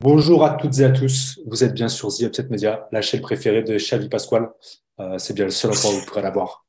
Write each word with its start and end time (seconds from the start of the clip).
Bonjour 0.00 0.44
à 0.44 0.50
toutes 0.50 0.78
et 0.78 0.84
à 0.84 0.90
tous. 0.90 1.40
Vous 1.44 1.64
êtes 1.64 1.74
bien 1.74 1.88
sur 1.88 2.14
The 2.14 2.20
Upset 2.20 2.46
Media, 2.50 2.86
la 2.92 3.02
chaîne 3.02 3.20
préférée 3.20 3.64
de 3.64 3.76
Xavi 3.78 4.08
Pasquale. 4.08 4.48
Euh, 5.00 5.18
c'est 5.18 5.34
bien 5.34 5.46
le 5.46 5.50
seul 5.50 5.72
endroit 5.72 5.90
où 5.90 5.94
vous 5.94 6.06
pourrez 6.06 6.22
la 6.22 6.30
voir. 6.30 6.64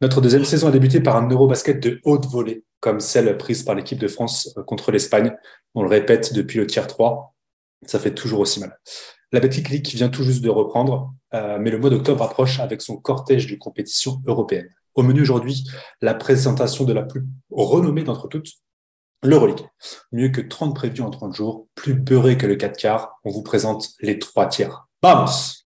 Notre 0.00 0.20
deuxième 0.20 0.44
saison 0.44 0.66
a 0.66 0.70
débuté 0.72 0.98
par 0.98 1.14
un 1.14 1.30
Eurobasket 1.30 1.78
de 1.78 2.00
haute 2.02 2.26
volée, 2.26 2.64
comme 2.80 2.98
celle 2.98 3.38
prise 3.38 3.62
par 3.62 3.76
l'équipe 3.76 4.00
de 4.00 4.08
France 4.08 4.52
euh, 4.58 4.64
contre 4.64 4.90
l'Espagne. 4.90 5.36
On 5.76 5.82
le 5.82 5.88
répète 5.88 6.32
depuis 6.32 6.58
le 6.58 6.66
tiers 6.66 6.88
3. 6.88 7.32
Ça 7.86 8.00
fait 8.00 8.12
toujours 8.12 8.40
aussi 8.40 8.58
mal. 8.58 8.76
La 9.30 9.38
Betclic 9.38 9.68
League 9.68 9.86
vient 9.86 10.08
tout 10.08 10.24
juste 10.24 10.42
de 10.42 10.50
reprendre, 10.50 11.14
euh, 11.32 11.58
mais 11.60 11.70
le 11.70 11.78
mois 11.78 11.90
d'octobre 11.90 12.24
approche 12.24 12.58
avec 12.58 12.82
son 12.82 12.96
cortège 12.96 13.46
de 13.46 13.54
compétitions 13.54 14.20
européennes. 14.26 14.74
Au 14.96 15.04
menu 15.04 15.22
aujourd'hui, 15.22 15.64
la 16.02 16.14
présentation 16.14 16.82
de 16.82 16.92
la 16.92 17.04
plus 17.04 17.24
renommée 17.52 18.02
d'entre 18.02 18.26
toutes, 18.26 18.50
L'Euroleague, 19.26 19.66
mieux 20.12 20.28
que 20.28 20.42
30 20.42 20.76
prévus 20.76 21.00
en 21.00 21.08
30 21.08 21.34
jours, 21.34 21.66
plus 21.74 21.94
beurré 21.94 22.36
que 22.36 22.46
le 22.46 22.56
4 22.56 22.76
quarts, 22.76 23.18
on 23.24 23.30
vous 23.30 23.42
présente 23.42 23.88
les 24.00 24.18
3 24.18 24.48
tiers. 24.48 24.86
Vamos 25.02 25.64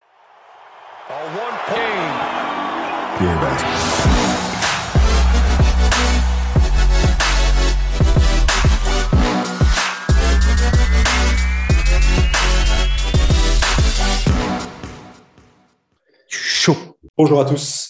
Chaud. 16.29 16.77
Bonjour 17.16 17.41
à 17.41 17.46
tous. 17.46 17.85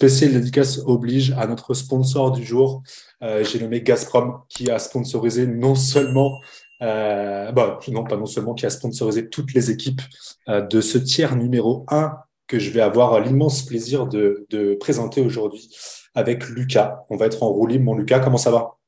Spécial 0.00 0.32
dédicace 0.32 0.80
oblige 0.86 1.32
à 1.32 1.46
notre 1.46 1.74
sponsor 1.74 2.32
du 2.32 2.42
jour. 2.42 2.82
Euh, 3.22 3.44
j'ai 3.44 3.60
nommé 3.60 3.82
Gazprom, 3.82 4.40
qui 4.48 4.70
a 4.70 4.78
sponsorisé 4.78 5.46
non 5.46 5.74
seulement, 5.74 6.40
euh, 6.80 7.52
bah, 7.52 7.78
non 7.88 8.04
pas 8.04 8.16
non 8.16 8.24
seulement, 8.24 8.54
qui 8.54 8.64
a 8.64 8.70
sponsorisé 8.70 9.28
toutes 9.28 9.52
les 9.52 9.70
équipes 9.70 10.00
euh, 10.48 10.62
de 10.62 10.80
ce 10.80 10.96
tiers 10.96 11.36
numéro 11.36 11.84
1 11.88 12.16
que 12.46 12.58
je 12.58 12.70
vais 12.70 12.80
avoir 12.80 13.20
l'immense 13.20 13.60
plaisir 13.66 14.06
de, 14.06 14.46
de 14.48 14.74
présenter 14.80 15.20
aujourd'hui 15.20 15.68
avec 16.14 16.48
Lucas. 16.48 17.04
On 17.10 17.18
va 17.18 17.26
être 17.26 17.42
en 17.42 17.50
roue 17.50 17.66
libre. 17.66 17.84
Mon 17.84 17.94
Lucas, 17.94 18.20
comment 18.20 18.38
ça 18.38 18.50
va? 18.50 18.79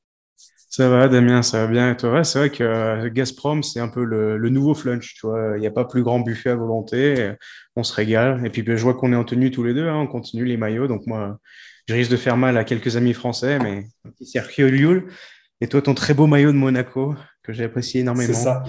Ça 0.75 0.89
va, 0.89 1.07
Damien, 1.07 1.43
ça 1.43 1.59
va 1.59 1.67
bien. 1.67 1.91
Et 1.91 1.95
toi, 1.95 2.23
c'est 2.23 2.39
vrai 2.39 2.49
que 2.49 2.63
euh, 2.63 3.07
Gazprom, 3.11 3.61
c'est 3.61 3.79
un 3.79 3.89
peu 3.89 4.03
le, 4.03 4.49
nouveau 4.49 4.73
flunch. 4.73 5.13
Tu 5.13 5.27
vois, 5.27 5.53
il 5.55 5.59
n'y 5.59 5.67
a 5.67 5.71
pas 5.71 5.85
plus 5.85 6.01
grand 6.01 6.19
buffet 6.19 6.49
à 6.49 6.55
volonté. 6.55 7.33
On 7.75 7.83
se 7.83 7.93
régale. 7.93 8.43
Et 8.43 8.49
puis, 8.49 8.63
ben, 8.63 8.75
je 8.75 8.81
vois 8.81 8.95
qu'on 8.95 9.13
est 9.13 9.15
en 9.15 9.23
tenue 9.23 9.51
tous 9.51 9.63
les 9.63 9.75
deux. 9.75 9.87
Hein, 9.87 9.97
on 9.97 10.07
continue 10.07 10.45
les 10.45 10.57
maillots. 10.57 10.87
Donc, 10.87 11.05
moi, 11.05 11.37
je 11.87 11.93
risque 11.93 12.09
de 12.09 12.17
faire 12.17 12.37
mal 12.37 12.57
à 12.57 12.63
quelques 12.63 12.97
amis 12.97 13.13
français, 13.13 13.59
mais 13.59 13.85
un 14.03 14.09
petit 14.09 14.25
Sergio. 14.25 15.03
Et 15.61 15.67
toi, 15.67 15.79
ton 15.79 15.93
très 15.93 16.15
beau 16.15 16.25
maillot 16.25 16.51
de 16.51 16.57
Monaco, 16.57 17.13
que 17.43 17.53
j'ai 17.53 17.65
apprécié 17.65 18.01
énormément. 18.01 18.33
C'est 18.33 18.41
ça. 18.41 18.63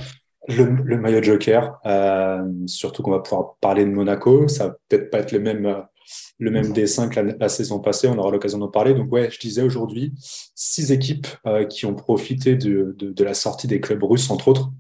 Le, 0.47 0.99
maillot 0.99 1.23
Joker. 1.23 1.79
Euh, 1.87 2.45
surtout 2.67 3.03
qu'on 3.03 3.13
va 3.13 3.21
pouvoir 3.21 3.55
parler 3.63 3.87
de 3.87 3.91
Monaco. 3.91 4.47
Ça 4.49 4.67
va 4.67 4.77
peut-être 4.91 5.11
pas 5.11 5.21
être 5.21 5.33
le 5.33 5.41
même. 5.41 5.85
Euh, 6.05 6.35
le 6.39 6.51
même 6.51 6.73
dessin 6.73 7.09
que 7.09 7.21
la, 7.21 7.49
saison 7.49 7.79
passée, 7.81 8.09
on 8.09 8.19
aura 8.19 8.31
l'occasion 8.31 8.59
d'en 8.59 8.69
parler. 8.69 8.95
Donc 8.95 9.13
ouais, 9.13 9.31
je 9.31 9.39
disais 9.39 9.63
aujourd'hui, 9.63 10.13
six 10.55 10.93
équipes 10.93 11.27
euh, 11.47 11.65
qui 11.65 11.87
ont 11.87 11.95
profité 11.95 12.57
de, 12.57 12.95
de, 12.99 13.25
la 13.25 13.35
sortie 13.35 13.67
des 13.67 13.81
clubs 13.81 14.03
russes, 14.03 14.31
entre 14.31 14.49
autres, 14.49 14.71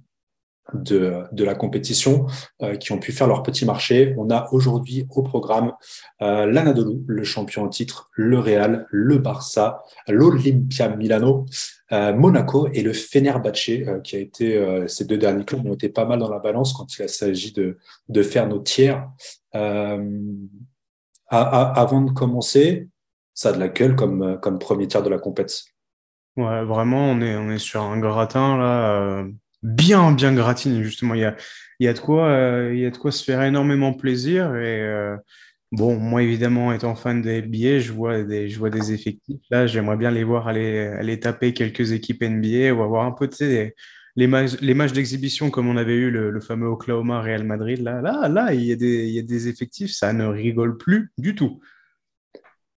de, 0.72 1.22
de 1.30 1.44
la 1.44 1.54
compétition, 1.54 2.26
euh, 2.62 2.74
qui 2.76 2.92
ont 2.92 2.98
pu 2.98 3.12
faire 3.12 3.28
leur 3.28 3.42
petit 3.42 3.64
marché. 3.64 4.14
On 4.18 4.30
a 4.30 4.48
aujourd'hui 4.52 5.06
au 5.10 5.22
programme 5.22 5.72
euh, 6.22 6.46
l'Anadolu, 6.46 7.02
le 7.06 7.22
champion 7.22 7.64
en 7.64 7.68
titre, 7.68 8.10
le 8.14 8.38
Real, 8.38 8.86
le 8.90 9.18
Barça, 9.18 9.82
l'Olympia 10.08 10.88
Milano, 10.96 11.46
Monaco 11.92 12.66
et 12.72 12.82
le 12.82 12.92
Fenerbahce, 12.92 13.70
qui 14.02 14.16
a 14.16 14.18
été, 14.18 14.84
ces 14.88 15.04
deux 15.04 15.18
derniers 15.18 15.44
clubs 15.44 15.64
ont 15.64 15.74
été 15.74 15.88
pas 15.88 16.04
mal 16.04 16.18
dans 16.18 16.30
la 16.30 16.40
balance 16.40 16.72
quand 16.72 16.86
il 16.98 17.08
s'agit 17.08 17.52
de, 17.52 17.78
de 18.08 18.22
faire 18.24 18.48
nos 18.48 18.58
tiers 18.58 19.08
avant 21.40 22.00
de 22.00 22.10
commencer, 22.10 22.88
ça 23.34 23.50
a 23.50 23.52
de 23.52 23.58
la 23.58 23.68
gueule 23.68 23.96
comme, 23.96 24.38
comme 24.40 24.58
premier 24.58 24.86
tiers 24.88 25.02
de 25.02 25.10
la 25.10 25.18
compète. 25.18 25.64
Ouais, 26.36 26.64
vraiment, 26.64 27.10
on 27.10 27.20
est, 27.20 27.36
on 27.36 27.50
est 27.50 27.58
sur 27.58 27.82
un 27.82 27.98
gratin 27.98 28.58
là, 28.58 28.96
euh, 29.00 29.30
bien, 29.62 30.10
bien 30.12 30.34
gratiné, 30.34 30.82
justement. 30.82 31.14
Il 31.14 31.20
y 31.20 31.24
a, 31.24 31.36
y, 31.78 31.86
a 31.86 31.92
de 31.92 31.98
quoi, 32.00 32.26
euh, 32.28 32.74
y 32.74 32.84
a 32.86 32.90
de 32.90 32.96
quoi 32.96 33.12
se 33.12 33.22
faire 33.22 33.42
énormément 33.42 33.92
plaisir. 33.92 34.56
Et 34.56 34.82
euh, 34.82 35.16
bon, 35.70 35.96
moi, 35.96 36.24
évidemment, 36.24 36.72
étant 36.72 36.96
fan 36.96 37.22
des 37.22 37.40
billets, 37.40 37.78
je 37.80 37.92
vois 37.92 38.24
des, 38.24 38.48
je 38.48 38.58
vois 38.58 38.70
des 38.70 38.92
effectifs. 38.92 39.40
Là, 39.50 39.68
j'aimerais 39.68 39.96
bien 39.96 40.10
les 40.10 40.24
voir 40.24 40.48
aller, 40.48 40.78
aller 40.78 41.20
taper 41.20 41.52
quelques 41.52 41.92
équipes 41.92 42.22
NBA 42.22 42.72
ou 42.74 42.82
avoir 42.82 43.06
un 43.06 43.12
peu, 43.12 43.28
tu 43.28 43.36
sais, 43.36 43.74
les 44.16 44.26
matchs, 44.26 44.60
les 44.60 44.74
matchs 44.74 44.92
d'exhibition 44.92 45.50
comme 45.50 45.68
on 45.68 45.76
avait 45.76 45.94
eu 45.94 46.10
le, 46.10 46.40
fameux 46.40 46.68
Oklahoma 46.68 47.20
Real 47.20 47.44
Madrid, 47.44 47.80
là, 47.80 48.00
là, 48.00 48.28
là, 48.28 48.54
il 48.54 48.64
y, 48.64 48.72
a 48.72 48.76
des, 48.76 49.06
il 49.06 49.14
y 49.14 49.18
a 49.18 49.22
des 49.22 49.48
effectifs, 49.48 49.92
ça 49.92 50.12
ne 50.12 50.26
rigole 50.26 50.76
plus 50.76 51.12
du 51.18 51.34
tout. 51.34 51.60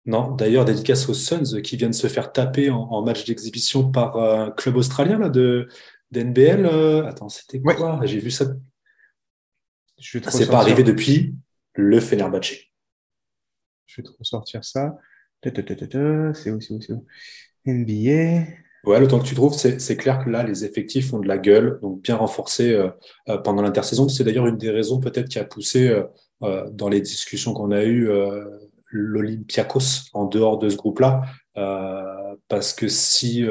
Non, 0.05 0.31
d'ailleurs, 0.31 0.63
dédicace 0.63 1.09
aux 1.09 1.13
Suns 1.13 1.61
qui 1.61 1.75
viennent 1.75 1.93
se 1.93 2.07
faire 2.07 2.31
taper 2.31 2.69
en, 2.69 3.03
match 3.03 3.25
d'exhibition 3.25 3.91
par 3.91 4.17
un 4.17 4.51
club 4.51 4.77
australien 4.77 5.19
là, 5.19 5.29
de, 5.29 5.67
d'NBL. 6.11 6.65
Euh, 6.65 7.05
attends, 7.05 7.27
c'était 7.27 7.59
quoi? 7.59 7.99
J'ai 8.05 8.19
vu 8.19 8.31
ça. 8.31 8.45
C'est 9.97 10.47
pas 10.47 10.59
arrivé 10.59 10.83
depuis 10.83 11.35
le 11.73 11.99
Fenerbahce. 11.99 12.53
Je 13.85 14.01
vais 14.01 14.07
te 14.07 14.11
ressortir 14.17 14.63
ça. 14.63 14.97
C'est 15.43 16.51
où, 16.51 16.61
c'est 16.61 16.73
où, 16.73 16.81
c'est 16.81 16.93
où? 16.93 17.05
NBA. 17.65 18.47
Ouais, 18.87 19.01
le 19.01 19.07
temps 19.09 19.19
que 19.19 19.25
tu 19.25 19.35
trouves, 19.35 19.53
c'est 19.53 19.97
clair 19.97 20.23
que 20.23 20.29
là, 20.29 20.43
les 20.43 20.63
effectifs 20.63 21.13
ont 21.13 21.19
de 21.19 21.27
la 21.27 21.37
gueule, 21.37 21.77
donc 21.81 22.01
bien 22.03 22.15
renforcés 22.15 22.71
euh, 22.71 22.87
euh, 23.27 23.37
pendant 23.37 23.61
l'intersaison. 23.61 24.07
C'est 24.07 24.23
d'ailleurs 24.23 24.47
une 24.47 24.55
des 24.57 24.69
raisons 24.69 25.01
peut-être 25.01 25.27
qui 25.27 25.39
a 25.39 25.43
poussé 25.43 25.89
euh, 26.41 26.69
dans 26.71 26.87
les 26.87 27.01
discussions 27.01 27.53
qu'on 27.53 27.71
a 27.71 27.83
eues 27.83 28.09
l'Olympiakos 28.89 30.09
en 30.13 30.23
dehors 30.23 30.57
de 30.57 30.69
ce 30.69 30.77
groupe-là. 30.77 31.23
parce 32.47 32.71
que 32.71 32.87
si, 32.87 33.43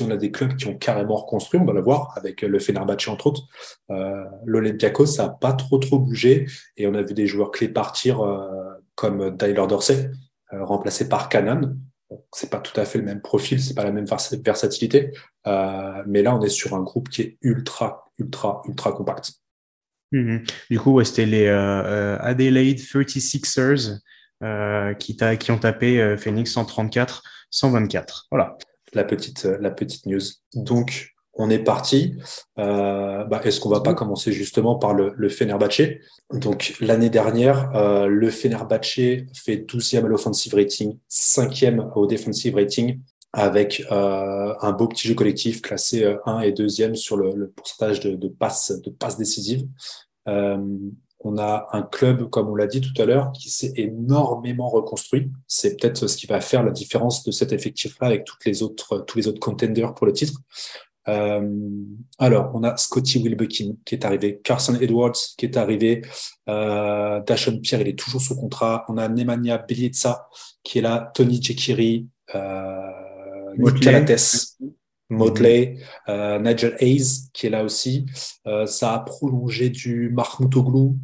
on 0.00 0.10
a 0.10 0.16
des 0.16 0.30
clubs 0.30 0.54
qui 0.54 0.68
ont 0.68 0.78
carrément 0.78 1.16
reconstruit, 1.16 1.58
on 1.58 1.64
va 1.64 1.72
le 1.72 1.82
voir 1.82 2.12
avec 2.16 2.42
le 2.42 2.60
Fenerbahce 2.60 3.08
entre 3.08 3.26
autres, 3.26 3.42
l'Olympiakos, 4.44 5.06
ça 5.06 5.24
n'a 5.24 5.30
pas 5.30 5.54
trop 5.54 5.78
trop 5.78 5.98
bougé 5.98 6.46
et 6.76 6.86
on 6.86 6.94
a 6.94 7.02
vu 7.02 7.14
des 7.14 7.26
joueurs 7.26 7.50
clés 7.50 7.68
partir 7.68 8.20
comme 8.94 9.36
Tyler 9.36 9.66
Dorsey, 9.66 10.12
remplacé 10.52 11.08
par 11.08 11.28
Canan 11.28 11.74
c'est 12.32 12.50
pas 12.50 12.58
tout 12.58 12.78
à 12.80 12.84
fait 12.84 12.98
le 12.98 13.04
même 13.04 13.20
profil, 13.20 13.62
c'est 13.62 13.74
pas 13.74 13.84
la 13.84 13.92
même 13.92 14.06
versatilité, 14.06 15.12
euh, 15.46 16.02
mais 16.06 16.22
là 16.22 16.34
on 16.34 16.42
est 16.42 16.48
sur 16.48 16.74
un 16.74 16.82
groupe 16.82 17.08
qui 17.08 17.22
est 17.22 17.38
ultra, 17.42 18.10
ultra, 18.18 18.62
ultra 18.66 18.92
compact. 18.92 19.32
Mhm. 20.12 20.44
Du 20.70 20.78
coup, 20.78 21.02
c'était 21.02 21.26
les 21.26 21.46
euh, 21.46 21.82
euh, 21.84 22.18
Adelaide 22.20 22.78
36ers 22.78 23.98
qui, 24.98 25.16
qui, 25.38 25.50
ont 25.50 25.58
tapé 25.58 26.16
Phoenix 26.18 26.52
134, 26.52 27.22
124. 27.50 28.26
Voilà. 28.30 28.58
La 28.92 29.04
petite, 29.04 29.44
la 29.44 29.70
petite 29.70 30.06
news. 30.06 30.20
Donc, 30.54 31.13
on 31.36 31.50
est 31.50 31.58
parti. 31.58 32.14
Euh, 32.58 33.24
bah, 33.24 33.40
Est-ce 33.44 33.60
qu'on 33.60 33.68
va 33.68 33.80
pas 33.80 33.94
commencer 33.94 34.32
justement 34.32 34.76
par 34.76 34.94
le, 34.94 35.12
le 35.16 35.28
Fenerbahce 35.28 35.82
Donc 36.32 36.74
l'année 36.80 37.10
dernière, 37.10 37.74
euh, 37.74 38.06
le 38.06 38.30
Fenerbahce 38.30 38.94
fait 39.34 39.56
12e 39.56 40.04
à 40.04 40.08
l'offensive 40.08 40.54
rating, 40.54 40.98
5e 41.10 41.92
au 41.94 42.06
defensive 42.06 42.54
rating, 42.54 43.00
avec 43.32 43.84
euh, 43.90 44.54
un 44.60 44.72
beau 44.72 44.86
petit 44.86 45.08
jeu 45.08 45.14
collectif 45.14 45.60
classé 45.60 46.16
1 46.24 46.40
et 46.40 46.52
2e 46.52 46.94
sur 46.94 47.16
le, 47.16 47.32
le 47.34 47.50
pourcentage 47.50 48.00
de, 48.00 48.14
de, 48.14 48.28
passes 48.28 48.72
de 48.82 48.90
passes 48.90 49.16
décisives. 49.16 49.66
Euh, 50.28 50.56
on 51.26 51.38
a 51.38 51.68
un 51.72 51.82
club, 51.82 52.28
comme 52.28 52.48
on 52.50 52.54
l'a 52.54 52.66
dit 52.66 52.82
tout 52.82 53.00
à 53.00 53.06
l'heure, 53.06 53.32
qui 53.32 53.48
s'est 53.48 53.72
énormément 53.76 54.68
reconstruit. 54.68 55.32
C'est 55.48 55.80
peut-être 55.80 56.06
ce 56.06 56.16
qui 56.18 56.26
va 56.26 56.40
faire 56.40 56.62
la 56.62 56.70
différence 56.70 57.24
de 57.24 57.32
cet 57.32 57.52
effectif-là 57.52 58.08
avec 58.08 58.24
toutes 58.24 58.44
les 58.44 58.62
autres, 58.62 58.98
tous 59.06 59.16
les 59.16 59.26
autres 59.26 59.40
contenders 59.40 59.94
pour 59.94 60.06
le 60.06 60.12
titre. 60.12 60.34
Euh, 61.08 61.60
alors, 62.18 62.50
on 62.54 62.62
a 62.62 62.76
Scotty 62.76 63.18
Wilbekin 63.18 63.74
qui 63.84 63.94
est 63.94 64.04
arrivé, 64.04 64.40
Carson 64.42 64.74
Edwards 64.80 65.16
qui 65.36 65.46
est 65.46 65.56
arrivé, 65.56 66.02
euh, 66.48 67.20
Dashon 67.20 67.60
Pierre, 67.60 67.82
il 67.82 67.88
est 67.88 67.98
toujours 67.98 68.20
sous 68.20 68.36
contrat. 68.36 68.84
On 68.88 68.96
a 68.96 69.08
Nemanja 69.08 69.58
Bjelica 69.58 70.28
qui 70.62 70.78
est 70.78 70.82
là, 70.82 71.10
Tony 71.14 71.42
Jekiri, 71.42 72.08
euh, 72.34 72.90
Nick 73.58 73.86
Motley, 75.10 75.76
euh, 76.08 76.38
Nigel 76.38 76.76
Hayes 76.80 77.28
qui 77.32 77.46
est 77.46 77.50
là 77.50 77.62
aussi. 77.64 78.06
Euh, 78.46 78.66
ça 78.66 78.94
a 78.94 78.98
prolongé 79.00 79.70
du 79.70 80.10
Marc 80.10 80.40
Moutoglou, 80.40 80.96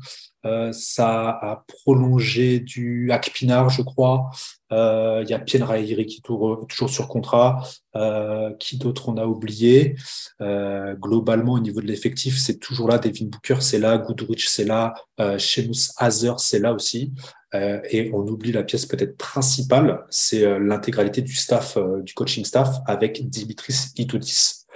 euh, 0.47 0.73
ça 0.73 1.29
a 1.29 1.65
prolongé 1.67 2.61
du 2.61 3.11
Akpinar, 3.13 3.69
je 3.69 3.83
crois. 3.83 4.31
Euh, 4.73 5.23
il 5.25 5.31
y 5.31 5.35
a 5.35 5.39
Pien 5.39 5.65
Rairi 5.65 6.07
qui 6.07 6.19
est 6.19 6.23
toujours, 6.23 6.91
sur 6.91 7.09
contrat. 7.09 7.63
Euh, 7.97 8.53
qui 8.59 8.79
d'autre 8.79 9.09
on 9.09 9.17
a 9.17 9.27
oublié? 9.27 9.97
Globalement, 10.41 11.55
au 11.55 11.61
niveau 11.61 11.81
de 11.81 11.87
l'effectif, 11.87 12.39
c'est 12.39 12.59
toujours 12.59 12.89
là. 12.89 12.99
Devin 12.99 13.27
Booker, 13.27 13.57
c'est 13.61 13.79
là. 13.79 13.99
Goodrich, 13.99 14.49
c'est 14.49 14.65
là. 14.65 14.95
Sheamus 15.39 15.93
Hazer, 15.97 16.39
c'est 16.41 16.59
là 16.59 16.73
aussi. 16.73 17.13
et 17.53 18.11
on 18.15 18.27
oublie 18.27 18.53
la 18.53 18.63
pièce 18.63 18.87
peut-être 18.87 19.17
principale, 19.17 20.05
c'est 20.09 20.59
l'intégralité 20.61 21.21
du 21.21 21.35
staff, 21.35 21.77
du 22.03 22.15
coaching 22.15 22.45
staff 22.45 22.77
avec 22.87 23.29
Dimitris 23.29 23.93
Itoudis. 23.97 24.67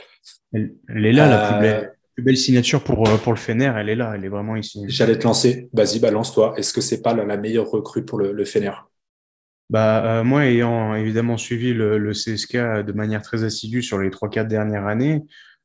Elle 0.52 0.72
est 0.88 1.12
là, 1.12 1.28
la 1.28 1.52
plus 1.52 1.60
belle 1.60 1.94
plus 2.14 2.22
belle 2.22 2.37
signature 2.37 2.82
pour, 2.82 3.05
pour 3.20 3.32
le 3.32 3.38
Fener, 3.38 3.72
elle 3.76 3.88
est 3.88 3.96
là, 3.96 4.12
elle 4.14 4.25
est 4.25 4.28
vraiment 4.28 4.56
ici. 4.56 4.84
J'allais 4.87 5.19
te 5.19 5.25
lancer. 5.25 5.69
Vas-y, 5.72 5.99
balance-toi. 5.99 6.55
Est-ce 6.56 6.72
que 6.72 6.81
c'est 6.81 7.02
pas 7.02 7.14
la, 7.14 7.37
meilleure 7.37 7.69
recrue 7.69 8.05
pour 8.05 8.19
le, 8.19 8.32
le 8.32 8.44
Fener? 8.44 8.72
Bah, 9.70 10.22
moi, 10.25 10.46
ayant 10.46 10.94
évidemment 10.94 11.37
suivi 11.37 11.72
le, 11.72 11.99
le, 11.99 12.12
CSK 12.12 12.84
de 12.84 12.93
manière 12.93 13.22
très 13.22 13.44
assidue 13.44 13.82
sur 13.82 13.99
les 13.99 14.11
3-4 14.11 14.46
dernières 14.46 14.87
années, 14.87 15.22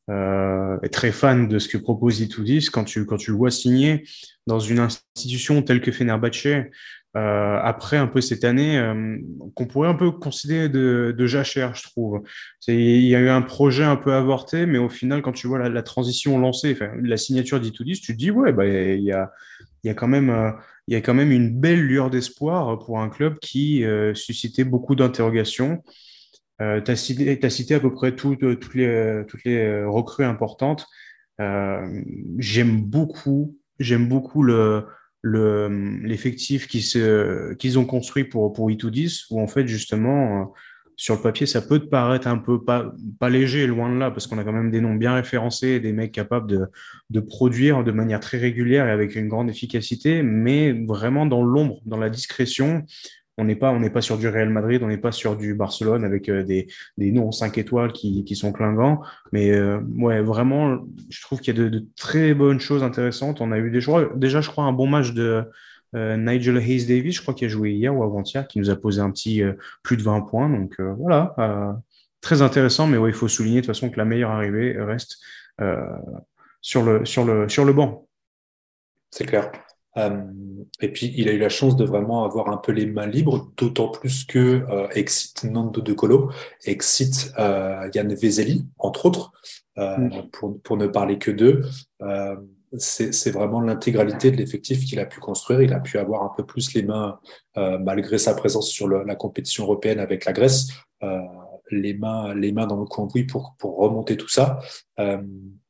euh, 0.10 0.80
est 0.82 0.90
très 0.90 1.12
fan 1.12 1.48
de 1.48 1.60
ce 1.60 1.68
que 1.68 1.78
propose 1.78 2.20
Itoudis, 2.20 2.70
quand 2.72 2.84
tu, 2.84 3.06
quand 3.06 3.18
tu 3.18 3.30
le 3.30 3.38
vois 3.38 3.52
signer 3.52 4.08
dans 4.48 4.60
une 4.60 4.80
institution 4.80 5.62
telle 5.62 5.82
que 5.82 5.92
Fenerbahce, 5.92 6.48
euh, 7.18 7.60
après 7.64 7.98
un 7.98 8.06
peu 8.06 8.22
cette 8.22 8.44
année, 8.44 8.78
euh, 8.78 9.18
qu'on 9.56 9.66
pourrait 9.66 9.90
un 9.90 9.96
peu 9.96 10.12
considérer 10.12 10.70
de, 10.70 11.14
de 11.18 11.26
jachère, 11.26 11.74
je 11.74 11.84
trouve. 11.84 12.22
Il 12.68 13.02
y 13.02 13.16
a 13.16 13.20
eu 13.20 13.30
un 13.30 13.42
projet 13.42 13.84
un 13.84 13.96
peu 13.96 14.14
avorté, 14.14 14.68
mais 14.68 14.78
au 14.78 14.90
final, 14.90 15.24
quand 15.24 15.32
tu 15.32 15.48
vois 15.48 15.68
la, 15.68 15.82
transition 15.82 16.38
lancée, 16.38 16.78
la 17.02 17.18
signature 17.18 17.60
d'Itoudis, 17.60 18.00
tu 18.02 18.14
te 18.14 18.18
dis, 18.18 18.30
ouais, 18.30 18.54
bah, 18.54 18.68
il 18.68 19.02
y 19.02 19.12
a, 19.12 19.94
quand 19.96 20.08
même, 20.08 20.30
euh, 20.30 20.52
y 20.88 20.96
a 20.96 21.02
quand 21.02 21.16
même 21.16 21.32
une 21.32 21.60
belle 21.60 21.82
lueur 21.82 22.12
d'espoir 22.12 22.78
pour 22.78 23.00
un 23.00 23.10
club 23.10 23.40
qui 23.40 23.84
euh, 23.84 24.14
suscitait 24.14 24.64
beaucoup 24.64 24.96
d'interrogations. 24.96 25.84
Tu 26.60 26.92
as, 26.92 26.96
cité 26.96 27.74
à 27.74 27.80
peu 27.80 27.94
près 27.94 28.16
toutes 28.18 28.42
les, 28.76 29.24
toutes 29.28 29.44
les 29.46 29.84
recrues 29.86 30.26
importantes. 30.26 30.86
J'aime 31.40 32.82
beaucoup, 32.82 33.58
j'aime 33.80 34.10
beaucoup 34.10 34.44
le, 34.44 34.86
l'effectif 35.24 36.68
le, 36.74 37.54
qu'ils 37.56 37.80
ont 37.80 37.86
construit 37.86 38.24
pour, 38.24 38.54
pour 38.54 38.70
I210, 38.70 39.26
où 39.32 39.42
en 39.42 39.48
fait, 39.48 39.68
justement, 39.68 40.54
sur 41.00 41.16
le 41.16 41.22
papier, 41.22 41.46
ça 41.46 41.62
peut 41.62 41.80
te 41.80 41.86
paraître 41.86 42.28
un 42.28 42.38
peu 42.38 42.62
pas, 42.62 42.92
pas 43.20 43.30
léger, 43.30 43.68
loin 43.68 43.90
de 43.90 43.98
là, 43.98 44.12
parce 44.12 44.28
qu'on 44.28 44.38
a 44.38 44.44
quand 44.44 44.52
même 44.52 44.70
des 44.70 44.82
noms 44.82 44.96
bien 44.96 45.14
référencés, 45.14 45.80
des 45.80 45.94
mecs 45.94 46.12
capables 46.12 46.48
de, 46.48 46.68
de 47.10 47.20
produire 47.22 47.86
de 47.86 47.92
manière 47.92 48.20
très 48.20 48.38
régulière 48.38 48.86
et 48.86 48.92
avec 48.92 49.16
une 49.16 49.30
grande 49.30 49.50
efficacité, 49.50 50.24
mais 50.24 50.74
vraiment 50.74 51.26
dans 51.26 51.42
l'ombre, 51.42 51.80
dans 51.86 51.96
la 51.98 52.10
discrétion. 52.10 52.86
On 53.40 53.46
n'est 53.46 53.56
pas, 53.56 54.02
sur 54.02 54.18
du 54.18 54.28
Real 54.28 54.50
Madrid, 54.50 54.84
on 54.84 54.88
n'est 54.88 54.98
pas 54.98 55.12
sur 55.12 55.38
du 55.38 55.54
Barcelone 55.54 56.04
avec 56.04 56.30
euh, 56.30 56.44
des, 56.44 56.68
des 56.98 57.12
noms 57.12 57.32
5 57.32 57.58
étoiles 57.58 57.94
qui, 57.94 58.36
sont 58.36 58.52
clingants. 58.52 59.02
Mais 59.32 59.52
euh, 59.52 59.80
ouais, 59.98 60.22
vraiment, 60.22 60.80
je 61.10 61.22
trouve 61.22 61.40
qu'il 61.40 61.58
y 61.58 61.60
a 61.60 61.70
de, 61.70 61.86
très 61.96 62.34
bonnes 62.34 62.60
choses 62.60 62.84
intéressantes. 62.84 63.42
On 63.42 63.52
a 63.52 63.58
eu 63.58 63.72
déjà, 63.72 63.92
déjà, 64.16 64.42
je 64.42 64.50
crois, 64.50 64.66
un 64.66 64.74
bon 64.74 64.88
match 64.88 65.14
de, 65.14 65.44
euh, 65.96 66.18
Nigel 66.18 66.58
Hayes 66.58 66.86
Davis, 66.86 67.16
je 67.16 67.22
crois 67.22 67.34
qu'il 67.34 67.48
a 67.48 67.50
joué 67.50 67.72
hier 67.72 67.96
ou 67.96 68.04
avant-hier, 68.04 68.48
qui 68.48 68.60
nous 68.60 68.70
a 68.70 68.76
posé 68.76 69.02
un 69.02 69.10
petit 69.10 69.42
plus 69.82 69.98
de 69.98 70.04
20 70.04 70.22
points. 70.22 70.50
Donc 70.50 70.80
voilà, 70.80 71.34
très 72.22 72.42
intéressant, 72.42 72.88
mais 72.88 72.98
ouais, 72.98 73.10
il 73.10 73.16
faut 73.16 73.28
souligner 73.28 73.62
de 73.62 73.66
toute 73.66 73.74
façon 73.76 73.90
que 73.90 73.98
la 73.98 74.06
meilleure 74.06 74.32
arrivée 74.32 74.76
reste 74.78 75.18
sur 76.62 76.84
le 76.84 77.72
banc. 77.72 78.08
C'est 79.12 79.26
clair. 79.26 79.50
Et 79.96 80.90
puis, 80.94 81.14
il 81.18 81.28
a 81.28 81.34
eu 81.34 81.40
la 81.40 81.50
chance 81.50 81.76
de 81.76 81.84
vraiment 81.84 82.24
avoir 82.24 82.50
un 82.50 82.58
peu 82.58 82.72
les 82.72 82.86
mains 82.86 83.08
libres, 83.08 83.52
d'autant 83.58 83.90
plus 83.90 84.24
que 84.24 84.66
excite 84.96 85.44
Nando 85.44 85.82
De 85.82 85.94
Colo, 85.94 86.32
excite 86.66 87.34
Yann 87.38 88.14
Vezeli, 88.14 88.66
entre 88.78 89.08
autres, 89.08 89.32
mm. 89.78 90.30
pour, 90.32 90.62
pour, 90.62 90.78
ne 90.78 90.88
parler 90.88 91.18
que 91.18 91.32
d'eux 91.32 91.64
c'est 92.78 93.32
vraiment 93.32 93.62
l'intégralité 93.62 94.32
de 94.32 94.38
l'effectif 94.38 94.86
qu'il 94.86 95.00
a 95.00 95.06
pu 95.06 95.20
construire. 95.20 95.62
Il 95.62 95.74
a 95.74 95.80
pu 95.80 95.98
avoir 95.98 96.24
un 96.24 96.32
peu 96.36 96.46
plus 96.46 96.74
les 96.74 96.84
mains, 96.84 97.20
euh, 97.58 97.80
malgré 97.80 98.18
sa 98.18 98.34
présence 98.36 98.70
sur 98.70 98.88
le, 98.88 99.04
la 99.04 99.16
compétition 99.16 99.64
européenne 99.64 100.00
avec 100.00 100.26
la 100.26 100.34
Grèce, 100.34 100.68
euh, 101.04 101.20
les, 101.72 101.94
mains, 101.94 102.34
les 102.36 102.52
mains 102.52 102.68
dans 102.68 102.80
le 102.80 102.86
cambouis 102.86 103.24
pour, 103.24 103.56
pour 103.58 103.78
remonter 103.78 104.18
tout 104.18 104.28
ça. 104.28 104.60
Euh, 105.00 105.18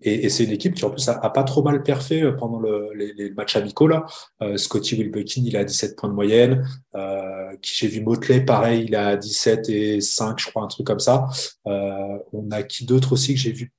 et, 0.01 0.25
et 0.25 0.29
c'est 0.29 0.45
une 0.45 0.51
équipe 0.51 0.75
qui, 0.75 0.85
en 0.85 0.91
plus, 0.91 1.07
a, 1.09 1.19
a, 1.19 1.29
pas 1.29 1.43
trop 1.43 1.61
mal 1.61 1.83
perfait 1.83 2.23
euh, 2.23 2.31
pendant 2.31 2.59
le, 2.59 2.89
les, 2.95 3.13
les, 3.13 3.31
matchs 3.31 3.57
amicaux. 3.57 3.87
Là. 3.87 4.05
Euh, 4.41 4.55
Scotty 4.55 4.95
Wilbekin, 4.95 5.41
il 5.45 5.57
a 5.57 5.65
17 5.65 5.97
points 5.97 6.09
de 6.09 6.13
moyenne. 6.13 6.65
Euh, 6.95 7.51
j'ai 7.61 7.87
vu 7.87 8.01
Motley, 8.01 8.41
pareil, 8.41 8.85
il 8.87 8.95
a 8.95 9.17
17 9.17 9.67
et 9.69 9.99
5, 9.99 10.39
je 10.39 10.49
crois, 10.49 10.63
un 10.63 10.67
truc 10.67 10.87
comme 10.87 10.99
ça. 10.99 11.27
Euh, 11.67 12.17
on 12.31 12.49
a 12.51 12.63
qui 12.63 12.85
d'autre 12.85 13.11
aussi 13.11 13.33
que 13.33 13.39
j'ai 13.39 13.51
vu 13.51 13.73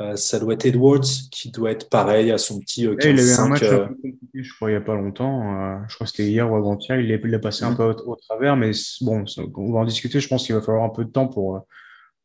euh, 0.00 0.16
Ça 0.16 0.38
doit 0.38 0.54
être 0.54 0.64
Edwards, 0.64 1.04
qui 1.30 1.50
doit 1.50 1.70
être 1.70 1.90
pareil 1.90 2.30
à 2.30 2.38
son 2.38 2.58
petit 2.60 2.86
15 2.86 2.96
Il 3.04 3.20
a 3.20 3.22
eu 3.22 3.32
un 3.38 3.48
match 3.48 3.62
un 3.62 3.88
peu 3.88 3.94
compliqué, 3.94 4.42
je 4.42 4.54
crois, 4.54 4.70
il 4.70 4.72
n'y 4.72 4.78
a 4.78 4.84
pas 4.84 4.94
longtemps. 4.94 5.84
je 5.86 5.94
crois 5.96 6.06
que 6.06 6.12
c'était 6.12 6.30
hier 6.30 6.50
ou 6.50 6.56
avant-hier. 6.56 6.98
Il 6.98 7.10
est 7.10 7.38
passé 7.38 7.64
un 7.64 7.72
mm. 7.72 7.76
peu 7.76 7.82
au, 7.84 8.12
au, 8.12 8.16
travers, 8.16 8.56
mais 8.56 8.70
bon, 9.02 9.24
on 9.56 9.72
va 9.72 9.80
en 9.80 9.84
discuter. 9.84 10.18
Je 10.18 10.28
pense 10.28 10.46
qu'il 10.46 10.54
va 10.54 10.62
falloir 10.62 10.84
un 10.84 10.88
peu 10.88 11.04
de 11.04 11.10
temps 11.10 11.28
pour, 11.28 11.66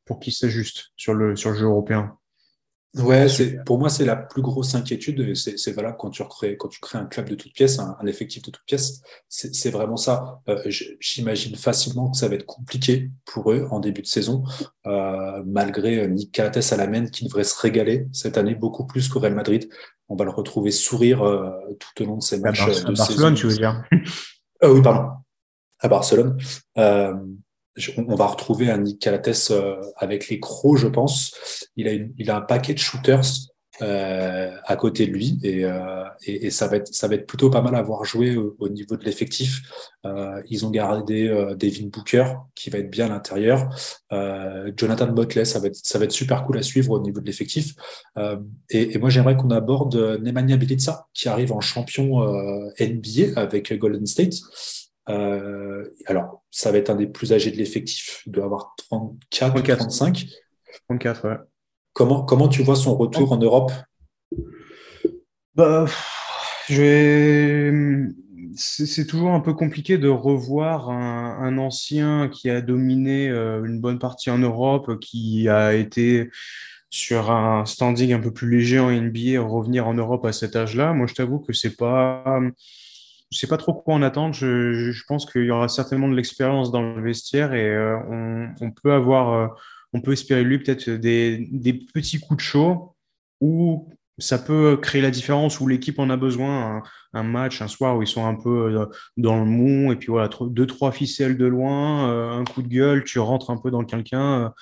pour 0.10 0.20
qu'il 0.20 0.34
s'ajuste 0.34 0.86
sur 0.98 1.14
le, 1.14 1.36
sur 1.36 1.52
le 1.52 1.56
jeu 1.56 1.66
européen. 1.66 2.18
Ouais, 2.98 3.28
pour 3.68 3.78
moi 3.78 3.90
c'est 3.90 4.04
la 4.04 4.16
plus 4.16 4.42
grosse 4.42 4.74
inquiétude. 4.74 5.36
C'est 5.36 5.72
valable 5.74 5.98
quand 6.00 6.10
tu 6.10 6.24
crées 6.24 6.58
quand 6.58 6.70
tu 6.70 6.80
crées 6.80 6.98
un 6.98 7.06
club 7.06 7.30
de 7.30 7.36
toutes 7.36 7.54
pièces, 7.54 7.78
un, 7.78 7.96
effectif 8.08 8.42
de 8.42 8.50
toutes 8.50 8.66
pièces. 8.66 9.04
C'est 9.28 9.70
vraiment 9.70 9.96
ça. 9.96 10.42
Euh, 10.50 10.60
J'imagine 11.00 11.56
facilement 11.56 12.10
que 12.10 12.18
ça 12.18 12.28
va 12.28 12.34
être 12.34 12.48
compliqué 12.48 13.12
pour 13.26 13.52
eux 13.52 13.68
en 13.70 13.80
début 13.80 14.02
de 14.02 14.08
saison, 14.08 14.44
euh, 14.88 15.44
malgré 15.46 16.08
Nick 16.08 16.32
Calates 16.32 16.74
à 16.74 16.78
la 16.78 16.88
main 16.88 17.06
qui 17.06 17.26
devrait 17.26 17.44
se 17.44 17.62
régaler 17.62 18.08
cette 18.12 18.40
année 18.40 18.56
beaucoup 18.56 18.88
plus 18.88 19.08
qu'au 19.08 19.20
Real 19.20 19.36
Madrid. 19.36 19.70
On 20.08 20.16
va 20.16 20.26
le 20.26 20.32
retrouver 20.32 20.72
sourire 20.72 21.22
euh, 21.22 21.52
tout 21.80 22.04
au 22.04 22.08
long 22.08 22.18
de 22.18 22.24
ces 22.24 22.40
matchs 22.40 22.62
à 22.62 22.90
de 22.90 22.96
Barcelone, 22.96 23.36
tu 23.36 23.46
veux 23.46 23.56
dire? 23.56 23.84
Euh, 24.64 24.74
Oui, 24.74 24.82
pardon. 24.82 25.12
À 25.80 25.88
Barcelone. 25.88 26.38
On 27.98 28.16
va 28.16 28.28
retrouver 28.28 28.70
un 28.70 28.80
Nick 28.80 29.00
Calates 29.00 29.52
euh, 29.52 29.82
avec 29.96 30.30
les 30.30 30.40
crocs, 30.40 30.78
je 30.78 30.88
pense. 30.88 31.68
Il 31.76 31.88
a, 32.30 32.36
un 32.36 32.42
paquet 32.42 32.74
de 32.74 32.80
shooters 32.80 33.22
euh, 33.82 34.52
à 34.66 34.76
côté 34.76 35.08
de 35.08 35.12
lui 35.12 35.40
et, 35.42 35.64
euh, 35.64 36.04
ça, 36.50 36.68
va 36.68 36.76
être, 36.76 37.26
plutôt 37.26 37.50
pas 37.50 37.62
mal 37.62 37.76
à 37.76 37.82
voir 37.82 38.04
jouer 38.04 38.36
au, 38.36 38.68
niveau 38.68 38.98
de 38.98 39.06
l'effectif. 39.06 39.62
Ils 40.50 40.66
ont 40.66 40.70
gardé 40.70 41.30
Devin 41.58 41.88
Booker 41.88 42.26
qui 42.56 42.70
va 42.70 42.80
être 42.80 42.90
bien 42.90 43.06
à 43.06 43.10
l'intérieur. 43.10 43.70
Jonathan 44.76 45.08
Botley, 45.08 45.46
ça 45.46 45.60
va, 45.60 45.68
être, 45.68 46.12
super 46.12 46.44
cool 46.46 46.58
à 46.58 46.62
suivre 46.62 46.92
au 46.92 47.00
niveau 47.00 47.22
de 47.22 47.26
l'effectif. 47.26 47.74
Et, 48.70 48.96
et, 48.96 48.98
moi, 48.98 49.10
j'aimerais 49.10 49.38
qu'on 49.38 49.52
aborde 49.52 49.96
Nemanja 50.22 50.58
Bjelica 50.58 51.06
qui 51.14 51.30
arrive 51.30 51.54
en 51.54 51.62
champion 51.62 52.22
NBA 52.80 53.40
avec 53.40 53.74
Golden 53.78 54.06
State. 54.06 54.36
Euh, 55.10 55.84
alors, 56.06 56.44
ça 56.52 56.72
va 56.72 56.78
être 56.78 56.90
un 56.90 56.96
des 56.96 57.08
plus 57.08 57.34
âgés 57.34 57.52
de 57.52 57.58
l'effectif. 57.58 58.24
Il 58.26 58.32
doit 58.32 58.46
avoir 58.46 58.76
34, 58.90 59.54
34. 59.54 59.80
35. 59.80 60.26
34, 60.90 61.28
ouais. 61.28 61.38
Comment, 61.94 62.24
comment 62.24 62.48
tu 62.48 62.64
vois 62.64 62.76
son 62.76 62.96
retour 62.96 63.32
en 63.32 63.38
Europe? 63.38 63.72
Bah, 65.56 65.86
je 66.70 68.08
C'est 68.56 69.08
toujours 69.08 69.32
un 69.32 69.40
peu 69.40 69.54
compliqué 69.54 69.98
de 69.98 70.08
revoir 70.08 70.90
un, 70.90 71.40
un, 71.42 71.58
ancien 71.58 72.30
qui 72.30 72.50
a 72.50 72.62
dominé 72.62 73.30
euh, 73.30 73.64
une 73.66 73.82
bonne 73.82 74.00
partie 74.00 74.30
en 74.30 74.38
Europe, 74.38 75.00
qui 75.00 75.50
a 75.50 75.74
été 75.74 76.30
sur 76.90 77.32
un 77.32 77.66
standing 77.66 78.14
un 78.14 78.20
peu 78.20 78.32
plus 78.32 78.50
léger 78.50 78.80
en 78.80 78.92
NBA, 78.92 79.42
revenir 79.42 79.88
en 79.88 79.94
Europe 79.94 80.26
à 80.26 80.32
cet 80.32 80.56
âge-là. 80.56 80.94
Moi, 80.94 81.08
je 81.08 81.14
t'avoue 81.14 81.40
que 81.40 81.54
c'est 81.54 81.76
pas 81.76 82.40
je 83.32 83.38
sais 83.38 83.48
pas 83.48 83.58
trop 83.58 83.74
quoi 83.74 83.94
en 83.94 84.02
attendre. 84.02 84.34
Je, 84.34 85.04
pense 85.08 85.26
qu'il 85.26 85.46
y 85.46 85.52
aura 85.52 85.68
certainement 85.68 86.08
de 86.08 86.16
l'expérience 86.16 86.72
dans 86.72 86.82
le 86.82 87.02
vestiaire 87.02 87.54
et 87.54 87.70
euh, 87.70 87.98
on, 88.60 88.72
peut 88.72 88.92
avoir, 88.92 89.34
euh, 89.34 89.48
on 89.94 90.02
peut 90.02 90.14
espérer 90.14 90.44
lui 90.44 90.60
peut-être 90.60 90.90
des, 90.90 91.48
des, 91.52 91.74
petits 91.74 92.20
coups 92.20 92.38
de 92.38 92.42
chaud 92.42 92.96
où 93.40 93.90
ça 94.18 94.38
peut 94.38 94.78
créer 94.82 95.02
la 95.02 95.12
différence 95.12 95.60
où 95.60 95.68
l'équipe 95.68 96.00
en 96.00 96.10
a 96.10 96.18
besoin. 96.18 96.78
Un, 96.78 96.84
un, 97.14 97.24
match, 97.24 97.62
un 97.62 97.68
soir 97.68 97.98
où 97.98 98.02
ils 98.02 98.08
sont 98.08 98.26
un 98.26 98.36
peu 98.36 98.76
euh, 98.76 98.86
dans 99.18 99.38
le 99.38 99.46
mou 99.46 99.92
et 99.92 99.96
puis 99.96 100.08
voilà, 100.08 100.30
deux, 100.42 100.68
trois 100.68 100.92
ficelles 100.92 101.38
de 101.38 101.46
loin, 101.46 102.38
un 102.38 102.44
coup 102.44 102.62
de 102.62 102.68
gueule, 102.68 103.04
tu 103.04 103.20
rentres 103.20 103.52
un 103.52 103.58
peu 103.58 103.72
dans 103.72 103.84
quelqu'un 103.84 104.54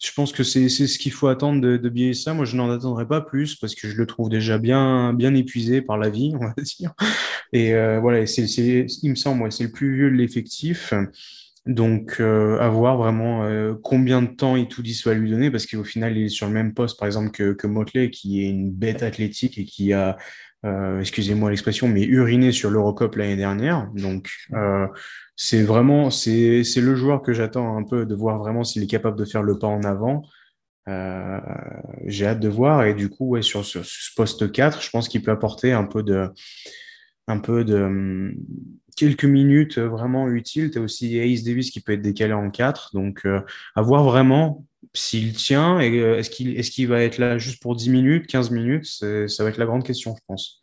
je 0.00 0.12
pense 0.12 0.32
que 0.32 0.44
c'est 0.44 0.68
ce 0.68 0.98
qu'il 0.98 1.12
faut 1.12 1.26
attendre 1.26 1.60
de, 1.60 1.76
de 1.76 2.12
ça. 2.12 2.32
Moi, 2.32 2.44
je 2.44 2.56
n'en 2.56 2.70
attendrai 2.70 3.06
pas 3.06 3.20
plus 3.20 3.56
parce 3.56 3.74
que 3.74 3.88
je 3.88 3.96
le 3.96 4.06
trouve 4.06 4.28
déjà 4.28 4.58
bien, 4.58 5.12
bien 5.12 5.34
épuisé 5.34 5.82
par 5.82 5.98
la 5.98 6.08
vie, 6.08 6.32
on 6.40 6.46
va 6.46 6.54
dire. 6.62 6.94
Et 7.52 7.74
euh, 7.74 7.98
voilà, 8.00 8.24
c'est, 8.26 8.44
il 8.44 9.10
me 9.10 9.16
semble, 9.16 9.50
c'est 9.50 9.64
le 9.64 9.72
plus 9.72 9.94
vieux 9.96 10.10
de 10.10 10.16
l'effectif. 10.16 10.94
Donc, 11.66 12.16
euh, 12.20 12.58
à 12.60 12.68
voir 12.68 12.96
vraiment 12.96 13.44
euh, 13.44 13.74
combien 13.82 14.22
de 14.22 14.28
temps 14.28 14.56
Itoudis 14.56 15.02
va 15.04 15.12
lui 15.12 15.30
donner, 15.30 15.50
parce 15.50 15.66
qu'au 15.66 15.84
final, 15.84 16.16
il 16.16 16.24
est 16.24 16.28
sur 16.28 16.46
le 16.46 16.52
même 16.52 16.72
poste, 16.72 16.98
par 16.98 17.06
exemple, 17.06 17.30
que, 17.30 17.52
que 17.52 17.66
Motley, 17.66 18.10
qui 18.10 18.42
est 18.42 18.48
une 18.48 18.70
bête 18.70 19.02
athlétique 19.02 19.58
et 19.58 19.64
qui 19.64 19.92
a, 19.92 20.16
euh, 20.66 21.00
excusez-moi 21.00 21.50
l'expression, 21.50 21.88
mais 21.88 22.02
uriné 22.02 22.50
sur 22.52 22.70
l'Eurocup 22.70 23.14
l'année 23.16 23.36
dernière. 23.36 23.88
Donc, 23.94 24.30
euh, 24.52 24.86
c'est 25.36 25.62
vraiment, 25.62 26.10
c'est, 26.10 26.62
le 26.76 26.94
joueur 26.96 27.22
que 27.22 27.32
j'attends 27.32 27.76
un 27.76 27.84
peu 27.84 28.06
de 28.06 28.14
voir 28.14 28.38
vraiment 28.38 28.64
s'il 28.64 28.82
est 28.82 28.88
capable 28.88 29.16
de 29.16 29.24
faire 29.24 29.42
le 29.42 29.58
pas 29.58 29.68
en 29.68 29.82
avant. 29.82 30.22
Euh, 30.88 31.38
j'ai 32.06 32.26
hâte 32.26 32.40
de 32.40 32.48
voir 32.48 32.84
et 32.84 32.94
du 32.94 33.08
coup, 33.08 33.28
ouais, 33.28 33.42
sur, 33.42 33.64
sur, 33.64 33.84
ce 33.84 34.10
poste 34.16 34.50
4, 34.50 34.82
je 34.82 34.90
pense 34.90 35.08
qu'il 35.08 35.22
peut 35.22 35.30
apporter 35.30 35.72
un 35.72 35.84
peu 35.84 36.02
de, 36.02 36.28
un 37.28 37.38
peu 37.38 37.64
de, 37.64 38.34
quelques 38.98 39.24
minutes 39.24 39.78
vraiment 39.78 40.28
utiles. 40.28 40.70
Tu 40.70 40.78
as 40.78 40.80
aussi 40.80 41.18
Ace 41.18 41.44
Davis 41.44 41.70
qui 41.70 41.80
peut 41.80 41.92
être 41.92 42.02
décalé 42.02 42.32
en 42.32 42.50
4. 42.50 42.90
Donc, 42.94 43.26
à 43.74 43.82
voir 43.82 44.04
vraiment 44.04 44.64
s'il 44.94 45.34
tient 45.34 45.80
et 45.80 45.96
est-ce 45.96 46.30
qu'il 46.30 46.58
est 46.58 46.62
qu'il 46.62 46.88
va 46.88 47.02
être 47.02 47.18
là 47.18 47.38
juste 47.38 47.62
pour 47.62 47.76
10 47.76 47.90
minutes, 47.90 48.26
15 48.26 48.50
minutes? 48.50 48.86
Ça 48.86 49.44
va 49.44 49.50
être 49.50 49.58
la 49.58 49.66
grande 49.66 49.84
question, 49.84 50.14
je 50.16 50.22
pense. 50.26 50.62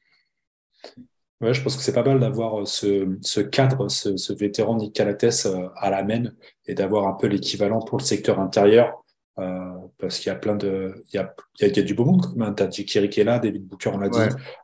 Ouais, 1.41 1.53
je 1.53 1.61
pense 1.61 1.75
que 1.75 1.83
c'est 1.83 1.93
pas 1.93 2.03
mal 2.03 2.19
d'avoir 2.19 2.65
ce, 2.65 3.17
ce, 3.21 3.41
cadre, 3.41 3.89
ce, 3.89 4.15
ce 4.15 4.33
vétéran 4.33 4.77
Nick 4.77 4.93
Calates 4.93 5.47
à 5.75 5.89
la 5.89 6.03
main 6.03 6.31
et 6.65 6.75
d'avoir 6.75 7.07
un 7.07 7.13
peu 7.13 7.27
l'équivalent 7.27 7.81
pour 7.81 7.97
le 7.97 8.03
secteur 8.03 8.39
intérieur 8.39 9.05
euh, 9.37 9.73
parce 9.97 10.19
qu'il 10.19 10.31
y 10.31 10.35
a 10.35 10.37
plein 10.37 10.55
de, 10.55 11.03
il 11.11 11.15
y 11.15 11.19
a, 11.19 11.33
il 11.59 11.75
y 11.75 11.79
a, 11.79 11.83
du 11.83 11.93
beau 11.93 12.05
monde. 12.05 12.25
Hein. 12.39 12.53
T'as 12.53 12.67
Kiri 12.67 13.09
qui 13.09 13.19
est 13.19 13.25
là, 13.25 13.39
David 13.39 13.67
Booker, 13.67 13.89
on 13.93 13.97
l'a 13.97 14.09
dit, 14.09 14.17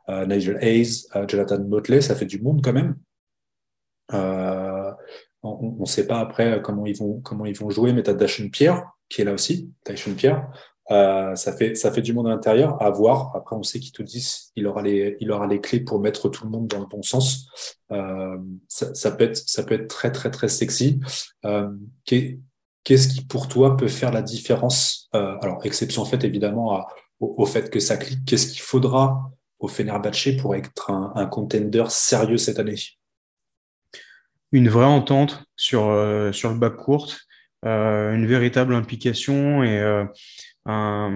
euh, 0.08 0.24
Nigel 0.26 0.58
Hayes, 0.62 1.06
euh, 1.14 1.26
Jonathan 1.28 1.62
Motley, 1.62 2.00
ça 2.00 2.14
fait 2.14 2.26
du 2.26 2.40
monde 2.40 2.62
quand 2.64 2.72
même. 2.72 2.96
On 4.12 5.76
ne 5.78 5.84
sait 5.86 6.06
pas 6.06 6.20
après 6.20 6.60
comment 6.62 6.86
ils 6.86 6.96
vont, 6.96 7.20
comment 7.20 7.46
ils 7.46 7.56
vont 7.56 7.70
jouer, 7.70 7.92
mais 7.92 8.02
t'as 8.02 8.14
Dashan 8.14 8.48
Pierre 8.48 8.84
qui 9.08 9.20
est 9.20 9.24
là 9.24 9.32
aussi, 9.32 9.70
Dashan 9.84 10.14
Pierre. 10.14 10.48
ça 10.88 11.54
fait 11.56 11.74
ça 11.74 11.92
fait 11.92 12.00
du 12.02 12.14
monde 12.14 12.28
à 12.28 12.30
l'intérieur 12.30 12.80
à 12.82 12.90
voir. 12.90 13.32
Après, 13.34 13.56
on 13.56 13.62
sait 13.62 13.78
qu'il 13.78 14.04
dit, 14.04 14.52
il 14.56 14.66
aura 14.66 14.82
les 14.82 15.60
clés 15.60 15.80
pour 15.80 16.00
mettre 16.00 16.28
tout 16.28 16.44
le 16.44 16.50
monde 16.50 16.66
dans 16.66 16.80
le 16.80 16.86
bon 16.86 17.02
sens. 17.02 17.46
ça, 17.90 18.94
ça, 18.94 19.10
peut 19.12 19.24
être 19.24 19.36
ça 19.36 19.64
peut 19.64 19.74
être 19.74 19.88
très 19.88 20.12
très 20.12 20.30
très 20.30 20.48
sexy. 20.48 21.00
Qu'est-ce 22.84 23.08
qui, 23.08 23.24
pour 23.24 23.48
toi, 23.48 23.76
peut 23.76 23.88
faire 23.88 24.12
la 24.12 24.22
différence 24.22 25.08
euh, 25.14 25.36
Alors, 25.40 25.64
exception 25.64 26.04
faite 26.04 26.24
évidemment 26.24 26.84
au, 27.20 27.46
fait 27.46 27.70
que 27.70 27.78
ça 27.78 27.96
clique. 27.96 28.24
Qu'est-ce 28.26 28.48
qu'il 28.48 28.60
faudra 28.60 29.30
au 29.60 29.68
Fenerbahce 29.68 30.36
pour 30.40 30.56
être 30.56 30.90
un, 30.90 31.26
contender 31.26 31.84
sérieux 31.88 32.38
cette 32.38 32.58
année? 32.58 32.78
Une 34.52 34.68
vraie 34.68 34.84
entente 34.84 35.44
sur, 35.56 35.88
euh, 35.88 36.32
sur 36.32 36.50
le 36.50 36.58
bac 36.58 36.76
court, 36.76 37.16
euh, 37.64 38.14
une 38.14 38.26
véritable 38.26 38.74
implication 38.74 39.62
et 39.62 39.80
un 40.66 41.12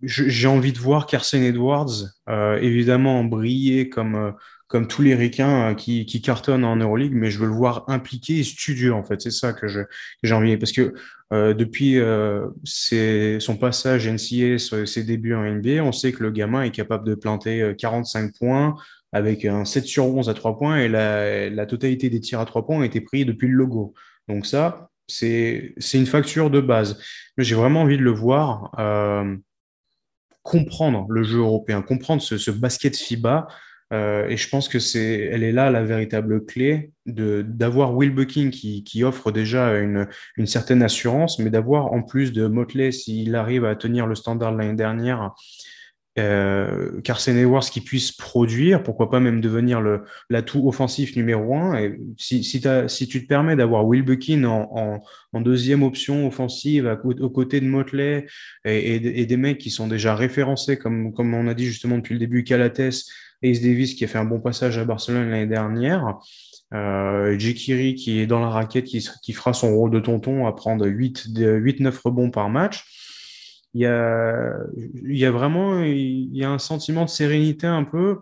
j'ai 0.00 0.46
envie 0.46 0.72
de 0.72 0.78
voir 0.78 1.06
Carson 1.06 1.38
Edwards, 1.38 2.04
évidemment, 2.60 3.24
briller 3.24 3.88
comme, 3.88 4.32
comme 4.68 4.86
tous 4.86 5.02
les 5.02 5.14
ricains 5.14 5.70
euh, 5.70 5.74
qui, 5.74 6.04
qui, 6.06 6.20
cartonnent 6.20 6.64
en 6.64 6.76
Euroleague, 6.76 7.14
mais 7.14 7.30
je 7.30 7.38
veux 7.38 7.46
le 7.46 7.52
voir 7.52 7.84
impliqué 7.88 8.38
et 8.38 8.44
studieux, 8.44 8.92
en 8.92 9.02
fait. 9.02 9.20
C'est 9.20 9.30
ça 9.30 9.54
que 9.54 9.66
j'ai 9.66 10.34
envie. 10.34 10.56
Parce 10.58 10.72
que 10.72 10.94
euh, 11.32 11.54
depuis 11.54 11.98
euh, 11.98 12.48
son 13.40 13.56
passage 13.56 14.06
NCA, 14.06 14.58
ses 14.58 15.04
débuts 15.04 15.34
en 15.34 15.42
NBA, 15.42 15.82
on 15.82 15.92
sait 15.92 16.12
que 16.12 16.22
le 16.22 16.30
gamin 16.30 16.62
est 16.62 16.70
capable 16.70 17.06
de 17.06 17.14
planter 17.14 17.74
45 17.78 18.24
euh, 18.24 18.30
points 18.38 18.76
avec 19.12 19.44
un 19.44 19.64
7 19.64 19.84
sur 19.84 20.06
11 20.06 20.28
à 20.28 20.34
3 20.34 20.58
points 20.58 20.78
et 20.78 20.88
la, 20.88 21.66
totalité 21.66 22.10
des 22.10 22.20
tirs 22.20 22.40
à 22.40 22.44
3 22.44 22.66
points 22.66 22.82
a 22.82 22.86
été 22.86 23.00
pris 23.00 23.24
depuis 23.24 23.48
le 23.48 23.54
logo. 23.54 23.94
Donc 24.28 24.46
ça, 24.46 24.90
c'est 25.06 25.74
une 25.94 26.06
facture 26.06 26.50
de 26.50 26.60
base. 26.60 27.00
J'ai 27.38 27.54
vraiment 27.54 27.82
envie 27.82 27.96
de 27.96 28.02
le 28.02 28.10
voir 28.10 28.74
euh, 28.78 29.36
comprendre 30.42 31.06
le 31.08 31.22
jeu 31.22 31.38
européen, 31.38 31.82
comprendre 31.82 32.22
ce, 32.22 32.36
ce 32.36 32.50
basket 32.50 32.96
FIBA 32.96 33.48
euh, 33.92 34.28
et 34.28 34.36
je 34.36 34.48
pense 34.48 34.68
que 34.68 34.78
c'est, 34.78 35.28
elle 35.32 35.42
est 35.42 35.52
là 35.52 35.70
la 35.70 35.82
véritable 35.82 36.44
clé 36.44 36.92
d'avoir 37.06 37.94
Will 37.94 38.10
Bucking 38.10 38.50
qui, 38.50 38.84
qui 38.84 39.02
offre 39.02 39.32
déjà 39.32 39.78
une, 39.78 40.06
une 40.36 40.46
certaine 40.46 40.82
assurance, 40.82 41.38
mais 41.38 41.48
d'avoir 41.48 41.92
en 41.92 42.02
plus 42.02 42.32
de 42.32 42.46
Motley 42.46 42.92
s'il 42.92 43.34
arrive 43.34 43.64
à 43.64 43.76
tenir 43.76 44.06
le 44.06 44.14
standard 44.14 44.54
l'année 44.54 44.74
dernière, 44.74 45.34
euh, 46.18 47.00
Carson 47.02 47.36
Edwards 47.36 47.64
qui 47.64 47.80
puisse 47.80 48.12
produire, 48.12 48.82
pourquoi 48.82 49.10
pas 49.10 49.20
même 49.20 49.40
devenir 49.40 49.80
l'atout 50.28 50.68
offensif 50.68 51.16
numéro 51.16 51.54
un. 51.56 51.78
Et 51.78 51.98
si 52.16 52.44
si, 52.44 52.62
si 52.88 53.08
tu 53.08 53.22
te 53.22 53.26
permets 53.26 53.56
d'avoir 53.56 53.86
Will 53.86 54.02
Bucking 54.02 54.44
en, 54.44 55.00
deuxième 55.40 55.82
option 55.82 56.26
offensive 56.26 56.98
aux 57.04 57.30
côtés 57.30 57.60
de 57.60 57.66
Motley 57.66 58.26
et, 58.64 59.26
des 59.26 59.36
mecs 59.36 59.58
qui 59.58 59.70
sont 59.70 59.86
déjà 59.86 60.16
référencés 60.16 60.76
comme 60.76 61.12
comme 61.12 61.32
on 61.32 61.46
a 61.46 61.54
dit 61.54 61.64
justement 61.64 61.96
depuis 61.96 62.14
le 62.14 62.18
début 62.18 62.42
Calates 62.42 62.80
Ace 62.80 63.60
Davis 63.60 63.94
qui 63.94 64.04
a 64.04 64.08
fait 64.08 64.18
un 64.18 64.24
bon 64.24 64.40
passage 64.40 64.78
à 64.78 64.84
Barcelone 64.84 65.30
l'année 65.30 65.46
dernière. 65.46 66.18
Euh, 66.74 67.38
Jekiri 67.38 67.94
qui 67.94 68.20
est 68.20 68.26
dans 68.26 68.40
la 68.40 68.50
raquette, 68.50 68.84
qui, 68.84 69.06
qui, 69.22 69.32
fera 69.32 69.54
son 69.54 69.74
rôle 69.74 69.90
de 69.90 70.00
tonton 70.00 70.46
à 70.46 70.52
prendre 70.52 70.86
8-9 70.86 71.98
rebonds 72.04 72.30
par 72.30 72.50
match. 72.50 72.84
Il 73.74 73.82
y, 73.82 73.86
a, 73.86 74.56
y 75.04 75.24
a 75.24 75.30
vraiment 75.30 75.82
il 75.82 76.34
y 76.34 76.42
a 76.42 76.50
un 76.50 76.58
sentiment 76.58 77.04
de 77.04 77.10
sérénité 77.10 77.66
un 77.66 77.84
peu 77.84 78.20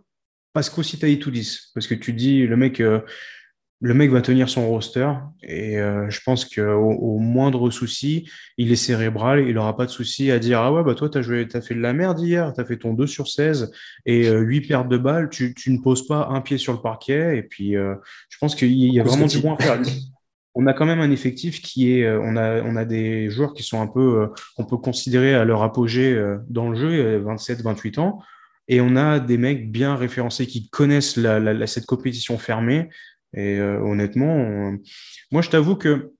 parce 0.53 0.69
qu'aussi 0.69 0.99
tu 0.99 1.07
as 1.07 1.31
10 1.31 1.71
parce 1.73 1.87
que 1.87 1.95
tu 1.95 2.12
dis 2.12 2.47
le 2.47 2.57
mec 2.57 2.81
euh, 2.81 3.00
le 3.81 3.93
mec 3.93 4.11
va 4.11 4.23
tenir 4.23 4.49
son 4.49 4.69
roster 4.69 5.11
et 5.43 5.79
euh, 5.79 6.09
je 6.09 6.21
pense 6.25 6.47
qu'au 6.47 6.62
au 6.62 7.19
moindre 7.19 7.71
souci, 7.71 8.29
il 8.57 8.73
est 8.73 8.76
cérébral, 8.76 9.47
il 9.47 9.55
n'aura 9.55 9.76
pas 9.76 9.85
de 9.85 9.91
souci 9.91 10.31
à 10.31 10.38
dire 10.38 10.61
Ah 10.61 10.73
ouais, 10.73 10.83
bah 10.83 10.95
toi, 10.95 11.11
tu 11.11 11.19
as, 11.19 11.21
as 11.21 11.61
fait 11.61 11.75
de 11.75 11.81
la 11.81 11.93
merde 11.93 12.19
hier, 12.21 12.53
tu 12.55 12.61
as 12.61 12.65
fait 12.65 12.79
ton 12.79 12.95
2 12.95 13.07
sur 13.07 13.29
16 13.29 13.71
et 14.07 14.29
euh, 14.29 14.41
8 14.41 14.62
pertes 14.62 14.88
de 14.88 14.97
balles, 14.97 15.29
tu, 15.29 15.55
tu, 15.55 15.71
ne 15.73 15.79
poses 15.79 16.07
pas 16.07 16.29
un 16.31 16.41
pied 16.41 16.57
sur 16.57 16.73
le 16.73 16.81
parquet. 16.81 17.37
Et 17.37 17.43
puis, 17.43 17.76
euh, 17.76 17.95
je 18.31 18.38
pense 18.38 18.55
qu'il 18.55 18.73
y 18.73 18.99
a 18.99 19.03
vraiment 19.03 19.26
du 19.26 19.41
bon 19.41 19.55
à 19.55 19.62
faire. 19.62 19.83
On 20.59 20.67
a 20.67 20.73
quand 20.73 20.87
même 20.87 21.01
un 21.01 21.11
effectif 21.11 21.63
qui 21.63 21.93
est, 21.93 22.05
euh, 22.05 22.21
on 22.21 22.37
a, 22.77 22.85
des 22.85 23.31
joueurs 23.31 23.53
qui 23.53 23.63
sont 23.63 23.81
un 23.81 23.87
peu, 23.87 24.31
qu'on 24.57 24.65
peut 24.65 24.79
considérer 24.79 25.35
à 25.35 25.45
leur 25.45 25.63
apogée 25.63 26.21
dans 26.49 26.71
le 26.71 26.77
jeu, 26.77 27.19
27, 27.19 27.63
28 27.63 27.99
ans. 27.99 28.21
Et 28.69 28.81
on 28.81 28.97
a 28.97 29.21
des 29.21 29.39
mecs 29.39 29.71
bien 29.71 29.95
référencés 29.95 30.47
qui 30.47 30.69
connaissent 30.71 31.21
cette 31.67 31.87
compétition 31.87 32.37
fermée, 32.37 32.89
et 33.37 33.59
euh, 33.59 33.79
honnêtement, 33.81 34.73
moi, 35.31 35.43
je 35.43 35.51
t'avoue 35.51 35.77
que 35.77 36.13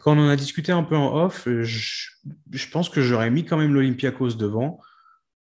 quand 0.00 0.16
on 0.16 0.20
en 0.20 0.28
a 0.28 0.36
discuté 0.36 0.72
un 0.72 0.82
peu 0.82 0.96
en 0.96 1.14
off, 1.14 1.46
je, 1.46 2.68
pense 2.70 2.88
que 2.88 3.02
j'aurais 3.02 3.30
mis 3.30 3.44
quand 3.44 3.58
même 3.58 3.74
l'Olympiakos 3.74 4.34
devant 4.34 4.80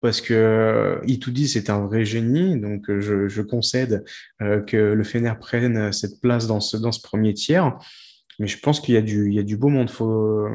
parce 0.00 0.20
que 0.20 0.34
euh, 0.34 1.00
Itoudi 1.06 1.48
c'est 1.48 1.70
un 1.70 1.86
vrai 1.86 2.04
génie, 2.04 2.58
donc 2.58 2.88
euh, 2.88 3.00
je, 3.28 3.42
concède 3.42 4.04
que 4.38 4.76
le 4.76 5.04
Fener 5.04 5.34
prenne 5.40 5.92
cette 5.92 6.20
place 6.20 6.46
dans 6.46 6.60
ce, 6.60 6.76
dans 6.76 6.92
ce 6.92 7.00
premier 7.00 7.34
tiers. 7.34 7.76
Mais 8.38 8.46
je 8.46 8.58
pense 8.58 8.80
qu'il 8.80 8.94
y, 8.94 8.98
a 8.98 9.02
du, 9.02 9.28
il 9.28 9.34
y 9.34 9.38
a 9.40 9.42
du 9.42 9.56
beau 9.56 9.68
monde. 9.68 9.90
Faut, 9.90 10.48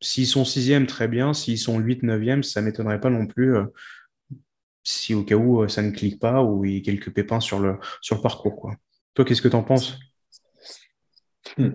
s'ils 0.00 0.26
sont 0.26 0.46
sixième, 0.46 0.86
très 0.86 1.08
bien. 1.08 1.34
S'ils 1.34 1.58
sont 1.58 1.78
huit, 1.78 2.02
neuvième, 2.02 2.42
ça 2.42 2.62
m'étonnerait 2.62 3.00
pas 3.00 3.10
non 3.10 3.26
plus. 3.26 3.54
si 4.82 5.12
au 5.12 5.22
cas 5.22 5.36
où 5.36 5.68
ça 5.68 5.82
ne 5.82 5.90
clique 5.90 6.18
pas 6.18 6.42
ou 6.42 6.64
il 6.64 6.76
y 6.76 6.78
a 6.78 6.80
quelques 6.80 7.12
pépins 7.12 7.40
sur 7.40 7.60
le, 7.60 7.76
sur 8.00 8.16
le 8.16 8.22
parcours. 8.22 8.56
Quoi. 8.56 8.76
Toi, 9.12 9.24
qu'est-ce 9.26 9.42
que 9.42 9.48
tu 9.48 9.56
en 9.56 9.62
penses? 9.62 9.98
Hmm. 11.58 11.70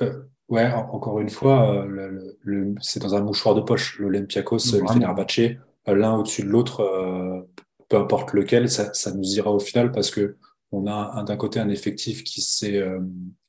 euh, 0.00 0.22
Ouais, 0.52 0.70
encore 0.70 1.18
une 1.18 1.30
fois, 1.30 1.82
euh, 1.82 2.34
le, 2.42 2.74
c'est 2.82 3.00
dans 3.00 3.14
un 3.14 3.22
mouchoir 3.22 3.54
de 3.54 3.62
poche. 3.62 3.98
L'Olympiakos, 3.98 4.58
le 4.74 4.86
Fenerbahce, 4.86 5.38
euh, 5.38 5.54
l'un 5.86 6.14
au-dessus 6.14 6.42
de 6.42 6.48
l'autre, 6.48 7.46
peu 7.88 7.96
importe 7.96 8.32
lequel, 8.32 8.70
ça, 8.70 8.92
nous 9.14 9.34
ira 9.34 9.50
au 9.50 9.60
final 9.60 9.92
parce 9.92 10.10
que 10.10 10.36
on 10.74 10.86
a 10.86 11.22
d'un 11.24 11.36
côté 11.36 11.60
un 11.60 11.68
effectif 11.68 12.24
qui 12.24 12.40
s'est 12.40 12.82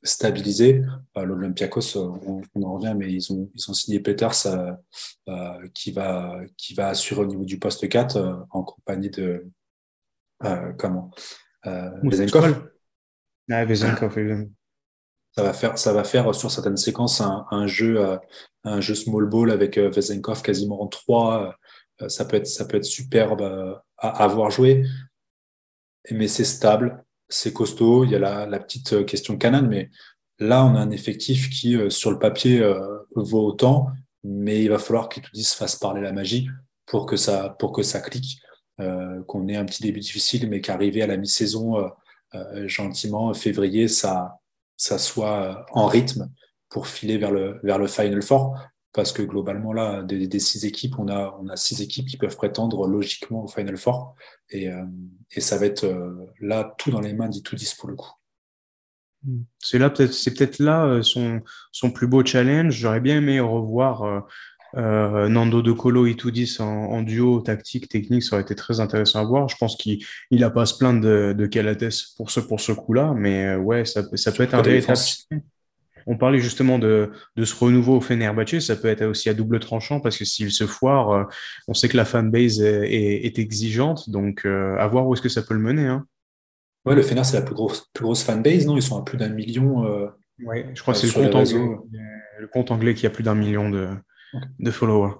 stabilisé. 0.02 0.82
L'Olympiakos, 1.16 1.96
on, 1.96 2.42
en 2.62 2.74
revient, 2.74 2.94
mais 2.96 3.10
ils 3.10 3.32
ont, 3.32 3.50
ils 3.54 3.70
ont 3.70 3.72
signé 3.72 4.00
Peters 4.00 4.34
qui, 5.72 5.92
va, 5.92 6.40
qui 6.58 6.74
va 6.74 6.88
assurer 6.88 7.22
au 7.22 7.26
niveau 7.26 7.44
du 7.44 7.58
poste 7.58 7.88
4 7.88 8.46
en 8.50 8.62
compagnie 8.62 9.10
de 9.10 9.46
comment 10.76 11.10
ah, 11.62 11.92
ça 15.36 15.42
va 15.42 15.52
faire, 15.52 15.78
ça 15.78 15.92
va 15.92 16.04
faire 16.04 16.32
sur 16.34 16.50
certaines 16.50 16.76
séquences 16.76 17.20
un, 17.20 17.66
jeu, 17.66 18.00
euh, 18.00 18.16
un 18.62 18.80
jeu 18.80 18.94
small 18.94 19.26
ball 19.26 19.50
avec 19.50 19.78
euh, 19.78 19.90
Vezenkov 19.90 20.42
quasiment 20.42 20.82
en 20.82 20.86
3. 20.86 21.56
Euh, 22.02 22.08
ça 22.08 22.24
peut 22.24 22.36
être, 22.36 22.46
ça 22.46 22.64
peut 22.64 22.76
être 22.76 22.84
superbe 22.84 23.42
à, 23.98 24.08
avoir 24.24 24.50
joué. 24.50 24.84
Mais 26.10 26.28
c'est 26.28 26.44
stable, 26.44 27.04
c'est 27.28 27.52
costaud. 27.52 28.04
Il 28.04 28.10
y 28.10 28.14
a 28.14 28.18
la, 28.18 28.46
la 28.46 28.58
petite 28.58 29.06
question 29.06 29.38
Canan, 29.38 29.66
mais 29.66 29.90
là, 30.38 30.64
on 30.64 30.74
a 30.74 30.80
un 30.80 30.90
effectif 30.90 31.48
qui, 31.48 31.78
sur 31.90 32.10
le 32.10 32.18
papier, 32.18 32.60
vaut 33.14 33.46
autant, 33.46 33.88
mais 34.22 34.62
il 34.62 34.68
va 34.68 34.78
falloir 34.78 35.08
qu'Itoudis 35.08 35.54
fasse 35.56 35.76
parler 35.76 36.02
la 36.02 36.12
magie 36.12 36.48
pour 36.84 37.06
que 37.06 37.16
ça, 37.16 37.56
pour 37.58 37.72
que 37.72 37.82
ça 37.82 38.00
clique. 38.00 38.38
qu'on 39.26 39.48
ait 39.48 39.56
un 39.56 39.64
petit 39.64 39.82
début 39.82 40.00
difficile, 40.00 40.50
mais 40.50 40.60
qu'arriver 40.60 41.00
à 41.00 41.06
la 41.06 41.16
mi-saison 41.16 41.90
euh, 42.34 42.66
gentiment, 42.66 43.32
février, 43.32 43.86
ça, 43.86 44.40
ça 44.76 44.98
soit 44.98 45.42
euh, 45.42 45.54
en 45.70 45.86
rythme 45.86 46.30
pour 46.68 46.88
filer 46.88 47.16
vers 47.16 47.30
le, 47.30 47.60
vers 47.62 47.78
le 47.78 47.86
Final 47.86 48.22
Four. 48.22 48.58
Parce 48.94 49.12
que 49.12 49.22
globalement, 49.22 49.72
là, 49.72 50.02
des, 50.02 50.38
six 50.38 50.64
équipes, 50.64 50.94
on 50.98 51.08
a, 51.08 51.36
on 51.42 51.48
a 51.48 51.56
six 51.56 51.82
équipes 51.82 52.06
qui 52.06 52.16
peuvent 52.16 52.36
prétendre 52.36 52.86
logiquement 52.86 53.44
au 53.44 53.48
Final 53.48 53.76
Four. 53.76 54.14
Et, 54.50 54.70
euh, 54.70 54.84
et 55.32 55.40
ça 55.40 55.58
va 55.58 55.66
être 55.66 55.84
là 56.40 56.74
tout 56.78 56.92
dans 56.92 57.00
les 57.00 57.12
mains 57.12 57.28
d'Itoudis 57.28 57.74
pour 57.76 57.88
le 57.88 57.96
coup. 57.96 58.12
C'est 59.58 59.78
là 59.78 59.90
peut-être, 59.90 60.12
c'est 60.12 60.34
peut-être 60.34 60.58
là 60.60 61.02
son, 61.02 61.40
son 61.72 61.90
plus 61.90 62.06
beau 62.06 62.24
challenge. 62.24 62.72
J'aurais 62.74 63.00
bien 63.00 63.16
aimé 63.16 63.40
revoir 63.40 64.26
Nando 64.74 65.62
De 65.62 65.72
Colo 65.72 66.06
10 66.06 66.60
en, 66.60 66.66
en, 66.66 67.02
duo 67.02 67.40
tactique, 67.40 67.88
technique, 67.88 68.22
ça 68.22 68.36
aurait 68.36 68.42
été 68.42 68.54
très 68.54 68.80
intéressant 68.80 69.20
à 69.20 69.24
voir. 69.24 69.48
Je 69.48 69.56
pense 69.56 69.76
qu'il 69.76 70.04
n'a 70.30 70.50
pas 70.50 70.62
à 70.62 70.66
se 70.66 70.76
plaindre 70.76 71.00
de, 71.00 71.34
de 71.36 71.46
Calates 71.46 72.14
pour 72.16 72.30
ce, 72.30 72.40
pour 72.40 72.60
ce 72.60 72.72
coup-là, 72.72 73.14
mais 73.16 73.56
ouais, 73.56 73.84
ça, 73.84 74.02
ça 74.14 74.32
peut 74.32 74.42
être 74.42 74.54
un 74.54 74.62
véritable 74.62 74.98
on 76.06 76.16
parlait 76.16 76.38
justement 76.38 76.78
de, 76.78 77.10
ce 77.42 77.54
renouveau 77.54 77.96
au 77.96 78.00
Fenerbahce, 78.00 78.60
ça 78.60 78.76
peut 78.76 78.88
être 78.88 79.04
aussi 79.04 79.28
à 79.28 79.34
double 79.34 79.60
tranchant 79.60 80.00
parce 80.00 80.16
que 80.16 80.24
s'il 80.24 80.52
se 80.52 80.66
foire, 80.66 81.10
euh, 81.10 81.24
on 81.68 81.74
sait 81.74 81.88
que 81.88 81.96
la 81.96 82.04
fanbase 82.04 82.60
est, 82.60 83.26
est, 83.26 83.38
exigeante, 83.38 84.10
donc 84.10 84.44
euh, 84.44 84.76
à 84.78 84.86
voir 84.86 85.06
où 85.06 85.14
est-ce 85.14 85.22
que 85.22 85.28
ça 85.28 85.42
peut 85.42 85.54
le 85.54 85.60
mener. 85.60 85.86
Hein. 85.86 86.06
Ouais, 86.84 86.94
le 86.94 87.02
Fener, 87.02 87.24
c'est 87.24 87.38
la 87.38 87.42
plus 87.42 87.54
grosse, 87.54 87.88
plus 87.92 88.04
grosse 88.04 88.22
fanbase, 88.22 88.66
non? 88.66 88.76
Ils 88.76 88.82
sont 88.82 89.00
à 89.00 89.04
plus 89.04 89.16
d'un 89.16 89.30
million. 89.30 89.86
Euh, 89.86 90.08
ouais, 90.44 90.70
je 90.74 90.82
crois 90.82 90.92
que 90.92 91.00
c'est 91.00 91.06
le 91.06 91.12
compte, 91.12 91.34
anglais, 91.34 91.76
le 92.38 92.46
compte 92.48 92.70
anglais 92.70 92.94
qui 92.94 93.06
a 93.06 93.10
plus 93.10 93.24
d'un 93.24 93.34
million 93.34 93.70
de, 93.70 93.88
de 94.58 94.70
followers. 94.70 95.14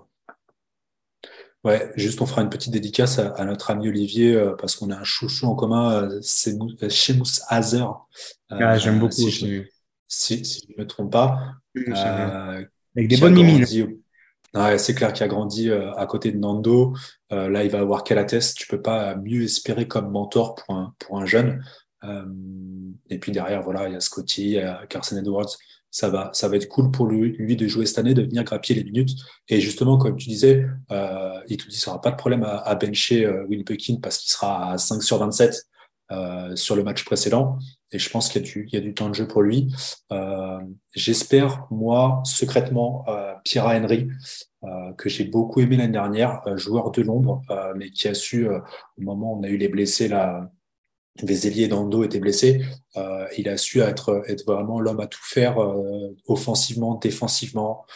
Ouais, 1.65 1.91
juste 1.97 2.21
on 2.21 2.27
fera 2.27 2.43
une 2.43 2.51
petite 2.51 2.75
dédicace 2.75 3.19
à, 3.19 3.43
notre 3.47 3.71
ami 3.71 3.89
Olivier 3.89 4.39
parce 4.59 4.77
qu'on 4.77 4.91
a 4.91 4.99
un 4.99 5.05
chouchou 5.05 5.47
en 5.47 5.55
commun, 5.55 6.11
c'est 6.21 6.55
Shemus 6.91 7.41
Hazer. 7.49 7.89
Ah, 8.51 8.77
j'aime 8.77 8.99
beaucoup 8.99 9.25
aussi 9.25 9.65
si, 10.09 10.45
je 10.45 10.73
ne 10.73 10.83
me 10.83 10.87
trompe 10.87 11.13
pas. 11.13 11.55
Euh, 11.77 12.65
Avec 12.97 13.09
des 13.09 13.17
bonnes 13.17 13.35
mimines. 13.35 13.67
c'est 14.79 14.95
clair 14.95 15.13
qu'il 15.13 15.25
a 15.25 15.29
grandi 15.29 15.71
euh, 15.71 15.93
à 15.95 16.07
côté 16.07 16.33
de 16.33 16.39
Nando. 16.39 16.95
Euh, 17.33 17.49
là, 17.49 17.65
il 17.65 17.71
va 17.71 17.81
avoir 17.81 18.05
Calates. 18.05 18.55
Tu 18.55 18.67
peux 18.67 18.83
pas 18.83 19.17
mieux 19.17 19.45
espérer 19.45 19.89
comme 19.89 20.11
mentor 20.11 20.55
pour 20.55 20.75
un, 20.75 20.95
pour 20.99 21.19
un 21.19 21.27
jeune. 21.27 21.65
et 23.11 23.19
puis 23.19 23.33
derrière, 23.33 23.63
voilà, 23.63 23.89
il 23.89 23.93
y 23.93 23.97
a 23.97 24.01
Scotty, 24.01 24.43
il 24.43 24.51
y 24.53 24.59
a 24.59 24.87
Carson 24.89 25.17
Edwards. 25.17 25.57
Ça 25.91 26.09
va, 26.09 26.31
ça 26.33 26.49
va 26.49 26.57
être 26.57 26.69
cool 26.69 26.91
pour 26.91 27.07
lui, 27.07 27.37
lui 27.39 27.55
de 27.55 27.69
jouer 27.69 27.87
cette 27.87 27.99
année, 27.99 28.15
de 28.15 28.23
venir 28.23 28.43
grappiller 28.43 28.83
les 28.83 28.85
minutes. 28.85 29.11
Et 29.49 29.61
justement, 29.61 29.97
comme 29.97 30.17
tu 30.17 30.29
disais, 30.29 30.67
il 30.91 31.57
te 31.57 31.69
dit, 31.69 31.77
ça 31.77 31.91
n'aura 31.91 32.01
pas 32.01 32.11
de 32.11 32.17
problème 32.17 32.43
à, 32.43 32.57
à 32.59 32.75
bencher 32.75 33.27
Will 33.49 33.65
Buckin 33.65 33.99
parce 34.03 34.19
qu'il 34.19 34.33
sera 34.33 34.73
à 34.73 34.79
5 34.79 35.03
sur 35.03 35.19
27 35.19 35.67
sur 36.57 36.77
le 36.77 36.83
match 36.83 37.05
précédent. 37.05 37.59
Et 37.95 37.99
je 38.01 38.11
pense 38.11 38.29
qu'il 38.29 38.69
y, 38.73 38.77
a 38.77 38.81
du 38.81 38.93
temps 38.93 39.09
de 39.09 39.15
jeu 39.15 39.29
pour 39.29 39.41
lui. 39.41 39.73
Euh, 40.11 40.59
j'espère, 40.95 41.69
moi, 41.71 42.23
secrètement, 42.25 43.05
euh, 43.07 43.35
Pierre 43.45 43.67
Henry, 43.67 44.09
euh, 44.65 44.93
que 44.99 45.09
j'ai 45.09 45.23
beaucoup 45.23 45.61
aimé 45.61 45.77
l'année 45.77 45.93
dernière, 45.93 46.43
joueur 46.57 46.91
de 46.91 47.03
l'ombre, 47.03 47.43
mais 47.77 47.91
qui 47.91 48.09
a 48.09 48.15
su, 48.15 48.49
au 48.49 48.63
moment 48.99 49.35
où 49.35 49.39
on 49.39 49.43
a 49.45 49.49
eu 49.49 49.57
les 49.57 49.69
blessés, 49.69 50.09
là, 50.09 50.51
les 51.23 51.47
ailiers 51.47 51.69
d'Ando 51.69 52.03
étaient 52.03 52.19
blessés, 52.19 52.65
il 53.39 53.49
a 53.49 53.57
su 53.57 53.81
être 53.81 54.25
vraiment 54.45 54.81
l'homme 54.81 54.99
à 54.99 55.07
tout 55.07 55.23
faire, 55.23 55.57
offensivement, 56.27 56.97
défensivement, 56.97 57.87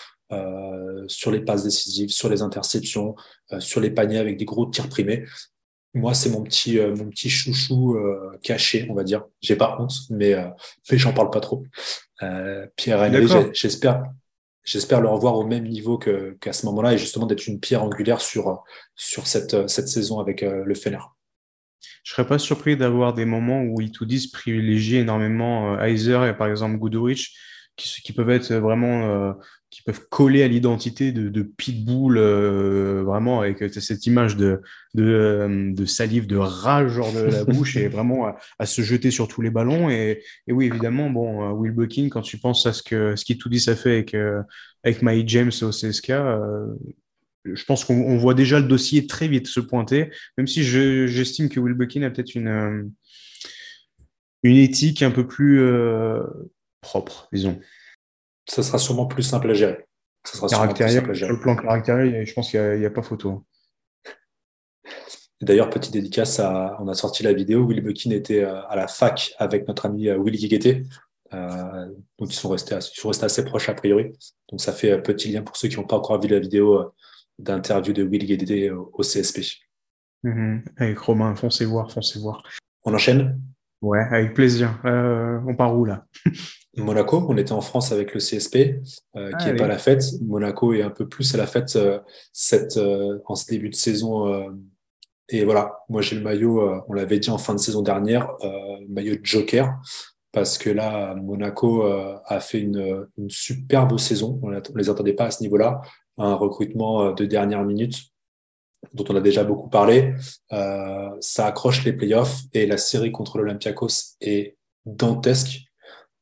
sur 1.09 1.33
les 1.33 1.41
passes 1.41 1.65
décisives, 1.65 2.11
sur 2.11 2.29
les 2.29 2.43
interceptions, 2.43 3.17
sur 3.59 3.81
les 3.81 3.91
paniers 3.91 4.19
avec 4.19 4.37
des 4.37 4.45
gros 4.45 4.67
tirs 4.67 4.89
primés. 4.89 5.25
Moi, 5.95 6.15
c'est 6.15 6.31
mon 6.31 6.43
petit, 6.43 6.79
euh, 6.79 6.95
mon 6.95 7.09
petit 7.09 7.31
chouchou 7.31 7.97
euh, 7.97 8.39
caché, 8.43 8.87
on 8.91 8.95
va 8.95 9.05
dire. 9.05 9.25
J'ai 9.41 9.57
pas 9.57 9.77
honte, 9.81 9.93
mais, 10.11 10.35
euh, 10.35 10.47
mais 10.91 10.99
j'en 10.99 11.13
parle 11.13 11.31
pas 11.31 11.41
trop. 11.41 11.65
Pierre 12.77 13.01
Henry, 13.01 13.27
j'espère, 13.53 14.05
j'espère 14.65 15.01
le 15.01 15.09
revoir 15.09 15.37
au 15.37 15.47
même 15.47 15.67
niveau 15.67 15.99
qu'à 15.99 16.53
ce 16.53 16.67
moment-là 16.67 16.95
et 16.95 16.99
justement 16.99 17.27
d'être 17.27 17.47
une 17.47 17.61
pierre 17.61 17.85
angulaire 17.85 18.21
sur, 18.21 18.65
sur 18.97 19.27
cette, 19.29 19.69
cette 19.69 19.89
saison 19.89 20.19
avec 20.19 20.43
le 20.43 20.75
Fener. 20.75 20.99
Je 22.03 22.13
serais 22.13 22.27
pas 22.27 22.41
surpris 22.41 22.77
d'avoir 22.77 23.15
des 23.15 23.25
moments 23.25 23.63
où 23.63 23.81
Itoudis 23.81 24.31
privilégie 24.33 24.97
énormément 24.97 25.81
Heiser 25.81 26.29
et 26.29 26.35
par 26.35 26.49
exemple 26.49 26.77
Goodrich, 26.77 27.37
qui, 27.77 28.03
qui 28.03 28.13
peuvent 28.13 28.31
être 28.31 28.53
vraiment 28.55 29.37
qui 29.71 29.83
peuvent 29.83 30.09
coller 30.09 30.43
à 30.43 30.49
l'identité 30.49 31.13
de, 31.13 31.43
Pitbull, 31.43 32.17
euh, 32.17 33.03
vraiment 33.05 33.41
avec 33.41 33.73
cette 33.73 34.07
image 34.07 34.37
euh, 34.41 35.73
de, 35.73 35.85
salive, 35.85 36.27
de 36.27 36.37
rage 36.37 36.99
hors 36.99 37.13
de 37.13 37.21
la 37.21 37.45
bouche 37.45 37.77
et 37.77 37.89
vraiment 37.89 38.33
à, 38.59 38.67
se 38.67 38.81
jeter 38.81 39.11
sur 39.11 39.29
tous 39.29 39.43
les 39.43 39.51
ballons. 39.51 39.91
Et, 39.91 40.23
oui, 40.49 40.67
évidemment, 40.67 41.11
bon, 41.11 41.45
euh, 41.45 41.53
Will 41.53 41.73
Bucking, 41.73 42.09
quand 42.09 42.23
tu 42.23 42.39
penses 42.39 42.65
à 42.67 42.73
ce 42.73 42.83
que 42.83 43.15
ce 43.15 43.25
qui 43.25 43.37
tout 43.37 43.51
dit 43.51 43.61
ça 43.61 43.77
fait 43.77 43.93
avec, 43.93 44.17
avec 44.85 45.03
My 45.03 45.27
James 45.29 45.53
au 45.63 45.71
CSK, 45.71 46.13
je 47.45 47.65
pense 47.65 47.85
qu'on 47.85 48.17
voit 48.17 48.35
déjà 48.35 48.61
le 48.61 48.67
dossier 48.67 49.07
très 49.07 49.29
vite 49.29 49.47
se 49.47 49.61
pointer, 49.61 50.11
même 50.39 50.47
si 50.47 50.63
j'estime 50.63 51.49
que 51.49 51.61
Will 51.61 51.75
Bucking 51.75 52.05
a 52.05 52.11
peut-être 52.11 52.35
une, 52.35 52.91
une 54.43 54.57
éthique 54.57 55.03
un 55.03 55.11
peu 55.11 55.27
plus 55.27 55.63
propre, 56.81 57.29
disons 57.33 57.61
ça 58.49 58.63
sera 58.63 58.79
sûrement 58.79 59.07
plus 59.07 59.23
simple 59.23 59.51
à 59.51 59.55
gérer. 59.55 59.87
Ça 60.25 60.37
sera 60.37 60.49
simple 60.49 60.83
à 60.83 60.87
gérer. 60.87 61.29
Le 61.29 61.41
plan 61.41 61.57
caractériel, 61.57 62.27
je 62.27 62.35
pense 62.35 62.51
qu'il 62.51 62.79
n'y 62.79 62.87
a, 62.87 62.91
pas 62.91 63.03
photo. 63.03 63.45
D'ailleurs, 65.41 65.71
petite 65.71 65.93
dédicace, 65.93 66.41
on 66.41 66.89
a 66.89 66.95
sorti 66.95 67.23
la 67.23 67.33
vidéo. 67.33 67.67
Willy 67.67 67.81
Buckin 67.81 68.11
était 68.11 68.43
euh, 68.43 68.61
à 68.67 68.75
la 68.75 68.89
fac 68.89 69.33
avec 69.39 69.69
notre 69.69 69.87
ami 69.87 70.09
euh, 70.09 70.19
Willy 70.21 70.39
Guigueté. 70.39 70.83
Euh, 71.33 71.87
donc, 72.19 72.33
ils 72.33 72.37
sont, 72.37 72.49
restés, 72.49 72.75
restés 72.75 73.25
assez 73.25 73.45
proches 73.45 73.69
a 73.69 73.75
priori. 73.75 74.13
Donc, 74.51 74.61
ça 74.61 74.73
fait 74.73 74.93
un 74.93 74.99
petit 74.99 75.31
lien 75.31 75.43
pour 75.43 75.57
ceux 75.57 75.69
qui 75.69 75.77
n'ont 75.77 75.87
pas 75.87 75.97
encore 75.97 76.21
vu 76.21 76.29
la 76.29 76.41
vidéo 76.41 76.93
d'interview 77.39 77.93
de 77.93 78.03
Willy 78.03 78.27
Guigueté 78.27 78.71
au 78.71 79.03
CSP. 79.03 79.43
Mm-hmm. 80.25 80.63
Avec 80.79 80.99
Romain, 80.99 81.37
foncez 81.37 81.65
voir, 81.65 81.93
foncez 81.93 82.19
voir. 82.19 82.43
On 82.85 82.93
enchaîne? 82.93 83.41
Ouais, 83.81 84.01
avec 84.11 84.35
plaisir. 84.35 84.81
on 84.83 85.55
part 85.55 85.79
où 85.79 85.85
là? 85.85 86.05
Monaco, 86.79 87.25
on 87.29 87.37
était 87.37 87.53
en 87.53 87.61
France 87.61 87.93
avec 87.93 88.15
le 88.15 88.21
CSP, 88.21 88.57
euh, 89.17 89.31
qui 89.33 89.47
n'est 89.47 89.53
ah 89.53 89.57
pas 89.57 89.67
la 89.67 89.79
fête. 89.79 90.05
Monaco 90.23 90.73
est 90.73 90.83
un 90.83 90.91
peu 90.91 91.09
plus 91.09 91.35
à 91.35 91.39
la 91.39 91.47
fête 91.47 91.77
euh, 91.77 91.99
cette, 92.33 92.77
euh, 92.77 93.19
en 93.27 93.35
ce 93.35 93.47
début 93.47 93.69
de 93.69 93.75
saison. 93.75 94.51
et 95.29 95.45
voilà, 95.45 95.81
moi 95.89 96.03
j'ai 96.03 96.17
le 96.17 96.23
maillot, 96.23 96.83
on 96.89 96.93
l'avait 96.93 97.19
dit 97.19 97.31
en 97.31 97.39
fin 97.39 97.55
de 97.55 97.61
saison 97.61 97.83
dernière, 97.83 98.31
maillot 98.89 99.17
de 99.17 99.25
Joker, 99.25 99.75
parce 100.33 100.57
que 100.59 100.71
là, 100.71 101.15
Monaco 101.15 101.85
a 101.85 102.41
fait 102.41 102.61
une, 102.61 103.07
une, 103.19 103.31
superbe 103.31 103.99
saison. 103.99 104.41
On 104.43 104.51
ne 104.51 104.61
les 104.77 104.91
attendait 104.91 105.13
pas 105.13 105.27
à 105.27 105.31
ce 105.31 105.43
niveau-là. 105.43 105.81
Un 106.17 106.35
recrutement 106.35 107.13
de 107.13 107.25
dernière 107.27 107.65
minute 107.65 107.97
dont 108.95 109.05
on 109.09 109.17
a 109.17 109.21
déjà 109.21 109.45
beaucoup 109.45 109.69
parlé. 109.69 110.15
ça 111.21 111.47
accroche 111.47 111.85
les 111.85 111.93
playoffs 111.93 112.43
et 112.55 112.67
la 112.67 112.79
série 112.79 113.13
contre 113.13 113.39
l'Olympiakos 113.39 114.17
est 114.21 114.57
dantesque 114.87 115.68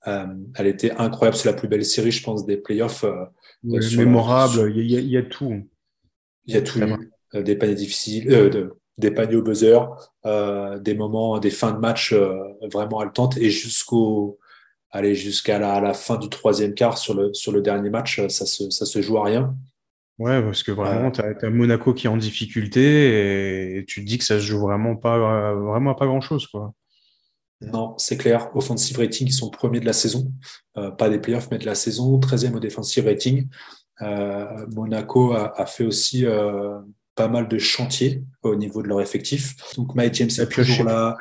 euh, 0.07 0.27
elle 0.55 0.66
était 0.66 0.92
incroyable. 0.92 1.37
C'est 1.37 1.49
la 1.49 1.57
plus 1.57 1.69
belle 1.69 1.85
série, 1.85 2.11
je 2.11 2.23
pense, 2.23 2.47
des 2.47 2.57
playoffs. 2.57 3.05
Euh, 3.05 3.25
mémorable. 3.64 4.73
Il 4.77 4.90
y, 4.90 5.16
a, 5.16 5.23
tout. 5.23 5.69
Il 6.47 6.55
y 6.55 6.57
a 6.57 6.62
tout. 6.62 6.81
Euh, 7.35 7.42
des 7.42 7.57
paniers 7.57 7.75
difficiles, 7.75 8.51
des 8.99 9.11
paniers 9.11 9.37
au 9.37 9.42
buzzer, 9.42 9.79
des 10.25 10.95
moments, 10.95 11.38
des 11.38 11.51
fins 11.51 11.73
de 11.73 11.79
match 11.79 12.14
vraiment 12.73 13.01
haletantes 13.01 13.37
et 13.38 13.51
jusqu'au 13.51 14.38
aller 14.90 15.14
jusqu'à 15.14 15.59
la, 15.59 15.92
fin 15.92 16.16
du 16.16 16.29
troisième 16.31 16.73
quart 16.73 16.97
sur 16.97 17.14
le, 17.14 17.35
sur 17.35 17.53
le 17.53 17.61
dernier 17.61 17.90
match, 17.90 18.27
ça 18.29 18.47
se, 18.47 18.71
ça 18.71 18.87
se 18.87 19.03
joue 19.03 19.19
à 19.19 19.25
rien. 19.25 19.55
Ouais, 20.19 20.40
parce 20.40 20.62
que 20.62 20.73
vraiment, 20.73 21.11
tu 21.11 21.21
as, 21.21 21.51
Monaco 21.51 21.92
qui 21.92 22.07
est 22.07 22.11
en 22.11 22.16
difficulté 22.16 23.77
et, 23.77 23.85
tu 23.85 24.03
te 24.03 24.07
dis 24.07 24.16
que 24.16 24.25
ça 24.25 24.38
se 24.38 24.45
joue 24.45 24.61
vraiment 24.61 24.97
pas, 24.97 25.53
vraiment 25.55 25.95
pas 25.95 26.07
grand 26.07 26.23
chose, 26.23 26.47
quoi. 26.47 26.73
Non, 27.61 27.95
c'est 27.99 28.16
clair. 28.16 28.51
Offensive 28.55 28.99
rating, 28.99 29.27
ils 29.29 29.33
sont 29.33 29.51
premiers 29.51 29.81
de 29.81 29.87
la 29.87 29.92
saison. 29.92 30.31
Euh, 30.77 30.90
pas 30.90 31.09
des 31.09 31.19
playoffs, 31.19 31.49
mais 31.51 31.59
de 31.59 31.66
la 31.66 31.75
saison. 31.75 32.19
13e 32.19 32.55
au 32.55 32.61
defensive 32.61 33.07
rating. 33.07 33.49
Euh, 34.03 34.66
Monaco 34.75 35.33
a, 35.33 35.64
fait 35.66 35.85
aussi 35.85 36.27
euh, 36.27 36.79
pas 37.16 37.29
mal 37.29 37.49
de 37.49 37.59
chantiers 37.59 38.23
au 38.42 38.55
niveau 38.55 38.83
de 38.83 38.88
leur 38.88 39.01
effectif. 39.01 39.57
Donc 39.77 39.95
Mike 39.95 40.14
James 40.14 40.29
est 40.29 40.53
toujours 40.53 40.85
là. 40.85 41.16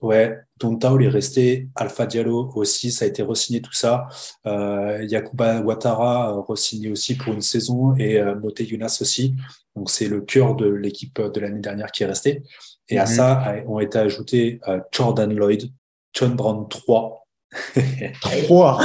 Ouais, 0.00 0.36
Tontao 0.58 0.98
est 0.98 1.08
resté. 1.08 1.68
Alpha 1.76 2.04
Diallo 2.04 2.50
aussi, 2.56 2.90
ça 2.90 3.04
a 3.04 3.08
été 3.08 3.22
re-signé 3.22 3.62
tout 3.62 3.72
ça. 3.72 4.08
Euh, 4.46 5.04
Yakuba 5.08 5.60
Ouattara 5.60 6.32
re-signé 6.48 6.90
aussi 6.90 7.16
pour 7.16 7.32
une 7.32 7.40
saison 7.40 7.94
et 7.96 8.18
euh, 8.18 8.34
Mote 8.34 8.58
Younas 8.58 8.98
aussi. 9.00 9.36
Donc 9.76 9.88
c'est 9.88 10.08
le 10.08 10.20
cœur 10.20 10.56
de 10.56 10.66
l'équipe 10.66 11.20
de 11.20 11.40
l'année 11.40 11.60
dernière 11.60 11.92
qui 11.92 12.02
est 12.02 12.06
resté. 12.06 12.42
Et 12.88 12.98
à 12.98 13.04
mhm. 13.04 13.10
ça 13.10 13.54
ont 13.66 13.80
été 13.80 13.98
ajoutés 13.98 14.60
euh, 14.68 14.80
Jordan 14.90 15.34
Lloyd, 15.34 15.70
John 16.12 16.34
Brown 16.34 16.68
3. 16.68 17.26
3 18.46 18.80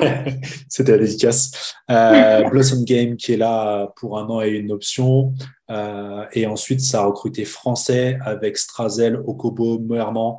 C'était 0.68 0.92
la 0.92 0.98
dédicace. 0.98 1.74
Euh, 1.90 2.48
Blossom 2.48 2.84
Game 2.84 3.16
qui 3.16 3.34
est 3.34 3.36
là 3.36 3.92
pour 3.96 4.18
un 4.18 4.26
an 4.26 4.42
et 4.42 4.50
une 4.50 4.72
option. 4.72 5.32
Euh, 5.70 6.26
et 6.32 6.46
ensuite, 6.46 6.80
ça 6.80 7.02
a 7.02 7.06
recruté 7.06 7.44
français 7.44 8.18
avec 8.22 8.56
Strazel, 8.56 9.16
Okobo, 9.16 9.78
Moerman. 9.78 10.38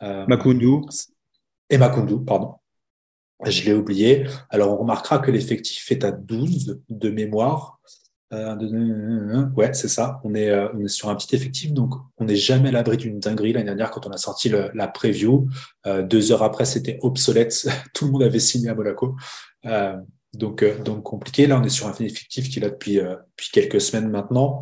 Makundu. 0.00 0.82
Et 1.70 1.78
Makundu, 1.78 2.24
pardon. 2.24 2.54
Je 3.44 3.64
l'ai 3.64 3.74
oublié. 3.74 4.26
Alors, 4.50 4.72
on 4.72 4.76
remarquera 4.76 5.18
que 5.18 5.30
l'effectif 5.30 5.90
est 5.90 6.04
à 6.04 6.12
12 6.12 6.80
de 6.88 7.10
mémoire. 7.10 7.80
Euh, 8.32 9.46
ouais, 9.56 9.74
c'est 9.74 9.88
ça. 9.88 10.20
On 10.24 10.34
est, 10.34 10.48
euh, 10.48 10.68
on 10.74 10.84
est 10.84 10.88
sur 10.88 11.10
un 11.10 11.16
petit 11.16 11.34
effectif, 11.34 11.72
donc 11.72 11.94
on 12.16 12.24
n'est 12.24 12.36
jamais 12.36 12.70
à 12.70 12.72
l'abri 12.72 12.96
d'une 12.96 13.18
dinguerie. 13.18 13.52
L'année 13.52 13.66
dernière, 13.66 13.90
quand 13.90 14.06
on 14.06 14.10
a 14.10 14.16
sorti 14.16 14.48
la 14.48 14.88
preview, 14.88 15.48
euh, 15.86 16.02
deux 16.02 16.32
heures 16.32 16.42
après, 16.42 16.64
c'était 16.64 16.98
obsolète. 17.02 17.66
Tout 17.94 18.06
le 18.06 18.12
monde 18.12 18.22
avait 18.22 18.40
signé 18.40 18.70
à 18.70 18.74
Monaco. 18.74 19.16
Donc, 20.34 20.64
donc 20.82 21.02
compliqué. 21.02 21.46
Là, 21.46 21.60
on 21.60 21.62
est 21.62 21.68
sur 21.68 21.86
un 21.88 21.92
effectif 21.92 22.48
qui 22.48 22.58
est 22.58 22.62
là 22.62 22.70
depuis, 22.70 22.94
depuis 22.96 23.50
quelques 23.52 23.82
semaines 23.82 24.08
maintenant. 24.08 24.60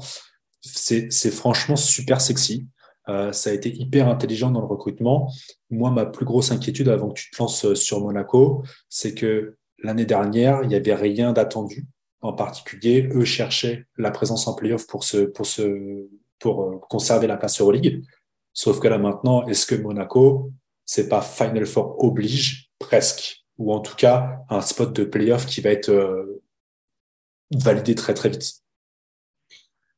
C'est 0.63 1.31
franchement 1.31 1.77
super 1.77 2.21
sexy. 2.21 2.67
ça 3.07 3.51
a 3.51 3.53
été 3.53 3.73
hyper 3.73 4.09
intelligent 4.09 4.51
dans 4.51 4.61
le 4.61 4.67
recrutement. 4.67 5.33
Moi, 5.71 5.93
ma 5.93 6.07
plus 6.07 6.25
grosse 6.25 6.51
inquiétude 6.51 6.89
avant 6.89 7.11
que 7.11 7.21
tu 7.21 7.31
te 7.31 7.41
lances 7.41 7.75
sur 7.75 8.01
Monaco, 8.01 8.65
c'est 8.89 9.15
que 9.15 9.59
l'année 9.79 10.07
dernière, 10.07 10.65
il 10.65 10.69
n'y 10.69 10.75
avait 10.75 10.95
rien 10.95 11.33
d'attendu. 11.33 11.87
En 12.23 12.35
particulier, 12.35 13.09
eux 13.15 13.25
cherchaient 13.25 13.87
la 13.97 14.11
présence 14.11 14.47
en 14.47 14.55
playoff 14.55 14.87
pour, 14.87 15.05
se, 15.05 15.19
pour, 15.19 15.47
se, 15.47 16.07
pour 16.39 16.81
conserver 16.89 17.27
la 17.27 17.37
place 17.37 17.61
Euroleague. 17.61 18.05
Sauf 18.53 18.79
que 18.79 18.89
là 18.89 18.99
maintenant, 18.99 19.47
est-ce 19.47 19.65
que 19.67 19.75
Monaco, 19.75 20.53
c'est 20.85 21.09
pas 21.09 21.23
Final 21.23 21.67
Four 21.67 22.03
oblige 22.05 22.71
presque, 22.79 23.45
ou 23.57 23.73
en 23.73 23.81
tout 23.81 23.95
cas 23.95 24.41
un 24.51 24.61
spot 24.61 24.93
de 24.93 25.05
playoff 25.05 25.47
qui 25.47 25.61
va 25.61 25.71
être 25.71 25.89
euh, 25.89 26.43
validé 27.53 27.95
très 27.95 28.13
très 28.13 28.29
vite? 28.29 28.53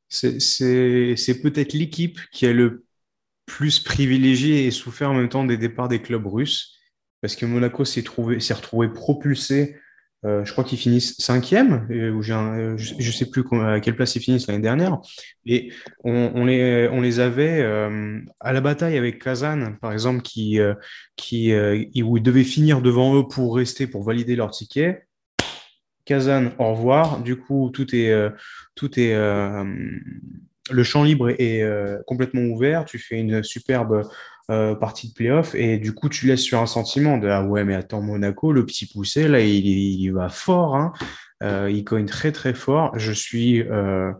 C'est 0.08 1.40
peut-être 1.42 1.72
l'équipe 1.72 2.20
qui 2.30 2.46
a 2.46 2.52
le 2.52 2.85
plus 3.46 3.80
privilégié 3.80 4.66
et 4.66 4.70
souffert 4.70 5.11
en 5.11 5.14
même 5.14 5.28
temps 5.28 5.44
des 5.44 5.56
départs 5.56 5.88
des 5.88 6.02
clubs 6.02 6.26
russes, 6.26 6.76
parce 7.20 7.35
que 7.35 7.46
Monaco 7.46 7.85
s'est 7.85 8.00
retrouvé 8.00 8.88
propulsé 8.88 9.76
euh, 10.24 10.44
je 10.44 10.52
crois 10.52 10.62
qu'ils 10.62 10.78
finissent 10.78 11.16
cinquième, 11.18 11.88
euh, 11.90 12.12
ou 12.12 12.20
euh, 12.20 12.76
je 12.76 12.94
ne 12.94 13.12
sais 13.12 13.28
plus 13.28 13.42
à 13.61 13.80
quelle 13.80 13.96
place 13.96 14.14
ils 14.14 14.20
finissent 14.20 14.46
l'année 14.46 14.62
dernière. 14.62 15.00
Et 15.46 15.72
on, 16.04 16.44
les, 16.44 17.20
avait 17.20 17.62
à 18.40 18.52
la 18.52 18.61
bataille 18.61 18.96
avec 18.96 19.22
Kazan, 19.22 19.74
par 19.80 19.92
exemple, 19.92 20.22
qui, 20.22 20.61
qui, 21.16 21.52
où 22.02 22.16
ils 22.16 22.22
devaient 22.22 22.44
finir 22.44 22.80
devant 22.80 23.16
eux 23.18 23.26
pour 23.26 23.56
rester, 23.56 23.87
pour 23.87 24.04
valider 24.04 24.37
leur 24.37 24.50
ticket. 24.50 25.06
Kazan, 26.04 26.52
au 26.58 26.74
revoir. 26.74 27.20
Du 27.20 27.37
coup, 27.37 27.70
tout 27.72 27.94
est, 27.94 28.14
tout 28.76 29.00
est, 29.00 29.14
le 30.70 30.85
champ 30.85 31.02
libre 31.02 31.30
est, 31.30 31.64
complètement 32.06 32.42
ouvert. 32.42 32.85
Tu 32.85 32.98
fais 32.98 33.18
une 33.18 33.42
superbe 33.42 34.08
euh, 34.52 34.74
partie 34.74 35.08
de 35.08 35.14
playoff 35.14 35.54
et 35.54 35.78
du 35.78 35.94
coup 35.94 36.10
tu 36.10 36.26
laisses 36.26 36.42
sur 36.42 36.60
un 36.60 36.66
sentiment 36.66 37.16
de 37.16 37.26
ah 37.26 37.42
ouais 37.42 37.64
mais 37.64 37.74
attends 37.74 38.02
Monaco 38.02 38.52
le 38.52 38.66
petit 38.66 38.84
poussé 38.86 39.26
là 39.26 39.40
il, 39.40 40.12
va 40.12 40.28
fort 40.28 40.76
hein. 40.76 40.92
euh, 41.42 41.70
il 41.70 41.84
cogne 41.84 42.04
très 42.04 42.32
très 42.32 42.52
fort. 42.52 42.98
Je 42.98 43.12
suis 43.12 43.62
euh, 43.62 44.12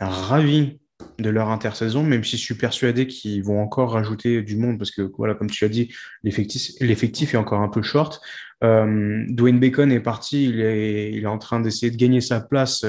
ravi 0.00 0.80
de 1.18 1.28
leur 1.28 1.50
intersaison 1.50 2.02
même 2.02 2.24
si 2.24 2.38
je 2.38 2.42
suis 2.42 2.54
persuadé 2.54 3.06
qu'ils 3.06 3.44
vont 3.44 3.60
encore 3.60 3.92
rajouter 3.92 4.40
du 4.42 4.56
monde 4.56 4.78
parce 4.78 4.90
que 4.90 5.02
voilà 5.18 5.34
comme 5.34 5.50
tu 5.50 5.66
as 5.66 5.68
dit 5.68 5.92
l'effectif 6.22 7.34
est 7.34 7.38
encore 7.38 7.60
un 7.60 7.68
peu 7.68 7.82
short. 7.82 8.22
Dwayne 8.62 9.60
Bacon 9.60 9.92
est 9.92 10.00
parti. 10.00 10.46
Il 10.46 10.60
est, 10.62 11.12
il 11.12 11.24
est 11.24 11.26
en 11.26 11.36
train 11.36 11.60
d'essayer 11.60 11.92
de 11.92 11.98
gagner 11.98 12.22
sa 12.22 12.40
place 12.40 12.86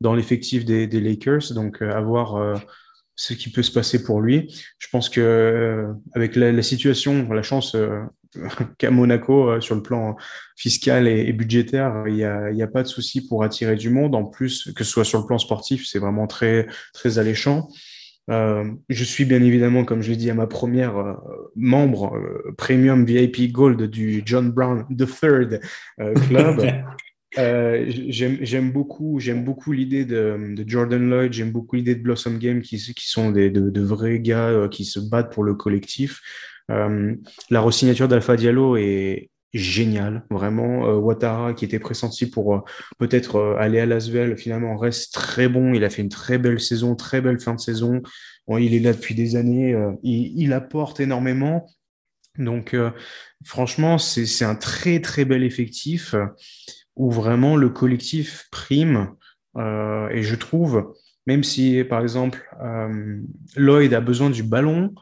dans 0.00 0.14
l'effectif 0.14 0.64
des, 0.64 0.88
Lakers. 0.88 1.52
Donc 1.54 1.80
avoir 1.80 2.60
ce 3.16 3.34
qui 3.34 3.50
peut 3.50 3.62
se 3.62 3.72
passer 3.72 4.02
pour 4.02 4.20
lui. 4.20 4.52
Je 4.78 4.88
pense 4.90 5.08
que 5.08 5.20
euh, 5.20 5.92
avec 6.14 6.36
la, 6.36 6.62
situation, 6.62 7.30
la 7.32 7.42
chance 7.42 7.74
euh, 7.74 8.02
qu'à 8.78 8.90
Monaco 8.90 9.50
euh, 9.50 9.60
sur 9.60 9.74
le 9.74 9.82
plan 9.82 10.16
fiscal 10.56 11.06
et, 11.08 11.32
budgétaire, 11.32 12.04
il 12.06 12.14
n'y 12.14 12.24
a, 12.24 12.66
pas 12.66 12.82
de 12.82 12.88
souci 12.88 13.26
pour 13.26 13.44
attirer 13.44 13.76
du 13.76 13.90
monde. 13.90 14.14
En 14.14 14.24
plus, 14.24 14.72
que 14.74 14.84
ce 14.84 14.90
soit 14.90 15.04
sur 15.04 15.20
le 15.20 15.26
plan 15.26 15.38
sportif, 15.38 15.86
c'est 15.86 15.98
vraiment 15.98 16.26
très 16.26 16.66
très 16.94 17.18
alléchant. 17.18 17.68
je 18.28 19.04
suis 19.04 19.24
bien 19.24 19.42
évidemment, 19.42 19.84
comme 19.84 20.02
je 20.02 20.10
l'ai 20.10 20.16
dit 20.16 20.30
à 20.30 20.34
ma 20.34 20.46
première 20.46 21.16
membre 21.56 22.18
premium 22.56 23.04
VIP 23.04 23.52
Gold 23.52 23.82
du 23.82 24.22
John 24.24 24.50
Brown 24.50 24.86
III 24.90 25.58
Club. 26.28 26.84
Euh, 27.38 27.86
j'aime 27.88 28.72
beaucoup, 28.72 29.18
j'aime 29.18 29.42
beaucoup 29.42 29.72
l'idée 29.72 30.04
de, 30.04 30.54
de, 30.54 30.68
Jordan 30.68 31.08
Lloyd, 31.08 31.32
j'aime 31.32 31.50
beaucoup 31.50 31.76
l'idée 31.76 31.94
de 31.94 32.02
Blossom 32.02 32.38
Game 32.38 32.60
qui, 32.60 32.76
qui 32.76 33.08
sont 33.08 33.30
des, 33.30 33.48
de, 33.50 33.70
de, 33.70 33.80
vrais 33.80 34.18
gars 34.20 34.48
euh, 34.48 34.68
qui 34.68 34.84
se 34.84 35.00
battent 35.00 35.32
pour 35.32 35.44
le 35.44 35.54
collectif. 35.54 36.20
Euh, 36.70 37.14
la 37.50 37.60
resignature 37.60 38.08
d'Alpha 38.08 38.36
Diallo 38.36 38.76
est 38.76 39.30
géniale, 39.52 40.24
vraiment. 40.30 40.86
Euh, 40.86 40.96
Ouattara, 40.96 41.54
qui 41.54 41.64
était 41.64 41.78
pressenti 41.78 42.26
pour 42.26 42.54
euh, 42.54 42.60
peut-être 42.98 43.56
aller 43.58 43.80
à 43.80 43.86
Lasvel, 43.86 44.36
finalement 44.36 44.76
reste 44.76 45.14
très 45.14 45.48
bon. 45.48 45.74
Il 45.74 45.84
a 45.84 45.90
fait 45.90 46.02
une 46.02 46.08
très 46.08 46.38
belle 46.38 46.60
saison, 46.60 46.94
très 46.94 47.20
belle 47.20 47.40
fin 47.40 47.54
de 47.54 47.60
saison. 47.60 48.02
Bon, 48.46 48.58
il 48.58 48.74
est 48.74 48.80
là 48.80 48.92
depuis 48.92 49.14
des 49.14 49.36
années, 49.36 49.76
il, 50.02 50.40
il, 50.40 50.52
apporte 50.52 51.00
énormément. 51.00 51.70
Donc, 52.38 52.74
franchement, 53.44 53.98
c'est 53.98 54.44
un 54.44 54.56
très 54.56 55.00
très 55.00 55.24
bel 55.24 55.44
effectif 55.44 56.16
où 56.96 57.10
vraiment 57.10 57.56
le 57.56 57.68
collectif 57.68 58.48
prime. 58.50 59.14
Euh, 59.56 60.08
et 60.08 60.22
je 60.22 60.34
trouve, 60.34 60.94
même 61.26 61.44
si 61.44 61.84
par 61.84 62.00
exemple 62.00 62.42
euh, 62.62 63.20
Lloyd 63.56 63.94
a 63.94 64.00
besoin 64.00 64.30
du 64.30 64.42
ballon, 64.42 64.94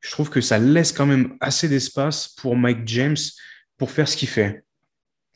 je 0.00 0.10
trouve 0.10 0.30
que 0.30 0.40
ça 0.40 0.58
laisse 0.58 0.92
quand 0.92 1.06
même 1.06 1.36
assez 1.40 1.68
d'espace 1.68 2.28
pour 2.28 2.56
Mike 2.56 2.86
James 2.86 3.16
pour 3.78 3.90
faire 3.90 4.08
ce 4.08 4.16
qu'il 4.16 4.28
fait. 4.28 4.64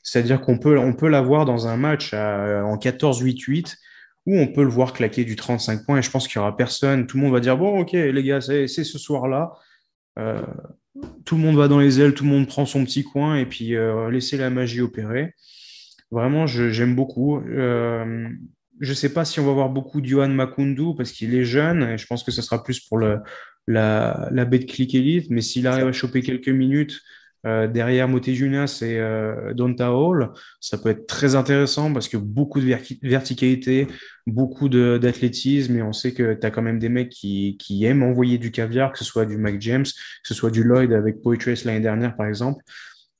C'est-à-dire 0.02 0.40
qu'on 0.40 0.58
peut, 0.58 0.78
on 0.78 0.92
peut 0.92 1.08
l'avoir 1.08 1.44
dans 1.44 1.66
un 1.66 1.76
match 1.76 2.14
en 2.14 2.76
14-8-8 2.76 3.76
où 4.26 4.36
on 4.38 4.48
peut 4.48 4.62
le 4.62 4.68
voir 4.68 4.92
claquer 4.92 5.24
du 5.24 5.36
35 5.36 5.84
points 5.84 5.98
et 5.98 6.02
je 6.02 6.10
pense 6.10 6.28
qu'il 6.28 6.40
n'y 6.40 6.46
aura 6.46 6.56
personne. 6.56 7.06
Tout 7.06 7.16
le 7.16 7.22
monde 7.22 7.32
va 7.32 7.40
dire 7.40 7.56
Bon, 7.56 7.78
ok, 7.78 7.92
les 7.92 8.22
gars, 8.22 8.40
c'est 8.40 8.66
ce 8.66 8.98
soir-là. 8.98 9.52
Euh, 10.18 10.42
tout 11.24 11.36
le 11.36 11.42
monde 11.42 11.56
va 11.56 11.68
dans 11.68 11.78
les 11.78 12.00
ailes, 12.00 12.14
tout 12.14 12.24
le 12.24 12.30
monde 12.30 12.48
prend 12.48 12.66
son 12.66 12.84
petit 12.84 13.04
coin 13.04 13.36
et 13.36 13.46
puis 13.46 13.76
euh, 13.76 14.10
laisser 14.10 14.36
la 14.36 14.50
magie 14.50 14.80
opérer. 14.80 15.34
Vraiment, 16.10 16.46
j'aime 16.46 16.94
beaucoup. 16.94 17.38
Euh, 17.38 18.28
je 18.80 18.90
ne 18.90 18.94
sais 18.94 19.12
pas 19.12 19.24
si 19.24 19.40
on 19.40 19.46
va 19.46 19.52
voir 19.52 19.70
beaucoup 19.70 20.00
de 20.00 20.06
Johan 20.06 20.28
Makundu 20.28 20.94
parce 20.96 21.12
qu'il 21.12 21.34
est 21.34 21.44
jeune 21.44 21.82
et 21.82 21.98
je 21.98 22.06
pense 22.06 22.22
que 22.22 22.30
ce 22.30 22.42
sera 22.42 22.62
plus 22.62 22.80
pour 22.80 22.98
le, 22.98 23.20
la, 23.66 24.28
la 24.30 24.44
de 24.44 24.56
click 24.58 24.94
elite. 24.94 25.30
Mais 25.30 25.40
s'il 25.40 25.66
arrive 25.66 25.86
à 25.86 25.92
choper 25.92 26.22
quelques 26.22 26.48
minutes 26.48 27.00
euh, 27.46 27.68
derrière 27.68 28.08
Motejunas 28.08 28.80
et 28.82 28.98
euh, 28.98 29.52
Donta 29.54 29.92
Hall, 29.92 30.32
ça 30.60 30.78
peut 30.78 30.90
être 30.90 31.06
très 31.06 31.34
intéressant 31.34 31.92
parce 31.92 32.08
que 32.08 32.16
beaucoup 32.16 32.60
de 32.60 32.76
verticalité, 33.02 33.86
beaucoup 34.26 34.68
d'athlétisme 34.68 35.76
et 35.76 35.82
on 35.82 35.92
sait 35.92 36.12
que 36.12 36.34
tu 36.34 36.46
as 36.46 36.50
quand 36.50 36.62
même 36.62 36.78
des 36.78 36.88
mecs 36.88 37.10
qui, 37.10 37.56
qui, 37.58 37.84
aiment 37.84 38.02
envoyer 38.02 38.38
du 38.38 38.50
caviar, 38.50 38.92
que 38.92 38.98
ce 38.98 39.04
soit 39.04 39.26
du 39.26 39.36
Mike 39.36 39.60
James, 39.60 39.84
que 39.84 40.28
ce 40.28 40.34
soit 40.34 40.50
du 40.50 40.64
Lloyd 40.64 40.92
avec 40.92 41.22
Poetry 41.22 41.54
l'année 41.64 41.80
dernière 41.80 42.16
par 42.16 42.26
exemple. 42.26 42.64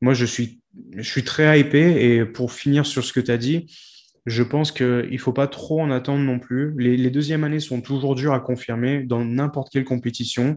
Moi, 0.01 0.15
je 0.15 0.25
suis 0.25 0.61
je 0.97 1.09
suis 1.09 1.25
très 1.25 1.61
hypé 1.61 2.05
et 2.05 2.25
pour 2.25 2.53
finir 2.53 2.87
sur 2.87 3.05
ce 3.05 3.13
que 3.13 3.21
tu 3.21 3.31
as 3.31 3.39
dit, 3.39 3.67
je 4.27 4.43
pense 4.43 4.73
qu'il 4.73 5.09
ne 5.11 5.19
faut 5.19 5.33
pas 5.33 5.47
trop 5.47 5.81
en 5.81 5.91
attendre 5.91 6.23
non 6.23 6.41
plus. 6.41 6.75
Les, 6.79 7.11
deuxièmes 7.11 7.45
années 7.45 7.61
sont 7.61 7.81
toujours 7.81 8.17
dures 8.17 8.35
à 8.35 8.41
confirmer 8.41 9.05
dans 9.05 9.25
n'importe 9.25 9.73
quelle 9.73 9.85
compétition. 9.85 10.57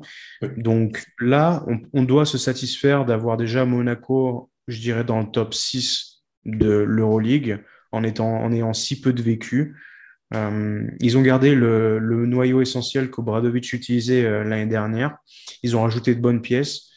Donc 0.58 1.06
là, 1.20 1.64
on, 1.94 2.04
doit 2.04 2.26
se 2.26 2.40
satisfaire 2.40 3.06
d'avoir 3.06 3.38
déjà 3.38 3.66
Monaco, 3.66 4.50
je 4.68 4.80
dirais, 4.80 5.04
dans 5.04 5.20
le 5.20 5.28
top 5.28 5.54
6 5.54 6.24
de 6.46 6.72
l'Euroleague 6.72 7.60
en, 7.92 8.04
étant, 8.04 8.42
en 8.42 8.52
ayant 8.52 8.74
si 8.74 9.00
peu 9.02 9.14
de 9.14 9.22
vécu. 9.22 9.76
Euh, 10.34 10.88
ils 11.00 11.18
ont 11.18 11.22
gardé 11.22 11.54
le, 11.54 12.00
noyau 12.26 12.62
essentiel 12.62 13.12
qu'Obradovic 13.12 13.72
utilisait 13.72 14.26
euh, 14.26 14.44
l'année 14.44 14.66
dernière. 14.66 15.18
Ils 15.62 15.78
ont 15.78 15.84
rajouté 15.84 16.16
de 16.16 16.22
bonnes 16.22 16.42
pièces. 16.42 16.90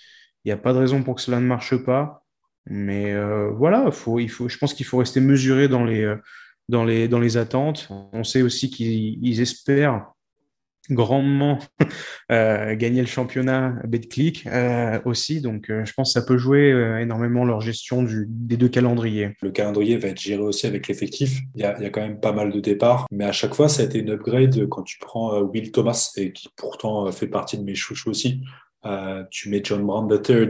Il 0.45 0.49
n'y 0.49 0.53
a 0.53 0.57
pas 0.57 0.73
de 0.73 0.79
raison 0.79 1.03
pour 1.03 1.17
que 1.17 1.21
cela 1.21 1.39
ne 1.39 1.47
marche 1.47 1.77
pas. 1.77 2.22
Mais 2.67 3.13
euh, 3.13 3.51
voilà, 3.51 3.91
il 4.19 4.29
faut, 4.31 4.49
je 4.49 4.59
pense 4.59 4.75
qu'il 4.75 4.87
faut 4.87 4.99
rester 4.99 5.21
mesuré 5.21 5.69
dans 5.69 5.85
les, 5.85 6.03
euh, 6.03 6.17
dans, 6.69 6.85
les, 6.85 7.09
dans 7.09 7.21
les 7.21 7.37
attentes. 7.37 7.89
On 8.13 8.25
sait 8.25 8.43
aussi 8.43 8.71
qu'ils 8.71 9.41
espèrent 9.41 10.07
grandement 10.91 11.61
euh, 12.33 12.75
gagner 12.75 13.01
le 13.01 13.07
championnat 13.07 13.77
BetClick 13.87 14.47
euh, 14.47 15.01
aussi. 15.05 15.41
Donc, 15.41 15.67
je 15.69 15.93
pense 15.93 16.13
que 16.13 16.21
ça 16.21 16.27
peut 16.27 16.39
jouer 16.39 16.71
énormément 17.01 17.45
leur 17.45 17.61
gestion 17.61 18.05
des 18.05 18.57
deux 18.57 18.69
calendriers. 18.69 19.37
Le 19.43 19.51
calendrier 19.51 19.97
va 19.97 20.09
être 20.09 20.21
géré 20.21 20.43
aussi 20.43 20.67
avec 20.67 20.87
l'effectif. 20.87 21.41
Il 21.55 21.63
y, 21.63 21.65
a, 21.65 21.77
il 21.79 21.83
y, 21.83 21.87
a, 21.87 21.91
quand 21.91 22.01
même 22.01 22.21
pas 22.21 22.33
mal 22.33 22.53
de 22.53 22.61
départs, 22.61 23.07
mais 23.11 23.25
à 23.25 23.33
chaque 23.33 23.55
fois, 23.55 23.69
ça 23.69 23.83
a 23.83 23.87
été 23.87 23.99
une 23.99 24.11
upgrade 24.11 24.69
quand 24.69 24.83
tu 24.83 24.99
prends 24.99 25.41
Will 25.41 25.73
Thomas, 25.73 26.13
et 26.17 26.33
qui 26.33 26.49
pourtant 26.57 27.11
fait 27.11 27.29
partie 27.29 27.59
de 27.59 27.65
mes 27.65 27.75
chouchous 27.75 28.11
aussi. 28.11 28.43
tu 29.31 29.51
mets 29.51 29.63
John 29.65 29.85
Brown 29.85 30.09
III 30.11 30.49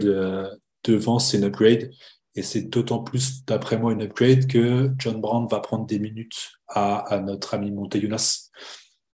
devant, 0.85 1.19
c'est 1.19 1.39
une 1.39 1.45
upgrade. 1.45 1.91
Et 2.35 2.43
c'est 2.43 2.63
d'autant 2.63 3.03
plus, 3.03 3.45
d'après 3.45 3.79
moi, 3.79 3.93
une 3.93 4.03
upgrade 4.03 4.47
que 4.47 4.91
John 4.99 5.21
Brown 5.21 5.47
va 5.51 5.61
prendre 5.61 5.87
des 5.87 5.99
minutes 5.99 6.53
à, 6.69 7.23
notre 7.25 7.55
ami 7.55 7.71
Monteyunas. 7.71 8.51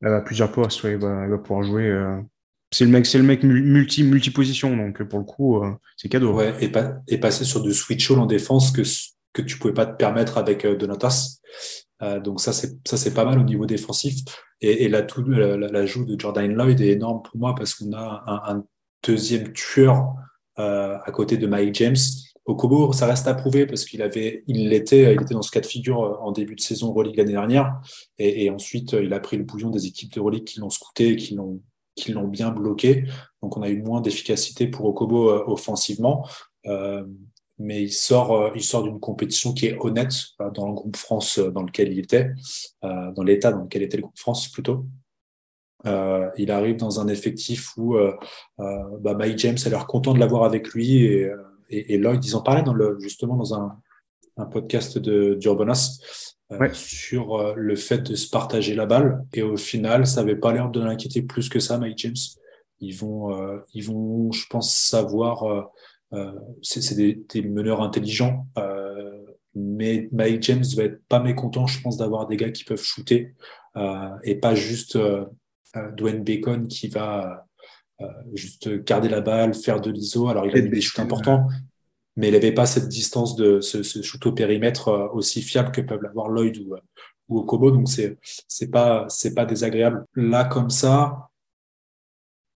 Elle 0.02 0.14
a 0.14 0.22
plusieurs 0.22 0.52
postes, 0.52 0.82
il, 0.84 0.98
va, 0.98 1.38
pouvoir 1.40 1.64
jouer. 1.64 1.88
Euh, 1.88 2.22
c'est 2.72 2.86
le 2.86 2.92
mec, 2.92 3.08
c'est 3.08 3.18
le 3.18 3.24
mec 3.24 3.42
multi, 3.44 4.04
multi-position, 4.04 4.78
donc 4.78 5.02
pour 5.04 5.18
le 5.18 5.26
coup, 5.26 5.64
euh, 5.64 5.72
c'est 5.96 6.10
cadeau. 6.10 6.34
Ouais, 6.34 6.54
et, 6.62 6.72
et, 7.08 7.18
passer 7.18 7.44
sur 7.44 7.62
du 7.62 7.74
switch 7.74 8.12
all 8.12 8.20
en 8.20 8.28
défense 8.28 8.72
que, 8.72 8.84
que 9.34 9.42
tu 9.42 9.58
pouvais 9.58 9.74
pas 9.74 9.88
te 9.88 9.98
permettre 9.98 10.38
avec 10.38 10.66
euh, 10.66 10.76
Donatas. 10.76 11.40
donc 12.24 12.40
ça, 12.40 12.54
c'est 12.54 12.78
ça, 12.88 12.98
c'est 12.98 13.16
pas 13.16 13.26
mal 13.26 13.40
au 13.40 13.44
niveau 13.44 13.66
défensif. 13.66 14.20
Et, 14.62 14.86
et 14.86 14.90
l'ajout 14.90 16.06
de 16.06 16.20
Jordan 16.20 16.54
Lloyd 16.54 16.80
est 16.82 16.90
énorme 16.90 17.24
pour 17.24 17.38
moi 17.38 17.56
parce 17.56 17.74
qu'on 17.74 17.94
a 17.94 18.24
un, 18.28 18.58
un 18.58 18.64
deuxième 19.04 19.54
tueur 19.54 20.14
euh, 20.60 20.98
à 21.04 21.12
côté 21.12 21.38
de 21.38 21.48
Mike 21.48 21.76
James. 21.76 21.96
Okobo, 22.46 22.94
ça 22.94 23.08
reste 23.08 23.28
à 23.28 23.34
prouver 23.34 23.66
parce 23.66 23.84
qu'il 23.84 24.02
avait, 24.02 24.44
il 24.48 24.70
l'était, 24.70 25.14
il 25.14 25.22
était 25.22 25.34
dans 25.34 25.42
ce 25.42 25.52
cas 25.52 25.60
de 25.60 25.66
figure 25.66 26.20
en 26.22 26.32
début 26.32 26.56
de 26.56 26.62
saison 26.62 26.90
Euroleague 26.90 27.18
l'année 27.18 27.34
dernière, 27.34 27.82
et, 28.18 28.50
ensuite 28.50 28.94
il 28.94 29.12
a 29.12 29.20
pris 29.20 29.36
le 29.36 29.44
bouillon 29.44 29.70
des 29.70 29.86
équipes 29.86 30.14
de 30.14 30.20
Euroleague 30.22 30.46
qui 30.46 30.62
l'ont 30.62 30.70
scouté 30.70 31.10
et 31.10 31.16
qui 31.18 31.36
l'ont 31.36 31.62
qui 31.94 32.12
l'ont 32.12 32.28
bien 32.28 32.52
bloqué. 32.52 33.06
Donc 33.42 33.58
on 33.58 33.64
a 33.64 33.70
eu 33.70 33.82
moins 33.82 34.02
d'efficacité 34.02 34.68
pour 34.68 34.86
Okobo 34.86 35.30
offensivement. 35.48 36.26
Euh, 36.68 37.04
mais 37.60 37.84
il 37.84 37.92
sort, 37.92 38.34
euh, 38.34 38.52
il 38.56 38.64
sort 38.64 38.84
d'une 38.84 39.00
compétition 39.00 39.54
qui 39.54 39.66
est 39.68 39.78
honnête 39.80 40.14
euh, 40.42 40.52
dans 40.52 40.68
le 40.68 40.74
groupe 40.74 40.96
France 40.96 41.40
dans 41.40 41.64
lequel 41.64 41.92
il 41.92 42.00
était, 42.00 42.32
dans 42.84 43.24
l'état 43.24 43.52
dans 43.52 43.64
lequel 43.64 43.82
était 43.82 43.98
le 43.98 44.04
groupe 44.04 44.20
France 44.20 44.48
plutôt. 44.48 44.86
Il 45.86 46.52
arrive 46.52 46.78
dans 46.78 47.00
un 47.00 47.08
effectif 47.08 47.76
où 47.78 47.96
bah, 48.58 49.14
Mike 49.14 49.38
James 49.40 49.58
a 49.66 49.70
l'air 49.70 49.88
content 49.88 50.14
de 50.14 50.20
l'avoir 50.20 50.44
avec 50.44 50.70
lui 50.70 51.04
et, 51.04 51.32
et, 51.70 51.98
Lloyd, 51.98 52.24
ils 52.26 52.36
en 52.36 52.42
parlaient 52.42 52.64
dans 52.64 52.74
le, 52.74 52.98
justement 53.00 53.36
dans 53.36 53.54
un, 53.54 53.78
un 54.38 54.46
podcast 54.46 54.98
de 54.98 55.36
d'Urbanos 55.36 56.00
sur 56.74 57.56
le 57.56 57.76
fait 57.76 58.10
de 58.10 58.16
se 58.16 58.30
partager 58.30 58.74
la 58.74 58.86
balle 58.86 59.24
et 59.34 59.44
au 59.44 59.58
final, 59.58 60.08
ça 60.08 60.22
n'avait 60.22 60.38
pas 60.38 60.52
l'air 60.52 60.70
de 60.70 60.82
l'inquiéter 60.82 61.22
plus 61.22 61.50
que 61.50 61.60
ça, 61.60 61.78
Mike 61.78 61.98
James. 62.00 62.16
Ils 62.80 62.96
vont, 62.96 63.62
ils 63.74 63.86
vont, 63.86 64.32
je 64.32 64.46
pense, 64.50 64.76
savoir 64.76 65.72
euh, 66.14 66.32
c'est 66.62 66.96
des, 66.96 67.22
des, 67.30 67.42
meneurs 67.42 67.82
intelligents. 67.82 68.48
Euh, 68.58 69.12
mais 69.56 70.08
Mike 70.12 70.44
James 70.44 70.64
va 70.76 70.84
être 70.84 71.02
pas 71.08 71.20
mécontent, 71.20 71.68
je 71.68 71.82
pense, 71.82 71.98
d'avoir 71.98 72.28
des 72.28 72.38
gars 72.38 72.52
qui 72.52 72.64
peuvent 72.64 72.82
shooter 72.82 73.34
euh, 73.76 74.10
et 74.24 74.36
pas 74.36 74.56
juste 74.56 74.98
Dwayne 75.96 76.24
Bacon 76.24 76.68
qui 76.68 76.88
va 76.88 77.46
juste 78.34 78.70
garder 78.84 79.10
la 79.10 79.22
balle, 79.22 79.54
faire 79.54 79.82
de 79.82 79.90
l'ISO. 79.90 80.28
Alors, 80.28 80.46
il 80.46 80.56
a 80.56 80.62
des 80.62 80.82
shoots 80.82 81.00
importants, 81.00 81.48
mais 82.16 82.28
il 82.28 82.34
n'avait 82.34 82.52
pas 82.52 82.68
cette 82.68 82.88
distance 82.88 83.36
de 83.36 83.60
ce, 83.60 83.82
ce, 83.82 84.02
shoot 84.04 84.24
au 84.28 84.34
périmètre 84.34 85.10
aussi 85.14 85.42
fiable 85.42 85.72
que 85.72 85.82
peuvent 85.82 86.04
l'avoir 86.04 86.30
Lloyd 86.30 86.58
ou, 86.60 86.76
ou 87.30 87.40
Okobo. 87.40 87.72
Donc, 87.72 87.90
c'est 87.90 88.20
c'est 88.48 88.70
pas 88.70 89.08
désagréable. 89.48 90.06
Là, 90.16 90.46
comme 90.46 90.70
ça, 90.70 91.28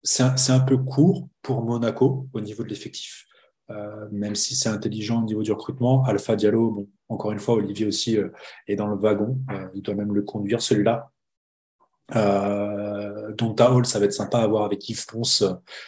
c'est 0.03 0.51
un, 0.51 0.59
peu 0.59 0.77
court 0.77 1.27
pour 1.41 1.63
Monaco 1.63 2.27
au 2.33 2.41
niveau 2.41 2.63
de 2.63 2.69
l'effectif. 2.69 3.27
Euh, 3.69 4.07
même 4.11 4.35
si 4.35 4.55
c'est 4.55 4.69
intelligent 4.69 5.21
au 5.21 5.25
niveau 5.25 5.43
du 5.43 5.51
recrutement. 5.51 6.03
Alpha 6.03 6.35
Diallo, 6.35 6.87
encore 7.07 7.31
une 7.31 7.39
fois, 7.39 7.55
Olivier 7.55 7.85
aussi 7.85 8.17
euh, 8.17 8.29
est 8.67 8.75
dans 8.75 8.87
le 8.87 8.95
wagon. 8.95 9.39
Euh, 9.51 9.67
il 9.73 9.81
doit 9.81 9.95
même 9.95 10.13
le 10.13 10.23
conduire, 10.23 10.61
celui-là. 10.61 11.11
Euh, 12.15 13.31
Donta 13.33 13.71
Hall, 13.73 13.85
ça 13.85 13.99
va 13.99 14.05
être 14.05 14.13
sympa 14.13 14.39
à 14.39 14.47
voir 14.47 14.63
avec 14.65 14.87
Yves 14.89 15.05
Ponce 15.07 15.43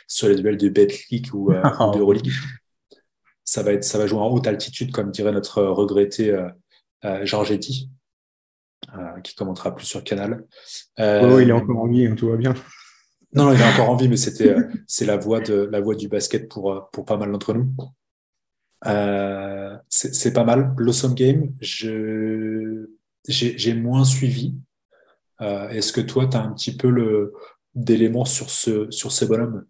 sur 0.07 0.27
les 0.27 0.35
duels 0.35 0.57
de 0.57 0.69
Betclic 0.69 1.33
ou, 1.33 1.51
ou 1.51 1.91
de 1.91 1.99
Euroleague. 1.99 2.31
Ça 3.45 3.61
va, 3.61 3.73
être, 3.73 3.83
ça 3.83 3.97
va 3.97 4.07
jouer 4.07 4.19
en 4.19 4.29
haute 4.29 4.47
altitude, 4.47 4.91
comme 4.91 5.11
dirait 5.11 5.31
notre 5.31 5.63
regretté 5.63 6.31
euh, 6.31 7.25
Georgetti, 7.25 7.89
qui 9.23 9.35
commentera 9.35 9.75
plus 9.75 9.85
sur 9.85 10.03
Canal. 10.03 10.45
Oh, 10.99 11.39
il 11.39 11.49
est 11.49 11.53
encore 11.53 11.79
en 11.79 11.87
vie, 11.87 12.05
hein, 12.05 12.15
tout 12.15 12.29
va 12.29 12.37
bien. 12.37 12.53
Non, 13.35 13.51
il 13.51 13.61
a 13.61 13.71
encore 13.71 13.89
envie, 13.89 14.07
mais 14.07 14.17
c'était 14.17 14.49
euh, 14.49 14.63
c'est 14.87 15.05
la 15.05 15.17
voie 15.17 15.39
de 15.39 15.53
la 15.71 15.81
voie 15.81 15.95
du 15.95 16.07
basket 16.07 16.49
pour 16.49 16.71
euh, 16.71 16.81
pour 16.91 17.05
pas 17.05 17.17
mal 17.17 17.31
d'entre 17.31 17.53
nous. 17.53 17.73
Euh, 18.85 19.75
c'est 19.89 20.33
pas 20.33 20.43
mal. 20.43 20.73
Blossom 20.75 21.13
Game, 21.13 21.53
je 21.59 22.89
j'ai 23.27 23.73
moins 23.73 24.03
suivi. 24.03 24.55
Euh, 25.41 25.69
Est-ce 25.69 25.93
que 25.93 26.01
toi, 26.01 26.27
tu 26.27 26.37
as 26.37 26.41
un 26.41 26.51
petit 26.53 26.75
peu 26.75 27.31
d'éléments 27.75 28.25
sur 28.25 28.49
ce 28.49 28.89
sur 28.91 29.11
ces 29.11 29.27
bonhommes 29.27 29.65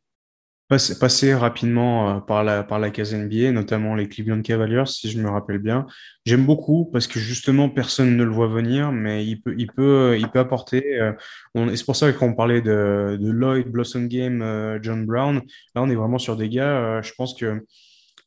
passer, 1.00 1.34
rapidement 1.34 2.18
euh, 2.18 2.20
par 2.20 2.44
la, 2.44 2.64
par 2.64 2.80
la 2.80 2.90
case 2.90 3.14
NBA, 3.14 3.52
notamment 3.52 3.96
les 3.96 4.08
Cleveland 4.08 4.42
Cavaliers, 4.42 4.86
si 4.86 5.10
je 5.10 5.20
me 5.20 5.30
rappelle 5.30 5.60
bien. 5.60 5.86
J'aime 6.26 6.46
beaucoup 6.46 6.86
parce 6.86 7.08
que 7.08 7.20
justement, 7.20 7.70
personne 7.70 8.16
ne 8.16 8.24
le 8.24 8.32
voit 8.32 8.48
venir, 8.48 8.92
mais 8.92 9.26
il 9.26 9.42
peut, 9.42 9.56
il 9.58 9.68
peut, 9.68 10.16
il 10.18 10.28
peut 10.30 10.40
apporter. 10.40 11.00
Euh, 11.00 11.14
c'est 11.76 11.86
pour 11.86 11.96
ça 11.96 12.12
que 12.12 12.18
quand 12.18 12.28
on 12.28 12.34
parlait 12.34 12.62
de, 12.62 13.18
de 13.20 13.32
Lloyd, 13.32 13.68
Blossom 13.68 14.08
Game, 14.08 14.42
euh, 14.42 14.80
John 14.82 15.06
Brown, 15.06 15.42
là, 15.76 15.82
on 15.82 15.90
est 15.90 15.96
vraiment 15.96 16.20
sur 16.20 16.36
des 16.36 16.50
gars, 16.50 17.02
je 17.02 17.12
pense 17.14 17.36
que 17.36 17.66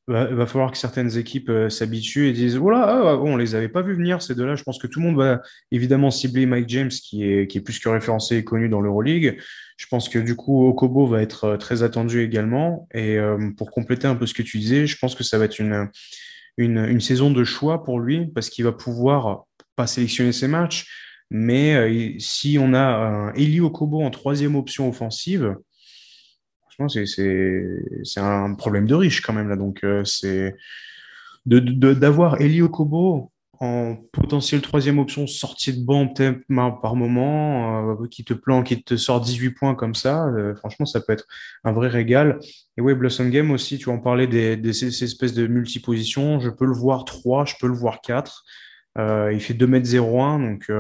va, 0.09 0.27
va 0.27 0.47
falloir 0.47 0.71
que 0.71 0.79
certaines 0.79 1.17
équipes 1.19 1.51
s'habituent 1.69 2.29
et 2.29 2.33
disent 2.33 2.57
voilà, 2.57 2.85
ah, 2.85 3.17
on 3.17 3.37
les 3.37 3.55
avait 3.55 3.69
pas 3.69 3.83
vus 3.83 3.95
venir 3.95 4.23
ces 4.23 4.35
deux-là. 4.35 4.57
Je 4.57 4.63
pense 4.63 4.79
que 4.79 4.87
tout 4.87 5.01
le 5.01 5.07
monde 5.07 5.17
va 5.17 5.43
évidemment 5.71 6.11
cibler 6.11 6.47
Mike 6.47 6.69
James 6.69 6.91
qui 6.91 7.25
est, 7.25 7.47
qui 7.47 7.59
est 7.59 7.61
plus 7.61 7.79
que 7.79 7.89
référencé 7.89 8.37
et 8.37 8.45
connu 8.45 8.69
dans 8.69 8.81
l'Euroleague. 8.81 9.39
Je 9.77 9.87
pense 9.87 10.09
que 10.09 10.19
du 10.19 10.37
coup, 10.37 10.67
Okobo 10.69 11.07
va 11.07 11.23
être 11.23 11.45
euh, 11.45 11.57
très 11.57 11.83
attendu 11.83 12.23
également. 12.23 12.89
Et 12.95 13.19
euh, 13.19 13.51
pour 13.57 13.71
compléter 13.71 14.07
un 14.07 14.15
peu 14.15 14.27
ce 14.27 14.35
que 14.35 14.43
tu 14.43 14.59
disais, 14.59 14.87
je 14.87 14.97
pense 14.99 15.15
que 15.15 15.25
ça 15.25 15.39
va 15.39 15.45
être 15.45 15.59
une, 15.59 15.91
une, 16.57 16.79
une 16.79 17.01
saison 17.01 17.31
de 17.31 17.45
choix 17.45 17.85
pour 17.85 18.01
lui 18.01 18.27
parce 18.27 18.49
qu'il 18.49 18.65
va 18.65 18.73
pouvoir 18.73 19.45
pas 19.77 19.87
sélectionner 19.87 20.33
ses 20.33 20.49
matchs. 20.49 20.87
Mais 21.31 21.75
euh, 21.75 22.15
si 22.19 22.57
on 22.59 22.73
a 22.73 23.33
Eli 23.35 23.61
Okobo 23.61 24.03
en 24.03 24.11
troisième 24.11 24.57
option 24.57 24.89
offensive, 24.89 25.57
franchement, 26.79 26.89
c'est 26.89 28.21
un 28.21 28.55
problème 28.55 28.87
de 28.87 28.95
riche 28.95 29.21
quand 29.21 29.33
même 29.33 29.49
là. 29.49 29.57
Donc, 29.57 29.85
c'est 30.05 30.57
d'avoir 31.47 32.37
de, 32.39 32.43
Eli 32.43 32.63
Okobo 32.63 33.31
en 33.61 33.97
potentiel 34.13 34.61
troisième 34.61 34.99
option 34.99 35.27
sortie 35.27 35.73
de 35.73 35.85
banc 35.85 36.09
peut-être 36.09 36.41
par 36.83 36.97
moment, 36.97 37.93
euh, 37.93 38.07
qui 38.09 38.25
te 38.25 38.35
planque, 38.35 38.67
qui 38.67 38.83
te 38.83 38.97
sort 38.97 39.21
18 39.21 39.51
points 39.51 39.75
comme 39.75 39.95
ça, 39.95 40.27
euh, 40.27 40.55
franchement, 40.57 40.87
ça 40.87 41.01
peut 41.01 41.13
être 41.13 41.27
un 41.65 41.73
vrai 41.73 41.89
régal. 41.89 42.39
Et 42.77 42.81
ouais, 42.81 42.95
Blossom 42.95 43.31
Game 43.31 43.51
aussi, 43.51 43.79
tu 43.79 43.89
en 43.89 43.99
parlais 43.99 44.27
des, 44.27 44.57
des 44.57 44.73
ces, 44.73 45.05
espèces 45.05 45.35
de 45.35 45.47
multipositions, 45.47 46.41
je 46.41 46.51
peux 46.51 46.67
le 46.67 46.75
voir 46.75 47.05
3, 47.05 47.45
je 47.47 47.55
peux 47.61 47.69
le 47.69 47.75
voir 47.75 48.01
4. 48.03 48.45
Euh, 48.99 49.31
il 49.33 49.41
fait 49.41 49.55
2m01, 49.55 50.41
donc 50.41 50.71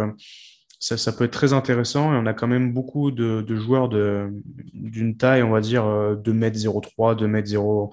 ça, 0.78 1.12
peut 1.12 1.24
être 1.24 1.32
très 1.32 1.52
intéressant. 1.52 2.12
Et 2.12 2.16
on 2.16 2.26
a 2.26 2.34
quand 2.34 2.46
même 2.46 2.72
beaucoup 2.72 3.10
de, 3.10 3.44
joueurs 3.56 3.88
d'une 3.88 5.16
taille, 5.16 5.42
on 5.42 5.50
va 5.50 5.60
dire, 5.60 5.84
2m03, 5.84 7.16
2m0. 7.16 7.90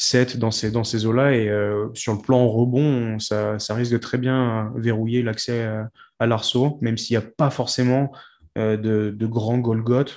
7 0.00 0.36
dans 0.36 0.52
ces, 0.52 0.70
dans 0.70 0.84
ces 0.84 1.06
eaux-là. 1.06 1.34
Et 1.34 1.48
euh, 1.48 1.88
sur 1.94 2.12
le 2.12 2.20
plan 2.20 2.46
rebond, 2.46 3.18
ça, 3.18 3.58
ça, 3.58 3.74
risque 3.74 3.92
de 3.92 3.98
très 3.98 4.16
bien 4.16 4.72
verrouiller 4.76 5.24
l'accès 5.24 5.68
à, 6.20 6.26
l'arceau, 6.26 6.78
même 6.82 6.96
s'il 6.96 7.18
n'y 7.18 7.24
a 7.24 7.28
pas 7.28 7.50
forcément 7.50 8.12
euh, 8.56 8.76
de, 8.76 9.26
grands 9.26 9.58
Golgoth. 9.58 10.16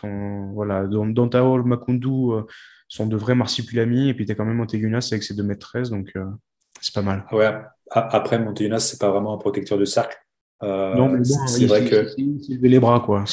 voilà, 0.53 0.85
Dantaol, 0.85 1.63
Makundu 1.63 2.09
euh, 2.09 2.43
sont 2.87 3.07
de 3.07 3.17
vrais 3.17 3.33
marsipulami. 3.33 4.09
Et 4.09 4.13
puis 4.13 4.27
tu 4.27 4.31
as 4.31 4.35
quand 4.35 4.45
même 4.45 4.57
Montegunas 4.57 5.09
avec 5.11 5.23
ses 5.23 5.33
2m13, 5.33 5.89
donc 5.89 6.13
c'est 6.79 6.93
pas 6.93 7.01
mal. 7.01 7.25
Après 7.89 8.37
Montegunas, 8.37 8.81
c'est 8.81 8.99
pas 8.99 9.09
vraiment 9.09 9.33
un 9.33 9.39
protecteur 9.39 9.79
de 9.79 9.85
cercle. 9.85 10.15
Non, 10.61 11.09
mais 11.09 11.23
c'est 11.23 11.65
vrai 11.65 11.85
que. 11.85 12.07
Les 12.49 12.79
bras, 12.79 12.99
quoi. 12.99 13.23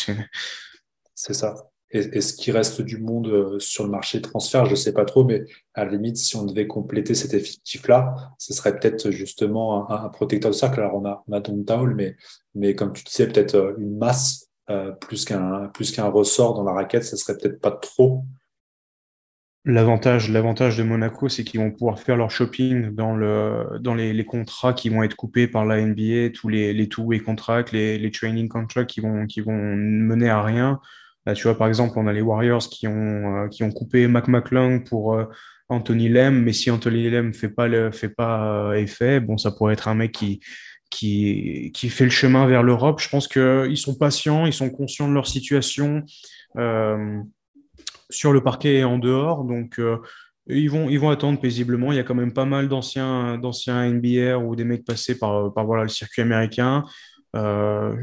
C'est 1.14 1.34
ça. 1.34 1.54
Est-ce 1.90 2.34
qu'il 2.34 2.52
reste 2.52 2.82
du 2.82 2.98
monde 2.98 3.28
euh, 3.28 3.58
sur 3.58 3.82
le 3.82 3.90
marché 3.90 4.18
de 4.18 4.28
transfert 4.28 4.66
Je 4.66 4.72
ne 4.72 4.76
sais 4.76 4.92
pas 4.92 5.06
trop, 5.06 5.24
mais 5.24 5.44
à 5.72 5.86
la 5.86 5.92
limite, 5.92 6.18
si 6.18 6.36
on 6.36 6.44
devait 6.44 6.66
compléter 6.66 7.14
cet 7.14 7.32
effectif-là, 7.32 8.14
ce 8.36 8.52
serait 8.52 8.78
peut-être 8.78 9.10
justement 9.10 9.90
un, 9.90 10.08
protecteur 10.10 10.50
de 10.50 10.56
cercle. 10.56 10.80
Alors, 10.80 10.96
on 10.96 11.06
a, 11.06 11.24
on 11.26 11.32
a 11.32 11.40
Taul, 11.40 11.94
mais, 11.94 12.14
mais 12.54 12.74
comme 12.74 12.92
tu 12.92 13.04
disais, 13.04 13.26
peut-être 13.26 13.54
euh, 13.54 13.72
une 13.78 13.96
masse 13.96 14.48
euh, 14.68 14.92
plus 14.92 15.24
qu'un 15.24 15.70
plus 15.72 15.90
qu'un 15.90 16.08
ressort 16.08 16.52
dans 16.52 16.62
la 16.62 16.72
raquette, 16.72 17.04
ce 17.04 17.16
serait 17.16 17.38
peut-être 17.38 17.58
pas 17.58 17.70
trop. 17.70 18.22
L'avantage, 19.68 20.30
l'avantage 20.30 20.76
de 20.76 20.82
Monaco, 20.82 21.28
c'est 21.28 21.44
qu'ils 21.44 21.60
vont 21.60 21.70
pouvoir 21.70 22.00
faire 22.00 22.16
leur 22.16 22.30
shopping 22.30 22.90
dans, 22.94 23.14
le, 23.14 23.78
dans 23.80 23.94
les, 23.94 24.12
les, 24.12 24.24
contrats 24.24 24.72
qui 24.72 24.88
vont 24.88 25.02
être 25.02 25.14
coupés 25.14 25.46
par 25.46 25.66
la 25.66 25.80
NBA, 25.80 26.30
tous 26.34 26.48
les, 26.48 26.72
les 26.72 26.88
two-way 26.88 27.20
contracts, 27.20 27.70
les, 27.72 27.98
les 27.98 28.10
training 28.10 28.48
contracts 28.48 28.88
qui 28.88 29.00
vont, 29.00 29.26
qui 29.26 29.42
vont 29.42 29.76
mener 29.76 30.30
à 30.30 30.42
rien 30.42 30.80
tu 31.34 31.44
vois, 31.44 31.56
par 31.56 31.68
exemple, 31.68 31.94
on 31.96 32.06
a 32.06 32.12
les 32.12 32.20
Warriors 32.20 32.68
qui 32.68 32.86
ont, 32.86 33.44
euh, 33.44 33.48
qui 33.48 33.62
ont 33.62 33.70
coupé 33.70 34.06
Mac 34.06 34.28
McClung 34.28 34.84
pour 34.84 35.14
euh, 35.14 35.24
Anthony 35.68 36.08
Lem, 36.08 36.42
mais 36.42 36.52
si 36.52 36.70
Anthony 36.70 37.10
Lem 37.10 37.34
fait 37.34 37.48
pas 37.48 37.68
le, 37.68 37.90
fait 37.90 38.08
pas 38.08 38.70
euh, 38.70 38.72
effet, 38.74 39.20
bon, 39.20 39.36
ça 39.36 39.50
pourrait 39.50 39.74
être 39.74 39.88
un 39.88 39.94
mec 39.94 40.12
qui, 40.12 40.40
qui, 40.90 41.70
qui 41.74 41.88
fait 41.90 42.04
le 42.04 42.10
chemin 42.10 42.46
vers 42.46 42.62
l'Europe. 42.62 43.00
Je 43.00 43.08
pense 43.08 43.28
qu'ils 43.28 43.76
sont 43.76 43.96
patients, 43.96 44.46
ils 44.46 44.52
sont 44.52 44.70
conscients 44.70 45.08
de 45.08 45.14
leur 45.14 45.26
situation 45.26 46.04
sur 48.10 48.32
le 48.32 48.42
parquet 48.42 48.76
et 48.76 48.84
en 48.84 48.98
dehors, 48.98 49.44
donc 49.44 49.80
ils 50.46 50.70
vont, 50.70 50.88
ils 50.88 50.98
vont 50.98 51.10
attendre 51.10 51.40
paisiblement. 51.40 51.92
Il 51.92 51.96
y 51.96 51.98
a 51.98 52.04
quand 52.04 52.14
même 52.14 52.32
pas 52.32 52.46
mal 52.46 52.68
d'anciens, 52.68 53.38
d'anciens 53.38 53.90
NBA 53.90 54.38
ou 54.38 54.56
des 54.56 54.64
mecs 54.64 54.84
passés 54.84 55.18
par, 55.18 55.52
par 55.52 55.66
voilà, 55.66 55.82
le 55.82 55.88
circuit 55.88 56.22
américain. 56.22 56.84
Euh, 57.36 57.94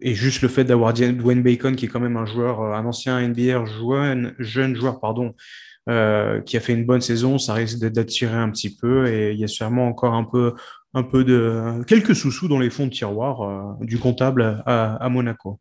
et 0.00 0.14
juste 0.14 0.42
le 0.42 0.48
fait 0.48 0.64
d'avoir 0.64 0.92
Dwayne 0.92 1.42
Bacon, 1.42 1.76
qui 1.76 1.86
est 1.86 1.88
quand 1.88 2.00
même 2.00 2.16
un 2.16 2.26
joueur, 2.26 2.60
euh, 2.60 2.72
un 2.72 2.84
ancien 2.84 3.20
NBA 3.26 3.64
jeune, 3.64 4.34
jeune 4.38 4.74
joueur, 4.74 5.00
pardon, 5.00 5.34
euh, 5.88 6.40
qui 6.40 6.56
a 6.56 6.60
fait 6.60 6.72
une 6.72 6.84
bonne 6.84 7.00
saison, 7.00 7.38
ça 7.38 7.54
risque 7.54 7.78
d'attirer 7.78 8.36
un 8.36 8.50
petit 8.50 8.76
peu. 8.76 9.06
Et 9.08 9.32
il 9.32 9.38
y 9.38 9.44
a 9.44 9.48
sûrement 9.48 9.86
encore 9.86 10.14
un 10.14 10.24
peu, 10.24 10.54
un 10.94 11.02
peu 11.02 11.24
de 11.24 11.82
quelques 11.86 12.16
sous-sous 12.16 12.48
dans 12.48 12.58
les 12.58 12.70
fonds 12.70 12.86
de 12.86 12.92
tiroir 12.92 13.78
du 13.80 13.98
comptable 13.98 14.62
à, 14.66 15.08
Monaco. 15.08 15.60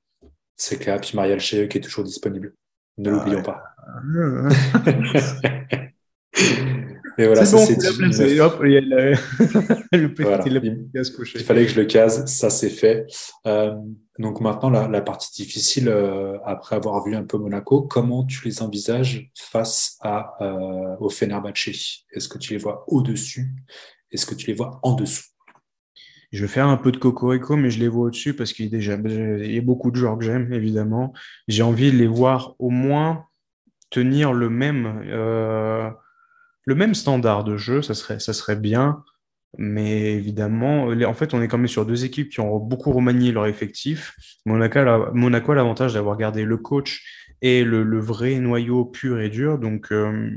C'est 0.55 0.77
clair. 0.77 0.99
Puis 0.99 1.11
Marielle 1.15 1.39
Cheye 1.39 1.67
qui 1.67 1.77
est 1.77 1.81
toujours 1.81 2.03
disponible. 2.03 2.53
Ne 2.97 3.11
l'oublions 3.11 3.41
pas. 3.41 3.63
Et 7.17 7.25
voilà, 7.25 7.45
c'est 7.45 7.57
ça 7.57 7.57
bon, 7.57 8.11
c'est 8.11 8.31
il. 8.31 8.41
Hop, 8.41 8.59
le... 8.63 10.07
petit, 10.07 10.23
Voilà. 10.23 10.43
fallait 11.43 11.65
que 11.65 11.71
je 11.71 11.79
le 11.79 11.85
case, 11.85 12.25
ça 12.25 12.49
c'est 12.49 12.69
fait. 12.69 13.05
Euh, 13.45 13.75
donc 14.17 14.41
maintenant, 14.41 14.69
la, 14.69 14.87
la 14.87 15.01
partie 15.01 15.43
difficile, 15.43 15.89
euh, 15.89 16.37
après 16.45 16.75
avoir 16.75 17.03
vu 17.03 17.15
un 17.15 17.23
peu 17.23 17.37
Monaco, 17.37 17.81
comment 17.81 18.25
tu 18.25 18.45
les 18.45 18.61
envisages 18.61 19.29
face 19.35 19.97
à, 20.01 20.35
euh, 20.41 20.95
au 20.99 21.09
Fenerbahçe? 21.09 22.05
Est-ce 22.11 22.29
que 22.29 22.37
tu 22.37 22.53
les 22.53 22.59
vois 22.59 22.85
au-dessus? 22.87 23.49
Est-ce 24.11 24.25
que 24.25 24.35
tu 24.35 24.47
les 24.47 24.53
vois 24.53 24.79
en 24.83 24.93
dessous? 24.93 25.23
Je 26.31 26.43
vais 26.43 26.51
faire 26.51 26.67
un 26.67 26.77
peu 26.77 26.93
de 26.93 26.97
cocorico, 26.97 27.57
mais 27.57 27.69
je 27.69 27.79
les 27.79 27.89
vois 27.89 28.05
au-dessus 28.05 28.33
parce 28.33 28.53
qu'il 28.53 28.73
y 28.73 29.57
a 29.57 29.61
beaucoup 29.61 29.91
de 29.91 29.97
joueurs 29.97 30.17
que 30.17 30.23
j'aime, 30.23 30.53
évidemment. 30.53 31.11
J'ai 31.49 31.61
envie 31.61 31.91
de 31.91 31.97
les 31.97 32.07
voir 32.07 32.55
au 32.57 32.69
moins 32.69 33.25
tenir 33.91 34.33
le 34.33 34.49
même, 34.49 35.03
euh, 35.07 35.89
le 36.65 36.75
même 36.75 36.95
standard 36.95 37.43
de 37.43 37.57
jeu, 37.57 37.83
ça 37.83 37.93
serait, 37.93 38.19
ça 38.19 38.33
serait 38.33 38.55
bien. 38.55 39.03
Mais 39.57 40.13
évidemment, 40.13 40.87
en 40.87 41.13
fait, 41.13 41.33
on 41.33 41.41
est 41.41 41.47
quand 41.47 41.57
même 41.57 41.67
sur 41.67 41.85
deux 41.85 42.05
équipes 42.05 42.29
qui 42.29 42.39
ont 42.39 42.57
beaucoup 42.57 42.91
remanié 42.93 43.31
leur 43.33 43.47
effectif. 43.47 44.15
Monaco, 44.45 44.79
a 45.51 45.55
l'avantage 45.55 45.93
d'avoir 45.93 46.17
gardé 46.17 46.45
le 46.45 46.57
coach 46.57 47.03
et 47.41 47.65
le, 47.65 47.83
le 47.83 47.99
vrai 47.99 48.39
noyau 48.39 48.85
pur 48.85 49.19
et 49.19 49.29
dur. 49.29 49.59
Donc, 49.59 49.91
euh, 49.91 50.31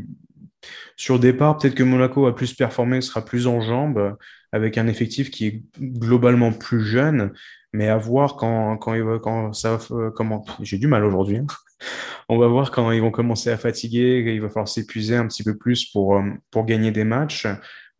sur 0.97 1.21
départ, 1.21 1.59
peut-être 1.59 1.75
que 1.77 1.85
Monaco 1.85 2.27
a 2.27 2.35
plus 2.35 2.55
performé, 2.55 3.01
sera 3.01 3.25
plus 3.25 3.47
en 3.47 3.61
jambes, 3.61 4.17
avec 4.53 4.79
un 4.79 4.87
effectif 4.89 5.31
qui 5.31 5.47
est 5.47 5.63
globalement 5.81 6.53
plus 6.53 6.85
jeune. 6.85 7.33
Mais 7.75 7.89
à 7.89 7.97
voir 7.97 8.37
quand, 8.37 8.77
quand, 8.77 8.95
quand 9.19 9.53
ça 9.53 9.81
euh, 9.91 10.13
j'ai 10.61 10.79
du 10.79 10.87
mal 10.87 11.05
aujourd'hui. 11.05 11.39
hein. 11.39 11.47
On 12.29 12.39
va 12.39 12.47
voir 12.47 12.71
quand 12.71 12.93
ils 12.93 13.03
vont 13.03 13.11
commencer 13.11 13.51
à 13.51 13.59
fatiguer, 13.59 14.33
il 14.33 14.41
va 14.41 14.49
falloir 14.49 14.69
s'épuiser 14.69 15.17
un 15.17 15.27
petit 15.27 15.43
peu 15.43 15.59
plus 15.59 15.85
pour, 15.87 16.15
euh, 16.15 16.23
pour 16.53 16.67
gagner 16.67 16.93
des 16.93 17.03
matchs. 17.03 17.49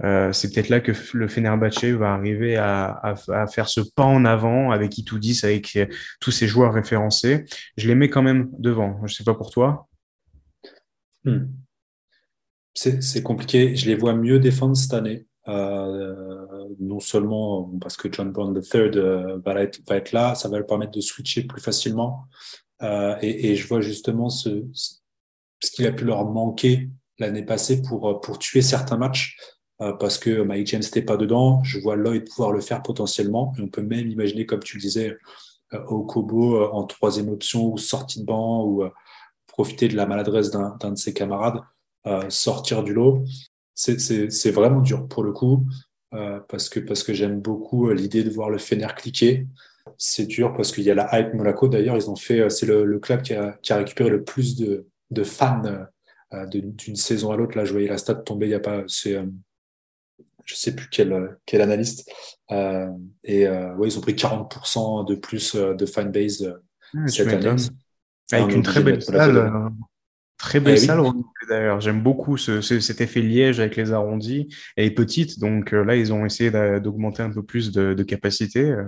Euh, 0.05 0.33
c'est 0.33 0.53
peut-être 0.53 0.69
là 0.69 0.79
que 0.79 0.93
le 1.13 1.27
Fenerbahçe 1.27 1.87
va 1.87 2.15
arriver 2.15 2.57
à, 2.57 3.01
à, 3.03 3.47
faire 3.49 3.69
ce 3.69 3.81
pas 3.81 4.05
en 4.05 4.25
avant 4.25 4.71
avec 4.71 4.97
Itoudis, 4.97 5.41
avec 5.43 5.77
tous 6.21 6.31
ces 6.31 6.47
joueurs 6.47 6.73
référencés. 6.73 7.45
Je 7.77 7.89
les 7.89 7.97
mets 7.97 8.09
quand 8.09 8.23
même 8.23 8.49
devant. 8.59 9.05
Je 9.07 9.13
sais 9.13 9.25
pas 9.25 9.35
pour 9.35 9.51
toi. 9.51 9.89
Hmm. 11.25 11.47
C'est 12.75 13.23
compliqué. 13.25 13.75
Je 13.75 13.87
les 13.87 13.97
vois 13.97 14.15
mieux 14.15 14.39
défendre 14.39 14.77
cette 14.77 14.95
année. 14.95 15.27
Non 16.81 17.01
seulement 17.01 17.71
parce 17.81 17.97
que 17.97 18.13
John 18.13 18.31
Brown 18.31 18.55
III 18.55 18.83
euh, 18.97 19.39
va 19.45 19.61
être, 19.63 19.81
va 19.89 19.97
être 19.97 20.13
là, 20.13 20.35
ça 20.35 20.49
va 20.49 20.59
leur 20.59 20.67
permettre 20.67 20.93
de 20.93 21.01
switcher 21.01 21.45
plus 21.45 21.61
facilement. 21.61 22.25
Euh, 22.83 23.17
et, 23.23 23.55
je 23.57 23.67
vois 23.67 23.81
justement 23.81 24.29
ce, 24.29 24.65
ce 24.73 25.71
qu'il 25.71 25.87
a 25.87 25.93
pu 25.93 26.05
leur 26.05 26.25
manquer 26.25 26.91
l'année 27.19 27.45
passée 27.45 27.83
pour, 27.83 28.09
euh, 28.09 28.21
pour 28.21 28.39
tuer 28.39 28.63
certains 28.63 28.97
matchs. 28.97 29.37
parce 29.79 30.19
que 30.19 30.43
Mike 30.43 30.69
James 30.69 30.83
n'était 30.83 31.03
pas 31.03 31.17
dedans. 31.17 31.63
Je 31.65 31.79
vois 31.81 31.97
Lloyd 31.97 32.29
pouvoir 32.29 32.53
le 32.53 32.61
faire 32.61 32.83
potentiellement. 32.83 33.53
Et 33.59 33.63
on 33.63 33.69
peut 33.69 33.83
même 33.83 34.09
imaginer, 34.09 34.47
comme 34.47 34.63
tu 34.63 34.77
le 34.77 34.83
disais, 34.83 35.17
Okobo 35.73 36.65
en 36.73 36.85
troisième 36.85 37.29
option 37.29 37.73
ou 37.73 37.79
sortie 37.79 38.21
de 38.21 38.25
banc 38.25 38.65
ou 38.65 38.85
profiter 39.47 39.89
de 39.89 39.97
la 39.97 40.07
maladresse 40.07 40.51
d'un 40.51 40.91
de 40.91 40.97
ses 40.97 41.13
camarades, 41.13 41.61
sortir 42.29 42.85
du 42.85 42.95
lot. 42.95 43.25
C'est 43.75 44.51
vraiment 44.53 44.81
dur 44.81 45.09
pour 45.09 45.25
le 45.25 45.33
coup, 45.33 45.67
euh, 46.15 46.41
parce 46.49 46.69
que, 46.69 46.81
parce 46.81 47.03
que 47.03 47.13
j'aime 47.13 47.41
beaucoup 47.41 47.89
euh, 47.91 47.95
l'idée 47.95 48.23
de 48.25 48.31
voir 48.31 48.51
le 48.51 48.59
Fener 48.59 48.89
cliquer. 48.97 49.47
C'est 49.99 50.27
dur 50.27 50.55
parce 50.57 50.73
qu'il 50.73 50.85
y 50.85 50.91
a 50.91 50.95
la 50.95 51.09
hype 51.19 51.35
Monaco. 51.35 51.69
D'ailleurs, 51.69 51.97
ils 51.97 52.09
ont 52.11 52.17
fait, 52.17 52.41
euh, 52.41 52.49
c'est 52.49 52.67
le, 52.67 52.85
le 52.85 52.99
club 52.99 53.23
qui 53.23 53.35
a, 53.35 53.59
qui 53.63 53.73
a 53.73 53.77
récupéré 53.77 54.11
le 54.11 54.25
plus 54.25 54.57
de, 54.57 54.87
de 55.11 55.25
fans 55.25 55.63
euh, 56.33 56.47
de- 56.47 56.61
d'une 56.61 56.97
saison 56.97 57.33
à 57.33 57.37
l'autre. 57.37 57.57
Là, 57.57 57.65
je 57.65 57.73
voyais 57.73 57.89
la 57.89 57.99
stat 57.99 58.15
tomber 58.15 58.47
il 58.47 58.51
y 58.51 58.55
a 58.55 58.61
pas, 58.61 58.83
c'est, 58.87 59.15
euh, 59.17 59.27
je 60.45 60.55
sais 60.55 60.75
plus 60.75 60.89
quel, 60.91 61.39
quel 61.47 61.61
analyste. 61.61 62.11
Et 62.51 63.49
ouais, 63.49 63.89
ils 63.89 63.99
ont 63.99 64.03
pris 64.03 64.15
40% 64.15 65.05
de 65.09 65.15
plus 65.15 65.57
de 65.57 65.87
fanbase 65.87 66.55
cette 67.09 67.27
année. 67.35 67.45
Avec 68.33 68.55
une 68.57 68.63
très 68.63 68.83
belle 68.83 69.03
salle. 69.03 69.37
Très 70.39 70.61
belle 70.61 70.75
Eh 70.75 70.79
salle 70.79 71.01
d'ailleurs. 71.49 71.81
J'aime 71.81 72.03
beaucoup 72.03 72.37
ce, 72.37 72.61
ce- 72.61 72.81
cet 72.81 73.01
effet 73.01 73.21
liège 73.21 73.61
avec 73.61 73.77
les 73.77 73.93
arrondis. 73.93 74.49
Elle 74.77 74.87
est 74.87 74.91
petite, 74.91 75.39
donc 75.39 75.73
euh, 75.73 75.85
là, 75.85 75.97
ils 75.97 76.13
ont 76.13 76.27
essayé 76.27 76.51
d'a- 76.51 76.81
d'augmenter 76.81 77.23
un 77.23 77.31
peu 77.31 77.43
plus 77.43 77.73
de, 77.73 77.95
de 77.95 78.03
capacité. 78.03 78.61
euh. 78.71 78.85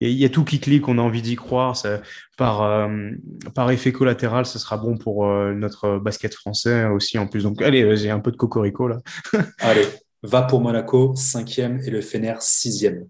Et 0.00 0.10
il 0.10 0.16
y 0.18 0.24
a 0.24 0.28
tout 0.28 0.44
qui 0.44 0.58
clique, 0.58 0.88
on 0.88 0.98
a 0.98 1.00
envie 1.02 1.22
d'y 1.22 1.36
croire. 1.36 1.76
Ça, 1.76 2.00
par, 2.36 2.62
euh, 2.62 3.10
par 3.54 3.70
effet 3.70 3.92
collatéral, 3.92 4.46
ce 4.46 4.58
sera 4.58 4.76
bon 4.76 4.96
pour 4.98 5.26
euh, 5.26 5.52
notre 5.54 5.98
basket 5.98 6.34
français 6.34 6.86
aussi 6.86 7.18
en 7.18 7.28
plus. 7.28 7.44
Donc, 7.44 7.62
allez, 7.62 7.96
j'ai 7.96 8.10
un 8.10 8.18
peu 8.18 8.32
de 8.32 8.36
cocorico 8.36 8.88
là. 8.88 9.00
Allez, 9.60 9.86
va 10.24 10.42
pour 10.42 10.60
Monaco, 10.60 11.14
cinquième, 11.14 11.78
et 11.86 11.90
le 11.90 12.00
Fener, 12.00 12.34
sixième. 12.40 13.06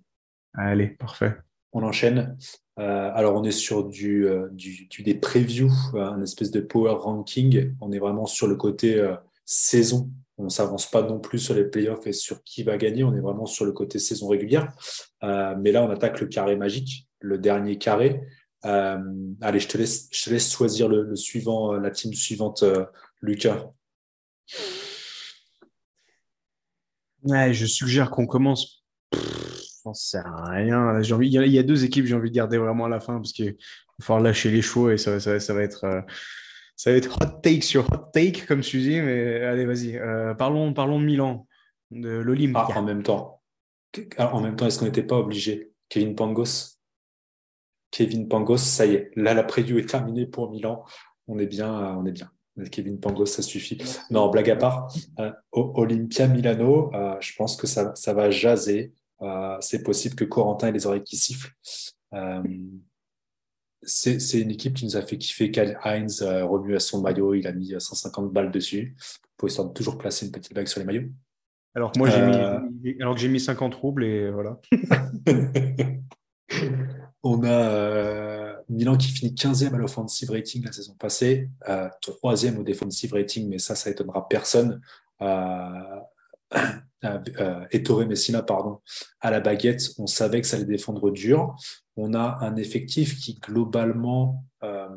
Allez, 0.52 0.88
parfait. 0.88 1.34
On 1.72 1.82
enchaîne. 1.82 2.36
Euh, 2.78 3.10
alors, 3.14 3.34
on 3.36 3.44
est 3.44 3.50
sur 3.50 3.84
du, 3.84 4.26
euh, 4.26 4.48
des 4.50 5.14
previews, 5.14 5.72
euh, 5.94 6.04
un 6.04 6.22
espèce 6.22 6.50
de 6.50 6.60
power 6.60 6.94
ranking. 6.94 7.74
On 7.80 7.92
est 7.92 7.98
vraiment 7.98 8.26
sur 8.26 8.46
le 8.46 8.56
côté 8.56 9.00
saison. 9.44 10.10
On 10.38 10.44
ne 10.44 10.48
s'avance 10.48 10.90
pas 10.90 11.02
non 11.02 11.20
plus 11.20 11.38
sur 11.38 11.54
les 11.54 11.64
playoffs 11.64 12.06
et 12.06 12.12
sur 12.12 12.42
qui 12.42 12.62
va 12.62 12.78
gagner. 12.78 13.04
On 13.04 13.14
est 13.14 13.20
vraiment 13.20 13.46
sur 13.46 13.64
le 13.64 13.72
côté 13.72 13.98
saison 13.98 14.28
régulière. 14.28 14.72
Mais 15.22 15.72
là, 15.72 15.84
on 15.84 15.90
attaque 15.90 16.20
le 16.20 16.26
carré 16.26 16.56
magique, 16.56 17.08
le 17.20 17.38
dernier 17.38 17.78
carré. 17.78 18.22
Allez, 18.62 19.60
je 19.60 19.68
te 19.68 19.76
laisse, 19.76 20.08
choisir 20.50 20.88
le, 20.88 21.14
suivant, 21.16 21.74
la 21.74 21.90
team 21.90 22.14
suivante, 22.14 22.64
Lucas. 23.20 23.70
Je 27.24 27.66
suggère 27.66 28.10
qu'on 28.10 28.26
commence. 28.26 28.82
J'en 29.84 29.94
sais 29.94 30.20
rien. 30.24 31.02
J'ai 31.02 31.14
envie... 31.14 31.28
il, 31.28 31.32
y 31.32 31.38
a, 31.38 31.46
il 31.46 31.52
y 31.52 31.58
a 31.58 31.62
deux 31.62 31.84
équipes 31.84 32.06
j'ai 32.06 32.14
envie 32.14 32.30
de 32.30 32.34
garder 32.34 32.58
vraiment 32.58 32.84
à 32.84 32.88
la 32.88 33.00
fin 33.00 33.16
parce 33.16 33.32
qu'il 33.32 33.50
va 33.50 34.04
falloir 34.04 34.22
lâcher 34.22 34.50
les 34.50 34.62
chevaux 34.62 34.90
et 34.90 34.98
ça, 34.98 35.18
va 35.18 35.62
être, 35.62 35.84
euh, 35.84 36.00
ça 36.76 36.90
va 36.90 36.96
être 36.96 37.16
hot 37.20 37.40
take 37.42 37.62
sur 37.62 37.90
hot 37.92 38.10
take, 38.12 38.46
comme 38.46 38.60
tu 38.60 38.78
dis. 38.78 39.00
Mais 39.00 39.40
allez, 39.42 39.64
vas-y. 39.64 39.96
Euh, 39.96 40.34
parlons, 40.34 40.72
parlons 40.72 41.00
de 41.00 41.04
Milan, 41.04 41.46
de 41.90 42.10
l'Olympe. 42.10 42.56
Ah, 42.56 42.68
en 42.76 42.82
même 42.82 43.02
temps. 43.02 43.40
Même 43.96 44.56
temps, 44.56 44.66
est-ce 44.66 44.78
qu'on 44.78 44.86
n'était 44.86 45.02
pas 45.02 45.18
obligé? 45.18 45.72
Kevin 45.88 46.14
Pangos 46.14 46.78
Kevin 47.90 48.26
Pangos, 48.26 48.56
ça 48.56 48.86
y 48.86 48.94
est. 48.94 49.10
Là, 49.16 49.34
la 49.34 49.44
preview 49.44 49.78
est 49.78 49.88
terminée 49.88 50.24
pour 50.24 50.50
Milan. 50.50 50.82
On 51.28 51.38
est 51.38 51.46
bien, 51.46 51.74
euh, 51.74 51.94
on 51.98 52.06
est 52.06 52.12
bien. 52.12 52.30
Kevin 52.70 52.98
Pangos, 52.98 53.26
ça 53.26 53.42
suffit. 53.42 53.78
Non, 54.10 54.28
blague 54.30 54.48
à 54.50 54.56
part, 54.56 54.94
euh, 55.18 55.30
Olympia 55.52 56.26
Milano, 56.26 56.90
je 57.20 57.34
pense 57.36 57.56
que 57.56 57.66
ça, 57.66 57.94
ça 57.94 58.12
va 58.12 58.30
jaser. 58.30 58.92
Euh, 59.22 59.56
c'est 59.60 59.82
possible 59.82 60.14
que 60.14 60.24
Corentin 60.24 60.68
ait 60.68 60.72
les 60.72 60.86
oreilles 60.86 61.04
qui 61.04 61.16
sifflent. 61.16 61.52
Euh, 62.14 62.42
c'est 63.84 64.40
une 64.40 64.50
équipe 64.50 64.74
qui 64.74 64.84
nous 64.84 64.96
a 64.96 65.02
fait 65.02 65.18
kiffer. 65.18 65.50
Kyle 65.50 65.78
Heinz 65.84 66.22
euh, 66.22 66.44
remu 66.44 66.76
à 66.76 66.80
son 66.80 67.00
maillot, 67.00 67.34
il 67.34 67.46
a 67.46 67.52
mis 67.52 67.74
150 67.78 68.32
balles 68.32 68.50
dessus 68.52 68.96
pour 69.36 69.48
histoire 69.48 69.68
de 69.68 69.72
toujours 69.72 69.98
placer 69.98 70.26
une 70.26 70.32
petite 70.32 70.54
bague 70.54 70.68
sur 70.68 70.78
les 70.80 70.86
maillots. 70.86 71.08
Alors 71.74 71.90
que 71.92 71.98
moi, 71.98 72.08
j'ai 72.10 72.20
Euh, 72.20 72.60
mis, 72.82 72.94
alors 73.00 73.14
que 73.14 73.20
j'ai 73.20 73.28
mis 73.28 73.40
50 73.40 73.74
roubles 73.74 74.04
et 74.04 74.30
voilà. 74.30 74.60
On 77.24 77.42
a 77.44 77.48
euh, 77.48 78.54
Milan 78.68 78.96
qui 78.96 79.08
finit 79.08 79.32
15e 79.32 79.74
à 79.74 79.78
l'offensive 79.78 80.30
rating 80.30 80.64
la 80.64 80.72
saison 80.72 80.94
passée, 80.94 81.48
euh, 81.68 81.88
3e 82.02 82.58
au 82.58 82.62
defensive 82.62 83.14
rating, 83.14 83.48
mais 83.48 83.58
ça, 83.58 83.74
ça 83.74 83.90
étonnera 83.90 84.28
personne. 84.28 84.80
Euh, 87.04 87.18
euh, 87.40 87.66
Ettore 87.72 88.06
Messina, 88.06 88.42
pardon, 88.42 88.80
à 89.20 89.30
la 89.30 89.40
baguette, 89.40 89.90
on 89.98 90.06
savait 90.06 90.40
que 90.40 90.46
ça 90.46 90.56
allait 90.56 90.64
défendre 90.66 91.10
dur. 91.10 91.54
On 91.96 92.14
a 92.14 92.38
un 92.40 92.56
effectif 92.56 93.18
qui 93.18 93.34
globalement 93.34 94.44
euh, 94.62 94.88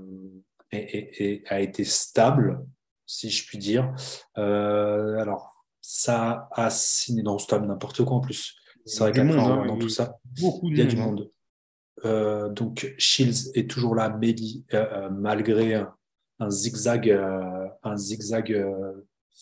est- 0.71 0.77
est- 0.95 1.21
est- 1.21 1.43
a 1.51 1.59
été 1.61 1.83
stable, 1.83 2.63
si 3.07 3.29
je 3.31 3.47
puis 3.47 3.57
dire. 3.57 3.93
Euh, 4.37 5.17
alors, 5.19 5.65
ça 5.81 6.47
a 6.51 6.69
signé 6.69 7.23
dans 7.23 7.37
stable 7.39 7.65
n'importe 7.67 8.03
quoi 8.05 8.17
en 8.17 8.21
plus. 8.21 8.55
C'est 8.85 8.99
vrai 8.99 9.11
qu'après, 9.15 9.39
hein, 9.53 9.63
il- 9.75 9.79
tout 9.79 9.89
ça, 9.89 10.19
il 10.71 10.77
y 10.77 10.81
a 10.81 10.85
du 10.85 10.95
monde. 10.97 11.31
Euh, 12.03 12.49
donc 12.49 12.93
Shields 12.99 13.49
est 13.55 13.69
toujours 13.69 13.95
là, 13.95 14.09
Mehdi, 14.09 14.65
euh, 14.73 14.85
euh, 14.91 15.09
malgré 15.09 15.73
un, 15.75 15.93
un 16.39 16.51
zigzag, 16.51 17.09
euh, 17.09 17.67
un 17.83 17.97
zigzag 17.97 18.51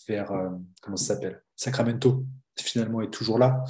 vers 0.08 0.32
euh, 0.32 0.50
comment 0.82 0.96
ça 0.96 1.16
s'appelle? 1.16 1.44
Sacramento. 1.56 2.24
Finalement, 2.60 3.02
est 3.02 3.10
toujours 3.12 3.40
là. 3.40 3.64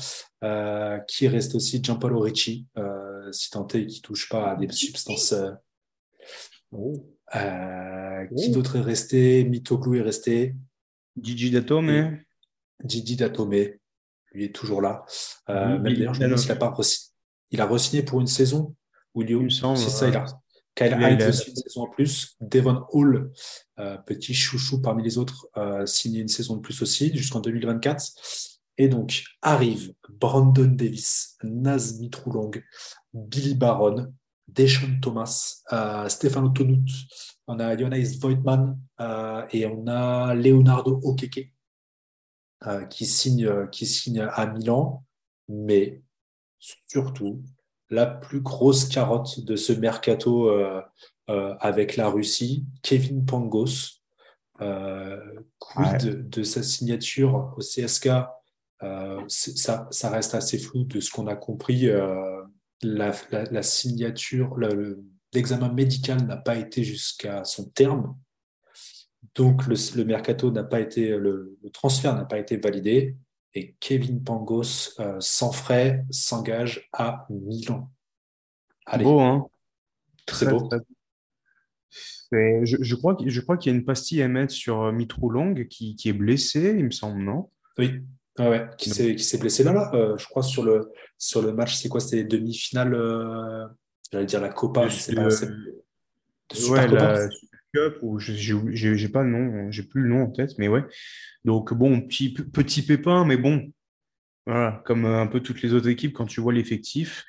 Euh, 0.43 0.99
qui 1.07 1.27
reste 1.27 1.55
aussi 1.55 1.81
Gianpaolo 1.81 2.19
Ricci, 2.19 2.67
euh, 2.77 3.31
si 3.31 3.49
tant 3.49 3.65
est 3.69 3.86
qu'il 3.86 4.01
touche 4.01 4.27
pas 4.29 4.51
à 4.51 4.55
des 4.55 4.69
substances. 4.71 5.31
euh, 5.34 5.51
euh, 7.36 8.25
Qui 8.36 8.49
Oh. 8.49 8.53
d'autre 8.53 8.77
est 8.77 8.81
resté? 8.81 9.43
Mitoglu 9.45 9.99
est 9.99 10.03
resté. 10.03 10.55
Gigi 11.19 11.51
Dato, 11.51 11.81
mais 11.81 12.21
Didi 12.84 13.15
Datome, 13.15 13.51
lui 14.34 14.43
est 14.45 14.55
toujours 14.55 14.81
là. 14.81 15.05
Euh, 15.49 15.75
Oui, 15.75 15.79
même 15.79 15.88
il- 15.93 15.97
d'ailleurs, 15.99 16.13
je 16.15 16.19
me 16.19 16.25
demande 16.25 16.39
s'il 16.39 16.51
a 16.51 16.55
pas 16.55 16.73
il 17.51 17.61
a 17.61 17.65
re-signé 17.67 18.01
pour 18.03 18.19
une 18.19 18.25
saison 18.27 18.75
il, 19.15 19.29
il 19.29 19.51
semble. 19.51 19.77
c'est 19.77 19.89
ça, 19.91 20.07
il 20.09 20.15
a, 20.17 20.25
Kyle 20.75 20.97
Hines 20.99 21.29
aussi 21.29 21.51
une 21.51 21.55
saison 21.55 21.81
en 21.84 21.88
plus. 21.89 22.36
Devon 22.41 22.84
Hall, 22.91 23.31
petit 24.07 24.34
chouchou 24.34 24.81
parmi 24.81 25.03
les 25.03 25.19
autres, 25.19 25.47
signé 25.86 26.19
une 26.21 26.27
saison 26.27 26.55
de 26.55 26.61
plus 26.61 26.81
aussi 26.81 27.15
jusqu'en 27.15 27.39
2024. 27.41 28.53
Et 28.78 28.88
donc 28.88 29.24
arrive 29.41 29.93
Brandon 30.09 30.65
Davis, 30.65 31.38
Naz 31.43 31.99
Mitroulong, 31.99 32.51
Billy 33.13 33.55
Baron, 33.55 34.13
Deshaun 34.47 34.99
Thomas, 35.01 35.63
euh, 35.71 36.09
Stefano 36.09 36.49
Tonut, 36.49 36.89
on 37.47 37.59
a 37.59 37.78
Jonas 37.78 38.17
Voigtman 38.19 38.78
euh, 38.99 39.45
et 39.51 39.65
on 39.65 39.86
a 39.88 40.34
Leonardo 40.34 40.99
Okeke 41.03 41.51
euh, 42.65 42.86
qui, 42.86 43.05
signe, 43.05 43.69
qui 43.71 43.86
signe 43.86 44.21
à 44.21 44.45
Milan. 44.47 45.03
Mais 45.49 46.01
surtout, 46.59 47.43
la 47.89 48.05
plus 48.05 48.41
grosse 48.41 48.86
carotte 48.86 49.41
de 49.41 49.55
ce 49.55 49.74
mercato 49.74 50.49
avec 51.28 51.97
la 51.97 52.09
Russie, 52.09 52.65
Kevin 52.82 53.26
Pangos, 53.26 54.01
quid 55.59 56.30
de 56.30 56.43
sa 56.43 56.63
signature 56.63 57.53
au 57.57 57.59
CSK 57.59 58.09
ça, 59.27 59.88
ça, 59.91 60.09
reste 60.09 60.36
assez 60.36 60.57
flou 60.57 60.84
de 60.84 60.99
ce 60.99 61.11
qu'on 61.11 61.27
a 61.27 61.36
compris 61.36 61.89
la, 62.81 63.63
signature, 63.63 64.57
l'examen 65.34 65.71
médical 65.71 66.25
n'a 66.25 66.38
pas 66.38 66.55
été 66.55 66.84
jusqu'à 66.84 67.43
son 67.43 67.69
terme. 67.69 68.17
Donc 69.36 69.65
le, 69.67 70.03
mercato 70.03 70.51
n'a 70.51 70.63
pas 70.63 70.79
été, 70.79 71.17
le, 71.17 71.57
transfert 71.71 72.15
n'a 72.15 72.25
pas 72.25 72.39
été 72.39 72.57
validé 72.57 73.15
et 73.55 73.75
Kevin 73.79 74.23
Pangos, 74.23 74.99
euh, 74.99 75.17
sans 75.19 75.51
frais, 75.51 76.05
s'engage 76.09 76.89
à 76.91 77.27
Milan. 77.29 77.91
Allez. 78.86 79.03
Beau, 79.03 79.19
hein? 79.19 79.47
Très, 80.25 80.47
beau. 80.47 80.69
Je, 82.31 82.77
je, 82.79 82.95
crois, 82.95 83.15
je 83.23 83.41
crois 83.41 83.57
qu'il 83.57 83.71
y 83.71 83.75
a 83.75 83.77
une 83.77 83.86
pastille 83.86 84.23
à 84.23 84.27
mettre 84.27 84.53
sur 84.53 84.81
euh, 84.81 84.91
Mitrou 84.91 85.29
Long 85.29 85.53
qui, 85.69 85.95
qui, 85.95 86.09
est 86.09 86.13
blessé, 86.13 86.73
il 86.75 86.86
me 86.86 86.91
semble, 86.91 87.21
non? 87.21 87.51
Oui, 87.77 88.01
ah 88.39 88.49
ouais, 88.49 88.67
qui 88.77 88.89
s'est 88.89 89.38
blessé 89.38 89.63
là, 89.63 89.73
là 89.73 89.91
euh, 89.93 90.17
je 90.17 90.25
crois, 90.25 90.41
sur 90.41 90.63
le, 90.63 90.91
sur 91.17 91.41
le 91.41 91.53
match. 91.53 91.75
C'est 91.75 91.89
quoi 91.89 91.99
C'était 91.99 92.17
les 92.17 92.23
demi-finales 92.23 92.95
euh, 92.95 93.65
J'allais 94.11 94.25
dire 94.25 94.41
la 94.41 94.49
Copa, 94.49 94.88
je 94.88 94.95
sais 94.95 95.13
pas. 95.13 95.27
ouais, 96.69 96.88
la 96.88 97.27
Cup, 97.73 97.97
ou 98.01 98.19
j'ai 98.19 99.09
pas 99.09 99.23
le 99.23 99.29
nom, 99.29 99.71
j'ai 99.71 99.84
plus 99.84 100.01
le 100.01 100.09
nom 100.09 100.23
en 100.23 100.31
tête, 100.31 100.57
mais 100.57 100.67
ouais. 100.67 100.84
Donc, 101.45 101.73
bon, 101.73 102.01
petit, 102.01 102.34
petit 102.34 102.81
pépin, 102.84 103.25
mais 103.25 103.38
bon, 103.38 103.71
voilà, 104.45 104.81
comme 104.86 105.05
euh, 105.05 105.21
un 105.21 105.27
peu 105.27 105.39
toutes 105.39 105.61
les 105.61 105.73
autres 105.73 105.89
équipes, 105.89 106.13
quand 106.13 106.25
tu 106.25 106.41
vois 106.41 106.53
l'effectif, 106.53 107.25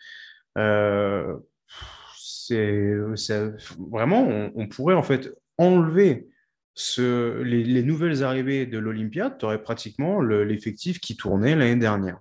c'est 2.16 2.94
vraiment, 3.90 4.26
on, 4.26 4.52
on, 4.54 4.68
pourrait 4.68 4.94
en 4.94 5.02
fait 5.02 5.34
enlever 5.58 6.28
les, 6.76 7.82
nouvelles 7.82 8.22
arrivées 8.22 8.66
de 8.66 8.78
l'Olympiade, 8.78 9.38
tu 9.38 9.44
aurais 9.44 9.62
pratiquement 9.62 10.20
l'effectif 10.20 11.00
qui 11.00 11.16
tournait 11.16 11.56
l'année 11.56 11.76
dernière. 11.80 12.18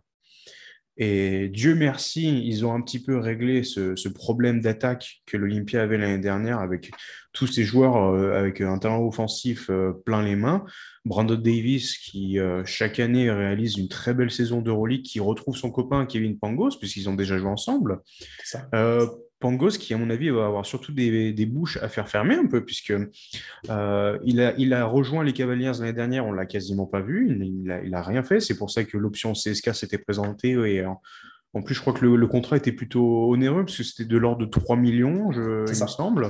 Et 0.95 1.49
Dieu 1.49 1.73
merci, 1.73 2.45
ils 2.45 2.65
ont 2.65 2.73
un 2.73 2.81
petit 2.81 3.01
peu 3.01 3.17
réglé 3.17 3.63
ce, 3.63 4.07
problème 4.09 4.61
d'attaque 4.61 5.23
que 5.25 5.37
l'Olympia 5.37 5.81
avait 5.81 5.97
l'année 5.97 6.19
dernière 6.19 6.59
avec 6.59 6.91
tous 7.31 7.47
ces 7.47 7.63
joueurs 7.63 7.97
euh, 7.97 8.37
avec 8.37 8.61
un 8.61 8.77
talent 8.77 9.03
offensif 9.03 9.71
euh, 9.71 9.91
plein 10.05 10.21
les 10.21 10.35
mains. 10.35 10.63
Brandon 11.03 11.35
Davis 11.35 11.97
qui 11.97 12.37
euh, 12.37 12.63
chaque 12.63 12.99
année 12.99 13.31
réalise 13.31 13.77
une 13.77 13.87
très 13.87 14.13
belle 14.13 14.29
saison 14.29 14.61
d'Euroleague, 14.61 15.01
qui 15.01 15.19
retrouve 15.19 15.57
son 15.57 15.71
copain 15.71 16.05
Kevin 16.05 16.37
Pangos 16.37 16.77
puisqu'ils 16.77 17.09
ont 17.09 17.15
déjà 17.15 17.39
joué 17.39 17.49
ensemble. 17.49 17.99
Ça. 18.43 18.69
Pangos, 19.43 19.77
qui 19.77 19.93
à 19.93 19.97
mon 19.97 20.09
avis 20.09 20.29
va 20.29 20.45
avoir 20.45 20.65
surtout 20.65 20.93
des, 20.93 21.45
bouches 21.45 21.77
à 21.81 21.89
faire 21.89 22.07
fermer 22.07 22.35
un 22.35 22.47
peu, 22.47 22.63
puisque 22.63 22.93
euh, 23.69 24.17
il, 24.23 24.41
a, 24.41 24.53
il 24.57 24.73
a 24.73 24.85
rejoint 24.85 25.23
les 25.23 25.33
Cavaliers 25.33 25.71
l'année 25.79 25.93
dernière, 25.93 26.25
on 26.25 26.31
l'a 26.31 26.45
quasiment 26.45 26.85
pas 26.85 27.01
vu, 27.01 27.27
il, 27.29 27.81
il, 27.85 27.93
a, 27.93 28.01
rien 28.01 28.23
fait. 28.23 28.39
C'est 28.39 28.57
pour 28.57 28.71
ça 28.71 28.85
que 28.85 28.97
l'option 28.97 29.33
CSK 29.33 29.75
s'était 29.75 29.97
présentée 29.97 30.51
et 30.51 30.85
en 31.53 31.61
plus, 31.61 31.75
je 31.75 31.81
crois 31.81 31.93
que 31.93 32.05
le, 32.05 32.27
contrat 32.27 32.57
était 32.57 32.71
plutôt 32.71 33.29
onéreux, 33.31 33.65
parce 33.65 33.77
que 33.77 33.83
c'était 33.83 34.09
de 34.09 34.17
l'ordre 34.17 34.39
de 34.39 34.49
3 34.49 34.75
millions, 34.75 35.31
je, 35.31 35.65
il 35.71 35.81
me 35.81 35.87
semble. 35.87 36.29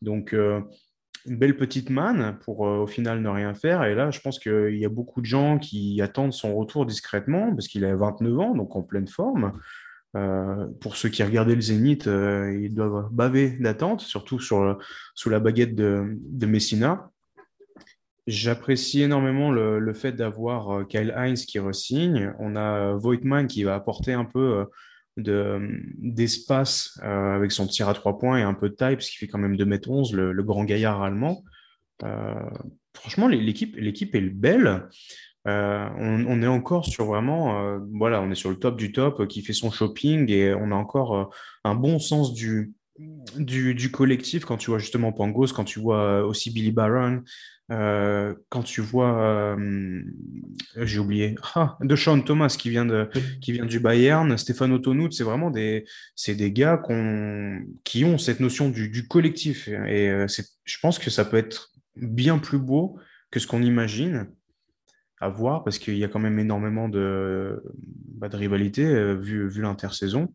Donc, 0.00 0.32
euh, 0.32 0.60
une 1.26 1.36
belle 1.36 1.56
petite 1.56 1.90
manne 1.90 2.38
pour 2.44 2.66
euh, 2.66 2.78
au 2.78 2.86
final 2.86 3.20
ne 3.20 3.28
rien 3.28 3.54
faire. 3.54 3.84
Et 3.84 3.94
là, 3.94 4.10
je 4.10 4.20
pense 4.20 4.38
qu'il 4.38 4.76
y 4.76 4.86
a 4.86 4.88
beaucoup 4.88 5.20
de 5.20 5.26
gens 5.26 5.58
qui 5.58 6.00
attendent 6.00 6.32
son 6.32 6.54
retour 6.54 6.86
discrètement, 6.86 7.50
parce 7.54 7.68
qu'il 7.68 7.84
a 7.84 7.94
29 7.94 8.38
ans, 8.38 8.54
donc 8.54 8.74
en 8.74 8.82
pleine 8.82 9.08
forme. 9.08 9.52
Euh, 10.16 10.66
pour 10.80 10.96
ceux 10.96 11.08
qui 11.08 11.22
regardaient 11.22 11.54
le 11.56 11.60
Zénith, 11.60 12.06
euh, 12.06 12.56
ils 12.60 12.72
doivent 12.74 13.08
baver 13.10 13.50
d'attente, 13.50 14.00
surtout 14.00 14.38
sur, 14.38 14.78
sous 15.14 15.30
la 15.30 15.40
baguette 15.40 15.74
de, 15.74 16.46
Messina. 16.46 17.10
J'apprécie 18.26 19.02
énormément 19.02 19.50
le, 19.50 19.92
fait 19.92 20.12
d'avoir 20.12 20.70
euh, 20.70 20.84
Kyle 20.84 21.12
Heinz 21.16 21.44
qui 21.46 21.58
resigne. 21.58 22.32
On 22.38 22.54
a 22.56 22.94
Voigtman 22.94 23.46
qui 23.46 23.64
va 23.64 23.74
apporter 23.74 24.12
un 24.12 24.24
peu 24.24 24.66
d'espace 25.16 26.98
avec 27.02 27.52
son 27.52 27.66
tir 27.66 27.88
à 27.88 27.94
trois 27.94 28.18
points 28.18 28.38
et 28.38 28.42
un 28.42 28.54
peu 28.54 28.68
de 28.68 28.74
taille, 28.74 28.96
parce 28.96 29.08
qu'il 29.08 29.18
fait 29.18 29.28
quand 29.28 29.38
même 29.38 29.56
2m11, 29.56 30.14
le, 30.14 30.32
le 30.32 30.42
grand 30.42 30.64
gaillard 30.64 31.02
allemand. 31.02 31.44
franchement, 32.94 33.28
l'équipe 33.28 33.76
est 34.14 34.20
belle. 34.20 34.88
Euh, 35.46 35.88
on, 35.98 36.42
est 36.42 36.46
encore 36.46 36.86
sur 36.86 37.04
vraiment, 37.04 37.60
euh, 37.60 37.78
voilà, 37.92 38.22
on 38.22 38.30
est 38.30 38.34
sur 38.34 38.48
le 38.48 38.56
top 38.56 38.78
du 38.78 38.92
top 38.92 39.20
euh, 39.20 39.26
qui 39.26 39.42
fait 39.42 39.52
son 39.52 39.70
shopping 39.70 40.30
et 40.30 40.54
on 40.54 40.70
a 40.70 40.74
encore 40.74 41.34
un 41.64 41.74
bon 41.74 41.98
sens 41.98 42.32
du, 42.32 42.72
du, 43.36 43.90
collectif. 43.90 44.46
Quand 44.46 44.56
tu 44.56 44.70
vois 44.70 44.78
justement 44.78 45.12
Pangos, 45.12 45.48
quand 45.48 45.64
tu 45.64 45.80
vois 45.80 46.24
aussi 46.24 46.50
Billy 46.50 46.72
Baron, 46.72 47.22
quand 47.68 48.62
tu 48.64 48.80
vois, 48.80 49.56
j'ai 50.76 50.98
oublié, 50.98 51.34
ah, 51.54 51.76
de 51.82 51.94
Sean 51.94 52.20
Thomas 52.22 52.56
qui 52.58 52.70
vient, 52.70 52.86
de, 52.86 53.10
qui 53.42 53.52
vient 53.52 53.66
du 53.66 53.80
Bayern, 53.80 54.38
Stéphane 54.38 54.80
Tonut, 54.80 55.12
c'est 55.12 55.24
vraiment 55.24 55.50
des, 55.50 55.84
c'est 56.16 56.34
des 56.34 56.52
gars 56.52 56.80
qui 57.84 58.04
ont 58.04 58.16
cette 58.16 58.40
notion 58.40 58.70
du, 58.70 58.88
du 58.88 59.08
collectif. 59.08 59.68
Et 59.68 60.26
je 60.64 60.78
pense 60.80 60.98
que 60.98 61.10
ça 61.10 61.26
peut 61.26 61.36
être 61.36 61.70
bien 61.96 62.38
plus 62.38 62.58
beau 62.58 62.98
que 63.30 63.40
ce 63.40 63.46
qu'on 63.46 63.62
imagine 63.62 64.26
à 65.24 65.28
voir 65.28 65.64
parce 65.64 65.78
qu'il 65.78 65.96
y 65.96 66.04
a 66.04 66.08
quand 66.08 66.20
même 66.20 66.38
énormément 66.38 66.88
de, 66.88 67.62
bah, 68.18 68.28
de 68.28 68.36
rivalité 68.36 68.84
euh, 68.84 69.14
vu, 69.14 69.48
vu 69.48 69.62
l'intersaison. 69.62 70.32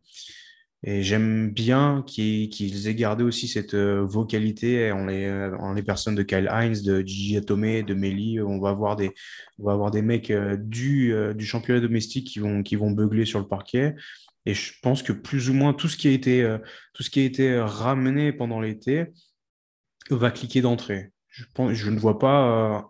Et 0.81 1.03
j'aime 1.03 1.51
bien 1.51 2.03
qu'ils 2.07 2.87
aient 2.87 2.95
gardé 2.95 3.23
aussi 3.23 3.49
cette 3.49 3.73
euh, 3.73 4.01
vocalité 4.01 4.91
en 4.93 5.07
les, 5.07 5.29
en 5.59 5.73
les 5.73 5.83
personnes 5.83 6.15
de 6.15 6.23
Kyle 6.23 6.49
Hines, 6.51 6.81
de 6.85 7.01
Gigi 7.01 7.35
Atome, 7.37 7.83
de 7.83 7.93
Melly. 7.93 8.39
On 8.41 8.59
va 8.59 8.69
avoir 8.69 8.95
des, 8.95 9.11
on 9.59 9.65
va 9.65 9.73
avoir 9.73 9.91
des 9.91 10.01
mecs 10.01 10.31
euh, 10.31 10.55
du, 10.57 11.13
du 11.35 11.45
championnat 11.45 11.81
domestique 11.81 12.27
qui 12.27 12.39
vont, 12.39 12.63
qui 12.63 12.75
vont 12.75 12.91
beugler 12.91 13.25
sur 13.25 13.39
le 13.39 13.47
parquet. 13.47 13.95
Et 14.45 14.53
je 14.53 14.73
pense 14.81 15.03
que 15.03 15.11
plus 15.11 15.49
ou 15.49 15.53
moins 15.53 15.73
tout 15.73 15.89
ce 15.89 15.97
qui 15.97 16.07
a 16.07 16.11
été, 16.11 16.57
tout 16.93 17.03
ce 17.03 17.09
qui 17.09 17.19
a 17.19 17.23
été 17.23 17.59
ramené 17.59 18.31
pendant 18.31 18.61
l'été 18.61 19.07
va 20.09 20.31
cliquer 20.31 20.61
d'entrée. 20.61 21.11
Je, 21.27 21.43
pense, 21.53 21.73
je 21.73 21.89
ne 21.91 21.99
vois 21.99 22.17
pas 22.17 22.89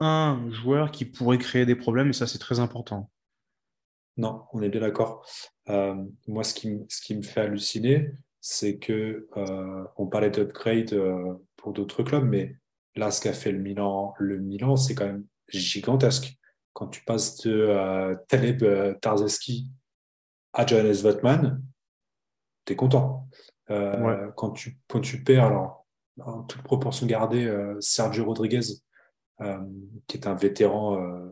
un 0.00 0.50
joueur 0.50 0.90
qui 0.90 1.04
pourrait 1.04 1.38
créer 1.38 1.66
des 1.66 1.76
problèmes, 1.76 2.10
et 2.10 2.12
ça, 2.12 2.26
c'est 2.26 2.38
très 2.38 2.60
important. 2.60 3.10
Non, 4.16 4.44
on 4.52 4.62
est 4.62 4.68
bien 4.68 4.80
d'accord. 4.80 5.26
Euh, 5.68 5.94
moi, 6.26 6.42
ce 6.44 6.54
qui, 6.54 6.78
ce 6.88 7.00
qui 7.02 7.16
me 7.16 7.22
fait 7.22 7.40
halluciner, 7.42 8.12
c'est 8.40 8.78
que 8.78 9.28
euh, 9.36 9.84
on 9.96 10.06
parlait 10.06 10.30
d'upgrade 10.30 10.92
euh, 10.92 11.34
pour 11.56 11.72
d'autres 11.72 12.02
clubs, 12.02 12.24
mais 12.24 12.56
là, 12.94 13.10
ce 13.10 13.20
qu'a 13.20 13.32
fait 13.32 13.52
le 13.52 13.58
Milan, 13.58 14.14
le 14.18 14.38
Milan, 14.38 14.76
c'est 14.76 14.94
quand 14.94 15.06
même 15.06 15.26
gigantesque. 15.48 16.38
Quand 16.72 16.88
tu 16.88 17.04
passes 17.04 17.38
de 17.38 18.14
Taleb 18.28 18.62
Tarzeski 19.00 19.70
à 20.52 20.66
Johannes 20.66 20.92
Votman, 20.92 21.62
tu 22.66 22.74
es 22.74 22.76
content. 22.76 23.26
quand, 23.66 24.50
tu, 24.50 24.78
quand 24.86 25.00
tu 25.00 25.24
perds, 25.24 25.46
alors, 25.46 25.86
en 26.20 26.42
toute 26.42 26.60
proportion 26.60 27.06
gardée, 27.06 27.50
Sergio 27.80 28.26
Rodriguez, 28.26 28.60
qui 30.06 30.16
est 30.16 30.26
un 30.26 30.34
vétéran 30.34 31.00
euh, 31.00 31.30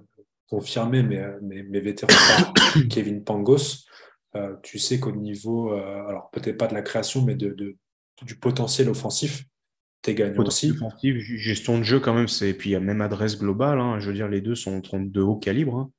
confirmé, 0.48 1.02
mais, 1.02 1.18
euh, 1.18 1.38
mais, 1.42 1.62
mais 1.62 1.80
vétéran 1.80 2.12
Kevin 2.90 3.24
Pangos, 3.24 3.86
tu 4.64 4.80
sais 4.80 4.98
qu'au 4.98 5.12
niveau, 5.12 5.70
alors 5.74 6.28
peut-être 6.32 6.58
pas 6.58 6.66
de 6.66 6.74
la 6.74 6.82
création, 6.82 7.22
mais 7.22 7.36
de, 7.36 7.50
de 7.50 7.76
du 8.22 8.36
potentiel 8.36 8.88
offensif, 8.88 9.44
tu 10.02 10.10
es 10.10 10.14
gagnant 10.16 10.42
aussi. 10.42 10.72
Offensif, 10.72 11.16
gestion 11.18 11.78
de 11.78 11.84
jeu 11.84 12.00
quand 12.00 12.14
même, 12.14 12.26
et 12.42 12.54
puis 12.54 12.70
il 12.70 12.72
y 12.72 12.76
a 12.76 12.80
même 12.80 13.00
adresse 13.00 13.38
globale, 13.38 13.78
hein. 13.78 14.00
je 14.00 14.08
veux 14.08 14.14
dire, 14.14 14.26
les 14.26 14.40
deux 14.40 14.56
sont 14.56 14.82
de 14.92 15.20
haut 15.20 15.36
calibre. 15.36 15.76
Hein. 15.76 15.90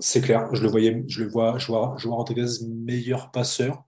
C'est 0.00 0.20
clair, 0.20 0.52
je 0.52 0.60
le 0.60 0.68
voyais, 0.68 1.04
je 1.06 1.22
le 1.22 1.30
vois, 1.30 1.56
je 1.58 1.68
vois, 1.68 1.94
je 1.98 2.08
vois 2.08 2.16
Rodriguez 2.16 2.66
meilleur 2.66 3.30
passeur, 3.30 3.84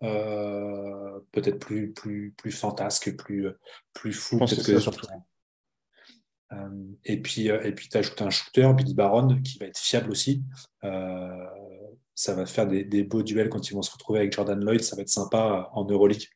peut-être 0.00 1.58
plus, 1.58 1.94
plus, 1.94 2.34
plus 2.36 2.52
fantasque, 2.52 3.16
plus, 3.16 3.46
plus 3.94 4.12
fou. 4.12 4.38
Peut-être 4.38 4.66
que, 4.66 4.78
surtout. 4.78 5.06
Euh, 6.52 6.68
et 7.04 7.20
puis, 7.20 7.50
euh, 7.50 7.62
et 7.62 7.72
puis 7.72 7.88
tu 7.88 7.96
ajoutes 7.96 8.20
un 8.22 8.30
shooter, 8.30 8.70
Billy 8.76 8.94
Baron, 8.94 9.40
qui 9.42 9.58
va 9.58 9.66
être 9.66 9.78
fiable 9.78 10.10
aussi. 10.10 10.42
Euh, 10.84 11.46
ça 12.14 12.34
va 12.34 12.46
faire 12.46 12.66
des, 12.66 13.04
beaux 13.04 13.22
duels 13.22 13.48
quand 13.48 13.70
ils 13.70 13.74
vont 13.74 13.82
se 13.82 13.92
retrouver 13.92 14.20
avec 14.20 14.32
Jordan 14.32 14.62
Lloyd. 14.62 14.82
Ça 14.82 14.96
va 14.96 15.02
être 15.02 15.08
sympa 15.08 15.70
en 15.72 15.84
Euroleague. 15.84 16.28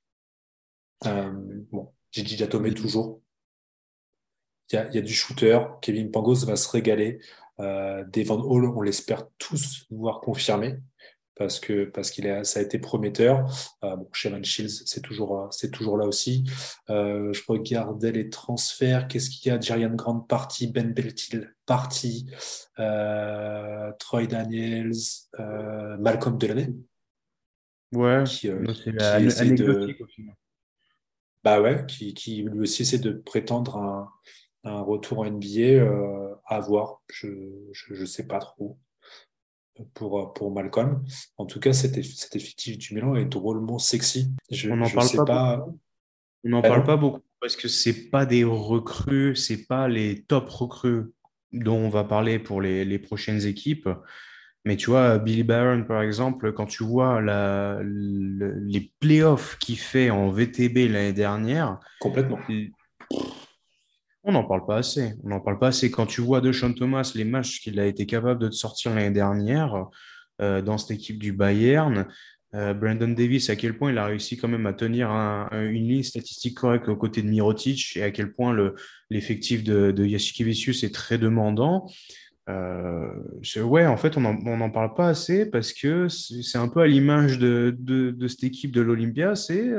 bon, 1.02 1.92
Gigi 2.10 2.36
toujours. 2.74 3.20
Il 4.72 4.74
y, 4.74 4.78
a, 4.78 4.88
il 4.88 4.94
y, 4.96 4.98
a, 4.98 5.02
du 5.02 5.12
shooter. 5.12 5.60
Kevin 5.80 6.10
Pangos 6.10 6.44
va 6.44 6.56
se 6.56 6.68
régaler. 6.68 7.20
Euh, 7.60 8.04
Devon 8.04 8.42
Hall, 8.42 8.66
on 8.66 8.82
l'espère 8.82 9.26
tous 9.38 9.86
voir 9.90 10.20
confirmé 10.20 10.76
parce 11.36 11.60
que 11.60 11.84
parce 11.84 12.10
qu'il 12.10 12.28
a 12.28 12.44
ça 12.44 12.60
a 12.60 12.62
été 12.62 12.78
prometteur. 12.78 13.46
Euh, 13.84 13.96
bon, 13.96 14.08
Shevan 14.12 14.42
Shields, 14.42 14.82
c'est 14.86 15.02
toujours 15.02 15.48
c'est 15.50 15.70
toujours 15.70 15.96
là 15.96 16.06
aussi. 16.06 16.44
Euh, 16.90 17.32
je 17.32 17.42
regardais 17.46 18.12
les 18.12 18.30
transferts. 18.30 19.08
Qu'est-ce 19.08 19.30
qu'il 19.30 19.52
y 19.52 19.54
a? 19.54 19.60
Jarian 19.60 19.94
Grant 19.94 20.20
parti, 20.20 20.66
Ben 20.66 20.92
Beltil 20.92 21.52
parti, 21.66 22.26
euh, 22.78 23.92
Troy 23.98 24.26
Daniels, 24.26 24.92
euh, 25.38 25.96
Malcolm 25.98 26.38
Delaney. 26.38 26.74
Ouais. 27.92 28.24
Qui, 28.26 28.48
euh, 28.48 28.64
qui 28.64 28.90
essaie 28.90 29.50
de 29.50 29.96
bah 31.44 31.60
ouais, 31.60 31.84
qui, 31.86 32.12
qui, 32.12 32.42
lui 32.42 32.62
aussi 32.62 32.82
essaie 32.82 32.98
de 32.98 33.12
prétendre 33.12 33.76
un, 33.76 34.10
un 34.64 34.80
retour 34.80 35.20
en 35.20 35.30
NBA 35.30 35.60
euh, 35.60 36.34
à 36.44 36.58
voir. 36.58 37.02
Je 37.08 37.28
ne 37.90 38.04
sais 38.04 38.26
pas 38.26 38.40
trop 38.40 38.78
pour, 39.94 40.32
pour 40.32 40.50
Malcolm. 40.50 41.04
En 41.36 41.46
tout 41.46 41.60
cas, 41.60 41.72
cet, 41.72 42.02
cet 42.04 42.36
effectif 42.36 42.78
du 42.78 42.94
Milan 42.94 43.16
est 43.16 43.24
drôlement 43.26 43.78
sexy. 43.78 44.32
Je, 44.50 44.70
on 44.70 44.76
n'en 44.76 44.90
parle 44.90 45.16
pas, 45.16 45.24
pas... 45.24 45.66
On 46.44 46.48
n'en 46.50 46.62
parle 46.62 46.84
pas 46.84 46.96
beaucoup 46.96 47.20
parce 47.40 47.56
que 47.56 47.68
c'est 47.68 48.10
pas 48.10 48.26
des 48.26 48.44
recrues, 48.44 49.36
c'est 49.36 49.66
pas 49.66 49.88
les 49.88 50.22
top 50.22 50.48
recrues 50.48 51.04
dont 51.52 51.76
on 51.76 51.88
va 51.88 52.04
parler 52.04 52.38
pour 52.38 52.60
les, 52.60 52.84
les, 52.84 52.98
prochaines 52.98 53.46
équipes. 53.46 53.88
Mais 54.64 54.76
tu 54.76 54.90
vois, 54.90 55.18
Billy 55.18 55.44
Barron, 55.44 55.84
par 55.84 56.02
exemple, 56.02 56.52
quand 56.52 56.66
tu 56.66 56.82
vois 56.82 57.20
la, 57.20 57.78
les 57.84 58.92
playoffs 58.98 59.58
qu'il 59.58 59.78
fait 59.78 60.10
en 60.10 60.30
VTB 60.30 60.90
l'année 60.90 61.12
dernière, 61.12 61.78
complètement. 62.00 62.38
On 64.28 64.32
n'en 64.32 64.42
parle 64.42 64.66
pas 64.66 64.78
assez. 64.78 65.14
On 65.22 65.28
n'en 65.28 65.40
parle 65.40 65.60
pas 65.60 65.68
assez. 65.68 65.88
Quand 65.88 66.04
tu 66.04 66.20
vois 66.20 66.40
de 66.40 66.50
Thomas, 66.72 67.12
les 67.14 67.24
matchs 67.24 67.60
qu'il 67.60 67.78
a 67.78 67.86
été 67.86 68.06
capable 68.06 68.40
de 68.40 68.48
te 68.48 68.54
sortir 68.54 68.92
l'année 68.92 69.12
dernière 69.12 69.86
euh, 70.42 70.60
dans 70.60 70.78
cette 70.78 70.90
équipe 70.90 71.20
du 71.20 71.32
Bayern, 71.32 72.08
euh, 72.56 72.74
Brandon 72.74 73.06
Davis, 73.06 73.50
à 73.50 73.56
quel 73.56 73.78
point 73.78 73.92
il 73.92 73.98
a 73.98 74.06
réussi 74.06 74.36
quand 74.36 74.48
même 74.48 74.66
à 74.66 74.72
tenir 74.72 75.10
une 75.10 75.88
ligne 75.88 76.02
statistique 76.02 76.56
correcte 76.56 76.88
aux 76.88 76.96
côtés 76.96 77.22
de 77.22 77.28
Mirotic 77.28 77.96
et 77.96 78.02
à 78.02 78.10
quel 78.10 78.32
point 78.32 78.56
l'effectif 79.10 79.62
de, 79.62 79.92
de 79.92 80.04
est 80.04 80.94
très 80.94 81.18
demandant. 81.18 81.86
Euh, 82.48 83.08
ouais, 83.62 83.86
en 83.86 83.96
fait, 83.96 84.16
on 84.16 84.22
n'en 84.22 84.70
parle 84.70 84.94
pas 84.94 85.08
assez 85.08 85.46
parce 85.46 85.72
que 85.72 86.08
c'est 86.08 86.58
un 86.58 86.68
peu 86.68 86.80
à 86.80 86.88
l'image 86.88 87.38
de, 87.38 88.16
cette 88.26 88.42
équipe 88.42 88.72
de 88.72 88.80
l'Olympia. 88.80 89.36
C'est 89.36 89.70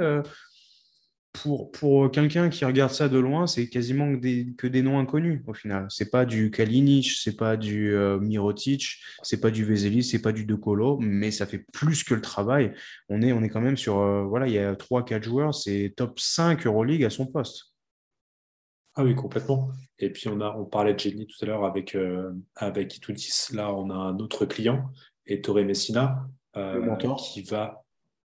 pour, 1.41 1.71
pour 1.71 2.11
quelqu'un 2.11 2.49
qui 2.49 2.65
regarde 2.65 2.91
ça 2.91 3.09
de 3.09 3.17
loin, 3.17 3.47
c'est 3.47 3.69
quasiment 3.69 4.11
que 4.13 4.19
des, 4.19 4.53
que 4.57 4.67
des 4.67 4.81
noms 4.81 4.99
inconnus 4.99 5.41
au 5.47 5.53
final. 5.53 5.85
C'est 5.89 6.09
pas 6.09 6.25
du 6.25 6.51
Kalinic, 6.51 7.11
c'est 7.11 7.35
pas 7.35 7.57
du 7.57 7.93
euh, 7.93 8.19
Mirotic, 8.19 8.97
c'est 9.23 9.39
pas 9.39 9.51
du 9.51 9.63
Vezeli, 9.65 10.03
c'est 10.03 10.21
pas 10.21 10.31
du 10.31 10.45
De 10.45 10.55
Colo, 10.55 10.97
mais 10.99 11.31
ça 11.31 11.45
fait 11.45 11.65
plus 11.73 12.03
que 12.03 12.13
le 12.13 12.21
travail. 12.21 12.73
On 13.09 13.21
est, 13.21 13.31
on 13.33 13.43
est 13.43 13.49
quand 13.49 13.61
même 13.61 13.77
sur, 13.77 13.99
euh, 13.99 14.23
voilà, 14.23 14.47
il 14.47 14.53
y 14.53 14.59
a 14.59 14.73
3-4 14.73 15.23
joueurs, 15.23 15.53
c'est 15.53 15.93
top 15.95 16.19
5 16.19 16.65
Euroleague 16.65 17.03
à 17.03 17.09
son 17.09 17.27
poste. 17.27 17.73
Ah 18.95 19.03
oui, 19.03 19.13
complètement. 19.13 19.69
Et 19.99 20.09
puis 20.09 20.27
on, 20.27 20.41
a, 20.41 20.55
on 20.57 20.65
parlait 20.65 20.93
de 20.93 20.99
Jenny 20.99 21.27
tout 21.27 21.37
à 21.43 21.45
l'heure 21.45 21.65
avec, 21.65 21.93
euh, 21.93 22.31
avec 22.55 22.97
Itoudis. 22.97 23.53
Là, 23.53 23.73
on 23.73 23.91
a 23.91 23.95
un 23.95 24.17
autre 24.17 24.45
client, 24.45 24.89
et 25.27 25.41
Torre 25.41 25.63
Messina, 25.63 26.27
euh, 26.55 26.95
qui 27.17 27.43
va 27.43 27.83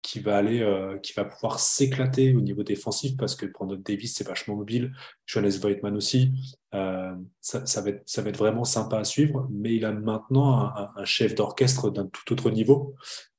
qui 0.05 0.21
va 0.21 0.37
aller, 0.37 0.61
euh, 0.61 0.99
qui 0.99 1.15
va 1.15 1.25
pouvoir 1.25 1.59
s'éclater 1.59 2.35
au 2.35 2.43
niveau 2.43 2.63
défensif 2.63 3.17
parce 3.17 3.35
que 3.35 3.47
Brandon 3.47 3.81
Davis 3.83 4.15
c'est 4.15 4.29
vachement 4.29 4.55
mobile, 4.55 4.93
Johannes 5.25 5.59
Voigtman 5.63 5.97
aussi, 5.97 6.31
euh, 6.75 7.15
ça, 7.41 7.65
ça, 7.65 7.81
va 7.81 7.89
être, 7.89 8.03
ça 8.05 8.21
va 8.21 8.29
être 8.29 8.37
vraiment 8.37 8.65
sympa 8.65 8.99
à 8.99 9.05
suivre. 9.05 9.49
Mais 9.51 9.75
il 9.75 9.85
a 9.87 9.93
maintenant 9.93 10.59
un, 10.59 10.91
un 10.95 11.05
chef 11.07 11.35
d'orchestre 11.35 11.91
d'un 11.91 12.07
tout 12.07 12.33
autre 12.35 12.51
niveau 12.51 12.95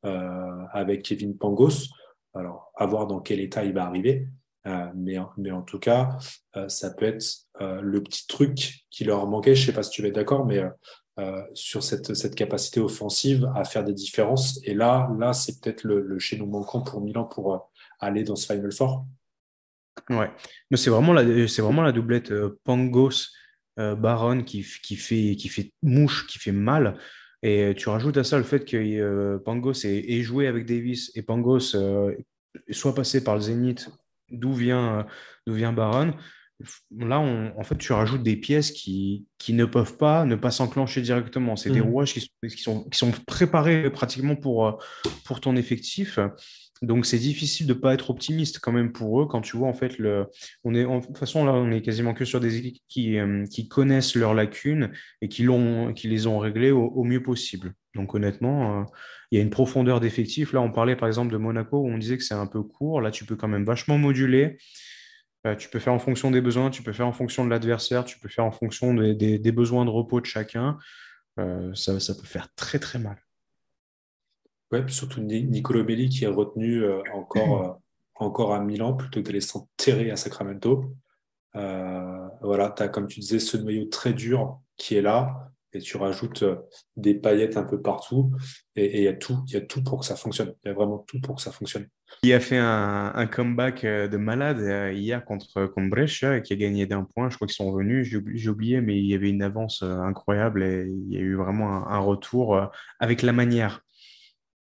euh, 0.06 0.66
avec 0.72 1.04
Kevin 1.04 1.38
Pangos. 1.38 1.90
Alors 2.34 2.72
à 2.76 2.88
voir 2.88 3.06
dans 3.06 3.20
quel 3.22 3.40
état 3.40 3.64
il 3.64 3.74
va 3.74 3.86
arriver, 3.86 4.28
euh, 4.66 4.88
mais, 4.96 5.18
mais 5.38 5.52
en 5.52 5.62
tout 5.62 5.78
cas 5.78 6.18
euh, 6.58 6.68
ça 6.68 6.90
peut 6.90 7.06
être 7.06 7.24
euh, 7.62 7.80
le 7.82 8.02
petit 8.02 8.26
truc 8.26 8.86
qui 8.90 9.04
leur 9.04 9.28
manquait. 9.28 9.54
Je 9.54 9.68
sais 9.68 9.74
pas 9.74 9.84
si 9.84 9.92
tu 9.92 10.02
vas 10.02 10.08
être 10.08 10.16
d'accord, 10.16 10.48
mais 10.48 10.60
euh, 11.18 11.42
sur 11.54 11.82
cette, 11.82 12.14
cette, 12.14 12.36
capacité 12.36 12.82
offensive 12.82 13.50
à 13.56 13.64
faire 13.64 13.86
des 13.86 13.94
différences. 13.94 14.60
Et 14.66 14.74
là, 14.74 15.10
là 15.18 15.32
c'est 15.32 15.62
peut-être 15.62 15.86
le, 15.86 16.02
le 16.02 16.20
chaînon 16.20 16.46
manquant 16.46 16.82
pour 16.82 17.00
Milan 17.00 17.24
pour 17.24 17.54
euh, 17.54 17.58
aller 18.02 18.26
dans 18.26 18.36
ce 18.36 18.46
Final 18.46 18.72
Four. 18.74 19.06
Ouais, 20.10 20.30
mais 20.70 20.76
c'est 20.76 20.90
vraiment 20.90 21.14
la, 21.14 21.24
vraiment 21.24 21.84
la 21.84 21.94
doublette 21.94 22.32
euh, 22.32 22.60
Pangos 22.66 23.30
Baron 23.78 24.44
qui, 24.44 24.66
qui, 24.84 24.96
fait, 24.96 25.36
qui 25.38 25.50
fait 25.50 25.74
mouche, 25.82 26.28
qui 26.28 26.40
fait 26.40 26.54
mal. 26.54 26.98
Et 27.44 27.74
tu 27.76 27.90
rajoutes 27.90 28.16
à 28.16 28.24
ça 28.24 28.38
le 28.38 28.46
fait 28.46 28.64
que 28.64 29.38
Pangos 29.38 29.86
ait, 29.86 30.22
joué 30.22 30.48
avec 30.48 30.66
Davis 30.66 31.12
et 31.14 31.22
Pangos 31.22 31.76
soit 32.72 32.96
passé 32.96 33.22
par 33.22 33.36
le 33.36 33.42
Zénith, 33.42 33.90
d'où 34.32 34.54
vient, 34.54 35.06
d'où 35.46 35.54
vient 35.56 35.74
Baron 35.74 36.14
là, 36.96 37.20
en 37.20 37.64
fait, 37.64 37.78
tu 37.78 37.92
rajoutes 37.94 38.24
des 38.24 38.38
pièces 38.38 38.72
qui, 38.72 39.26
qui 39.38 39.54
ne 39.54 39.66
peuvent 39.66 39.98
pas 39.98 40.26
ne 40.26 40.36
pas 40.36 40.52
s'enclencher 40.52 41.02
directement. 41.02 41.56
C'est 41.56 41.70
des 41.70 41.82
mmh. 41.82 41.90
rouages 41.90 42.14
qui, 42.14 42.32
qui, 42.50 42.62
sont, 42.62 42.84
qui 42.86 42.98
sont 42.98 43.12
préparés 43.28 43.90
pratiquement 43.90 44.36
pour, 44.36 44.68
euh, 44.68 44.72
pour 45.26 45.42
ton 45.42 45.56
effectif. 45.56 46.20
Donc, 46.82 47.06
c'est 47.06 47.20
difficile 47.20 47.68
de 47.68 47.74
ne 47.74 47.80
pas 47.80 47.94
être 47.94 48.10
optimiste 48.10 48.60
quand 48.60 48.74
même 48.74 48.92
pour 48.92 49.22
eux 49.22 49.28
quand 49.28 49.42
tu 49.42 49.56
vois, 49.56 49.68
en 49.68 49.74
fait, 49.74 49.98
le... 49.98 50.28
on 50.64 50.76
est, 50.76 50.84
en 50.84 51.00
toute 51.00 51.18
façon, 51.18 51.46
là, 51.46 51.54
on 51.54 51.72
est 51.72 51.82
quasiment 51.82 52.14
que 52.14 52.26
sur 52.26 52.40
des 52.40 52.58
équipes 52.58 52.84
qui, 52.90 53.18
euh, 53.18 53.46
qui 53.46 53.68
connaissent 53.68 54.16
leurs 54.16 54.34
lacunes 54.34 54.92
et 55.22 55.30
qui, 55.30 55.44
l'ont, 55.44 55.94
qui 55.94 56.10
les 56.10 56.28
ont 56.28 56.38
réglées 56.38 56.72
au, 56.72 57.04
mieux 57.04 57.24
possible. 57.24 57.74
Donc, 57.96 58.14
honnêtement, 58.14 58.82
euh, 58.82 58.84
il 59.32 59.38
y 59.38 59.40
a 59.40 59.44
une 59.44 59.50
profondeur 59.50 60.02
d'effectif. 60.02 60.52
Là, 60.52 60.62
on 60.62 60.72
parlait 60.72 60.98
par 60.98 61.08
exemple 61.08 61.32
de 61.32 61.38
Monaco 61.38 61.78
où 61.78 61.88
on 61.88 61.98
disait 61.98 62.18
que 62.18 62.24
c'est 62.24 62.34
un 62.34 62.48
peu 62.48 62.62
court. 62.62 63.00
Là, 63.00 63.10
tu 63.10 63.26
peux 63.26 63.38
quand 63.38 63.48
même 63.48 63.64
vachement 63.64 63.98
moduler. 63.98 64.58
Euh, 65.46 65.56
tu 65.56 65.70
peux 65.70 65.80
faire 65.80 65.94
en 65.94 66.00
fonction 66.00 66.32
des 66.32 66.42
besoins, 66.42 66.70
tu 66.70 66.82
peux 66.82 66.94
faire 66.94 67.08
en 67.08 67.12
fonction 67.12 67.46
de 67.46 67.50
l'adversaire, 67.50 68.04
tu 68.04 68.18
peux 68.20 68.30
faire 68.30 68.46
en 68.46 68.52
fonction 68.52 68.94
des, 68.94 69.52
besoins 69.52 69.86
de 69.86 69.92
repos 69.92 70.20
de 70.20 70.26
chacun. 70.26 70.78
Euh, 71.40 71.74
ça, 71.76 72.00
ça, 72.00 72.16
peut 72.16 72.26
faire 72.26 72.54
très 72.56 72.80
très 72.80 72.98
mal. 72.98 73.18
Ouais, 74.72 74.84
puis 74.84 74.94
surtout 74.94 75.22
Nicolo 75.22 75.84
Belli 75.84 76.10
qui 76.10 76.24
est 76.24 76.28
retenu 76.28 76.84
euh, 76.84 77.02
encore, 77.14 77.80
encore 78.16 78.54
à 78.54 78.60
Milan 78.60 78.94
plutôt 78.94 79.22
que 79.22 79.28
d'aller 79.28 79.42
s'enterrer 79.42 80.10
à 80.10 80.16
Sacramento. 80.16 80.96
voilà, 81.54 82.74
tu 82.76 82.84
as, 82.84 82.88
comme 82.88 83.08
tu 83.08 83.20
disais, 83.20 83.40
ce 83.40 83.58
noyau 83.58 83.86
très 83.86 84.14
dur 84.14 84.60
qui 84.78 84.96
est 84.96 85.02
là 85.02 85.52
et 85.76 85.80
tu 85.80 85.98
rajoutes 85.98 86.44
des 86.96 87.14
paillettes 87.14 87.58
un 87.58 87.64
peu 87.64 87.82
partout 87.82 88.32
et 88.76 89.00
il 89.00 89.04
y 89.04 89.08
a 89.08 89.14
tout, 89.14 89.40
il 89.48 89.54
y 89.54 89.58
a 89.58 89.62
tout 89.62 89.84
pour 89.84 90.00
que 90.00 90.06
ça 90.06 90.16
fonctionne. 90.16 90.54
Il 90.64 90.70
y 90.70 90.72
a 90.72 90.74
vraiment 90.74 91.00
tout 91.00 91.20
pour 91.20 91.36
que 91.36 91.42
ça 91.42 91.52
fonctionne. 91.52 91.88
Il 92.24 92.34
a 92.34 92.40
fait 92.40 92.58
un, 92.58 93.28
comeback 93.28 93.84
euh, 93.84 94.08
de 94.08 94.18
malade 94.18 94.60
euh, 94.60 94.92
hier 94.94 95.26
contre, 95.26 95.66
contre 95.66 95.90
Brescia 95.90 96.40
qui 96.40 96.54
a 96.54 96.56
gagné 96.56 96.86
d'un 96.86 97.04
point. 97.04 97.30
Je 97.30 97.36
crois 97.36 97.48
qu'ils 97.48 97.56
sont 97.56 97.72
revenus, 97.72 98.08
j'ai 98.08 98.50
oublié, 98.50 98.82
mais 98.82 98.98
il 98.98 99.06
y 99.06 99.14
avait 99.14 99.30
une 99.30 99.42
avance 99.42 99.82
euh, 99.84 99.98
incroyable 100.00 100.64
et 100.64 100.86
il 100.88 101.14
y 101.14 101.18
a 101.18 101.22
eu 101.22 101.36
vraiment 101.36 101.88
un, 101.88 102.00
retour 102.00 102.70
avec 103.00 103.22
la 103.24 103.34
manière 103.34 103.82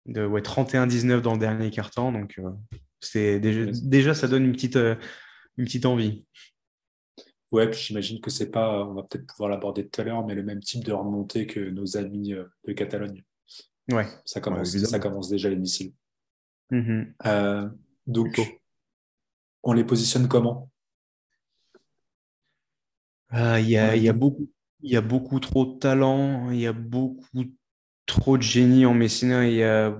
de 0.06 0.26
ouais, 0.26 0.40
31-19 0.40 1.20
dans 1.20 1.34
le 1.34 1.38
dernier 1.38 1.70
quart-temps. 1.70 2.10
Donc, 2.10 2.40
c'est 3.00 3.38
déjà, 3.38 3.70
déjà, 3.84 4.14
ça 4.14 4.26
donne 4.26 4.44
une 4.44 4.52
petite, 4.52 4.76
une 4.76 5.64
petite 5.64 5.86
envie. 5.86 6.24
Ouais, 7.50 7.70
puis 7.70 7.80
j'imagine 7.80 8.20
que 8.20 8.30
c'est 8.30 8.50
pas, 8.50 8.84
on 8.84 8.94
va 8.94 9.02
peut-être 9.02 9.26
pouvoir 9.26 9.48
l'aborder 9.48 9.88
tout 9.88 10.00
à 10.00 10.04
l'heure, 10.04 10.26
mais 10.26 10.34
le 10.34 10.42
même 10.42 10.60
type 10.60 10.84
de 10.84 10.92
remontée 10.92 11.46
que 11.46 11.60
nos 11.60 11.96
amis 11.96 12.34
de 12.66 12.72
Catalogne. 12.72 13.24
Ouais. 13.90 14.06
Ça 14.24 14.40
commence, 14.40 14.76
ça 14.76 14.98
commence 14.98 15.30
déjà 15.30 15.48
les 15.48 15.56
missiles. 15.56 15.94
Mhm. 16.70 17.14
Euh, 17.24 17.68
donc, 18.06 18.40
on 19.62 19.72
les 19.72 19.84
positionne 19.84 20.28
comment? 20.28 20.70
Il 23.32 23.68
y, 23.68 23.76
a, 23.76 23.94
y, 23.94 24.08
a 24.08 24.12
beaucoup, 24.14 24.48
y 24.82 24.96
a 24.96 25.02
beaucoup 25.02 25.38
trop 25.38 25.66
de 25.66 25.78
talent, 25.78 26.50
il 26.50 26.60
y 26.60 26.66
a 26.66 26.72
beaucoup 26.72 27.44
trop 28.06 28.38
de 28.38 28.42
génie 28.42 28.86
en 28.86 28.94
Messina, 28.94 29.46
il 29.46 29.56
y 29.56 29.62
a, 29.62 29.98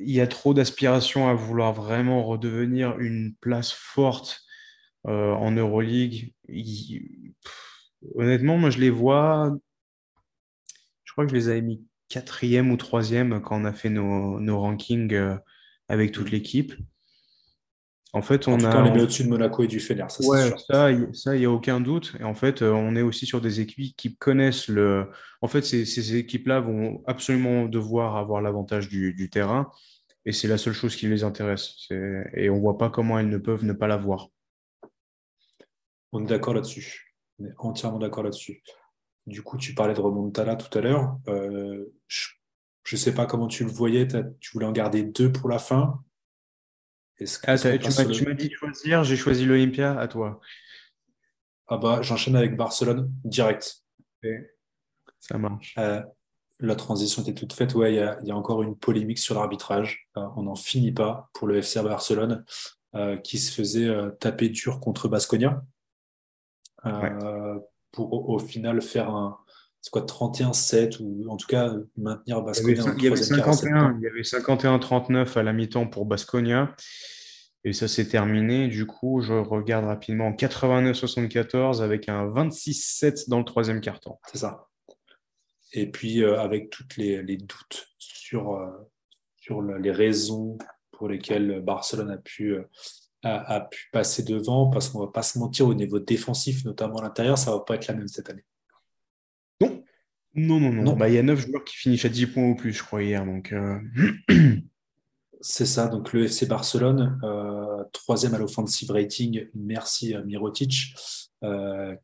y 0.00 0.20
a 0.20 0.26
trop 0.26 0.52
d'aspiration 0.52 1.28
à 1.28 1.34
vouloir 1.34 1.72
vraiment 1.72 2.22
redevenir 2.22 2.98
une 2.98 3.34
place 3.40 3.72
forte 3.72 4.42
euh, 5.06 5.32
en 5.32 5.50
Euroleague. 5.50 6.32
honnêtement, 8.14 8.58
moi, 8.58 8.70
je 8.70 8.78
les 8.78 8.90
vois. 8.90 9.56
Je 11.04 11.12
crois 11.12 11.24
que 11.24 11.30
je 11.30 11.36
les 11.36 11.48
avais 11.48 11.62
mis 11.62 11.84
quatrième 12.08 12.70
ou 12.70 12.76
troisième 12.76 13.40
quand 13.40 13.60
on 13.60 13.64
a 13.64 13.72
fait 13.72 13.88
nos, 13.88 14.38
nos 14.38 14.60
rankings 14.60 15.12
euh, 15.14 15.36
avec 15.88 16.12
toute 16.12 16.30
l'équipe. 16.30 16.72
En 18.14 18.20
fait, 18.20 18.46
on 18.46 18.62
a. 18.62 18.76
on 18.76 18.84
les 18.84 18.90
met 18.90 19.00
au-dessus 19.00 19.24
de 19.24 19.30
Monaco 19.30 19.64
et 19.64 19.66
du 19.66 19.80
Fener, 19.80 20.04
ça, 20.08 20.26
ouais, 20.26 20.52
ça, 21.14 21.34
il 21.34 21.38
n'y 21.38 21.46
a 21.46 21.50
aucun 21.50 21.80
doute. 21.80 22.14
Et 22.20 22.24
en 22.24 22.34
fait, 22.34 22.60
euh, 22.60 22.70
on 22.70 22.94
est 22.94 23.00
aussi 23.00 23.24
sur 23.24 23.40
des 23.40 23.60
équipes 23.60 23.96
qui 23.96 24.16
connaissent 24.16 24.68
le. 24.68 25.08
En 25.40 25.48
fait, 25.48 25.62
ces, 25.62 25.86
ces 25.86 26.16
équipes-là 26.16 26.60
vont 26.60 27.02
absolument 27.06 27.64
devoir 27.64 28.16
avoir 28.16 28.42
l'avantage 28.42 28.90
du, 28.90 29.14
du, 29.14 29.30
terrain. 29.30 29.70
et 30.26 30.32
c'est 30.32 30.46
la 30.46 30.58
seule 30.58 30.74
chose 30.74 30.94
qui 30.94 31.06
les 31.06 31.24
intéresse. 31.24 31.88
Et 32.34 32.50
on 32.50 32.56
ne 32.56 32.60
voit 32.60 32.76
pas 32.76 32.90
comment 32.90 33.18
elles 33.18 33.30
ne 33.30 33.38
peuvent 33.38 33.64
ne 33.64 33.72
pas 33.72 33.86
l'avoir. 33.86 34.28
On 36.12 36.22
est 36.22 36.28
d'accord 36.28 36.54
là-dessus. 36.54 37.16
On 37.38 37.46
est 37.46 37.54
entièrement 37.58 37.98
d'accord 37.98 38.22
là-dessus. 38.22 38.62
Du 39.26 39.42
coup, 39.42 39.56
tu 39.56 39.74
parlais 39.74 39.94
de 39.94 40.00
remontada 40.00 40.56
tout 40.56 40.76
à 40.76 40.80
l'heure. 40.80 41.18
Euh, 41.28 41.92
je 42.08 42.96
ne 42.96 42.96
sais 42.98 43.14
pas 43.14 43.26
comment 43.26 43.46
tu 43.46 43.64
le 43.64 43.70
voyais. 43.70 44.06
Tu 44.40 44.52
voulais 44.52 44.66
en 44.66 44.72
garder 44.72 45.02
deux 45.02 45.30
pour 45.32 45.48
la 45.48 45.58
fin. 45.58 46.02
Ah, 47.44 47.56
tu 47.56 47.68
m'as 47.68 48.34
dit 48.34 48.48
de 48.48 48.54
choisir. 48.54 49.04
J'ai 49.04 49.16
choisi 49.16 49.44
l'Olympia. 49.44 49.98
À 49.98 50.08
toi. 50.08 50.40
Ah 51.68 51.78
bah, 51.78 52.02
j'enchaîne 52.02 52.36
avec 52.36 52.56
Barcelone 52.56 53.12
direct. 53.24 53.84
Ça 55.20 55.38
marche. 55.38 55.74
Euh, 55.78 56.02
la 56.58 56.74
transition 56.74 57.22
était 57.22 57.34
toute 57.34 57.52
faite. 57.52 57.74
Ouais, 57.74 57.94
il 57.94 58.26
y, 58.26 58.30
a 58.30 58.36
encore 58.36 58.62
une 58.64 58.76
polémique 58.76 59.18
sur 59.18 59.36
l'arbitrage. 59.36 60.08
Euh, 60.16 60.26
on 60.36 60.42
n'en 60.42 60.56
finit 60.56 60.92
pas 60.92 61.30
pour 61.32 61.46
le 61.46 61.58
FC 61.58 61.80
Barcelone 61.82 62.44
qui 63.24 63.38
se 63.38 63.50
faisait 63.50 63.90
taper 64.20 64.50
dur 64.50 64.78
contre 64.78 65.08
Basconia. 65.08 65.64
Euh, 66.86 67.58
pour 67.92 68.30
au 68.30 68.38
final 68.38 68.80
faire 68.82 69.10
un 69.10 69.38
c'est 69.80 69.90
quoi 69.90 70.02
31-7 70.02 70.98
ou 71.00 71.28
en 71.28 71.36
tout 71.36 71.48
cas 71.48 71.74
maintenir 71.96 72.40
Basconia 72.42 72.84
il 72.96 73.02
y 73.02 73.06
avait, 73.08 73.16
51 73.16 73.98
il 73.98 74.04
y 74.04 74.06
avait 74.06 74.22
51-39 74.22 75.36
à 75.36 75.42
la 75.42 75.52
mi-temps 75.52 75.88
pour 75.88 76.06
Basconia. 76.06 76.74
Et 77.64 77.72
ça 77.72 77.88
s'est 77.88 78.08
terminé. 78.08 78.68
Du 78.68 78.86
coup 78.86 79.20
je 79.20 79.32
regarde 79.32 79.84
rapidement 79.84 80.30
89-74 80.30 81.82
avec 81.82 82.08
un 82.08 82.26
26-7 82.26 83.28
dans 83.28 83.38
le 83.38 83.44
troisième 83.44 83.80
quart-temps. 83.80 84.20
C'est 84.30 84.38
ça. 84.38 84.68
Et 85.72 85.90
puis 85.90 86.22
euh, 86.22 86.40
avec 86.40 86.70
toutes 86.70 86.96
les, 86.96 87.22
les 87.22 87.36
doutes 87.36 87.88
sur, 87.98 88.52
euh, 88.52 88.68
sur 89.36 89.62
les 89.62 89.92
raisons 89.92 90.58
pour 90.92 91.08
lesquelles 91.08 91.60
Barcelone 91.60 92.10
a 92.10 92.18
pu 92.18 92.56
a, 93.22 93.60
pu 93.60 93.88
passer 93.92 94.22
devant 94.22 94.68
parce 94.68 94.88
qu'on 94.88 95.00
va 95.00 95.06
pas 95.06 95.22
se 95.22 95.38
mentir 95.38 95.66
au 95.66 95.74
niveau 95.74 95.98
défensif, 95.98 96.64
notamment 96.64 96.96
à 96.96 97.02
l'intérieur, 97.02 97.38
ça 97.38 97.52
va 97.52 97.60
pas 97.60 97.76
être 97.76 97.86
la 97.86 97.94
même 97.94 98.08
cette 98.08 98.30
année. 98.30 98.44
Non, 100.34 100.60
non, 100.60 100.72
non, 100.72 100.82
non. 100.82 100.96
Bah, 100.96 101.08
il 101.08 101.14
y 101.14 101.18
a 101.18 101.22
9 101.22 101.46
joueurs 101.46 101.64
qui 101.64 101.76
finissent 101.76 102.04
à 102.04 102.08
10 102.08 102.26
points 102.28 102.48
ou 102.48 102.54
plus, 102.54 102.72
je 102.72 102.82
crois, 102.82 103.02
hier. 103.02 103.24
Donc, 103.24 103.52
euh, 103.52 103.78
C'est 105.44 105.66
ça, 105.66 105.88
donc 105.88 106.12
le 106.12 106.26
FC 106.26 106.46
Barcelone, 106.46 107.18
euh, 107.24 107.82
troisième 107.92 108.32
à 108.34 108.38
l'offensive 108.38 108.92
rating, 108.92 109.48
merci 109.54 110.14
euh, 110.14 110.22
Mirotic. 110.22 110.94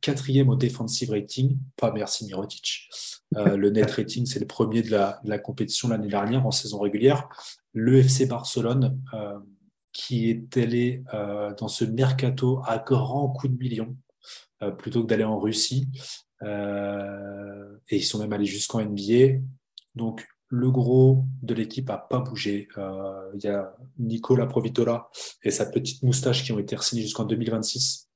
quatrième 0.01 0.49
au 0.49 0.57
defensive 0.57 1.11
rating, 1.11 1.57
pas 1.77 1.93
merci 1.93 2.27
Mirotic. 2.27 2.91
le 3.31 3.71
net 3.71 3.93
rating, 3.93 4.27
c'est 4.27 4.41
le 4.41 4.47
premier 4.47 4.83
de 4.83 4.91
la, 4.91 5.21
de 5.23 5.31
la 5.31 5.39
compétition 5.39 5.89
l'année 5.89 6.09
dernière 6.09 6.45
en 6.47 6.51
saison 6.51 6.81
régulière. 6.81 7.29
Le 7.73 7.99
FC 7.99 8.27
Barcelone, 8.27 9.01
qui 9.99 10.31
est 10.31 10.57
allé 10.57 11.03
euh, 11.13 11.53
dans 11.59 11.67
ce 11.67 11.85
mercato 11.85 12.63
à 12.65 12.79
grands 12.79 13.29
coups 13.31 13.53
de 13.53 13.59
millions 13.59 13.97
euh, 14.63 14.71
plutôt 14.71 15.03
que 15.03 15.09
d'aller 15.09 15.25
en 15.25 15.41
Russie. 15.41 15.89
Euh, 16.43 17.77
et 17.89 17.97
ils 17.97 18.05
sont 18.05 18.21
même 18.21 18.33
allés 18.33 18.45
jusqu'en 18.45 18.81
NBA. 18.81 19.41
Donc, 19.97 20.25
le 20.51 20.71
gros 20.71 21.25
de 21.43 21.53
l'équipe 21.53 21.89
n'a 21.89 21.99
pas 21.99 22.21
bougé. 22.21 22.69
Il 23.35 23.43
y 23.43 23.49
a 23.49 23.75
Nicolas 23.99 24.47
Provitola 24.47 25.09
et 25.43 25.51
sa 25.51 25.67
petite 25.67 26.05
moustache 26.05 26.45
qui 26.45 26.53
ont 26.53 26.61
été 26.61 26.77
signés 26.81 27.03
jusqu'en 27.03 27.25
2026. 27.25 28.09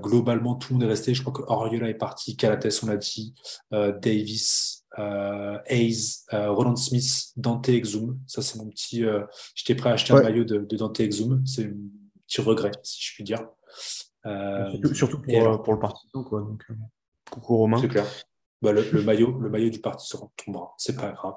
globalement, 0.00 0.54
tout 0.54 0.72
le 0.72 0.78
monde 0.78 0.84
est 0.84 0.92
resté. 0.92 1.14
Je 1.14 1.22
crois 1.22 1.32
que 1.32 1.42
Oriola 1.50 1.88
est 1.88 1.94
parti, 1.94 2.36
Calates, 2.36 2.80
on 2.84 2.86
l'a 2.86 2.96
dit, 2.96 3.34
Davis, 3.72 4.77
euh, 4.98 5.58
Hayes, 5.66 6.24
euh, 6.32 6.50
Roland 6.50 6.76
Smith, 6.76 7.32
Dante 7.36 7.68
Exum. 7.68 8.18
Ça, 8.26 8.42
c'est 8.42 8.58
mon 8.58 8.68
petit. 8.68 9.04
Euh, 9.04 9.24
j'étais 9.54 9.74
prêt 9.74 9.90
à 9.90 9.92
acheter 9.94 10.12
un 10.12 10.22
maillot 10.22 10.44
de, 10.44 10.76
Dante 10.76 11.00
Exum. 11.00 11.46
C'est 11.46 11.66
un 11.66 11.74
petit 12.26 12.40
regret, 12.40 12.72
si 12.82 13.02
je 13.02 13.14
puis 13.14 13.24
dire. 13.24 13.46
surtout, 14.94 15.20
pour, 15.20 15.62
pour, 15.62 15.72
le 15.74 15.78
partisan, 15.78 16.24
quoi. 16.24 16.40
Donc, 16.40 16.64
coucou 17.30 17.56
Romain. 17.56 17.80
C'est 17.80 17.88
clair. 17.88 18.06
Bah, 18.60 18.72
le, 18.72 19.02
maillot, 19.02 19.38
le 19.38 19.50
maillot 19.50 19.70
du 19.70 19.80
partisan 19.80 20.32
tombera. 20.36 20.74
C'est 20.78 20.96
pas 20.96 21.12
grave. 21.12 21.36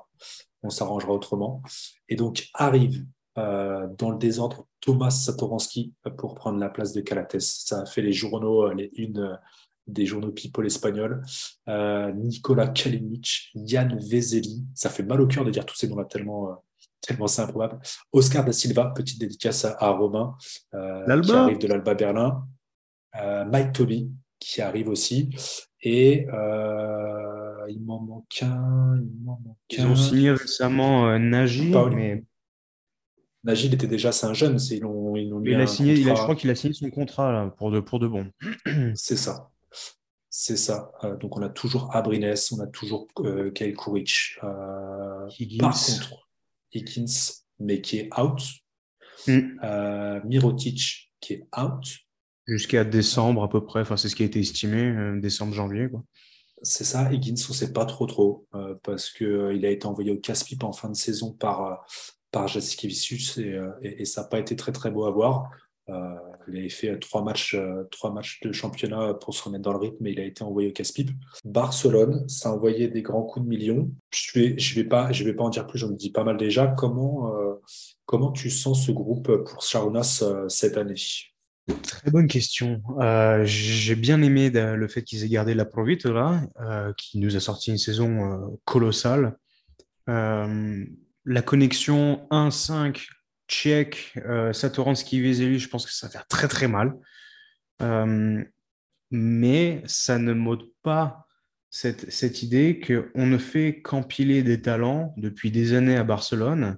On 0.63 0.69
s'arrangera 0.69 1.13
autrement. 1.13 1.61
Et 2.09 2.15
donc, 2.15 2.49
arrive 2.53 3.05
dans 3.35 4.11
le 4.11 4.17
désordre 4.17 4.67
Thomas 4.81 5.11
Satoransky 5.11 5.93
pour 6.17 6.35
prendre 6.35 6.59
la 6.59 6.69
place 6.69 6.93
de 6.93 7.01
Calates. 7.01 7.39
Ça 7.39 7.81
a 7.81 7.85
fait 7.85 8.01
les 8.01 8.11
journaux, 8.11 8.71
les 8.73 8.89
une 8.95 9.39
des 9.87 10.05
journaux 10.05 10.31
people 10.31 10.65
espagnols, 10.65 11.21
euh, 11.67 12.11
Nicolas 12.13 12.67
Kalinic, 12.67 13.51
Yann 13.55 13.97
Vezeli, 13.99 14.63
ça 14.73 14.89
fait 14.89 15.03
mal 15.03 15.21
au 15.21 15.27
cœur 15.27 15.45
de 15.45 15.51
dire 15.51 15.65
tous 15.65 15.75
ces 15.75 15.87
noms-là 15.87 16.05
tellement, 16.05 16.49
euh, 16.49 16.53
tellement 17.01 17.27
c'est 17.27 17.41
improbable. 17.41 17.79
Oscar 18.11 18.45
da 18.45 18.51
Silva, 18.51 18.93
petite 18.95 19.19
dédicace 19.19 19.65
à, 19.65 19.89
Romain, 19.89 20.35
euh, 20.73 21.21
qui 21.21 21.31
arrive 21.31 21.57
de 21.57 21.67
l'Alba 21.67 21.93
Berlin. 21.93 22.47
Mike 23.13 23.73
Toby, 23.73 24.09
qui 24.39 24.61
arrive 24.61 24.87
aussi. 24.87 25.29
Et 25.81 26.25
il 27.69 27.81
m'en 27.81 27.99
manque 27.99 28.41
un. 28.41 29.01
Ils 29.69 29.85
ont 29.85 29.95
signé 29.97 30.31
récemment 30.31 31.19
Nagy, 31.19 31.73
mais... 31.93 32.23
Nagy, 33.43 33.65
il 33.65 33.73
était 33.73 33.87
déjà, 33.87 34.13
c'est 34.13 34.27
un 34.27 34.33
jeune. 34.33 34.57
Ils 34.69 34.85
ont, 34.85 35.15
il 35.17 35.55
a 35.55 35.67
signé, 35.67 35.93
il 35.95 36.09
a, 36.09 36.15
je 36.15 36.21
crois 36.21 36.35
qu'il 36.35 36.49
a 36.49 36.55
signé 36.55 36.73
son 36.73 36.89
contrat 36.89 37.31
là, 37.33 37.49
pour, 37.57 37.71
de, 37.71 37.79
pour 37.81 37.99
de 37.99 38.07
bon. 38.07 38.27
C'est 38.95 39.17
ça. 39.17 39.49
C'est 40.33 40.55
ça. 40.55 40.93
Euh, 41.03 41.17
donc, 41.17 41.37
on 41.37 41.41
a 41.41 41.49
toujours 41.49 41.93
Abrines, 41.93 42.33
on 42.53 42.59
a 42.61 42.67
toujours 42.67 43.05
euh, 43.19 43.51
Kyle 43.51 43.75
Courage. 43.75 44.39
Euh, 44.43 45.27
par 45.59 45.73
contre, 45.73 46.29
Higgins, 46.73 47.43
mais 47.59 47.81
qui 47.81 47.99
est 47.99 48.09
out. 48.17 48.41
Mm. 49.27 49.59
Euh, 49.61 50.21
Mirotic, 50.23 51.13
qui 51.19 51.33
est 51.33 51.47
out. 51.59 51.85
Jusqu'à 52.47 52.85
décembre 52.85 53.43
à 53.43 53.49
peu 53.49 53.65
près. 53.65 53.81
Enfin, 53.81 53.97
c'est 53.97 54.07
ce 54.07 54.15
qui 54.15 54.23
a 54.23 54.25
été 54.25 54.39
estimé, 54.39 55.19
décembre-janvier. 55.19 55.89
C'est 56.61 56.85
ça. 56.85 57.11
Higgins, 57.11 57.35
on 57.49 57.51
ne 57.51 57.57
sait 57.57 57.73
pas 57.73 57.85
trop 57.85 58.05
trop 58.05 58.47
parce 58.83 59.11
qu'il 59.11 59.65
a 59.65 59.69
été 59.69 59.85
envoyé 59.85 60.11
au 60.11 60.17
casse-pipe 60.17 60.63
en 60.63 60.71
fin 60.71 60.89
de 60.89 60.95
saison 60.95 61.33
par, 61.33 61.85
par 62.31 62.47
Jasikevicius 62.47 63.37
et, 63.37 63.61
et, 63.81 64.01
et, 64.01 64.05
ça 64.05 64.21
n'a 64.21 64.27
pas 64.27 64.39
été 64.39 64.55
très 64.55 64.71
très 64.71 64.91
beau 64.91 65.05
à 65.05 65.11
voir. 65.11 65.49
Euh, 65.89 66.15
il 66.51 66.59
avait 66.59 66.69
fait 66.69 66.97
trois 66.99 67.23
matchs, 67.23 67.55
euh, 67.55 67.83
trois 67.91 68.11
matchs 68.11 68.39
de 68.41 68.51
championnat 68.51 69.13
pour 69.15 69.33
se 69.33 69.43
remettre 69.43 69.63
dans 69.63 69.73
le 69.73 69.79
rythme 69.79 70.05
et 70.07 70.11
il 70.11 70.19
a 70.19 70.25
été 70.25 70.43
envoyé 70.43 70.69
au 70.69 70.71
casse-pipe. 70.71 71.11
Barcelone, 71.45 72.27
ça 72.27 72.49
a 72.49 72.51
envoyé 72.53 72.87
des 72.87 73.01
grands 73.01 73.23
coups 73.23 73.45
de 73.45 73.49
millions. 73.49 73.91
Je 74.11 74.39
ne 74.39 74.43
vais, 74.43 74.59
je 74.59 74.75
vais, 74.75 74.83
pas, 74.83 75.11
je 75.11 75.23
vais 75.23 75.33
pas 75.33 75.43
en 75.43 75.49
dire 75.49 75.67
plus, 75.67 75.79
j'en 75.79 75.89
dis 75.89 76.11
pas 76.11 76.23
mal 76.23 76.37
déjà. 76.37 76.67
Comment, 76.67 77.35
euh, 77.35 77.53
comment 78.05 78.31
tu 78.31 78.49
sens 78.49 78.85
ce 78.85 78.91
groupe 78.91 79.35
pour 79.45 79.61
Charounas 79.61 80.23
cette 80.47 80.77
année? 80.77 80.95
Très 81.83 82.11
bonne 82.11 82.27
question. 82.27 82.81
J'ai 83.43 83.95
bien 83.95 84.21
aimé 84.21 84.49
le 84.49 84.87
fait 84.87 85.03
qu'ils 85.03 85.23
aient 85.23 85.29
gardé 85.29 85.53
la 85.53 85.65
Provite 85.65 86.05
là, 86.05 86.41
qui 86.97 87.19
nous 87.19 87.35
a 87.35 87.39
sorti 87.39 87.71
une 87.71 87.77
saison 87.77 88.59
colossale. 88.65 89.37
la 90.07 91.41
connexion 91.45 92.27
1-5 92.31 93.07
Tchèque, 93.51 94.13
euh, 94.25 94.53
Satoransky, 94.53 95.21
Vezeli, 95.21 95.59
je 95.59 95.67
pense 95.67 95.85
que 95.85 95.91
ça 95.91 96.07
va 96.07 96.13
faire 96.13 96.27
très 96.27 96.47
très 96.47 96.69
mal. 96.69 96.93
Euh, 97.81 98.43
mais 99.11 99.83
ça 99.85 100.17
ne 100.17 100.31
m'ôte 100.31 100.71
pas 100.83 101.27
cette, 101.69 102.09
cette 102.11 102.43
idée 102.43 102.79
qu'on 102.79 103.25
ne 103.25 103.37
fait 103.37 103.81
qu'empiler 103.81 104.41
des 104.41 104.61
talents 104.61 105.13
depuis 105.17 105.51
des 105.51 105.73
années 105.73 105.97
à 105.97 106.05
Barcelone 106.05 106.77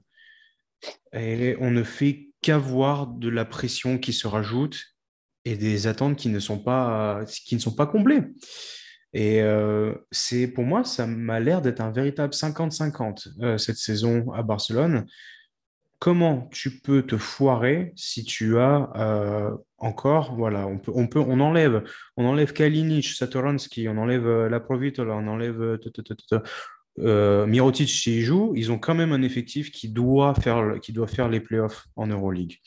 et 1.13 1.55
on 1.59 1.69
ne 1.69 1.83
fait 1.83 2.29
qu'avoir 2.41 3.05
de 3.07 3.29
la 3.29 3.45
pression 3.45 3.99
qui 3.99 4.11
se 4.11 4.27
rajoute 4.27 4.83
et 5.45 5.55
des 5.55 5.85
attentes 5.85 6.17
qui 6.17 6.29
ne 6.29 6.39
sont 6.39 6.59
pas, 6.59 7.23
qui 7.45 7.55
ne 7.55 7.59
sont 7.61 7.75
pas 7.75 7.85
comblées. 7.85 8.23
Et 9.13 9.43
euh, 9.43 9.93
pour 10.55 10.63
moi, 10.63 10.83
ça 10.83 11.05
m'a 11.05 11.39
l'air 11.39 11.61
d'être 11.61 11.81
un 11.81 11.91
véritable 11.91 12.33
50-50 12.33 13.57
cette 13.59 13.77
saison 13.77 14.31
à 14.31 14.41
Barcelone 14.41 15.05
comment 16.03 16.49
tu 16.51 16.81
peux 16.81 17.03
te 17.03 17.15
foirer 17.15 17.93
si 17.95 18.25
tu 18.25 18.57
as 18.57 18.91
euh, 18.97 19.55
encore, 19.77 20.35
voilà, 20.35 20.67
on 20.67 20.77
peut, 21.07 21.21
enlève, 21.21 21.81
on 22.17 22.25
enlève 22.25 22.51
Kalinic, 22.51 23.05
Satoransky, 23.05 23.87
on 23.87 23.97
enlève 23.97 24.27
euh, 24.27 24.49
la 24.49 24.59
Provitola, 24.59 25.13
on 25.13 25.25
enlève 25.29 25.61
euh, 25.61 25.77
euh, 26.99 27.45
Mirotic 27.45 27.87
s'il 27.87 28.21
joue, 28.21 28.51
ils 28.53 28.69
ont 28.73 28.79
quand 28.79 28.95
même 28.95 29.13
un 29.13 29.21
effectif 29.21 29.71
qui 29.71 29.87
doit 29.87 30.35
faire, 30.35 30.77
qui 30.81 30.91
doit 30.91 31.07
faire 31.07 31.29
les 31.29 31.39
playoffs 31.39 31.87
en 31.95 32.07
Euroleague. 32.07 32.57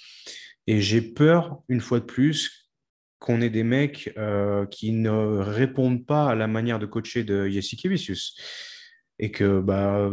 Et 0.67 0.81
j'ai 0.81 1.03
peur, 1.03 1.61
une 1.69 1.83
fois 1.83 2.01
de 2.01 2.07
plus, 2.07 2.73
qu'on 3.19 3.43
ait 3.43 3.51
des 3.51 3.65
mecs 3.65 4.15
qui 4.71 4.93
ne 4.93 5.11
répondent 5.41 6.07
pas 6.07 6.31
à 6.31 6.35
la 6.35 6.47
manière 6.47 6.79
de 6.79 6.87
coacher 6.87 7.23
de 7.23 7.49
Jassikevicius. 7.49 8.35
Et 9.19 9.31
que 9.31 9.61
bah, 9.61 10.11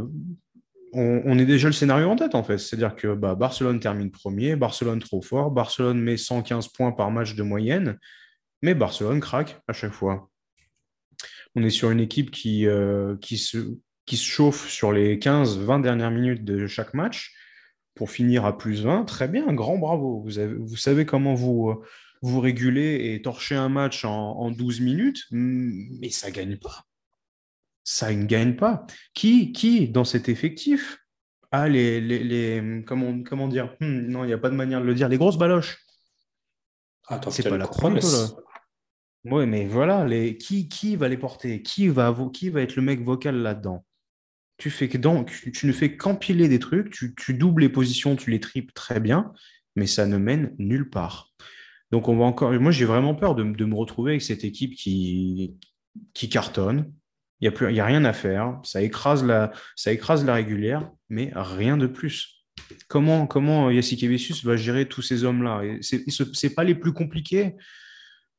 on, 0.94 1.38
est 1.38 1.46
déjà 1.46 1.68
le 1.68 1.74
scénario 1.74 2.10
en 2.10 2.16
tête, 2.16 2.36
en 2.36 2.44
fait. 2.44 2.58
C'est-à-dire 2.58 2.96
que 2.96 3.14
bah, 3.14 3.36
Barcelone 3.36 3.80
termine 3.80 4.12
premier, 4.12 4.56
Barcelone 4.56 5.00
trop 5.00 5.22
fort, 5.22 5.52
Barcelone 5.52 6.00
met 6.00 6.18
115 6.18 6.70
points 6.70 6.92
par 6.92 7.12
match 7.12 7.36
de 7.36 7.44
moyenne, 7.44 7.98
mais 8.62 8.74
Barcelone 8.74 9.20
craque 9.20 9.62
à 9.68 9.74
chaque 9.74 9.94
fois. 9.94 10.30
On 11.56 11.64
est 11.64 11.70
sur 11.70 11.92
une 11.92 12.00
équipe 12.00 12.32
qui, 12.32 12.68
euh, 12.68 13.16
se, 13.22 13.78
chauffe 14.12 14.70
sur 14.70 14.92
les 14.92 15.18
15-20 15.18 15.82
dernières 15.82 16.12
minutes 16.12 16.44
de 16.44 16.68
chaque 16.68 16.94
match. 16.94 17.34
pour 17.96 18.10
finir 18.10 18.44
à 18.46 18.58
plus 18.58 18.82
20, 18.82 19.06
très 19.06 19.28
bien, 19.28 19.54
grand 19.54 19.78
bravo. 19.78 20.26
Vous, 20.26 20.76
savez 20.78 21.06
comment 21.06 21.36
vous, 21.36 21.76
vous 22.24 22.40
réguler 22.40 23.14
et 23.14 23.22
torcher 23.22 23.54
un 23.54 23.70
match 23.70 24.04
en, 24.04 24.50
12 24.50 24.82
minutes, 24.82 25.26
mais 25.30 26.10
ça 26.10 26.30
ne 26.30 26.34
gagne 26.34 26.58
pas. 26.58 26.86
Ça 27.84 28.14
ne 28.14 28.26
gagne 28.26 28.56
pas. 28.56 28.86
Qui, 29.14 29.52
qui 29.52 29.90
dans 29.90 30.06
cet 30.06 30.30
effectif, 30.30 31.04
a 31.54 31.70
les, 31.70 32.02
les, 32.02 32.84
comment, 32.86 33.22
comment 33.24 33.48
dire? 33.48 33.76
Hmm, 33.80 34.08
Non, 34.08 34.24
il 34.24 34.28
n'y 34.28 34.34
a 34.34 34.38
pas 34.38 34.50
de 34.50 34.56
manière 34.56 34.82
de 34.82 34.86
le 34.86 34.96
dire. 34.96 35.08
Les 35.08 35.18
grosses 35.18 35.38
baloches. 35.38 35.78
Attends, 37.08 37.30
c'est 37.30 37.48
pas 37.48 37.58
la 37.58 37.68
promesse. 37.68 38.36
Oui, 39.26 39.46
mais 39.46 39.66
voilà, 39.66 40.06
les... 40.06 40.36
qui, 40.36 40.68
qui 40.68 40.96
va 40.96 41.08
les 41.08 41.18
porter? 41.18 41.62
Qui 41.62 41.88
va, 41.88 42.14
qui 42.34 42.50
va 42.50 42.62
être 42.62 42.76
le 42.76 42.82
mec 42.82 43.02
vocal 43.02 43.38
là-dedans? 43.38 43.86
Tu, 44.58 44.70
fais 44.70 44.90
que 44.90 44.98
donc, 44.98 45.32
tu, 45.54 45.68
ne 45.68 45.72
fais 45.72 45.96
qu'empiler 45.96 46.48
des 46.48 46.60
trucs, 46.60 46.92
tu, 46.92 47.34
doubles 47.34 47.62
les 47.62 47.70
positions, 47.70 48.16
tu 48.16 48.32
les 48.32 48.40
tripes 48.40 48.74
très 48.74 49.00
bien, 49.00 49.32
mais 49.76 49.88
ça 49.88 50.06
ne 50.06 50.18
mène 50.18 50.56
nulle 50.58 50.90
part. 50.90 51.32
Donc, 51.92 52.08
on 52.08 52.18
va 52.18 52.26
encore. 52.26 52.52
Moi, 52.54 52.72
j'ai 52.72 52.86
vraiment 52.86 53.14
peur 53.14 53.36
de, 53.36 53.44
me 53.44 53.76
retrouver 53.76 54.14
avec 54.14 54.22
cette 54.22 54.44
équipe 54.44 54.76
qui, 54.76 55.56
qui 56.14 56.30
cartonne. 56.30 56.92
Il 57.44 57.74
n'y 57.74 57.80
a, 57.80 57.84
a 57.84 57.88
rien 57.88 58.06
à 58.06 58.14
faire. 58.14 58.60
Ça 58.64 58.82
écrase, 58.82 59.24
la, 59.24 59.52
ça 59.76 59.92
écrase 59.92 60.26
la 60.26 60.36
régulière, 60.36 60.90
mais 61.10 61.32
rien 61.36 61.78
de 61.78 61.88
plus. 61.88 62.46
Comment, 62.88 63.28
comment 63.28 63.70
Yassik 63.70 64.04
va 64.44 64.56
gérer 64.56 64.88
tous 64.88 65.02
ces 65.02 65.24
hommes-là? 65.24 65.62
Ce 65.82 66.46
n'est 66.48 66.54
pas 66.54 66.64
les 66.64 66.76
plus 66.76 66.94
compliqués 66.94 67.56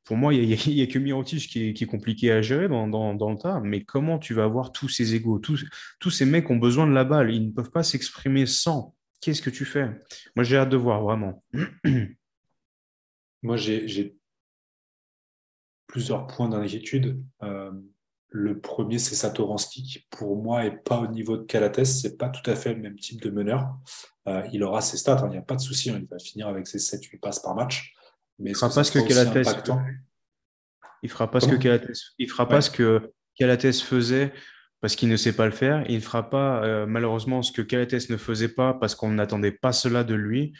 pour 0.05 0.17
moi, 0.17 0.33
il 0.35 0.47
n'y 0.47 0.81
a, 0.83 0.87
que 0.87 0.99
Mirotic 0.99 1.49
qui 1.49 1.69
est, 1.69 1.85
compliqué 1.87 2.31
à 2.31 2.41
gérer 2.43 2.67
dans, 2.69 2.85
le 2.85 3.41
tas. 3.41 3.59
Mais 3.61 3.83
comment 3.83 4.19
tu 4.19 4.35
vas 4.35 4.43
avoir 4.43 4.71
tous 4.71 4.87
ces 4.87 5.15
égaux 5.15 5.39
tous, 5.39 5.65
tous 5.99 6.11
ces 6.11 6.25
mecs 6.25 6.49
ont 6.51 6.57
besoin 6.57 6.85
de 6.85 6.93
la 6.93 7.03
balle. 7.03 7.33
Ils 7.33 7.47
ne 7.47 7.51
peuvent 7.51 7.71
pas 7.71 7.81
s'exprimer 7.81 8.45
sans. 8.45 8.95
Qu'est-ce 9.19 9.41
que 9.41 9.49
tu 9.49 9.65
fais? 9.65 9.89
Moi, 10.35 10.43
j'ai 10.43 10.57
hâte 10.57 10.69
de 10.69 10.77
voir, 10.77 11.01
vraiment. 11.01 11.43
Moi, 13.41 13.57
j'ai 13.57 14.15
plusieurs 15.87 16.27
points 16.27 16.49
d'inquiétude. 16.49 17.23
Euh, 17.41 17.71
le 18.29 18.59
premier, 18.59 18.99
c'est 18.99 19.15
Satoransky, 19.15 19.83
qui 19.83 20.05
pour 20.09 20.41
moi 20.41 20.63
n'est 20.63 20.75
pas 20.75 20.97
au 20.97 21.07
niveau 21.07 21.37
de 21.37 21.43
Calates. 21.43 21.85
Ce 21.85 22.07
n'est 22.07 22.15
pas 22.15 22.29
tout 22.29 22.49
à 22.49 22.55
fait 22.55 22.73
le 22.73 22.81
même 22.81 22.97
type 22.97 23.21
de 23.21 23.29
meneur. 23.29 23.73
Euh, 24.27 24.41
il 24.51 24.63
aura 24.63 24.81
ses 24.81 24.97
stats, 24.97 25.19
hein, 25.19 25.27
il 25.27 25.31
n'y 25.31 25.37
a 25.37 25.41
pas 25.41 25.55
de 25.55 25.61
souci. 25.61 25.89
Hein. 25.89 25.99
il 26.01 26.07
va 26.07 26.19
finir 26.19 26.47
avec 26.47 26.67
ses 26.67 26.79
7-8 26.79 27.19
passes 27.19 27.39
par 27.39 27.55
match. 27.55 27.93
Mais 28.39 28.51
il 28.51 28.55
fera 28.55 28.69
pas 28.69 28.83
ce 28.83 28.91
que 28.91 28.99
Calates. 28.99 29.47
Il 31.03 31.09
fera 31.09 31.29
pas 31.29 31.39
ce 31.39 31.47
que 31.47 31.55
Calates. 31.55 31.91
Il 32.17 32.29
fera 32.29 32.47
pas 32.47 32.61
ce 32.61 32.69
que 32.69 33.13
Calates 33.37 33.71
faisait 33.81 34.33
parce 34.81 34.95
qu'il 34.95 35.09
ne 35.09 35.17
sait 35.17 35.33
pas 35.33 35.45
le 35.45 35.51
faire. 35.51 35.83
Il 35.89 35.95
ne 35.95 36.01
fera 36.01 36.29
pas 36.29 36.63
euh, 36.63 36.85
malheureusement 36.85 37.41
ce 37.41 37.51
que 37.51 37.61
Calates 37.61 38.09
ne 38.09 38.17
faisait 38.17 38.49
pas 38.49 38.73
parce 38.73 38.95
qu'on 38.95 39.11
n'attendait 39.11 39.51
pas 39.51 39.71
cela 39.71 40.03
de 40.03 40.15
lui. 40.15 40.53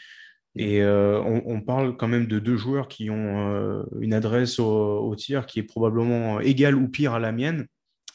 Et 0.56 0.80
euh, 0.80 1.20
on, 1.22 1.60
parle 1.60 1.96
quand 1.96 2.08
même 2.08 2.26
de 2.26 2.38
deux 2.38 2.56
joueurs 2.56 2.88
qui 2.88 3.10
ont 3.10 3.50
euh, 3.50 3.82
une 4.00 4.14
adresse 4.14 4.58
au, 4.58 5.14
tir 5.16 5.46
qui 5.46 5.58
est 5.58 5.64
probablement 5.64 6.40
égale 6.40 6.76
ou 6.76 6.88
pire 6.88 7.14
à 7.14 7.18
la 7.18 7.32
mienne. 7.32 7.66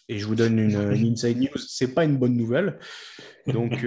Et 0.09 0.17
je 0.17 0.25
vous 0.25 0.35
donne 0.35 0.57
une, 0.57 0.91
une 0.93 1.13
inside 1.13 1.37
news, 1.37 1.57
c'est 1.57 1.93
pas 1.93 2.03
une 2.03 2.17
bonne 2.17 2.35
nouvelle. 2.35 2.79
Donc, 3.47 3.85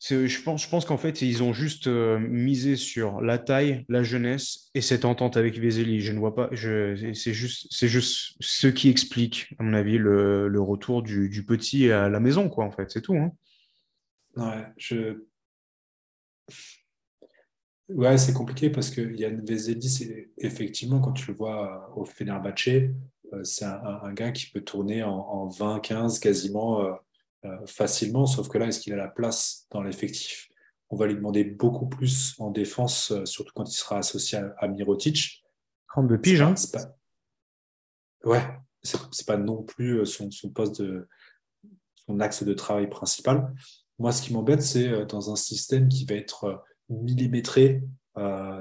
je 0.00 0.42
pense, 0.42 0.64
je 0.64 0.68
pense 0.68 0.84
qu'en 0.84 0.96
fait, 0.96 1.22
ils 1.22 1.42
ont 1.42 1.52
juste 1.52 1.86
euh, 1.86 2.18
misé 2.18 2.76
sur 2.76 3.20
la 3.20 3.38
taille, 3.38 3.84
la 3.88 4.02
jeunesse 4.02 4.70
et 4.74 4.80
cette 4.80 5.04
entente 5.04 5.36
avec 5.36 5.58
Vezeli. 5.58 6.00
Je 6.00 6.12
ne 6.12 6.18
vois 6.18 6.34
pas. 6.34 6.50
C'est 6.54 7.34
juste, 7.34 7.66
c'est 7.70 7.88
juste 7.88 8.34
ce 8.40 8.66
qui 8.66 8.88
explique, 8.88 9.54
à 9.58 9.62
mon 9.62 9.74
avis, 9.74 9.98
le, 9.98 10.48
le 10.48 10.60
retour 10.60 11.02
du, 11.02 11.28
du, 11.28 11.44
petit 11.44 11.90
à 11.90 12.08
la 12.08 12.20
maison, 12.20 12.48
quoi. 12.48 12.64
En 12.64 12.70
fait, 12.70 12.90
c'est 12.90 13.02
tout. 13.02 13.16
Hein. 13.16 13.32
Ouais, 14.36 14.64
je. 14.78 15.24
Ouais, 17.88 18.18
c'est 18.18 18.32
compliqué 18.32 18.70
parce 18.70 18.90
que 18.90 19.00
Yann 19.00 19.44
Vezeli, 19.44 20.28
effectivement 20.38 21.00
quand 21.00 21.12
tu 21.12 21.30
le 21.30 21.36
vois 21.36 21.92
au 21.96 22.04
Fenerbahce, 22.04 22.68
euh, 23.32 23.44
c'est 23.44 23.64
un, 23.64 24.00
un, 24.02 24.12
gars 24.12 24.30
qui 24.30 24.50
peut 24.50 24.60
tourner 24.60 25.02
en, 25.02 25.16
en 25.16 25.48
20-15 25.48 26.20
quasiment. 26.20 26.84
Euh, 26.84 26.92
euh, 27.46 27.66
facilement, 27.66 28.26
sauf 28.26 28.48
que 28.48 28.58
là, 28.58 28.66
est-ce 28.66 28.80
qu'il 28.80 28.92
a 28.92 28.96
la 28.96 29.08
place 29.08 29.66
dans 29.70 29.82
l'effectif? 29.82 30.50
On 30.90 30.96
va 30.96 31.06
lui 31.06 31.14
demander 31.14 31.42
beaucoup 31.44 31.88
plus 31.88 32.34
en 32.38 32.50
défense, 32.50 33.12
euh, 33.12 33.24
surtout 33.24 33.52
quand 33.54 33.64
il 33.64 33.76
sera 33.76 33.98
associé 33.98 34.40
à, 34.58 34.68
Mirotic. 34.68 35.42
32 35.88 36.20
piges, 36.20 36.42
hein 36.42 36.54
pas... 36.72 36.96
Ouais, 38.24 38.42
c'est 38.82 39.26
pas 39.26 39.38
non 39.38 39.62
plus 39.62 40.00
euh, 40.00 40.04
son, 40.04 40.28
poste 40.52 40.82
de 40.82 41.08
son 41.94 42.20
axe 42.20 42.42
de 42.42 42.52
travail 42.52 42.90
principal. 42.90 43.54
Moi, 44.00 44.10
ce 44.10 44.22
qui 44.22 44.32
m'embête, 44.32 44.62
c'est 44.62 45.06
dans 45.06 45.30
un 45.30 45.36
système 45.36 45.88
qui 45.88 46.04
va 46.04 46.16
être 46.16 46.64
millimétré, 46.88 47.84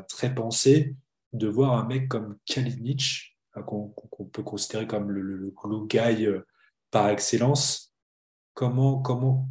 très 0.07 0.35
pensé, 0.35 0.95
de 1.33 1.47
voir 1.47 1.73
un 1.73 1.85
mec 1.85 2.07
comme 2.07 2.37
Kalinic, 2.45 3.35
qu'on 3.65 3.91
peut 4.31 4.43
considérer 4.43 4.85
comme 4.85 5.09
le, 5.09 5.21
le, 5.21 5.87
guy 5.87 6.27
par 6.91 7.09
excellence, 7.09 7.93
comment, 8.53 8.99
comment 8.99 9.49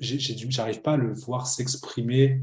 j'arrive 0.00 0.82
pas 0.82 0.92
à 0.92 0.96
le 0.96 1.12
voir 1.12 1.46
s'exprimer 1.46 2.42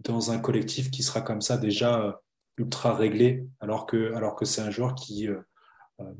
dans 0.00 0.30
un 0.30 0.38
collectif 0.38 0.90
qui 0.90 1.02
sera 1.02 1.20
comme 1.20 1.40
ça 1.40 1.56
déjà 1.56 2.00
euh, 2.00 2.12
ultra 2.58 2.94
réglé, 2.94 3.46
alors 3.60 3.86
que, 3.86 4.14
alors 4.14 4.34
que 4.34 4.44
c'est 4.44 4.60
un 4.60 4.70
joueur 4.70 4.94
qui 4.94 5.28
euh, 5.28 5.40
euh, 6.00 6.12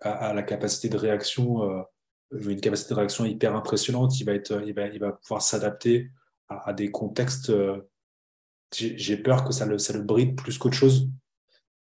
a, 0.00 0.34
la 0.34 0.42
capacité 0.42 0.88
de 0.88 0.96
réaction, 0.96 1.84
une 2.32 2.60
capacité 2.60 2.94
de 2.94 2.98
réaction 2.98 3.24
hyper 3.24 3.54
impressionnante. 3.54 4.18
Il 4.20 4.24
va, 4.24 4.32
être, 4.32 4.62
il 4.66 4.74
va, 4.74 4.86
il 4.86 4.98
va 4.98 5.12
pouvoir 5.12 5.42
s'adapter 5.42 6.10
à, 6.48 6.72
des 6.72 6.90
contextes. 6.90 7.52
J'ai 8.74 9.16
peur 9.16 9.44
que 9.44 9.52
ça 9.52 9.66
le, 9.66 9.78
ça 9.78 9.92
le 9.92 10.02
bride 10.02 10.36
plus 10.36 10.58
qu'autre 10.58 10.76
chose. 10.76 11.08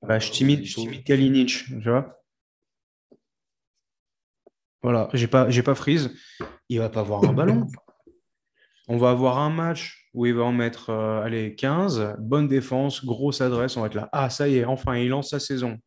Bah, 0.02 0.18
je 0.18 0.30
timide, 0.30 0.64
je 0.64 0.74
timide 0.74 1.04
Kalinic, 1.04 1.64
tu 1.66 1.80
vois. 1.80 2.20
Voilà, 4.82 5.08
j'ai 5.14 5.28
pas, 5.28 5.48
j'ai 5.48 5.62
pas 5.62 5.74
freeze. 5.74 6.10
Il 6.68 6.78
va 6.78 6.90
pas 6.90 7.00
avoir 7.00 7.24
un 7.24 7.32
ballon. 7.32 7.66
On 8.88 8.98
va 8.98 9.10
avoir 9.10 9.38
un 9.38 9.48
match 9.48 10.10
où 10.12 10.26
il 10.26 10.34
va 10.34 10.42
en 10.42 10.52
mettre 10.52 10.90
euh, 10.90 11.22
allez, 11.22 11.54
15, 11.54 12.16
bonne 12.18 12.48
défense, 12.48 13.02
grosse 13.02 13.40
adresse. 13.40 13.78
On 13.78 13.80
va 13.80 13.86
être 13.86 13.94
là. 13.94 14.10
Ah, 14.12 14.28
ça 14.28 14.46
y 14.46 14.58
est, 14.58 14.66
enfin, 14.66 14.96
il 14.98 15.08
lance 15.08 15.30
sa 15.30 15.40
saison. 15.40 15.78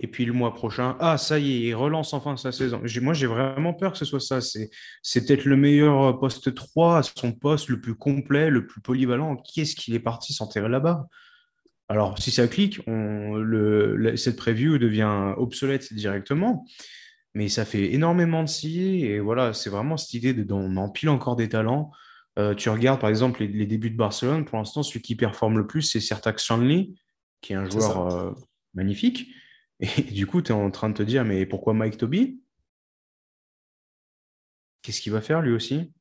Et 0.00 0.08
puis 0.08 0.24
le 0.24 0.32
mois 0.32 0.54
prochain, 0.54 0.96
ah, 0.98 1.18
ça 1.18 1.38
y 1.38 1.52
est, 1.52 1.60
il 1.68 1.74
relance 1.74 2.14
enfin 2.14 2.36
sa 2.36 2.50
saison. 2.50 2.82
Moi, 3.00 3.14
j'ai 3.14 3.26
vraiment 3.26 3.74
peur 3.74 3.92
que 3.92 3.98
ce 3.98 4.04
soit 4.04 4.20
ça. 4.20 4.40
C'est, 4.40 4.70
c'est 5.02 5.24
peut-être 5.24 5.44
le 5.44 5.56
meilleur 5.56 6.18
poste 6.18 6.54
3, 6.54 7.02
son 7.02 7.32
poste 7.32 7.68
le 7.68 7.80
plus 7.80 7.94
complet, 7.94 8.50
le 8.50 8.66
plus 8.66 8.80
polyvalent. 8.80 9.36
Qui 9.36 9.60
est-ce 9.60 9.76
qu'il 9.76 9.94
est 9.94 10.00
parti 10.00 10.32
s'enterrer 10.32 10.68
là-bas? 10.68 11.06
Alors, 11.88 12.18
si 12.18 12.30
ça 12.32 12.48
clique, 12.48 12.80
on, 12.86 13.34
le, 13.36 14.16
cette 14.16 14.36
preview 14.36 14.78
devient 14.78 15.34
obsolète 15.36 15.92
directement 15.92 16.64
mais 17.34 17.48
ça 17.48 17.64
fait 17.64 17.92
énormément 17.92 18.42
de 18.42 18.48
scies. 18.48 19.04
Et 19.04 19.20
voilà, 19.20 19.52
c'est 19.52 19.70
vraiment 19.70 19.96
cette 19.96 20.14
idée 20.14 20.32
de, 20.32 20.52
on 20.52 20.76
empile 20.76 21.08
encore 21.08 21.36
des 21.36 21.48
talents. 21.48 21.90
Euh, 22.38 22.54
tu 22.54 22.68
regardes 22.68 23.00
par 23.00 23.10
exemple 23.10 23.44
les, 23.44 23.66
débuts 23.66 23.90
de 23.90 23.96
Barcelone, 23.96 24.44
pour 24.44 24.58
l'instant, 24.58 24.82
celui 24.82 25.02
qui 25.02 25.14
performe 25.14 25.58
le 25.58 25.66
plus, 25.66 25.82
c'est 25.82 26.00
Sertax 26.00 26.44
Shanley, 26.44 26.90
qui 27.40 27.52
est 27.52 27.56
un 27.56 27.68
joueur 27.68 28.12
euh, 28.12 28.32
magnifique. 28.74 29.28
Et 29.80 30.02
du 30.02 30.26
coup, 30.26 30.40
tu 30.42 30.52
es 30.52 30.54
en 30.54 30.70
train 30.70 30.88
de 30.88 30.94
te 30.94 31.02
dire, 31.02 31.24
mais 31.24 31.46
pourquoi 31.46 31.74
Mike 31.74 31.98
Toby? 31.98 32.40
Qu'est-ce 34.82 35.00
qu'il 35.00 35.12
va 35.12 35.20
faire 35.20 35.40
lui 35.40 35.52
aussi? 35.52 35.92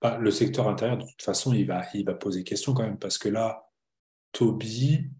Bah, 0.00 0.18
Le 0.18 0.30
secteur 0.30 0.68
intérieur, 0.68 0.98
de 0.98 1.04
toute 1.04 1.22
façon, 1.22 1.52
il 1.54 1.66
va, 1.66 1.82
il 1.94 2.04
va 2.04 2.14
poser 2.14 2.42
question 2.44 2.74
quand 2.74 2.82
même, 2.82 2.98
parce 2.98 3.18
que 3.18 3.28
là, 3.28 3.68
Toby, 4.32 5.10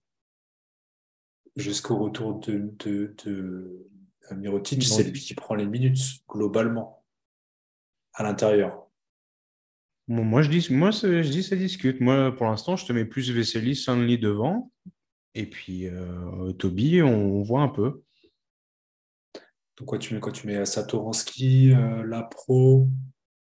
jusqu'au 1.57 1.99
retour 1.99 2.41
de, 2.41 2.75
de 2.79 3.89
Mirotic, 4.35 4.83
c'est 4.83 5.05
lui 5.05 5.21
qui 5.21 5.35
prend 5.35 5.55
les 5.55 5.67
minutes 5.67 6.25
globalement 6.29 7.05
à 8.15 8.23
l'intérieur. 8.23 8.89
moi, 10.09 10.43
je 10.43 10.51
dis, 10.51 10.67
moi, 10.71 10.91
je 10.91 11.29
dis, 11.29 11.43
ça 11.43 11.57
discute. 11.57 12.01
Moi, 12.01 12.35
pour 12.35 12.47
l'instant, 12.47 12.77
je 12.77 12.87
te 12.87 12.93
mets 12.93 13.05
plus 13.05 13.31
Vesely, 13.31 13.77
Sanli 13.77 14.19
devant. 14.19 14.71
Et 15.35 15.47
puis, 15.47 15.89
euh, 15.89 16.53
Toby, 16.53 17.03
on, 17.03 17.43
voit 17.43 17.63
un 17.63 17.69
peu. 17.69 18.03
Donc, 19.79 19.89
quoi 19.89 19.99
tu 19.99 20.15
mets 20.15 20.21
quoi 20.21 20.33
Tu 20.33 20.47
mets 20.47 20.65
Satoransky, 20.65 21.73
euh, 21.73 22.05
Lapro, 22.05 22.89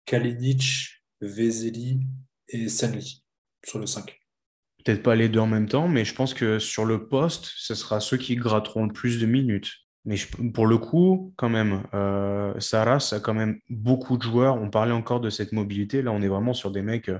Kalinic, 0.05 1.03
Vesely 1.21 2.01
et 2.49 2.69
Sanli 2.69 3.23
sur 3.65 3.79
le 3.79 3.87
5. 3.87 4.19
Peut-être 4.85 5.03
pas 5.03 5.15
les 5.15 5.29
deux 5.29 5.39
en 5.39 5.47
même 5.47 5.67
temps, 5.67 5.87
mais 5.87 6.05
je 6.05 6.13
pense 6.13 6.33
que 6.33 6.59
sur 6.59 6.85
le 6.85 7.07
poste, 7.07 7.51
ce 7.55 7.75
sera 7.75 7.99
ceux 7.99 8.17
qui 8.17 8.35
gratteront 8.35 8.85
le 8.85 8.93
plus 8.93 9.19
de 9.19 9.25
minutes. 9.25 9.73
Mais 10.05 10.15
pour 10.53 10.67
le 10.67 10.77
coup, 10.77 11.33
quand 11.35 11.49
même, 11.49 11.83
euh, 11.93 12.57
Saras 12.59 13.13
a 13.13 13.19
quand 13.19 13.33
même 13.33 13.59
beaucoup 13.69 14.17
de 14.17 14.23
joueurs. 14.23 14.55
On 14.55 14.69
parlait 14.69 14.93
encore 14.93 15.19
de 15.19 15.29
cette 15.29 15.51
mobilité. 15.51 16.01
Là, 16.01 16.11
on 16.11 16.21
est 16.21 16.27
vraiment 16.27 16.53
sur 16.53 16.71
des 16.71 16.81
mecs. 16.81 17.11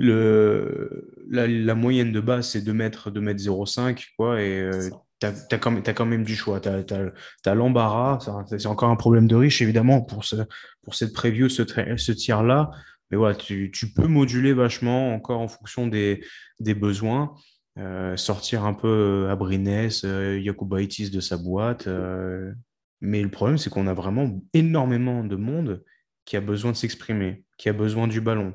Euh, 0.00 0.88
le, 1.28 1.46
la, 1.46 1.74
moyenne 1.74 2.12
de 2.12 2.20
base, 2.20 2.50
c'est 2.50 2.62
2 2.62 2.72
mètres, 2.72 3.10
2 3.10 3.20
mètres 3.20 3.40
0,5. 3.40 4.06
Quoi, 4.16 4.42
et 4.42 4.60
euh, 4.60 4.90
tu 5.20 5.26
as, 5.26 5.58
quand 5.58 5.70
même, 5.70 5.82
quand 5.82 6.06
même 6.06 6.24
du 6.24 6.34
choix. 6.34 6.60
Tu 6.60 6.68
as, 6.68 7.54
l'embarras. 7.54 8.18
C'est 8.58 8.66
encore 8.66 8.90
un 8.90 8.96
problème 8.96 9.28
de 9.28 9.36
riche, 9.36 9.62
évidemment, 9.62 10.02
pour, 10.02 10.24
ce, 10.24 10.36
pour 10.82 10.94
cette 10.94 11.12
preview, 11.12 11.48
ce, 11.48 11.62
ce 11.96 12.12
tir-là. 12.12 12.70
mais 13.10 13.16
voilà, 13.16 13.34
tu, 13.34 13.70
peux 13.94 14.06
moduler 14.06 14.52
vachement 14.52 15.14
encore 15.14 15.40
en 15.40 15.48
fonction 15.48 15.86
des, 15.86 16.24
des 16.60 16.74
besoins. 16.74 17.34
Euh, 17.76 18.16
sortir 18.16 18.64
un 18.64 18.74
peu 18.74 19.26
Abrines, 19.30 19.90
euh, 20.04 20.38
Yakubaitis 20.38 21.10
de 21.10 21.20
sa 21.20 21.36
boîte. 21.36 21.88
mais 23.00 23.22
le 23.22 23.30
problème, 23.30 23.58
c'est 23.58 23.70
qu'on 23.70 23.86
a 23.86 23.94
vraiment 23.94 24.40
énormément 24.52 25.24
de 25.24 25.36
monde 25.36 25.84
qui 26.24 26.36
a 26.36 26.40
besoin 26.40 26.72
de 26.72 26.76
s'exprimer, 26.76 27.44
qui 27.58 27.68
a 27.68 27.72
besoin 27.72 28.08
du 28.08 28.20
ballon. 28.20 28.54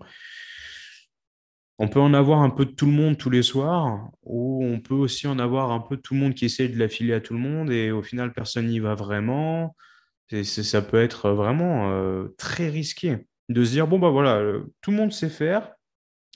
On 1.81 1.87
peut 1.87 2.01
en 2.01 2.13
avoir 2.13 2.41
un 2.41 2.49
peu 2.49 2.65
de 2.65 2.71
tout 2.71 2.85
le 2.85 2.91
monde 2.91 3.17
tous 3.17 3.29
les 3.29 3.41
soirs, 3.41 4.09
ou 4.23 4.65
on 4.65 4.81
peut 4.81 4.95
aussi 4.95 5.27
en 5.27 5.39
avoir 5.39 5.71
un 5.71 5.79
peu 5.79 5.95
de 5.95 6.01
tout 6.01 6.13
le 6.13 6.19
monde 6.19 6.33
qui 6.33 6.43
essaie 6.43 6.67
de 6.67 6.77
l'affiler 6.77 7.13
à 7.13 7.21
tout 7.21 7.33
le 7.33 7.39
monde, 7.39 7.71
et 7.71 7.91
au 7.91 8.03
final, 8.03 8.33
personne 8.33 8.67
n'y 8.67 8.79
va 8.79 8.95
vraiment. 8.95 9.75
ça 10.43 10.81
peut 10.81 11.01
être 11.01 11.31
vraiment 11.31 11.89
euh, 11.91 12.35
très 12.37 12.69
risqué 12.69 13.25
de 13.47 13.63
se 13.63 13.71
dire, 13.71 13.87
bon, 13.87 13.97
bah 13.97 14.09
voilà, 14.09 14.37
euh, 14.39 14.65
tout 14.81 14.91
le 14.91 14.97
monde 14.97 15.13
sait 15.13 15.29
faire, 15.29 15.71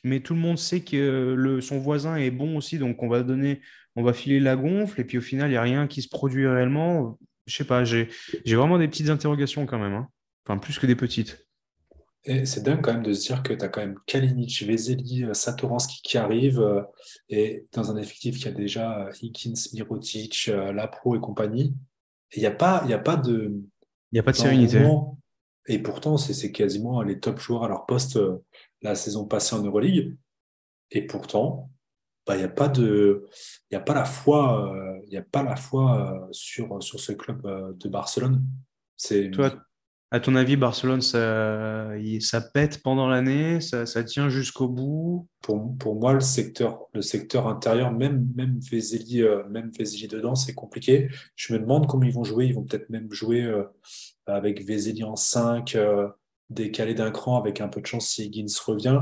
mais 0.06 0.22
tout 0.22 0.34
le 0.34 0.40
monde 0.40 0.58
sait 0.58 0.82
que 0.82 1.36
le, 1.38 1.60
son 1.60 1.78
voisin 1.78 2.16
est 2.16 2.32
bon 2.32 2.56
aussi, 2.58 2.80
donc 2.80 3.04
on 3.04 3.10
va 3.10 3.22
donner, 3.22 3.62
on 3.98 4.04
va 4.04 4.14
filer 4.14 4.40
la 4.40 4.56
gonfle, 4.56 5.02
et 5.02 5.04
puis 5.04 5.18
au 5.18 5.22
final, 5.22 5.50
il 5.50 5.52
n'y 5.52 5.58
a 5.58 5.62
rien 5.62 5.88
qui 5.88 6.02
se 6.02 6.10
produit 6.10 6.48
réellement. 6.48 7.20
Je 7.48 7.56
sais 7.56 7.66
pas, 7.66 7.84
j'ai 7.84 8.08
vraiment 8.46 8.80
des 8.80 8.88
petites 8.88 9.10
interrogations 9.10 9.66
quand 9.66 9.78
même, 9.78 9.94
hein. 9.94 10.08
enfin 10.46 10.58
plus 10.58 10.80
que 10.80 10.88
des 10.88 10.96
petites. 10.96 11.46
Et 12.26 12.46
c'est 12.46 12.64
dingue 12.64 12.82
quand 12.82 12.94
même 12.94 13.04
de 13.04 13.12
se 13.12 13.28
dire 13.28 13.44
que 13.44 13.54
tu 13.54 13.66
as 13.66 13.68
quand 13.68 13.82
même 13.82 14.00
Kalinic, 14.06 14.64
Vezeli, 14.64 15.26
euh, 15.26 15.34
Satoransky 15.34 16.02
qui 16.04 16.18
arrivent 16.18 16.62
euh, 16.62 16.82
et 17.28 17.68
dans 17.74 17.92
un 17.92 17.98
effectif 17.98 18.40
qui 18.40 18.48
a 18.48 18.52
déjà 18.52 19.08
euh, 19.08 19.12
Higgins, 19.22 19.70
Mirotic, 19.74 20.48
Lapro 20.48 21.16
et 21.16 21.20
compagnie. 21.20 21.76
Il 22.36 22.40
n'y 22.40 22.46
a, 22.46 22.52
pas, 22.52 22.84
y 22.88 22.94
a 22.94 23.00
pas 23.00 23.18
de. 23.18 23.62
Il 24.12 24.16
n'y 24.16 24.20
a 24.20 24.24
pas 24.24 24.32
de 24.32 24.38
sérénité. 24.38 24.82
Et 25.68 25.80
pourtant, 25.80 26.18
c'est 26.18 26.52
quasiment 26.52 27.02
les 27.02 27.20
top 27.20 27.40
joueurs 27.40 27.64
à 27.64 27.68
leur 27.68 27.86
poste 27.86 28.20
la 28.82 28.96
saison 28.96 29.26
passée 29.26 29.56
en 29.56 29.64
Euroleague. 29.64 30.18
Et 30.92 31.06
pourtant, 31.06 31.70
bah, 32.26 32.36
il 32.36 32.40
n'y 32.40 32.44
a 32.44 32.50
pas 32.50 32.70
de. 32.70 33.28
Il 33.70 33.76
a 33.76 33.80
pas 33.80 33.94
la 33.94 34.06
foi, 34.06 34.76
il 35.06 35.14
y 35.14 35.18
a 35.18 35.22
pas 35.22 35.44
la 35.44 35.56
foi 35.56 36.28
sur, 36.32 36.82
sur 36.82 37.00
ce 37.00 37.12
club 37.12 37.44
de 37.78 37.90
Barcelone. 37.90 38.44
Toi, 39.32 39.56
à 40.14 40.20
ton 40.20 40.36
avis, 40.36 40.58
Barcelone, 40.58 41.02
ça, 41.02 42.42
pète 42.54 42.84
pendant 42.84 43.08
l'année, 43.08 43.60
ça, 43.60 44.04
tient 44.04 44.30
jusqu'au 44.30 44.68
bout? 44.68 45.28
Pour, 45.42 45.76
pour, 45.80 45.96
moi, 45.96 46.14
le 46.14 46.20
secteur, 46.20 46.86
le 46.94 47.02
secteur 47.02 47.48
intérieur, 47.48 47.92
même, 47.92 48.32
même 48.36 48.60
euh, 48.72 49.44
même 49.50 49.72
dedans, 49.72 50.36
c'est 50.36 50.54
compliqué. 50.54 51.10
Je 51.36 51.52
me 51.54 51.58
demande 51.58 51.88
comment 51.88 52.04
ils 52.04 52.14
vont 52.14 52.24
jouer. 52.24 52.46
Ils 52.46 52.54
vont 52.54 52.64
peut-être 52.64 52.92
même 52.92 53.12
jouer 53.12 53.42
euh, 53.42 53.64
avec 54.28 54.64
Vezeli 54.64 55.04
en 55.04 55.16
5, 55.16 55.76
euh, 55.76 56.08
décalé 56.52 56.94
d'un 56.94 57.10
cran, 57.10 57.40
avec 57.40 57.60
un 57.60 57.68
peu 57.68 57.82
de 57.82 57.88
chance 57.88 58.08
si 58.08 58.26
Higgins 58.26 58.46
revient. 58.68 59.02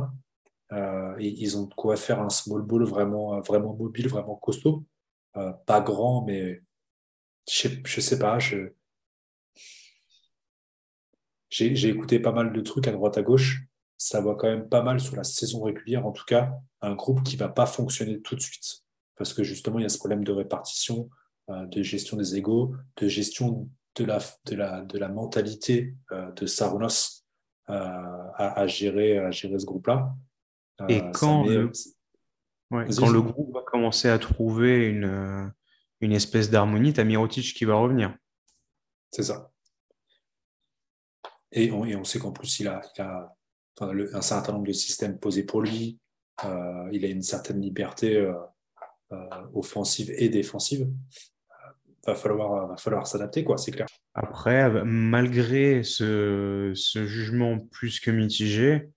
Ils 1.20 1.58
ont 1.58 1.66
de 1.66 1.74
quoi 1.74 1.98
faire 1.98 2.22
un 2.22 2.30
small 2.30 2.62
ball 2.62 2.86
vraiment, 2.86 3.42
vraiment 3.42 3.76
mobile, 3.76 4.08
vraiment 4.08 4.38
costaud. 4.38 4.86
pas 5.34 5.82
grand, 5.82 6.24
mais 6.24 6.62
je 7.52 7.68
ne 7.68 8.02
sais, 8.02 8.18
pas. 8.18 8.40
J'ai 11.52 11.90
écouté 11.90 12.20
pas 12.20 12.32
mal 12.32 12.54
de 12.54 12.62
trucs 12.62 12.88
à 12.88 12.92
droite 12.92 13.18
à 13.18 13.22
gauche. 13.22 13.62
Ça 13.98 14.22
va 14.22 14.34
quand 14.36 14.48
même 14.48 14.68
pas 14.68 14.82
mal 14.82 15.00
sur 15.00 15.16
la 15.16 15.24
saison 15.24 15.62
régulière, 15.62 16.08
en 16.08 16.12
tout 16.12 16.26
cas, 16.26 16.54
un 16.82 16.96
groupe 16.96 17.24
qui 17.24 17.36
va 17.36 17.50
pas 17.50 17.68
fonctionner 17.68 18.20
tout 18.22 18.36
de 18.36 18.42
suite. 18.42 18.84
Parce 19.16 19.34
que 19.34 19.44
justement, 19.44 19.78
il 19.78 19.84
y 19.84 19.86
a 19.86 19.90
ce 19.90 20.00
problème 20.00 20.24
de 20.24 20.32
répartition, 20.32 21.10
euh, 21.50 21.66
de 21.68 21.84
gestion 21.84 22.18
des 22.18 22.36
égaux, 22.36 22.74
de 22.98 23.08
gestion 23.08 23.70
de 23.96 24.06
la, 24.06 24.20
de 24.46 24.56
la, 24.56 24.82
de 24.82 24.98
la 24.98 25.10
mentalité 25.10 25.94
euh, 26.12 26.32
de 26.32 26.46
Sarunas 26.48 27.26
euh, 27.70 27.74
à, 27.74 28.66
gérer, 28.66 29.20
à 29.20 29.30
gérer 29.30 29.60
ce 29.60 29.66
groupe-là. 29.66 30.16
Et 30.90 31.02
quand, 31.14 31.46
le... 31.46 31.72
quand 32.72 33.10
le 33.10 33.22
groupe 33.22 33.54
va 33.54 33.62
commencer 33.62 34.10
à 34.10 34.18
trouver 34.18 34.88
une, 34.88 35.54
une 36.00 36.12
espèce 36.12 36.50
d'harmonie, 36.50 36.94
tu 36.94 37.02
as 37.02 37.04
Mirotic 37.04 37.54
qui 37.54 37.66
va 37.66 37.76
revenir. 37.76 38.16
C'est 39.12 39.24
ça. 39.24 39.51
Et 41.54 41.72
on, 41.72 42.04
sait 42.04 42.20
qu'en 42.20 42.32
plus, 42.32 42.60
il 42.60 42.68
a, 42.68 42.82
un 43.80 44.22
certain 44.22 44.54
nombre 44.54 44.68
de 44.68 44.72
systèmes 44.72 45.20
posés 45.20 45.44
pour 45.44 45.62
lui. 45.62 46.00
Euh, 46.46 46.90
il 46.92 47.04
a 47.06 47.10
une 47.10 47.22
certaine 47.22 47.62
liberté 47.62 48.18
euh, 48.18 48.34
euh, 49.12 49.18
offensive 49.54 50.12
et 50.16 50.30
défensive. 50.30 50.88
Va 52.08 52.16
falloir, 52.16 52.68
va 52.68 52.78
falloir 52.78 53.06
s'adapter, 53.06 53.44
quoi, 53.44 53.58
c'est 53.58 53.72
clair. 53.72 53.86
Après, 54.14 54.84
malgré 54.84 55.84
ce, 55.84 56.72
jugement 56.74 57.60
plus 57.60 58.00
que 58.00 58.10
mitigé, 58.12 58.90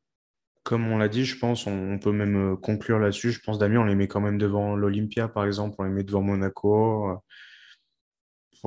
comme 0.62 0.90
on 0.90 0.96
l'a 0.96 1.08
dit, 1.08 1.24
je 1.24 1.38
pense, 1.38 1.66
on, 1.66 1.98
peut 1.98 2.12
même 2.12 2.56
conclure 2.62 2.98
là-dessus. 2.98 3.32
Je 3.32 3.40
pense, 3.40 3.58
Damien, 3.58 3.80
on 3.80 3.84
les 3.84 3.94
met 3.94 4.08
quand 4.08 4.22
même 4.22 4.38
devant 4.38 4.76
l'Olympia, 4.76 5.28
par 5.28 5.44
exemple, 5.44 5.76
on 5.80 5.82
les 5.84 5.90
met 5.90 6.04
devant 6.04 6.22
Monaco 6.22 7.20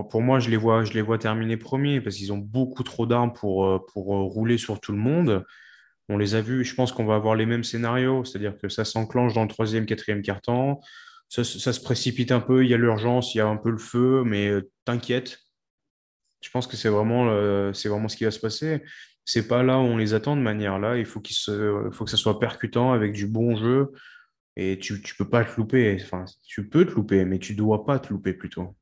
pour 0.04 0.22
moi, 0.22 0.39
je 0.39 0.50
les 0.50 0.58
vois, 0.58 0.84
je 0.84 0.93
les 0.93 1.18
terminer 1.18 1.58
premiers 1.58 2.02
parce 2.02 2.18
qu'ils 2.18 2.32
ont 2.34 2.38
beaucoup 2.38 2.84
trop 2.84 3.06
d'armes 3.06 3.34
pour, 3.34 3.66
euh, 3.66 3.80
euh, 3.95 4.02
rouler 4.24 4.58
sur 4.58 4.80
tout 4.80 4.91
le 4.91 4.98
monde. 4.98 5.45
On 6.10 6.18
les 6.18 6.36
a 6.36 6.41
vus, 6.41 6.64
je 6.64 6.76
pense 6.76 6.91
qu'on 6.91 7.06
va 7.06 7.16
avoir 7.16 7.36
les 7.36 7.45
mêmes 7.45 7.64
scénarios, 7.64 8.24
c'est-à-dire 8.24 8.58
que 8.58 8.70
ça 8.70 8.86
s'enclenche 8.86 9.34
dans 9.34 9.43
le 9.43 9.50
troisième, 9.50 9.86
quatrième 9.86 10.22
quart-temps, 10.22 10.80
ça, 11.30 11.43
se 11.43 11.82
précipite 11.82 12.32
un 12.32 12.39
peu, 12.39 12.64
il 12.64 12.70
y 12.70 12.74
a 12.74 12.78
l'urgence, 12.78 13.36
il 13.36 13.39
y 13.39 13.41
a 13.41 13.48
un 13.48 13.58
peu 13.58 13.70
le 13.70 13.78
feu, 13.78 14.24
mais 14.26 14.48
euh, 14.48 14.72
t'inquiète. 14.86 15.39
Je 16.41 16.50
pense 16.52 16.68
que 16.68 16.78
c'est 16.78 16.89
vraiment, 16.89 17.26
ce 17.74 18.16
qui 18.16 18.24
va 18.24 18.32
se 18.32 18.39
passer. 18.39 18.84
C'est 19.26 19.48
pas 19.48 19.64
là 19.64 19.78
où 19.80 19.82
on 19.82 19.98
les 19.98 20.14
attend 20.14 20.38
de 20.38 20.41
manière 20.41 20.80
là. 20.80 20.98
Il 20.98 21.06
faut, 21.06 21.20
que 21.20 21.34
ça 21.34 22.18
soit 22.18 22.39
percutant 22.39 22.93
avec 22.93 23.12
du 23.12 23.28
bon 23.28 23.56
jeu. 23.58 23.91
Et 24.56 24.80
tu 24.80 24.93
ne 24.93 25.00
peux 25.18 25.30
pas 25.30 25.43
te 25.43 25.58
louper. 25.58 25.98
Tu 26.48 26.70
peux 26.70 26.86
te 26.86 26.91
louper, 26.91 27.26
mais 27.26 27.39
tu 27.39 27.56
dois 27.56 27.86
pas 27.86 28.00
te 28.00 28.10
louper 28.10 28.34
plutôt 28.34 28.76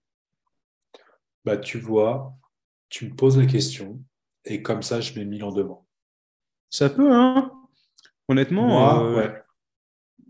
bah, 1.46 1.58
tu 1.58 1.78
vois, 1.78 2.34
tu 2.90 3.10
me 3.10 3.16
poses 3.16 3.38
la 3.38 3.46
question 3.46 4.04
et 4.46 4.62
comme 4.62 4.82
ça, 4.82 5.02
je 5.02 5.18
mets 5.18 5.26
Milan 5.26 5.52
devant. 5.52 5.88
Ça 6.70 6.90
peut, 6.90 7.12
hein 7.12 7.52
Honnêtement, 8.28 9.04
euh, 9.06 9.30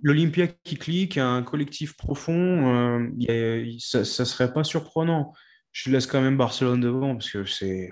l'Olympia 0.04 0.48
qui 0.48 0.76
clique, 0.76 1.18
un 1.18 1.44
collectif 1.44 1.96
profond, 1.96 3.08
euh, 3.30 3.72
ça 3.80 4.00
ne 4.00 4.04
serait 4.04 4.52
pas 4.52 4.66
surprenant. 4.66 5.34
Je 5.72 5.90
laisse 5.90 6.08
quand 6.08 6.22
même 6.22 6.38
Barcelone 6.38 6.82
devant 6.82 7.14
parce 7.16 7.32
que 7.32 7.46
c'est. 7.46 7.90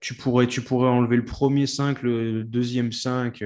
Tu 0.00 0.14
pourrais, 0.14 0.46
tu 0.46 0.62
pourrais 0.62 0.88
enlever 0.88 1.16
le 1.16 1.24
premier 1.24 1.66
5, 1.66 2.02
le 2.02 2.44
deuxième 2.44 2.92
5 2.92 3.42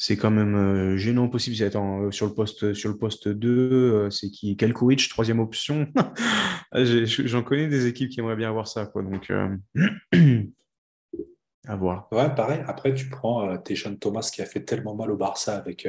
c'est 0.00 0.16
quand 0.16 0.30
même 0.30 0.54
euh, 0.54 0.96
gênant 0.96 1.28
possible. 1.28 1.56
Euh, 1.60 2.10
sur 2.12 2.26
le 2.26 2.32
poste 2.32 2.72
sur 2.72 2.88
le 2.88 2.96
poste 2.96 3.28
2, 3.28 3.50
euh, 3.50 4.10
c'est 4.10 4.30
qui? 4.30 4.56
Kalkovic, 4.56 5.08
troisième 5.08 5.40
option? 5.40 5.88
J'en 6.72 7.42
connais 7.42 7.66
des 7.66 7.86
équipes 7.86 8.08
qui 8.08 8.20
aimeraient 8.20 8.36
bien 8.36 8.48
avoir 8.48 8.68
ça, 8.68 8.86
quoi. 8.86 9.02
Donc 9.02 9.30
à 11.66 11.76
voir. 11.76 12.08
Ouais, 12.12 12.32
pareil. 12.32 12.62
Après, 12.68 12.94
tu 12.94 13.08
prends 13.08 13.50
euh, 13.50 13.56
Thomas 14.00 14.30
qui 14.32 14.40
a 14.40 14.46
fait 14.46 14.64
tellement 14.64 14.94
mal 14.94 15.10
au 15.10 15.16
Barça 15.16 15.56
avec 15.56 15.88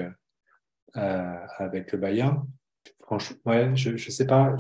le 0.96 1.98
Bayern. 1.98 2.48
Franchement, 3.04 3.38
ouais, 3.46 3.76
je, 3.76 3.96
je 3.96 4.12
sais 4.12 4.26
pas. 4.26 4.56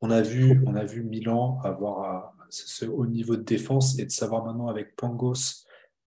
On 0.00 0.10
a 0.10 0.22
vu 0.22 0.62
on 0.64 0.76
a 0.76 0.84
vu 0.84 1.02
Milan 1.02 1.58
avoir 1.64 2.34
ce 2.48 2.86
haut 2.86 3.06
niveau 3.06 3.36
de 3.36 3.42
défense 3.42 3.98
et 3.98 4.06
de 4.06 4.10
savoir 4.10 4.44
maintenant 4.44 4.68
avec 4.68 4.96
Pangos, 4.96 5.66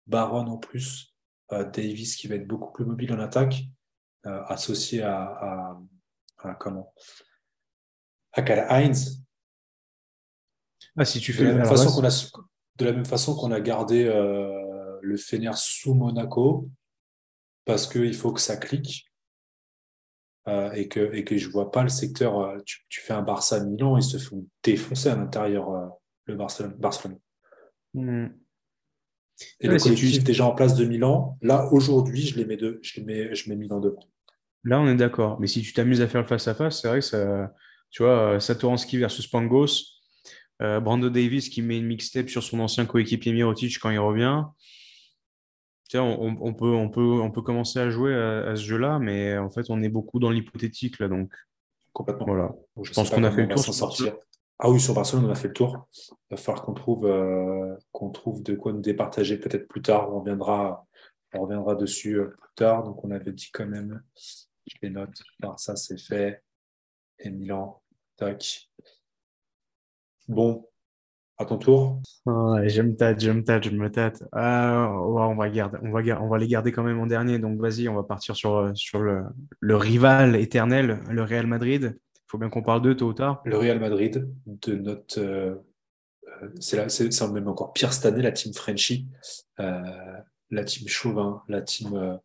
Baron 0.07 0.47
en 0.47 0.59
plus 0.59 1.10
Davis 1.51 2.17
qui 2.17 2.29
va 2.29 2.37
être 2.37 2.47
beaucoup 2.47 2.73
plus 2.73 2.85
mobile 2.85 3.13
en 3.13 3.19
attaque, 3.19 3.65
euh, 4.27 4.43
associé 4.45 5.03
à, 5.03 5.79
comment? 6.59 6.95
À 8.33 8.43
Heinz. 8.43 9.23
Ah, 10.97 11.05
si 11.05 11.21
tu 11.21 11.33
fais 11.33 11.45
de 11.45 11.49
la, 11.49 11.55
même 11.55 11.67
façon 11.67 11.91
qu'on 11.91 12.07
a, 12.07 12.43
de 12.77 12.85
la 12.85 12.93
même 12.93 13.05
façon 13.05 13.35
qu'on 13.35 13.51
a 13.51 13.61
gardé 13.61 14.05
euh, 14.05 14.99
le 15.03 15.17
Fener 15.17 15.53
sous 15.55 15.95
Monaco, 15.95 16.69
parce 17.65 17.87
qu'il 17.87 18.15
faut 18.15 18.33
que 18.33 18.41
ça 18.41 18.57
clique. 18.57 19.07
Euh, 20.49 20.73
et, 20.73 20.89
que, 20.89 21.15
et 21.15 21.23
que 21.23 21.37
je 21.37 21.49
vois 21.51 21.71
pas 21.71 21.83
le 21.83 21.91
secteur. 21.91 22.57
tu, 22.65 23.01
fais 23.01 23.13
un 23.13 23.23
Barça 23.23 23.63
Milan, 23.63 23.97
ils 23.97 24.03
se 24.03 24.19
font 24.19 24.47
défoncer 24.63 25.11
à 25.11 25.17
l'intérieur, 25.17 25.69
le 26.25 26.35
Barcelone. 26.35 26.75
Barcelone. 26.79 27.19
Hmm. 27.95 28.29
Et 29.61 29.69
le 29.69 29.79
collectif 29.79 30.25
déjà 30.25 30.47
en 30.47 30.55
place 30.55 30.75
de 30.75 30.85
Milan, 30.85 31.39
là, 31.43 31.69
aujourd'hui, 31.73 32.23
je 32.23 32.37
les 32.37 32.45
mets 32.45 32.57
deux, 32.57 32.79
je 32.83 33.01
les 33.01 33.07
mets, 33.07 33.35
je 33.35 33.49
mets 33.49 33.57
Milan 33.57 33.81
devant. 33.81 34.09
Là, 34.65 34.81
on 34.81 34.87
est 34.87 34.97
d'accord. 34.97 35.41
Mais 35.41 35.47
si 35.47 35.63
tu 35.63 35.73
t'amuses 35.73 36.03
à 36.03 36.09
faire 36.09 36.21
le 36.21 36.27
face-à-face, 36.27 36.83
c'est 36.83 36.89
vrai 36.89 37.01
que 37.01 37.05
ça, 37.05 37.53
tu 37.91 38.03
vois, 38.03 38.35
euh, 38.35 38.41
Satoransky 38.41 38.99
versus 38.99 39.27
Pangos, 39.27 39.69
euh, 40.63 40.81
Brando 40.81 41.09
Davis 41.09 41.49
qui 41.49 41.63
met 41.63 41.79
une 41.79 41.87
mixtape 41.87 42.29
sur 42.29 42.43
son 42.43 42.61
ancien 42.61 42.85
coéquipier 42.85 43.33
Mirotic 43.33 43.79
quand 43.79 43.91
il 43.91 43.99
revient. 43.99 44.45
On, 45.95 46.37
on, 46.41 46.55
peut, 46.55 46.73
on, 46.73 46.89
peut, 46.89 47.01
on 47.01 47.33
peut 47.33 47.43
commencer 47.43 47.81
à 47.81 47.91
jouer 47.91 48.15
à, 48.15 48.55
ce 48.55 48.63
jeu-là, 48.63 49.01
mais 49.01 49.37
en 49.39 49.51
fait, 49.51 49.67
on 49.71 49.83
est 49.83 49.89
beaucoup 49.89 50.21
dans 50.21 50.31
l'hypothétique 50.31 51.01
là, 51.01 51.09
donc. 51.09 51.33
Complètement. 51.93 52.27
Voilà. 52.27 52.53
je, 52.81 52.93
pense 52.93 53.11
qu'on 53.11 53.25
a 53.25 53.33
fait 53.33 53.47
le 53.47 53.49
tour. 53.49 54.21
Ah 54.63 54.69
oui, 54.69 54.79
sur 54.79 54.95
Barcelone, 54.95 55.25
on 55.25 55.31
a 55.31 55.35
fait 55.35 55.49
le 55.49 55.55
tour. 55.55 55.89
Il 56.11 56.33
va 56.33 56.37
falloir 56.37 56.63
qu'on 56.63 56.75
trouve, 56.75 57.79
qu'on 57.93 58.11
trouve 58.11 58.43
de 58.43 58.55
quoi 58.55 58.73
nous 58.73 58.83
départager 58.83 59.39
peut-être 59.39 59.67
plus 59.67 59.81
tard. 59.81 60.13
On 60.15 60.21
reviendra, 60.21 60.87
on 61.35 61.43
reviendra 61.43 61.75
dessus 61.75 62.21
plus 62.39 62.55
tard. 62.57 62.85
Donc, 62.85 63.03
on 63.03 63.11
avait 63.11 63.33
dit 63.33 63.51
quand 63.53 63.67
même, 63.67 64.03
je 64.67 64.77
les 64.83 64.91
note, 64.91 65.15
alors 65.43 65.59
ça 65.59 65.77
c'est 65.77 65.99
fait. 65.99 66.43
Et 67.19 67.31
Milan, 67.31 67.83
tac. 68.17 68.71
Bon, 70.29 70.69
à 71.39 71.47
ton 71.47 71.57
tour. 71.57 72.03
je 72.27 72.83
me 72.83 72.95
tâte, 72.95 73.21
je 73.21 73.31
me 73.31 73.43
tâte, 73.43 73.65
je 73.65 73.71
me 73.71 73.91
tâte. 73.91 74.23
Ah, 74.33 74.91
on, 74.93 75.15
va 75.15 75.27
on, 75.29 75.91
va, 75.91 76.23
on 76.23 76.29
va 76.29 76.39
les 76.39 76.47
garder 76.47 76.71
quand 76.71 76.83
même 76.83 77.01
en 77.01 77.07
dernier. 77.07 77.39
Donc 77.39 77.59
vas-y, 77.59 77.89
on 77.89 77.95
va 77.95 78.03
partir 78.03 78.37
sur, 78.37 78.71
sur 78.75 79.01
le, 79.01 79.25
le 79.59 79.77
rival 79.77 80.37
éternel, 80.37 81.01
le 81.09 81.23
Real 81.23 81.47
Madrid. 81.47 81.99
Faut 82.31 82.39
bien 82.39 82.49
qu'on 82.49 82.63
parle 82.63 82.83
d'eux 82.83 82.97
tôt 82.97 83.09
ou 83.09 83.13
tard. 83.13 83.43
Le 83.45 83.59
Real 83.59 83.81
Madrid, 83.81 84.33
de 84.47 84.77
notre. 84.77 85.19
Euh, 85.19 85.57
euh, 86.45 86.49
c'est 86.89 87.33
même 87.33 87.49
encore 87.49 87.73
pire 87.73 87.93
cette 87.93 88.07
année, 88.07 88.23
la 88.23 88.31
team 88.31 88.55
Frenchy, 88.55 89.09
euh, 89.59 89.83
la 90.51 90.63
team 90.63 90.87
Chauvin, 90.87 91.43
la 91.49 91.61
team, 91.61 92.21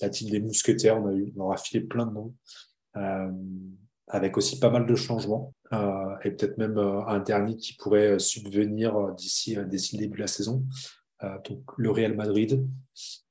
la 0.00 0.10
team 0.10 0.30
des 0.30 0.38
Mousquetaires. 0.38 1.02
On, 1.02 1.08
a 1.08 1.12
eu, 1.12 1.32
on 1.36 1.50
a 1.50 1.56
filé 1.56 1.80
plein 1.80 2.06
de 2.06 2.12
noms 2.12 2.34
avec 4.06 4.36
aussi 4.36 4.60
pas 4.60 4.70
mal 4.70 4.86
de 4.86 4.94
changements 4.94 5.52
et 5.72 6.30
peut-être 6.30 6.56
même 6.56 6.78
un 6.78 7.18
dernier 7.18 7.56
qui 7.56 7.74
pourrait 7.74 8.18
subvenir 8.20 9.12
d'ici 9.14 9.56
d'ici 9.66 9.96
le 9.96 10.02
début 10.02 10.16
de 10.16 10.22
la 10.22 10.28
saison. 10.28 10.64
donc 11.20 11.62
le 11.76 11.90
Real 11.90 12.14
Madrid, 12.14 12.64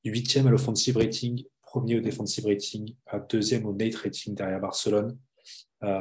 huitième 0.04 0.48
à 0.48 0.52
l'offensive 0.52 0.98
rating, 0.98 1.46
premier 1.62 1.98
au 1.98 2.02
defensive 2.02 2.46
rating, 2.46 2.96
deuxième 3.30 3.66
au 3.66 3.74
net 3.74 3.96
rating 3.96 4.36
derrière 4.36 4.60
Barcelone 4.60 5.18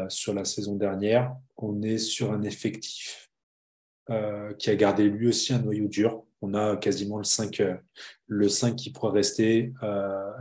sur 0.09 0.35
la 0.35 0.45
saison 0.45 0.75
dernière. 0.75 1.35
On 1.57 1.83
est 1.83 1.99
sur 1.99 2.33
un 2.33 2.43
effectif 2.43 3.31
qui 4.59 4.71
a 4.71 4.77
gardé 4.77 5.05
lui 5.05 5.29
aussi 5.29 5.53
un 5.53 5.59
noyau 5.59 5.89
dur. 5.89 6.23
On 6.43 6.55
a 6.55 6.77
quasiment 6.77 7.19
le 7.19 7.25
5, 7.25 7.63
le 8.27 8.49
5 8.49 8.77
qui 8.77 8.91
pourra 8.91 9.11
rester. 9.11 9.73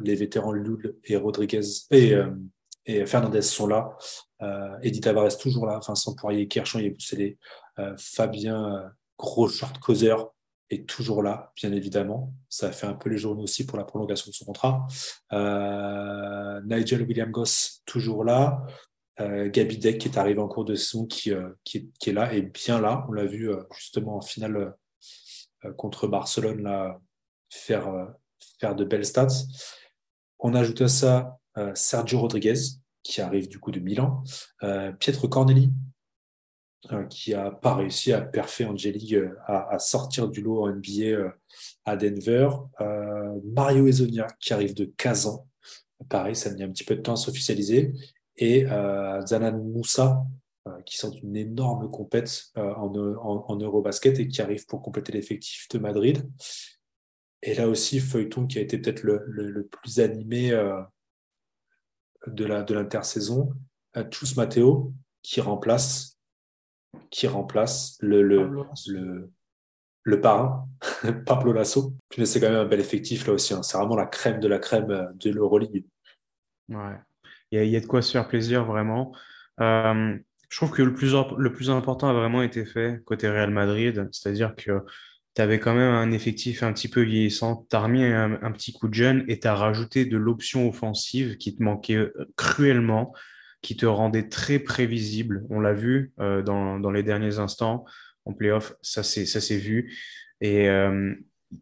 les 0.03 0.15
vétérans 0.15 0.51
Lul 0.51 0.95
et 1.03 1.15
Rodriguez 1.15 1.61
et 2.85 3.05
Fernandez 3.05 3.41
sont 3.41 3.67
là. 3.67 3.97
Euh, 4.41 4.77
Edith 4.81 5.03
Tavares 5.03 5.37
toujours 5.37 5.65
là. 5.65 5.79
Vincent 5.85 6.13
Poirier, 6.13 6.47
Kerchan, 6.47 6.79
Yéboussélé, 6.79 7.37
euh, 7.79 7.95
Fabien, 7.97 8.75
euh, 8.75 8.89
gros 9.17 9.47
short 9.47 9.79
causeur, 9.79 10.31
est 10.69 10.87
toujours 10.87 11.21
là, 11.21 11.51
bien 11.55 11.71
évidemment. 11.71 12.33
Ça 12.49 12.71
fait 12.71 12.87
un 12.87 12.93
peu 12.93 13.09
les 13.09 13.17
journaux 13.17 13.43
aussi 13.43 13.65
pour 13.65 13.77
la 13.77 13.83
prolongation 13.83 14.29
de 14.29 14.35
son 14.35 14.45
contrat. 14.45 14.87
Euh, 15.31 16.61
Nigel 16.65 17.03
William 17.03 17.31
Goss, 17.31 17.81
toujours 17.85 18.23
là. 18.23 18.65
Euh, 19.21 19.49
Deck 19.49 19.97
qui 19.97 20.07
est 20.07 20.17
arrivé 20.17 20.39
en 20.39 20.47
cours 20.47 20.65
de 20.65 20.75
saison, 20.75 21.05
qui, 21.05 21.31
euh, 21.31 21.49
qui, 21.63 21.89
est, 22.05 22.11
là, 22.11 22.33
et 22.33 22.41
bien 22.41 22.81
là. 22.81 23.05
On 23.07 23.13
l'a 23.13 23.25
vu 23.25 23.49
justement 23.77 24.17
en 24.17 24.21
finale 24.21 24.75
contre 25.77 26.07
Barcelone, 26.07 26.63
là, 26.63 26.99
faire, 27.49 28.13
de 28.61 28.83
belles 28.83 29.05
stats. 29.05 29.27
On 30.39 30.53
ajoute 30.53 30.81
à 30.81 30.87
ça 30.87 31.39
euh, 31.57 31.71
Sergio 31.75 32.19
Rodriguez, 32.19 32.59
qui 33.03 33.21
arrive 33.21 33.47
du 33.47 33.59
coup 33.59 33.71
de 33.71 33.79
Milan, 33.79 34.23
euh, 34.63 34.91
Pietro 34.91 35.27
Corneli, 35.27 35.71
euh, 36.91 37.05
qui 37.05 37.33
a 37.33 37.51
pas 37.51 37.75
réussi 37.75 38.13
à 38.13 38.21
perfer 38.21 38.65
Angeli 38.65 39.15
à, 39.47 39.79
sortir 39.79 40.27
du 40.27 40.41
lot 40.41 40.63
en 40.63 40.75
NBA 40.75 41.33
à 41.85 41.95
Denver, 41.95 42.49
Mario 43.43 43.87
Ezonia, 43.87 44.27
qui 44.39 44.53
arrive 44.53 44.73
de 44.73 44.85
Kazan, 44.85 45.47
pareil, 46.09 46.35
ça 46.35 46.49
a 46.49 46.53
mis 46.53 46.63
un 46.63 46.69
petit 46.69 46.83
peu 46.83 46.95
de 46.95 47.01
temps 47.01 47.13
à 47.13 47.17
s'officialiser, 47.17 47.93
et 48.37 48.65
Zanan 49.25 49.63
Moussa, 49.63 50.25
qui 50.85 50.97
sort 50.97 51.15
une 51.21 51.35
énorme 51.35 51.89
compète 51.89 52.51
en, 52.55 52.93
en, 52.95 53.55
Eurobasket 53.57 54.19
et 54.19 54.27
qui 54.27 54.41
arrive 54.41 54.65
pour 54.65 54.81
compléter 54.81 55.11
l'effectif 55.13 55.67
de 55.69 55.79
Madrid. 55.79 56.29
Et 57.41 57.53
là 57.53 57.69
aussi, 57.69 57.99
feuilleton 57.99 58.47
qui 58.47 58.57
a 58.57 58.61
été 58.61 58.77
peut-être 58.77 59.03
le, 59.03 59.23
le, 59.27 59.65
plus 59.65 59.99
animé 59.99 60.49
de 62.27 62.45
la 62.45 62.63
de 62.63 62.73
l'intersaison, 62.73 63.53
Chus 64.11 64.35
Matteo 64.35 64.93
qui 65.21 65.41
remplace 65.41 66.17
qui 67.09 67.27
remplace 67.27 67.97
le 68.01 68.21
le, 68.21 68.49
le, 68.87 69.31
le 70.05 70.21
parrain, 70.21 70.67
Pablo 71.25 71.51
Lasso. 71.51 71.93
C'est 72.23 72.39
quand 72.39 72.49
même 72.49 72.59
un 72.59 72.65
bel 72.65 72.79
effectif 72.79 73.27
là 73.27 73.33
aussi. 73.33 73.53
Hein. 73.53 73.63
C'est 73.63 73.77
vraiment 73.77 73.95
la 73.95 74.05
crème 74.05 74.39
de 74.39 74.47
la 74.47 74.59
crème 74.59 74.91
euh, 74.91 75.11
de 75.15 75.31
l'Euroleague. 75.31 75.83
Ouais, 76.69 76.97
il 77.63 77.69
y, 77.69 77.75
a, 77.75 77.79
de 77.79 77.85
quoi 77.85 78.01
se 78.01 78.11
faire 78.11 78.27
plaisir 78.27 78.65
vraiment. 78.65 79.15
Euh, 79.61 80.17
je 80.49 80.57
trouve 80.57 80.71
que 80.71 80.83
le 80.83 80.93
plus, 80.93 81.13
le 81.37 81.51
plus 81.51 81.69
important 81.69 82.09
a 82.09 82.13
vraiment 82.13 82.41
été 82.41 82.65
fait 82.65 83.01
côté 83.05 83.29
Real 83.29 83.49
Madrid, 83.49 84.07
c'est-à-dire 84.11 84.55
que 84.55 84.81
tu 85.35 85.41
avais 85.41 85.59
quand 85.59 85.73
même 85.73 85.93
un 85.93 86.11
effectif 86.11 86.63
un 86.63 86.71
petit 86.71 86.87
peu 86.87 87.01
vieillissant, 87.01 87.65
tu 87.69 87.75
as 87.75 87.81
remis 87.81 88.03
un, 88.03 88.51
petit 88.51 88.71
coup 88.71 88.87
de 88.87 88.93
jeune 88.93 89.25
et 89.27 89.39
tu 89.39 89.47
as 89.47 89.55
rajouté 89.55 90.05
de 90.05 90.17
l'option 90.17 90.69
offensive 90.69 91.37
qui 91.37 91.55
te 91.55 91.63
manquait 91.63 91.95
euh, 91.95 92.31
cruellement, 92.37 93.13
qui 93.61 93.75
te 93.75 93.85
rendait 93.85 94.29
très 94.29 94.59
prévisible. 94.59 95.45
On 95.49 95.59
l'a 95.59 95.73
vu 95.73 96.13
euh, 96.19 96.41
dans, 96.41 96.79
dans, 96.79 96.91
les 96.91 97.03
derniers 97.03 97.39
instants 97.39 97.85
en 98.23 98.33
playoff, 98.33 98.73
ça 98.81 99.03
s'est 99.03 99.57
vu. 99.57 99.93
Et 100.41 100.67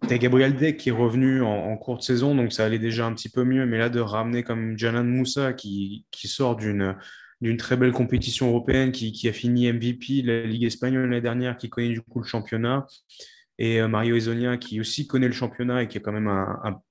tu 0.02 0.14
as 0.14 0.18
Gabriel 0.18 0.56
Deck 0.56 0.78
qui 0.78 0.90
est 0.90 0.94
revenu 0.94 1.42
en, 1.42 1.72
en, 1.72 1.78
courte 1.78 2.04
saison, 2.04 2.36
donc 2.36 2.54
ça 2.54 2.66
allait 2.66 2.80
déjà 2.80 3.06
un 3.06 3.14
petit 3.14 3.30
peu 3.30 3.44
mieux. 3.44 3.66
Mais 3.66 3.78
là, 3.78 3.90
de 3.90 4.00
ramener 4.00 4.44
comme 4.44 4.78
Janan 4.78 5.08
Moussa 5.08 5.54
qui, 5.54 6.06
qui 6.12 6.28
sort 6.28 6.56
d'une 6.56 7.58
très 7.58 7.78
belle 7.78 7.92
compétition 7.92 8.50
européenne, 8.50 8.92
qui, 8.92 9.12
qui, 9.12 9.28
a 9.28 9.34
fini 9.34 9.72
MVP, 9.72 10.22
la 10.24 10.44
Ligue 10.44 10.66
espagnole 10.66 11.10
l'année 11.10 11.22
dernière, 11.22 11.58
qui 11.58 11.70
connaît 11.70 11.90
du 11.90 12.02
coup 12.02 12.20
le 12.20 12.26
championnat, 12.26 12.88
et 13.58 13.82
euh, 13.82 13.88
Mario 13.88 14.16
Ezonia 14.16 14.58
qui 14.58 14.80
aussi 14.80 15.08
connaît 15.08 15.28
le 15.28 15.34
championnat 15.34 15.84
et 15.84 15.88
qui 15.88 15.98
a 15.98 16.02
quand 16.02 16.12
même 16.12 16.28
un, 16.28 16.82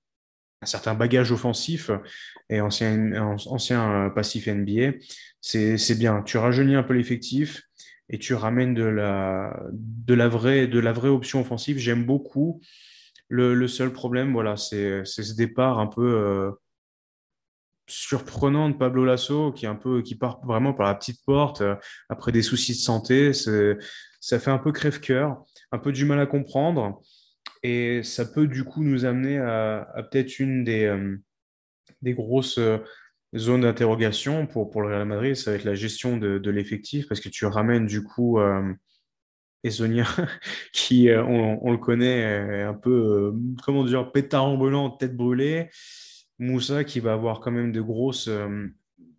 certain 0.64 0.94
bagage 0.94 1.32
offensif 1.32 1.90
et 2.48 2.60
ancien, 2.60 3.12
ancien 3.46 4.06
euh, 4.06 4.10
passif 4.10 4.46
NBA, 4.46 4.92
c'est 5.40 5.98
bien. 5.98 6.22
Tu 6.22 6.38
rajeunis 6.38 6.76
un 6.76 6.84
peu 6.84 6.94
l'effectif 6.94 7.62
et 8.08 8.18
tu 8.18 8.34
ramènes 8.34 8.74
de 8.74 8.84
la, 8.84 9.58
de 9.72 10.14
la, 10.14 10.28
vraie, 10.28 10.68
de 10.68 10.78
la 10.78 10.92
vraie 10.92 11.08
option 11.08 11.40
offensive. 11.40 11.78
J'aime 11.78 12.04
beaucoup. 12.04 12.60
Le, 13.34 13.66
seul 13.66 13.92
problème, 13.92 14.32
voilà, 14.32 14.56
c'est 14.56 15.04
ce 15.04 15.34
départ 15.34 15.78
un 15.78 15.86
peu 15.86 16.02
euh, 16.02 16.50
surprenant 17.86 18.68
de 18.68 18.74
Pablo 18.74 19.06
Lasso 19.06 19.52
qui, 19.52 19.64
est 19.64 19.68
un 19.68 19.74
peu, 19.74 20.02
qui 20.02 20.16
part 20.16 20.44
vraiment 20.44 20.74
par 20.74 20.86
la 20.86 20.94
petite 20.94 21.24
porte 21.24 21.62
après 22.10 22.30
des 22.30 22.42
soucis 22.42 22.72
de 22.72 22.78
santé. 22.78 23.32
Ça 23.32 24.38
fait 24.38 24.50
un 24.50 24.58
peu 24.58 24.70
crève-cœur 24.70 25.42
un 25.72 25.78
peu 25.78 25.90
du 25.90 26.04
mal 26.04 26.20
à 26.20 26.26
comprendre. 26.26 27.00
Et 27.62 28.02
ça 28.02 28.24
peut 28.24 28.46
du 28.46 28.64
coup 28.64 28.82
nous 28.82 29.04
amener 29.04 29.38
à, 29.38 29.86
peut-être 30.10 30.38
une 30.38 30.64
des, 30.64 30.84
euh, 30.84 31.16
grosses 32.04 32.58
euh, 32.58 32.78
zones 33.34 33.62
d'interrogation 33.62 34.46
pour, 34.46 34.70
pour 34.70 34.82
le 34.82 34.88
Real 34.88 35.06
Madrid, 35.06 35.34
ça 35.34 35.50
va 35.50 35.56
être 35.56 35.64
la 35.64 35.74
gestion 35.74 36.18
de, 36.18 36.50
l'effectif, 36.50 37.08
parce 37.08 37.20
que 37.20 37.28
tu 37.28 37.46
ramènes 37.46 37.86
du 37.86 38.02
coup 38.02 38.38
euh, 38.38 38.74
Esonia, 39.64 40.06
qui, 40.72 41.08
on, 41.10 41.70
le 41.70 41.78
connaît, 41.78 42.62
un 42.62 42.74
peu, 42.74 43.34
comment 43.64 43.84
dire, 43.84 44.10
pétard 44.12 44.44
ambulant, 44.44 44.90
tête 44.90 45.16
brûlée. 45.16 45.70
Moussa, 46.38 46.82
qui 46.84 46.98
va 46.98 47.12
avoir 47.12 47.40
quand 47.40 47.52
même 47.52 47.72
de 47.72 47.80
grosses, 47.80 48.28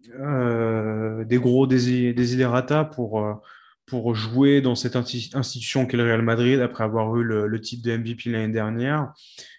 des 0.09 1.37
gros 1.37 1.67
désidérata 1.67 2.83
pour 2.83 3.41
pour 3.85 4.15
jouer 4.15 4.61
dans 4.61 4.75
cette 4.75 4.95
institution 4.95 5.85
qu'est 5.85 5.97
le 5.97 6.03
Real 6.03 6.21
Madrid 6.21 6.59
après 6.61 6.83
avoir 6.83 7.15
eu 7.17 7.23
le, 7.23 7.61
titre 7.61 7.87
de 7.87 7.97
MVP 7.97 8.29
l'année 8.29 8.53
dernière. 8.53 9.13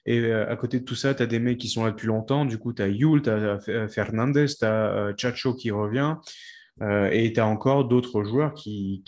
Et 0.07 0.18
euh, 0.18 0.51
à 0.51 0.57
côté 0.57 0.80
de 0.80 0.85
tout 0.85 0.95
ça, 0.95 1.14
tu 1.14 1.22
as 1.22 1.26
des 1.26 1.39
mecs 1.39 1.59
qui 1.59 1.68
sont 1.68 1.85
là 1.85 1.91
depuis 1.91 2.07
longtemps. 2.07 2.45
Du 2.45 2.59
coup, 2.59 2.72
tu 2.72 2.82
as 2.82 2.89
Yul, 2.89 3.22
tu 3.22 3.30
as 3.30 3.89
Fernandez, 3.89 4.47
tu 4.47 4.64
as 4.64 5.12
Chacho 5.16 5.55
qui 5.55 5.70
revient. 5.70 6.16
Euh, 6.82 7.08
et 7.12 7.32
tu 7.32 7.40
as 7.40 7.46
encore 7.46 7.84
d'autres 7.86 8.24
joueurs 8.24 8.54
qui, 8.54 9.02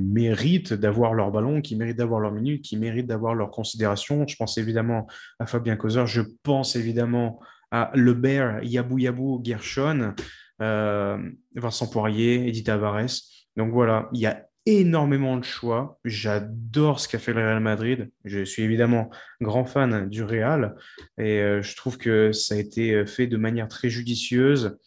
méritent 0.00 0.72
d'avoir 0.72 1.14
leur 1.14 1.30
ballon, 1.30 1.60
qui 1.60 1.76
méritent 1.76 1.98
d'avoir 1.98 2.20
leur 2.20 2.32
minute, 2.32 2.62
qui 2.62 2.76
méritent 2.76 3.06
d'avoir 3.06 3.34
leur 3.34 3.50
considération. 3.50 4.26
Je 4.26 4.36
pense 4.36 4.58
évidemment 4.58 5.06
à 5.38 5.46
Fabien 5.46 5.76
Causer, 5.76 6.04
je 6.06 6.22
pense 6.42 6.76
évidemment 6.76 7.40
à 7.70 7.90
Lebert, 7.94 8.62
Yabou 8.62 8.98
Yabou, 8.98 9.40
Gershon, 9.42 10.14
euh, 10.60 11.18
Vincent 11.54 11.88
Poirier, 11.88 12.48
Edith 12.48 12.66
Tavares. 12.66 13.06
Donc 13.56 13.72
voilà, 13.72 14.08
il 14.12 14.20
y 14.20 14.26
a 14.26 14.46
énormément 14.66 15.36
de 15.36 15.44
choix. 15.44 15.98
J'adore 16.04 17.00
ce 17.00 17.08
qu'a 17.08 17.18
fait 17.18 17.32
le 17.32 17.40
Real 17.40 17.60
Madrid. 17.60 18.10
Je 18.24 18.44
suis 18.44 18.62
évidemment 18.62 19.10
grand 19.40 19.64
fan 19.64 20.08
du 20.08 20.22
Real 20.22 20.76
et 21.18 21.40
euh, 21.40 21.62
je 21.62 21.76
trouve 21.76 21.98
que 21.98 22.32
ça 22.32 22.54
a 22.54 22.58
été 22.58 22.94
euh, 22.94 23.06
fait 23.06 23.26
de 23.26 23.36
manière 23.36 23.68
très 23.68 23.90
judicieuse, 23.90 24.78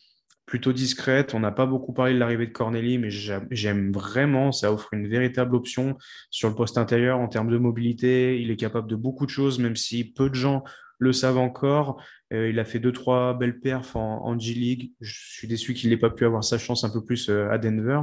plutôt 0.45 0.73
discrète. 0.73 1.33
On 1.33 1.39
n'a 1.39 1.51
pas 1.51 1.65
beaucoup 1.65 1.93
parlé 1.93 2.13
de 2.13 2.19
l'arrivée 2.19 2.47
de 2.47 2.51
Corneli, 2.51 2.97
mais 2.97 3.09
j'aime 3.09 3.91
vraiment. 3.91 4.51
Ça 4.51 4.71
offre 4.71 4.93
une 4.93 5.07
véritable 5.07 5.55
option 5.55 5.97
sur 6.29 6.49
le 6.49 6.55
poste 6.55 6.77
intérieur 6.77 7.19
en 7.19 7.27
termes 7.27 7.49
de 7.49 7.57
mobilité. 7.57 8.39
Il 8.41 8.51
est 8.51 8.55
capable 8.55 8.87
de 8.89 8.95
beaucoup 8.95 9.25
de 9.25 9.31
choses, 9.31 9.59
même 9.59 9.75
si 9.75 10.11
peu 10.11 10.29
de 10.29 10.35
gens 10.35 10.63
le 10.99 11.11
savent 11.11 11.37
encore. 11.37 12.01
il 12.31 12.57
a 12.59 12.65
fait 12.65 12.79
deux, 12.79 12.91
trois 12.91 13.33
belles 13.33 13.59
perfs 13.59 13.95
en, 13.95 14.37
G-League. 14.37 14.93
Je 15.01 15.13
suis 15.33 15.47
déçu 15.47 15.73
qu'il 15.73 15.89
n'ait 15.89 15.97
pas 15.97 16.09
pu 16.09 16.25
avoir 16.25 16.43
sa 16.43 16.57
chance 16.57 16.83
un 16.83 16.89
peu 16.89 17.03
plus 17.03 17.29
à 17.29 17.57
Denver. 17.57 18.01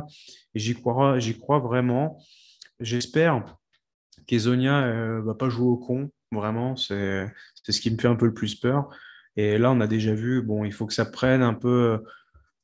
J'y 0.55 0.75
crois, 0.75 1.19
crois 1.41 1.59
vraiment. 1.59 2.19
J'espère 2.81 3.45
qu'Ezonia 4.27 4.83
ne 4.83 5.21
va 5.21 5.35
pas 5.35 5.49
jouer 5.49 5.69
au 5.69 5.77
con. 5.77 6.11
Vraiment, 6.33 6.77
c'est 6.77 7.31
ce 7.69 7.81
qui 7.81 7.91
me 7.91 7.99
fait 7.99 8.09
un 8.09 8.17
peu 8.17 8.27
le 8.27 8.35
plus 8.35 8.55
peur. 8.55 8.89
Et 9.37 9.57
là, 9.59 9.71
on 9.71 9.81
a 9.81 9.87
déjà 9.87 10.15
vu, 10.15 10.43
bon, 10.43 10.65
il 10.65 10.73
faut 10.73 10.87
que 10.87 10.93
ça 10.93 11.07
prenne 11.07 11.43
un 11.43 11.55
peu, 11.55 12.03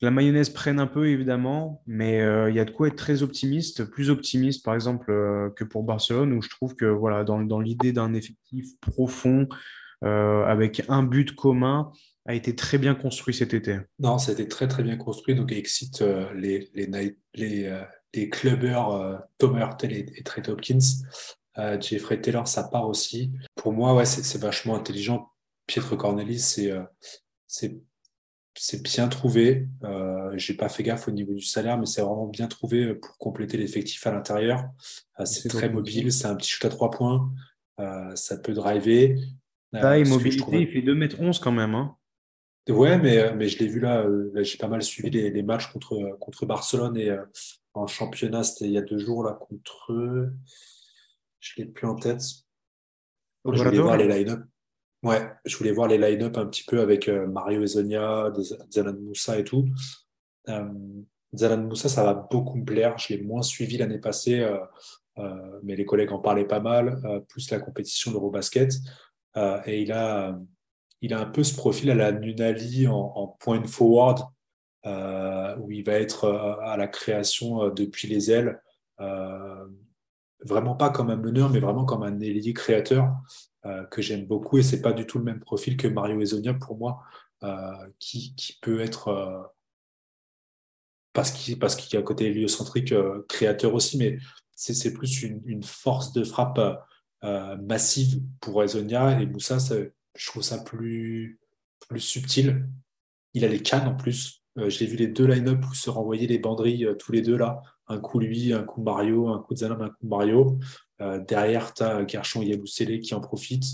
la 0.01 0.11
mayonnaise 0.11 0.51
prenne 0.51 0.79
un 0.79 0.87
peu, 0.87 1.09
évidemment, 1.09 1.83
mais 1.87 2.21
euh, 2.21 2.51
il 2.51 2.57
y 2.57 2.61
a 2.61 2.65
de 2.65 2.71
quoi 2.71 2.89
être 2.89 2.97
très 2.97 3.23
optimiste, 3.23 3.85
plus 3.85 4.11
optimiste, 4.11 4.65
par 4.65 4.75
exemple, 4.75 5.11
euh, 5.11 5.51
que 5.51 5.65
pour 5.65 5.83
Barcelone, 5.83 6.33
où 6.33 6.43
je 6.43 6.49
trouve 6.49 6.77
que, 6.77 6.85
voilà, 6.85 7.25
dans, 7.25 7.41
dans 7.41 7.59
l'idée 7.59 7.93
d'un 7.93 8.15
effectif 8.15 8.79
profond, 8.81 9.49
euh, 10.05 10.45
avec 10.45 10.85
un 10.89 11.03
but 11.03 11.35
commun, 11.35 11.91
a 12.27 12.35
été 12.35 12.55
très 12.55 12.79
bien 12.79 12.95
construit 12.95 13.35
cet 13.35 13.55
été. 13.55 13.79
Non, 13.99 14.19
ça 14.19 14.31
a 14.31 14.35
été 14.35 14.47
très, 14.47 14.69
très 14.69 14.83
bien 14.83 14.97
construit, 14.97 15.35
donc 15.35 15.51
il 15.51 15.59
excite 15.59 16.05
les, 16.35 16.71
les, 16.75 17.17
les, 17.35 18.29
clubbers 18.29 19.23
Tom 19.39 19.57
Hurtel 19.57 19.93
et, 19.93 20.07
et 20.15 20.23
Trey 20.23 20.49
Hopkins. 20.49 20.79
Jeffrey 21.81 22.21
Taylor, 22.21 22.47
ça 22.47 22.65
part 22.65 22.87
aussi. 22.87 23.33
Pour 23.57 23.73
moi, 23.73 23.95
ouais, 23.95 24.05
c'est 24.05 24.41
vachement 24.41 24.77
intelligent 24.77 25.33
Pietre 25.67 25.97
Cornelis, 25.97 26.39
c'est 27.47 27.81
c'est 28.59 28.83
bien 28.83 29.09
trouvé. 29.09 29.69
Euh, 29.85 30.33
J'ai 30.37 30.55
pas 30.55 30.69
fait 30.69 30.83
gaffe 30.83 31.09
au 31.09 31.11
niveau 31.13 31.33
du 31.33 31.45
salaire, 31.45 31.79
mais 31.79 31.87
c'est 31.87 32.03
vraiment 32.03 32.27
bien 32.27 32.49
trouvé 32.49 32.95
pour 32.95 33.17
compléter 33.19 33.57
l'effectif 33.57 34.07
à 34.07 34.13
l'intérieur. 34.13 34.65
Euh, 35.21 35.25
c'est 35.25 35.49
très 35.49 35.69
mobile, 35.69 36.13
c'est 36.13 36.27
un 36.27 36.35
petit 36.35 36.51
shoot 36.51 36.65
à 36.65 36.69
trois 36.69 36.91
points. 36.91 37.31
Euh, 37.81 38.15
ça 38.17 38.37
peut 38.37 38.53
driver. 38.53 39.17
Taille, 39.73 40.05
mobilité, 40.05 40.61
il 40.63 40.69
fait 40.69 40.81
2m11 40.81 41.41
quand 41.41 41.53
même. 41.53 41.75
Hein. 41.75 41.95
Ouais, 42.69 42.99
mais, 42.99 43.35
mais 43.35 43.49
je 43.49 43.59
l'ai 43.61 43.69
vu 43.69 43.81
là, 43.81 44.07
j'ai 44.35 44.59
pas 44.59 44.69
mal 44.69 44.83
suivi 44.83 45.11
les, 45.11 45.31
les, 45.31 45.43
matchs 45.43 45.73
contre, 45.73 46.19
contre 46.21 46.45
Barcelone 46.45 46.99
et 46.99 47.17
en 47.73 47.87
championnat, 47.87 48.43
c'était 48.43 48.67
il 48.67 48.73
y 48.73 48.79
a 48.79 48.83
deux 48.83 48.99
jours 48.99 49.25
là 49.25 49.33
contre. 49.33 50.31
Je 51.41 51.53
l'ai 51.57 51.65
plus 51.65 51.87
en 51.87 51.95
tête. 51.95 52.21
Je 53.51 53.63
vais 53.63 53.79
voir 53.79 53.97
les 53.97 54.09
line-up. 54.09 54.41
Ouais, 55.05 55.31
je 55.45 55.57
voulais 55.57 55.71
voir 55.71 55.87
les 55.87 55.97
line-up 55.97 56.37
un 56.39 56.47
petit 56.47 56.65
peu 56.65 56.81
avec 56.81 57.09
euh, 57.09 57.27
Mario 57.29 57.63
Ezonia, 57.63 58.33
Zalan 58.73 58.97
Moussa 59.01 59.39
et 59.39 59.45
tout. 59.45 59.65
Euh, 60.49 60.69
Zalan 61.37 61.63
Moussa, 61.63 61.89
ça 61.89 62.03
va 62.03 62.15
beaucoup 62.15 62.57
me 62.57 62.65
plaire. 62.65 62.99
Je 62.99 63.15
l'ai 63.15 63.23
moins 63.23 63.43
suivi 63.43 63.77
l'année 63.77 63.99
passée, 63.99 64.41
euh, 64.41 64.59
euh, 65.19 65.61
mais 65.63 65.77
les 65.77 65.85
collègues 65.85 66.11
en 66.11 66.19
parlaient 66.19 66.47
pas 66.47 66.59
mal, 66.59 67.01
plus 67.29 67.51
la 67.51 67.61
compétition 67.61 68.11
d'Eurobasket. 68.11 68.71
et 69.67 69.83
il 69.83 69.93
a, 69.93 70.37
il 71.01 71.15
a 71.15 71.21
un 71.21 71.27
peu 71.27 71.45
ce 71.45 71.55
profil 71.55 71.91
à 71.91 71.95
la 71.95 72.11
Nunali 72.11 72.89
en 72.89 73.37
point 73.39 73.65
forward, 73.65 74.21
où 74.85 75.71
il 75.71 75.85
va 75.85 75.93
être 75.93 76.29
à 76.63 76.77
la 76.77 76.89
création 76.89 77.69
depuis 77.69 78.09
les 78.09 78.31
ailes 78.33 78.61
vraiment 80.45 80.77
pas 80.77 80.91
comme 80.91 81.11
un 81.11 81.17
meneur, 81.17 81.51
mais 81.51 81.61
vraiment 81.61 81.85
comme 81.85 82.03
un 82.03 82.21
ailier 82.21 82.53
créateur. 82.53 83.13
Euh, 83.67 83.85
que 83.87 84.01
j'aime 84.03 84.25
beaucoup 84.25 84.57
et 84.59 84.63
c'est 84.63 84.81
pas 84.81 84.93
du 84.93 85.05
tout 85.05 85.19
le 85.19 85.25
même 85.25 85.41
profil 85.41 85.77
que 85.77 85.89
Mario 85.89 86.21
Ezonia 86.21 86.55
pour 86.55 86.79
moi, 86.79 87.03
euh, 87.43 87.91
qui, 87.99 88.33
qui, 88.37 88.57
peut 88.63 88.81
être 88.81 89.09
euh, 89.09 89.43
parce 91.13 91.33
qu'il 91.33 91.59
parce 91.59 91.75
qu'il 91.75 91.93
y 91.93 91.97
a 91.97 92.01
un 92.01 92.05
côté 92.05 92.27
héliocentrique 92.27 92.95
créateur 93.29 93.75
aussi, 93.75 93.99
mais 93.99 94.19
c'est 94.55 94.93
plus 94.93 95.23
une, 95.23 95.63
force 95.65 96.13
de 96.13 96.23
frappe 96.23 96.61
massive 97.61 98.23
pour 98.41 98.63
Ezonia 98.63 99.21
et 99.21 99.27
Moussa, 99.27 99.59
je 99.59 100.27
trouve 100.31 100.43
ça 100.45 100.59
plus, 100.63 101.41
plus 101.89 102.01
subtil. 102.01 102.69
Il 103.35 103.45
a 103.45 103.49
les 103.49 103.63
cannes 103.63 103.89
en 103.89 103.97
plus. 103.97 104.45
J'ai 104.69 104.87
vu 104.87 104.97
les 104.97 105.09
deux 105.09 105.27
line-up 105.27 105.65
où 105.69 105.75
se 105.75 105.91
renvoyaient 105.91 106.29
les 106.29 106.39
banderilles 106.39 106.89
tous 106.99 107.11
les 107.11 107.23
deux 107.23 107.37
là. 107.37 107.61
Un 107.89 107.99
coup 107.99 108.19
lui, 108.19 108.53
un 108.53 108.63
coup 108.63 108.83
Mario, 108.83 109.29
un 109.29 109.41
coup 109.41 109.57
Zalam, 109.57 109.81
un 109.81 109.89
coup 109.89 110.07
Mario. 110.07 110.59
Euh, 111.01 111.21
derrière, 111.21 111.73
tu 111.75 111.83
as 111.83 112.07
Gershon 112.07 112.43
Yabusele 112.43 113.01
qui 113.01 113.15
en 113.15 113.21
profite. 113.21 113.65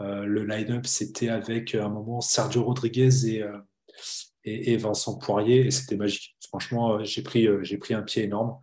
Euh, 0.00 0.24
le 0.24 0.44
line-up, 0.44 0.86
c'était 0.86 1.28
avec 1.28 1.74
à 1.74 1.84
un 1.84 1.88
moment 1.88 2.20
Sergio 2.20 2.64
Rodriguez 2.64 3.10
et, 3.26 3.42
euh, 3.42 4.76
Vincent 4.78 5.18
Poirier, 5.18 5.66
et 5.66 5.70
c'était 5.70 5.96
magique. 5.96 6.36
Franchement, 6.48 7.04
j'ai 7.04 7.22
pris, 7.22 7.46
un 7.46 8.02
pied 8.02 8.24
énorme. 8.24 8.58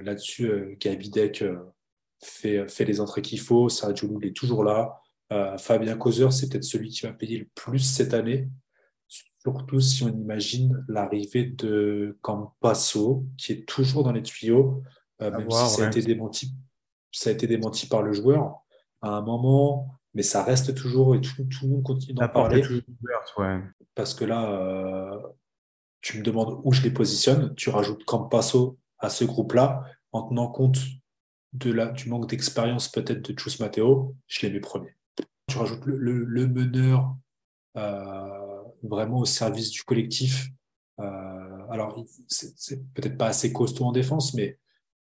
Là-dessus, 0.00 0.76
Gabi 0.80 1.10
Deck 1.10 1.44
fait, 2.22 2.68
fait 2.68 2.84
les 2.84 3.00
entrées 3.00 3.22
qu'il 3.22 3.40
faut. 3.40 3.68
Sergio 3.68 4.08
Loul 4.08 4.26
est 4.26 4.36
toujours 4.36 4.64
là. 4.64 5.00
Fabien 5.58 5.96
Causeur, 5.96 6.32
c'est 6.32 6.48
peut-être 6.48 6.64
celui 6.64 6.90
qui 6.90 7.06
va 7.06 7.12
payer 7.12 7.38
le 7.38 7.48
plus 7.54 7.80
cette 7.80 8.14
année, 8.14 8.48
surtout 9.42 9.80
si 9.80 10.02
on 10.04 10.08
imagine 10.08 10.84
l'arrivée 10.88 11.46
de 11.46 12.18
Campasso, 12.22 13.26
qui 13.36 13.52
est 13.52 13.66
toujours 13.66 14.04
dans 14.04 14.12
les 14.12 14.22
tuyaux, 14.22 14.82
même 15.20 15.50
si 15.50 15.68
ça 15.68 15.84
a 15.84 15.86
été 15.88 16.02
démenti 16.02 16.54
ça 17.12 17.30
a 17.30 17.32
été 17.32 17.46
démenti 17.46 17.86
par 17.86 18.02
le 18.02 18.12
joueur 18.12 18.62
à 19.02 19.10
un 19.10 19.20
moment, 19.20 20.00
mais 20.14 20.22
ça 20.22 20.42
reste 20.42 20.74
toujours 20.74 21.14
et 21.14 21.20
tout, 21.20 21.44
tout 21.44 21.66
le 21.66 21.68
monde 21.68 21.82
continue 21.82 22.14
d'en 22.14 22.28
parler. 22.28 22.62
Parce 23.94 24.14
que 24.14 24.24
là, 24.24 24.50
euh, 24.50 25.20
tu 26.00 26.18
me 26.18 26.22
demandes 26.22 26.60
où 26.64 26.72
je 26.72 26.82
les 26.82 26.90
positionne. 26.90 27.54
Tu 27.54 27.68
rajoutes 27.68 28.04
Campasso 28.04 28.78
à 28.98 29.10
ce 29.10 29.24
groupe-là 29.24 29.84
en 30.12 30.22
tenant 30.28 30.48
compte 30.48 30.78
de 31.52 31.70
la, 31.70 31.86
du 31.86 32.08
manque 32.08 32.28
d'expérience 32.28 32.88
peut-être 32.88 33.30
de 33.30 33.38
Chus 33.38 33.60
Matteo, 33.60 34.16
je 34.26 34.46
les 34.46 34.52
mets 34.52 34.60
premiers. 34.60 34.96
Tu 35.48 35.58
rajoutes 35.58 35.84
le, 35.84 36.24
le, 36.24 36.46
meneur 36.46 37.14
euh, 37.76 38.51
vraiment 38.82 39.18
au 39.18 39.24
service 39.24 39.70
du 39.70 39.82
collectif. 39.82 40.48
Euh, 41.00 41.66
alors, 41.70 42.04
c'est 42.28 42.82
peut-être 42.94 43.16
pas 43.16 43.28
assez 43.28 43.52
costaud 43.52 43.84
en 43.84 43.92
défense, 43.92 44.34
mais 44.34 44.58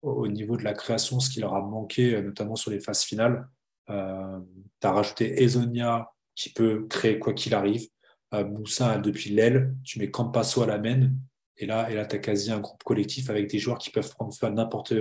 au 0.02 0.28
niveau 0.28 0.56
de 0.56 0.64
la 0.64 0.74
création, 0.74 1.20
ce 1.20 1.30
qui 1.30 1.40
leur 1.40 1.54
a 1.54 1.60
manqué, 1.60 2.14
euh, 2.14 2.22
notamment 2.22 2.56
sur 2.56 2.70
les 2.70 2.80
phases 2.80 3.02
finales. 3.02 3.48
Euh, 3.90 4.40
tu 4.80 4.86
as 4.86 4.92
rajouté 4.92 5.42
Ezonia 5.42 6.10
qui 6.34 6.50
peut 6.50 6.86
créer 6.88 7.18
quoi 7.18 7.32
qu'il 7.32 7.54
arrive. 7.54 7.88
Euh, 8.34 8.44
Moussa 8.44 8.98
depuis 8.98 9.30
l'aile, 9.30 9.74
tu 9.84 9.98
mets 9.98 10.10
Campasso 10.10 10.62
à 10.62 10.66
la 10.66 10.78
main. 10.78 11.10
Et 11.58 11.64
là, 11.64 11.90
et 11.90 11.94
tu 12.06 12.16
as 12.16 12.18
quasi 12.18 12.50
un 12.52 12.60
groupe 12.60 12.82
collectif 12.84 13.30
avec 13.30 13.48
des 13.50 13.58
joueurs 13.58 13.78
qui 13.78 13.90
peuvent 13.90 14.10
prendre 14.10 14.34
feu 14.34 14.46
à 14.46 14.50
n'importe 14.50 14.92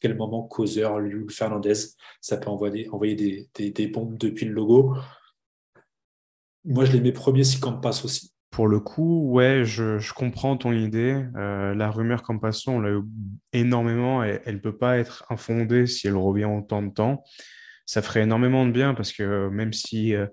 quel 0.00 0.16
moment. 0.16 0.44
Causeur, 0.44 1.00
Liu, 1.00 1.26
Fernandez. 1.28 1.74
Ça 2.20 2.36
peut 2.36 2.48
envoyer, 2.48 2.88
envoyer 2.90 3.16
des, 3.16 3.48
des, 3.54 3.70
des, 3.72 3.88
bombes 3.88 4.16
depuis 4.16 4.46
le 4.46 4.52
logo. 4.52 4.94
Moi, 6.68 6.84
je 6.84 6.92
les 6.92 7.00
mets 7.00 7.12
premiers 7.12 7.44
si 7.44 7.58
Campasso 7.58 8.04
aussi. 8.04 8.30
Pour 8.50 8.68
le 8.68 8.78
coup, 8.78 9.30
ouais, 9.30 9.64
je, 9.64 10.12
comprends 10.12 10.56
ton 10.56 10.72
idée. 10.72 11.24
Euh, 11.36 11.74
la 11.74 11.90
rumeur 11.90 12.22
Campasso, 12.22 12.70
on 12.70 12.80
l'a 12.80 12.90
eu 12.90 13.02
énormément 13.52 14.22
elle 14.22 14.54
ne 14.54 14.58
peut 14.58 14.76
pas 14.76 14.98
être 14.98 15.24
infondée 15.30 15.86
si 15.86 16.08
elle 16.08 16.16
revient 16.16 16.44
autant 16.46 16.82
de 16.82 16.90
temps. 16.90 17.24
Ça 17.86 18.02
ferait 18.02 18.22
énormément 18.22 18.66
de 18.66 18.72
bien 18.72 18.94
parce 18.94 19.12
que 19.12 19.48
même 19.48 19.72
si 19.72 20.14
euh, 20.14 20.26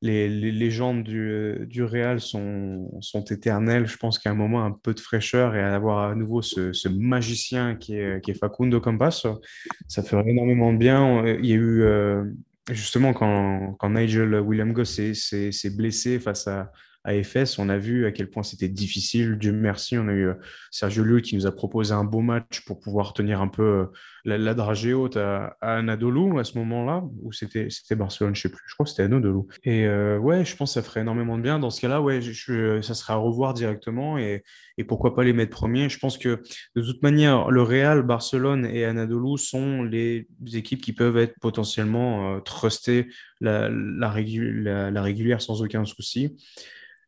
les, 0.00 0.28
légendes 0.28 1.02
du, 1.02 1.66
du 1.66 1.84
Real 1.84 2.20
sont, 2.20 2.88
éternelles, 3.30 3.86
je 3.86 3.96
pense 3.96 4.18
qu'à 4.18 4.30
un 4.30 4.34
moment, 4.34 4.64
un 4.64 4.72
peu 4.72 4.94
de 4.94 5.00
fraîcheur 5.00 5.54
et 5.54 5.60
à 5.60 5.74
avoir 5.74 6.10
à 6.10 6.14
nouveau 6.14 6.40
ce, 6.40 6.88
magicien 6.88 7.76
qui 7.76 7.96
est, 7.96 8.22
qui 8.22 8.30
est, 8.30 8.34
Facundo 8.34 8.80
Campasso, 8.80 9.40
ça 9.88 10.02
ferait 10.02 10.30
énormément 10.30 10.72
de 10.72 10.78
bien. 10.78 11.26
Il 11.26 11.46
y 11.46 11.52
a 11.52 11.56
eu, 11.56 11.82
euh, 11.82 12.24
justement, 12.72 13.12
quand, 13.12 13.74
quand 13.78 13.90
Nigel 13.90 14.34
William 14.40 14.72
Goss 14.72 15.00
s'est 15.12 15.70
blessé 15.76 16.18
face 16.18 16.46
à 16.46 16.72
à 17.04 17.20
FS, 17.22 17.58
on 17.58 17.68
a 17.68 17.78
vu 17.78 18.06
à 18.06 18.12
quel 18.12 18.30
point 18.30 18.42
c'était 18.42 18.68
difficile. 18.68 19.36
Dieu 19.36 19.52
merci, 19.52 19.98
on 19.98 20.08
a 20.08 20.12
eu 20.12 20.28
euh, 20.28 20.34
Sergio 20.70 21.02
Llull 21.02 21.22
qui 21.22 21.34
nous 21.34 21.46
a 21.46 21.52
proposé 21.52 21.92
un 21.92 22.04
beau 22.04 22.20
match 22.20 22.64
pour 22.64 22.78
pouvoir 22.78 23.12
tenir 23.12 23.40
un 23.40 23.48
peu 23.48 23.62
euh, 23.62 23.86
la, 24.24 24.38
la 24.38 24.54
haute 24.96 25.16
à, 25.16 25.56
à, 25.60 25.76
Anadolu 25.78 26.38
à 26.38 26.44
ce 26.44 26.56
moment-là, 26.58 27.04
ou 27.22 27.32
c'était 27.32 27.68
Barcelone, 27.96 28.34
je 28.34 28.42
sais 28.42 28.48
plus. 28.48 28.62
Je 28.66 28.74
crois 28.74 28.84
que 28.84 28.90
c'était 28.90 29.02
Anadolu. 29.02 29.40
Et 29.64 29.86
euh, 29.86 30.18
ouais, 30.18 30.44
je 30.44 30.56
pense 30.56 30.70
que 30.70 30.80
ça 30.80 30.82
ferait 30.82 31.00
énormément 31.00 31.36
de 31.36 31.42
bien. 31.42 31.58
Dans 31.58 31.70
ce 31.70 31.80
cas-là, 31.80 32.00
ouais, 32.00 32.20
ça 32.22 32.94
serait 32.94 33.12
à 33.12 33.16
revoir 33.16 33.54
directement 33.54 34.18
et, 34.18 34.42
et, 34.78 34.84
pourquoi 34.84 35.14
pas 35.14 35.24
les 35.24 35.32
mettre 35.32 35.50
premiers. 35.50 35.88
Je 35.88 35.98
pense 35.98 36.18
que 36.18 36.42
de 36.76 36.82
toute 36.82 37.02
manière, 37.02 37.50
le 37.50 37.62
Real, 37.62 38.02
Barcelone 38.02 38.66
et 38.66 38.84
Anadolu 38.84 39.38
sont 39.38 39.82
les 39.82 40.26
équipes 40.52 40.82
qui 40.82 40.92
peuvent 40.92 41.16
être 41.18 41.34
potentiellement 41.40 42.40
trustées 42.40 43.08
la, 43.40 43.68
la, 43.68 44.90
la 44.90 45.02
régulière 45.02 45.42
sans 45.42 45.62
aucun 45.62 45.84
souci. 45.84 46.36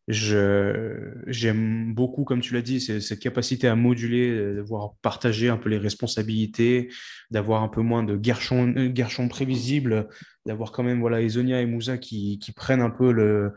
J'aime 0.07 1.95
beaucoup, 1.95 2.25
comme 2.25 2.41
tu 2.41 2.53
l'as 2.53 2.63
dit, 2.63 2.81
cette 2.81 3.21
capacité 3.21 3.69
à 3.69 3.75
moduler, 3.75 4.31
euh, 4.31 4.57
d'avoir 4.57 4.95
partagé 5.01 5.49
un 5.49 5.57
peu 5.57 5.71
les 5.71 5.79
responsabilités, 5.79 6.91
d'avoir 7.31 7.63
un 7.63 7.69
peu 7.69 7.81
moins 7.81 8.03
de 8.03 8.17
garçons 8.17 8.75
euh, 8.77 9.29
prévisibles, 9.29 10.09
d'avoir 10.45 10.73
quand 10.73 10.83
même 10.83 11.01
voilà, 11.01 11.23
Ezonia 11.23 11.63
et 11.63 11.67
Moussa 11.67 11.97
qui, 11.97 12.39
prennent 12.55 12.83
un 12.83 12.91
peu 12.91 13.13
le, 13.13 13.55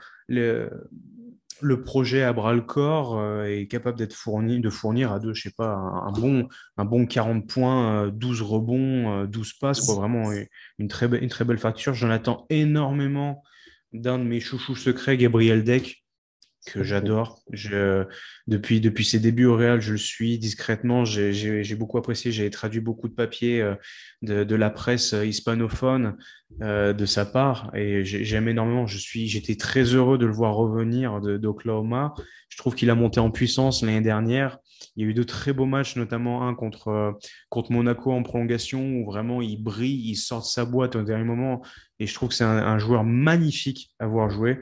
projet 1.83 2.23
à 2.23 2.31
bras 2.31 2.53
le 2.53 2.61
corps 2.61 3.19
euh, 3.19 3.43
et 3.43 3.67
capable 3.67 3.97
d'être 3.97 4.13
fourni, 4.13 4.61
de 4.61 4.69
fournir 4.69 5.11
à 5.11 5.19
deux, 5.19 5.33
je 5.33 5.41
sais 5.41 5.53
pas, 5.55 5.73
un, 5.73 6.13
bon, 6.13 6.47
un 6.77 6.85
bon 6.85 7.05
40 7.05 7.45
points, 7.45 8.07
12 8.07 8.41
rebonds, 8.41 9.25
12 9.25 9.53
passes, 9.59 9.81
quoi, 9.85 9.95
vraiment 9.95 10.31
une 10.79 10.87
très, 10.87 11.07
une 11.07 11.29
très 11.29 11.43
belle 11.43 11.59
facture. 11.59 11.93
J'en 11.93 12.09
attends 12.09 12.45
énormément 12.49 13.43
d'un 13.91 14.17
de 14.17 14.23
mes 14.23 14.39
chouchous 14.39 14.77
secrets, 14.77 15.17
Gabriel 15.17 15.65
Deck, 15.65 16.06
que 16.73 16.83
j'adore. 16.83 17.41
depuis, 18.47 18.81
depuis 18.81 19.05
ses 19.05 19.19
débuts 19.19 19.45
au 19.45 19.55
Real, 19.55 19.81
je 19.81 19.93
le 19.93 19.97
suis 19.97 20.37
discrètement. 20.37 21.05
J'ai 21.05 21.75
beaucoup 21.75 21.97
apprécié. 21.97 22.31
J'ai 22.31 22.49
traduit 22.49 22.79
beaucoup 22.79 23.07
de 23.07 23.13
papiers 23.13 23.61
euh, 23.61 23.75
de, 24.21 24.55
la 24.55 24.69
presse 24.69 25.13
hispanophone 25.13 26.17
euh, 26.61 26.93
de 26.93 27.05
sa 27.05 27.25
part 27.25 27.71
et 27.75 28.03
j'aime 28.03 28.47
énormément. 28.47 28.85
Je 28.85 28.97
suis, 28.97 29.27
j'étais 29.27 29.55
très 29.55 29.83
heureux 29.83 30.17
de 30.17 30.25
le 30.25 30.33
voir 30.33 30.55
revenir 30.55 31.21
d'Oklahoma. 31.21 32.13
Je 32.49 32.57
trouve 32.57 32.75
qu'il 32.75 32.89
a 32.89 32.95
monté 32.95 33.19
en 33.19 33.31
puissance 33.31 33.81
l'année 33.83 34.01
dernière. 34.01 34.57
Il 34.95 35.03
y 35.03 35.07
a 35.07 35.09
eu 35.09 35.13
de 35.13 35.23
très 35.23 35.53
beaux 35.53 35.65
matchs, 35.65 35.95
notamment 35.95 36.47
un 36.47 36.55
contre, 36.55 36.87
euh, 36.89 37.11
contre 37.49 37.71
Monaco 37.71 38.11
en 38.11 38.23
prolongation, 38.23 38.97
où 38.97 39.05
vraiment 39.05 39.41
il 39.41 39.61
brille, 39.61 40.09
il 40.09 40.15
sort 40.15 40.41
de 40.41 40.45
sa 40.45 40.65
boîte 40.65 40.95
au 40.95 41.03
dernier 41.03 41.23
moment. 41.23 41.61
Et 41.99 42.07
je 42.07 42.13
trouve 42.13 42.29
que 42.29 42.35
c'est 42.35 42.43
un, 42.43 42.57
un, 42.57 42.79
joueur 42.79 43.03
magnifique 43.03 43.91
à 43.99 44.07
voir 44.07 44.29
jouer. 44.29 44.59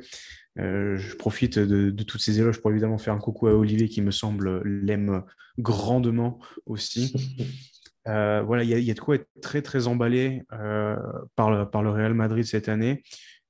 Euh, 0.58 0.96
je 0.98 1.16
profite 1.16 1.60
de, 1.60 2.04
toutes 2.04 2.22
ces 2.22 2.40
éloges 2.40 2.62
pour 2.62 2.72
évidemment 2.72 2.98
faire 2.98 3.14
un 3.14 3.20
coucou 3.20 3.48
à 3.48 3.54
Olivier 3.54 3.90
qui 3.90 4.02
me 4.02 4.12
semble 4.12 4.62
l'aime 4.64 5.24
grandement 5.58 6.40
aussi. 6.66 7.14
Euh, 8.08 8.44
voilà, 8.44 8.64
il 8.64 8.70
y, 8.70 8.92
a 8.92 8.94
de 8.94 9.00
quoi 9.00 9.16
être 9.16 9.28
très 9.42 9.64
très 9.64 9.88
emballé 9.88 10.44
euh, 10.54 10.96
par, 11.36 11.50
le, 11.50 11.68
par 11.68 11.82
le 11.82 11.90
Real 11.90 12.14
Madrid 12.14 12.46
cette 12.46 12.70
année 12.70 13.02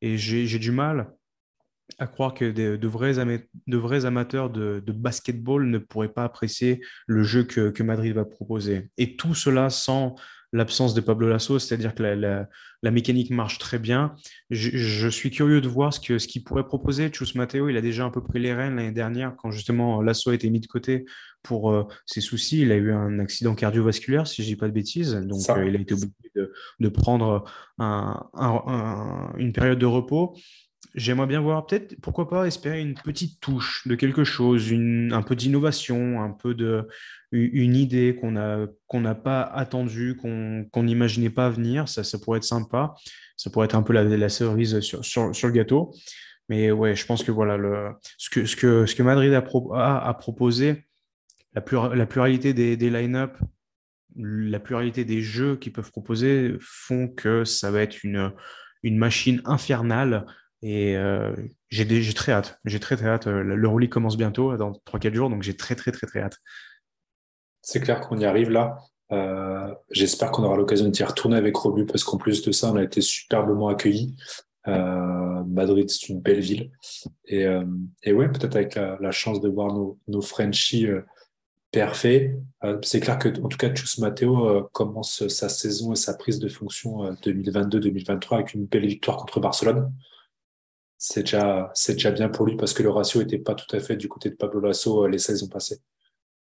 et 0.01 0.17
j'ai 0.17 0.59
du 0.59 0.71
mal 0.71 1.11
à 1.99 2.07
croire 2.07 2.33
que 2.33 2.49
de, 2.49 2.87
vrais, 2.87 3.13
de 3.15 3.77
vrais, 3.77 4.05
amateurs 4.05 4.49
de, 4.49 4.79
basketball 4.87 5.65
ne 5.67 5.77
pourraient 5.77 6.07
pas 6.07 6.23
apprécier 6.23 6.79
le 7.05 7.23
jeu 7.23 7.43
que, 7.43 7.69
que 7.69 7.83
Madrid 7.83 8.13
va 8.13 8.23
proposer. 8.23 8.89
Et 8.97 9.17
tout 9.17 9.35
cela 9.35 9.69
sans 9.69 10.15
l'absence 10.55 10.93
de 10.93 11.01
Pablo 11.01 11.27
Lasso, 11.27 11.59
c'est-à-dire 11.59 11.93
que 11.93 12.03
la, 12.03 12.91
mécanique 12.91 13.29
marche 13.29 13.57
très 13.59 13.77
bien. 13.77 14.15
Je, 14.49 15.07
suis 15.09 15.29
curieux 15.29 15.59
de 15.59 15.67
voir 15.67 15.93
ce 15.93 15.99
qu'il 15.99 16.19
ce 16.19 16.39
pourrait 16.39 16.65
proposer. 16.65 17.11
Chus 17.11 17.35
Matteo, 17.35 17.67
il 17.67 17.77
a 17.77 17.81
déjà 17.81 18.05
un 18.05 18.09
peu 18.09 18.23
pris 18.23 18.39
les 18.39 18.53
rênes 18.53 18.75
l'année 18.75 18.91
dernière 18.91 19.35
quand 19.35 19.51
justement 19.51 20.01
Lasso 20.01 20.29
a 20.29 20.35
été 20.35 20.49
mis 20.49 20.61
de 20.61 20.67
côté 20.67 21.05
pour 21.43 21.71
euh, 21.71 21.83
ses 22.05 22.21
soucis. 22.21 22.61
Il 22.61 22.71
a 22.71 22.75
eu 22.75 22.91
un 22.91 23.19
accident 23.19 23.53
cardiovasculaire, 23.53 24.27
si 24.27 24.43
je 24.43 24.47
ne 24.47 24.53
dis 24.53 24.55
pas 24.55 24.67
de 24.67 24.73
bêtises. 24.73 25.13
Donc, 25.13 25.41
euh, 25.49 25.67
il 25.67 25.75
a 25.75 25.79
été 25.79 25.93
obligé 25.93 26.13
de, 26.79 26.89
prendre 26.89 27.43
une 27.77 29.51
période 29.53 29.79
de 29.79 29.85
repos. 29.85 30.35
J'aimerais 30.93 31.27
bien 31.27 31.41
voir 31.41 31.65
peut-être, 31.65 31.99
pourquoi 32.01 32.29
pas, 32.29 32.47
espérer 32.47 32.79
une 32.79 32.93
petite 32.93 33.41
touche 33.41 33.85
de 33.85 33.95
quelque 33.95 34.23
chose, 34.23 34.71
un 34.71 35.21
peu 35.21 35.35
d'innovation, 35.35 36.21
un 36.21 36.31
peu 36.31 36.53
de, 36.53 36.87
une 37.31 37.75
idée 37.75 38.15
qu'on 38.19 38.31
n'a 38.31 38.67
qu'on 38.87 39.01
n'a 39.01 39.15
pas 39.15 39.41
attendue, 39.41 40.15
qu'on 40.15 40.83
n'imaginait 40.83 41.29
pas 41.29 41.49
venir. 41.49 41.89
Ça, 41.89 42.03
ça 42.03 42.17
pourrait 42.19 42.37
être 42.37 42.43
sympa. 42.43 42.93
Ça 43.37 43.49
pourrait 43.49 43.65
être 43.65 43.75
un 43.75 43.83
peu 43.83 43.93
la, 43.93 44.03
la 44.03 44.29
cerise 44.29 44.79
sur, 44.79 45.03
sur, 45.03 45.29
le 45.29 45.51
gâteau. 45.51 45.93
Mais 46.49 46.71
ouais, 46.71 46.95
je 46.95 47.05
pense 47.05 47.23
que 47.23 47.31
voilà, 47.31 47.57
le, 47.57 47.91
ce, 48.17 48.29
que, 48.29 48.45
ce, 48.45 48.55
que, 48.55 48.85
ce 48.85 48.95
que 48.95 49.03
Madrid 49.03 49.33
a, 49.33 50.07
a, 50.07 50.13
proposé, 50.13 50.85
la, 51.53 51.63
la 51.95 52.05
pluralité 52.05 52.53
des, 52.53 52.77
des 52.77 52.89
line-up, 52.89 53.37
la 54.15 54.59
pluralité 54.59 55.05
des 55.05 55.21
jeux 55.21 55.55
qu'ils 55.57 55.73
peuvent 55.73 55.91
proposer 55.91 56.55
font 56.59 57.07
que 57.07 57.43
ça 57.43 57.71
va 57.71 57.81
être 57.81 58.03
une, 58.03 58.31
une 58.83 58.97
machine 58.97 59.41
infernale 59.45 60.25
et 60.61 60.95
euh, 60.95 61.35
j'ai 61.69 62.13
très 62.13 62.31
hâte. 62.31 62.59
J'ai 62.65 62.79
très 62.79 62.95
très 62.95 63.07
hâte. 63.07 63.27
Le 63.27 63.67
roulis 63.67 63.89
commence 63.89 64.17
bientôt, 64.17 64.55
dans 64.57 64.71
3-4 64.85 65.13
jours, 65.13 65.29
donc 65.29 65.43
j'ai 65.43 65.55
très 65.55 65.75
très 65.75 65.91
très 65.91 66.07
très 66.07 66.21
hâte. 66.21 66.37
C'est 67.65 67.79
clair 67.79 67.99
qu'on 67.99 68.17
y 68.19 68.25
arrive 68.25 68.51
là. 68.51 68.77
Euh, 69.11 69.73
j'espère 69.89 70.31
qu'on 70.31 70.43
aura 70.43 70.55
l'occasion 70.55 70.87
d'y 70.87 71.03
retourner 71.03 71.35
avec 71.35 71.55
Robu 71.55 71.85
parce 71.85 72.03
qu'en 72.03 72.17
plus 72.17 72.43
de 72.43 72.51
ça, 72.51 72.71
on 72.71 72.75
a 72.75 72.83
été 72.83 73.01
superbement 73.01 73.69
accueillis. 73.69 74.15
Euh, 74.67 75.43
Madrid, 75.47 75.89
c'est 75.89 76.09
une 76.09 76.21
belle 76.21 76.41
ville. 76.41 76.71
Et, 77.25 77.45
et 78.03 78.13
ouais, 78.13 78.29
peut-être 78.29 78.55
avec 78.55 78.75
la, 78.75 79.11
chance 79.11 79.41
de 79.41 79.49
voir 79.49 79.73
nos, 79.73 79.97
nos 80.07 80.21
Frenchies 80.21 80.87
parfaits. 81.71 82.35
c'est 82.83 82.99
clair 82.99 83.17
que, 83.17 83.29
en 83.41 83.47
tout 83.47 83.57
cas, 83.57 83.73
Chus 83.73 83.99
Matteo 83.99 84.69
commence 84.71 85.27
sa 85.27 85.49
saison 85.49 85.93
et 85.93 85.95
sa 85.95 86.13
prise 86.13 86.39
de 86.39 86.47
fonction 86.47 87.11
2022-2023 87.23 88.35
avec 88.35 88.53
une 88.53 88.65
belle 88.65 88.85
victoire 88.87 89.17
contre 89.17 89.39
Barcelone 89.39 89.91
c'est 90.97 91.21
déjà, 91.21 91.71
déjà 91.87 92.11
bien 92.11 92.29
pour 92.29 92.45
lui 92.45 92.55
parce 92.55 92.73
que 92.73 92.83
le 92.83 92.89
ratio 92.89 93.21
n'était 93.21 93.37
pas 93.37 93.55
tout 93.55 93.73
à 93.75 93.79
fait 93.79 93.95
du 93.95 94.07
côté 94.07 94.29
de 94.29 94.35
Pablo 94.35 94.59
Lasso 94.59 95.03
euh, 95.03 95.07
les 95.07 95.19
saisons 95.19 95.47
passées. 95.47 95.79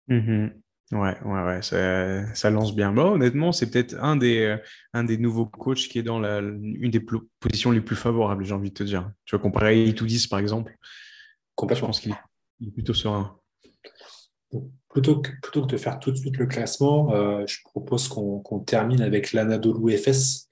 Mm-hmm. 0.09 0.51
Ouais, 0.91 1.17
ouais, 1.23 1.43
ouais, 1.43 1.61
ça, 1.61 2.35
ça, 2.35 2.49
lance 2.49 2.75
bien. 2.75 2.91
Bon, 2.91 3.13
honnêtement, 3.13 3.51
c'est 3.51 3.69
peut-être 3.69 3.95
un 3.99 4.15
des, 4.15 4.41
euh, 4.41 4.57
un 4.93 5.03
des 5.03 5.17
nouveaux 5.17 5.45
coachs 5.45 5.87
qui 5.87 5.97
est 5.97 6.03
dans 6.03 6.19
la, 6.19 6.39
une 6.39 6.91
des 6.91 7.03
positions 7.39 7.71
les 7.71 7.81
plus 7.81 7.95
favorables, 7.95 8.43
j'ai 8.43 8.53
envie 8.53 8.69
de 8.69 8.75
te 8.75 8.83
dire. 8.83 9.09
Tu 9.25 9.35
vois, 9.35 9.41
comparé 9.41 9.67
à 9.67 9.73
Itoudis, 9.73 10.27
par 10.27 10.39
exemple. 10.39 10.77
Complètement. 11.55 11.81
Je 11.81 11.85
pense 11.87 11.99
qu'il 11.99 12.11
est 12.11 12.71
plutôt 12.71 12.93
serein. 12.93 13.39
Plutôt 14.89 15.21
que, 15.21 15.31
plutôt 15.41 15.61
que 15.63 15.71
de 15.71 15.77
faire 15.77 15.99
tout 15.99 16.11
de 16.11 16.17
suite 16.17 16.37
le 16.37 16.45
classement, 16.45 17.11
euh, 17.13 17.43
je 17.47 17.57
propose 17.63 18.07
qu'on 18.07 18.59
termine 18.59 19.01
avec 19.01 19.33
l'Anadolu 19.33 19.97
FS, 19.97 20.47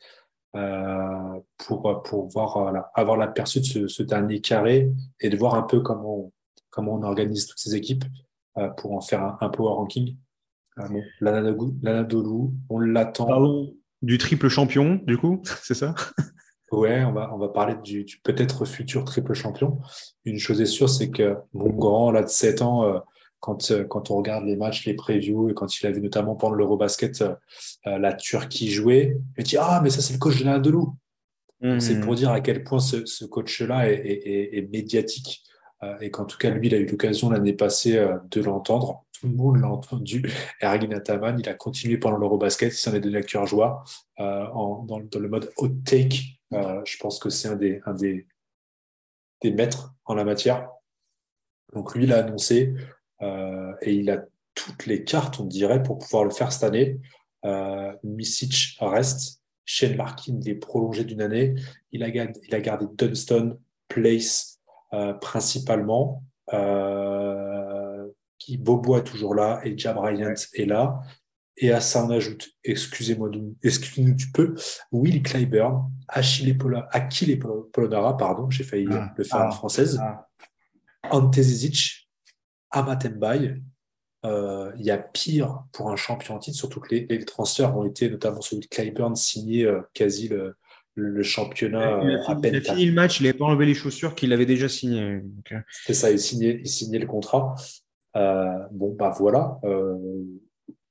euh, 0.55 1.39
pour, 1.57 2.01
pour 2.03 2.27
voir, 2.29 2.89
avoir 2.95 3.15
l'aperçu 3.15 3.59
de 3.59 3.65
ce, 3.65 3.87
ce, 3.87 4.01
dernier 4.03 4.41
carré 4.41 4.91
et 5.19 5.29
de 5.29 5.37
voir 5.37 5.53
un 5.53 5.61
peu 5.61 5.81
comment, 5.81 6.33
comment 6.71 6.95
on 6.95 7.03
organise 7.03 7.45
toutes 7.45 7.59
ces 7.59 7.75
équipes 7.75 8.03
pour 8.77 8.93
en 8.93 9.01
faire 9.01 9.37
un, 9.39 9.49
power 9.49 9.73
ranking. 9.73 10.17
Euh, 10.79 10.87
bon, 10.87 11.03
L'Anadolu, 11.19 12.49
on 12.69 12.79
l'attend. 12.79 13.67
Du 14.01 14.17
triple 14.17 14.47
champion, 14.49 14.99
du 15.05 15.17
coup, 15.17 15.41
c'est 15.63 15.75
ça? 15.75 15.93
Ouais, 16.71 17.03
on 17.03 17.11
va, 17.11 17.33
on 17.33 17.37
va 17.37 17.49
parler 17.49 17.75
du, 17.83 18.05
du 18.05 18.19
peut-être 18.19 18.65
futur 18.65 19.03
triple 19.03 19.33
champion. 19.33 19.79
Une 20.25 20.39
chose 20.39 20.61
est 20.61 20.65
sûre, 20.65 20.89
c'est 20.89 21.09
que 21.11 21.35
mon 21.53 21.69
grand, 21.69 22.11
là, 22.11 22.23
de 22.23 22.29
7 22.29 22.61
ans, 22.61 23.03
quand, 23.41 23.71
euh, 23.71 23.83
quand 23.83 24.11
on 24.11 24.17
regarde 24.17 24.45
les 24.45 24.55
matchs, 24.55 24.85
les 24.85 24.93
previews, 24.93 25.49
et 25.49 25.53
quand 25.53 25.79
il 25.79 25.87
a 25.87 25.91
vu 25.91 25.99
notamment 25.99 26.35
pendant 26.35 26.55
l'Eurobasket 26.55 27.21
euh, 27.21 27.35
euh, 27.87 27.97
la 27.97 28.13
Turquie 28.13 28.71
jouer, 28.71 29.17
il 29.37 29.43
dit 29.43 29.57
Ah, 29.59 29.81
mais 29.83 29.89
ça, 29.89 30.01
c'est 30.01 30.13
le 30.13 30.19
coach 30.19 30.39
de 30.39 30.45
la 30.45 30.59
Delou. 30.59 30.95
C'est 31.77 31.99
pour 31.99 32.15
dire 32.15 32.31
à 32.31 32.41
quel 32.41 32.63
point 32.63 32.79
ce, 32.79 33.05
ce 33.05 33.23
coach-là 33.23 33.87
est, 33.87 33.93
est, 33.93 34.57
est, 34.57 34.67
médiatique 34.71 35.43
et 35.99 36.11
qu'en 36.11 36.25
tout 36.25 36.37
cas, 36.37 36.49
lui, 36.51 36.67
il 36.67 36.75
a 36.75 36.77
eu 36.77 36.85
l'occasion 36.85 37.29
l'année 37.29 37.53
passée 37.53 37.93
de 38.29 38.41
l'entendre. 38.41 39.03
Tout 39.19 39.27
le 39.27 39.33
monde 39.33 39.57
l'a 39.57 39.69
entendu. 39.69 40.23
Ergin 40.61 40.91
Ataman, 40.91 41.39
il 41.39 41.49
a 41.49 41.53
continué 41.53 41.97
pendant 41.97 42.17
l'Eurobasket, 42.17 42.71
il 42.73 42.77
s'en 42.77 42.93
est 42.93 42.99
donné 42.99 43.17
à 43.17 43.23
cœur 43.23 43.47
joie 43.47 43.83
dans, 44.17 44.85
le 45.13 45.27
mode 45.27 45.51
hot 45.57 45.69
take. 45.83 46.39
je 46.51 46.97
pense 46.99 47.19
que 47.19 47.29
c'est 47.29 47.47
un, 47.47 47.55
des, 47.55 47.81
des, 49.41 49.51
maîtres 49.51 49.93
en 50.05 50.13
la 50.13 50.23
matière. 50.23 50.69
Donc 51.73 51.95
lui, 51.95 52.03
il 52.03 52.13
a 52.13 52.19
annoncé 52.19 52.73
euh, 53.21 53.73
et 53.81 53.93
il 53.93 54.09
a 54.09 54.23
toutes 54.55 54.85
les 54.85 55.03
cartes, 55.03 55.39
on 55.39 55.45
dirait, 55.45 55.83
pour 55.83 55.99
pouvoir 55.99 56.23
le 56.23 56.31
faire 56.31 56.51
cette 56.51 56.63
année. 56.63 56.99
Euh, 57.45 57.93
Misic 58.03 58.77
reste. 58.79 59.41
Shane 59.63 59.95
Larkin 59.95 60.39
est 60.45 60.55
prolongé 60.55 61.05
d'une 61.05 61.21
année. 61.21 61.55
Il 61.91 62.03
a, 62.03 62.07
il 62.09 62.55
a 62.55 62.59
gardé 62.59 62.85
Dunston, 62.97 63.57
Place 63.87 64.50
euh, 64.50 64.50
principalement. 65.19 66.23
Euh, 66.53 68.07
qui 68.41 68.57
Bobo 68.57 68.97
est 68.97 69.03
toujours 69.03 69.35
là 69.35 69.61
et 69.63 69.77
Jab 69.77 69.97
Bryant 69.97 70.33
est 70.53 70.65
là. 70.65 70.99
Et 71.57 71.71
à 71.71 71.79
ça, 71.79 72.03
on 72.03 72.09
ajoute, 72.09 72.49
excusez-moi, 72.63 73.29
excusez-nous 73.61 74.15
du 74.15 74.31
peu, 74.31 74.55
Will 74.91 75.21
Clyburn, 75.21 75.91
Achille, 76.07 76.57
Pola, 76.57 76.87
Achille 76.91 77.37
Polonara, 77.37 78.17
pardon, 78.17 78.49
j'ai 78.49 78.63
failli 78.63 78.87
ah, 78.89 79.13
le 79.15 79.23
faire 79.23 79.41
en 79.41 79.49
ah, 79.49 79.51
française, 79.51 79.99
ah. 80.01 80.27
Ante 81.11 81.39
Zizic, 81.39 82.09
Amatembaye, 82.71 83.61
euh, 84.25 84.71
il 84.79 84.85
y 84.85 84.91
a 84.91 84.97
pire 84.97 85.65
pour 85.71 85.91
un 85.91 85.95
champion 85.95 86.35
en 86.35 86.39
titre, 86.39 86.57
surtout 86.57 86.79
que 86.79 86.95
les, 86.95 87.25
transferts 87.25 87.77
ont 87.77 87.85
été, 87.85 88.09
notamment 88.09 88.41
celui 88.41 88.61
de 88.61 88.67
Clyburn, 88.67 89.15
signé 89.15 89.65
euh, 89.65 89.81
quasi 89.93 90.29
le, 90.29 90.55
championnat 91.23 92.01
il 92.03 92.09
a, 92.09 92.13
euh, 92.13 92.23
à 92.27 92.35
peine. 92.35 92.53
Il 92.55 92.57
a 92.57 92.61
fini 92.73 92.85
le 92.85 92.93
match, 92.93 93.19
il 93.19 93.23
n'avait 93.23 93.37
pas 93.37 93.45
enlevé 93.45 93.65
les 93.65 93.73
chaussures 93.73 94.15
qu'il 94.15 94.33
avait 94.33 94.45
déjà 94.45 94.69
signées. 94.69 95.21
C'est 95.83 95.93
ça, 95.93 96.11
il 96.11 96.19
signait, 96.19 96.59
il 96.61 96.69
signait 96.69 96.99
le 96.99 97.07
contrat. 97.07 97.55
bon, 98.13 98.95
bah 98.97 99.13
voilà. 99.17 99.59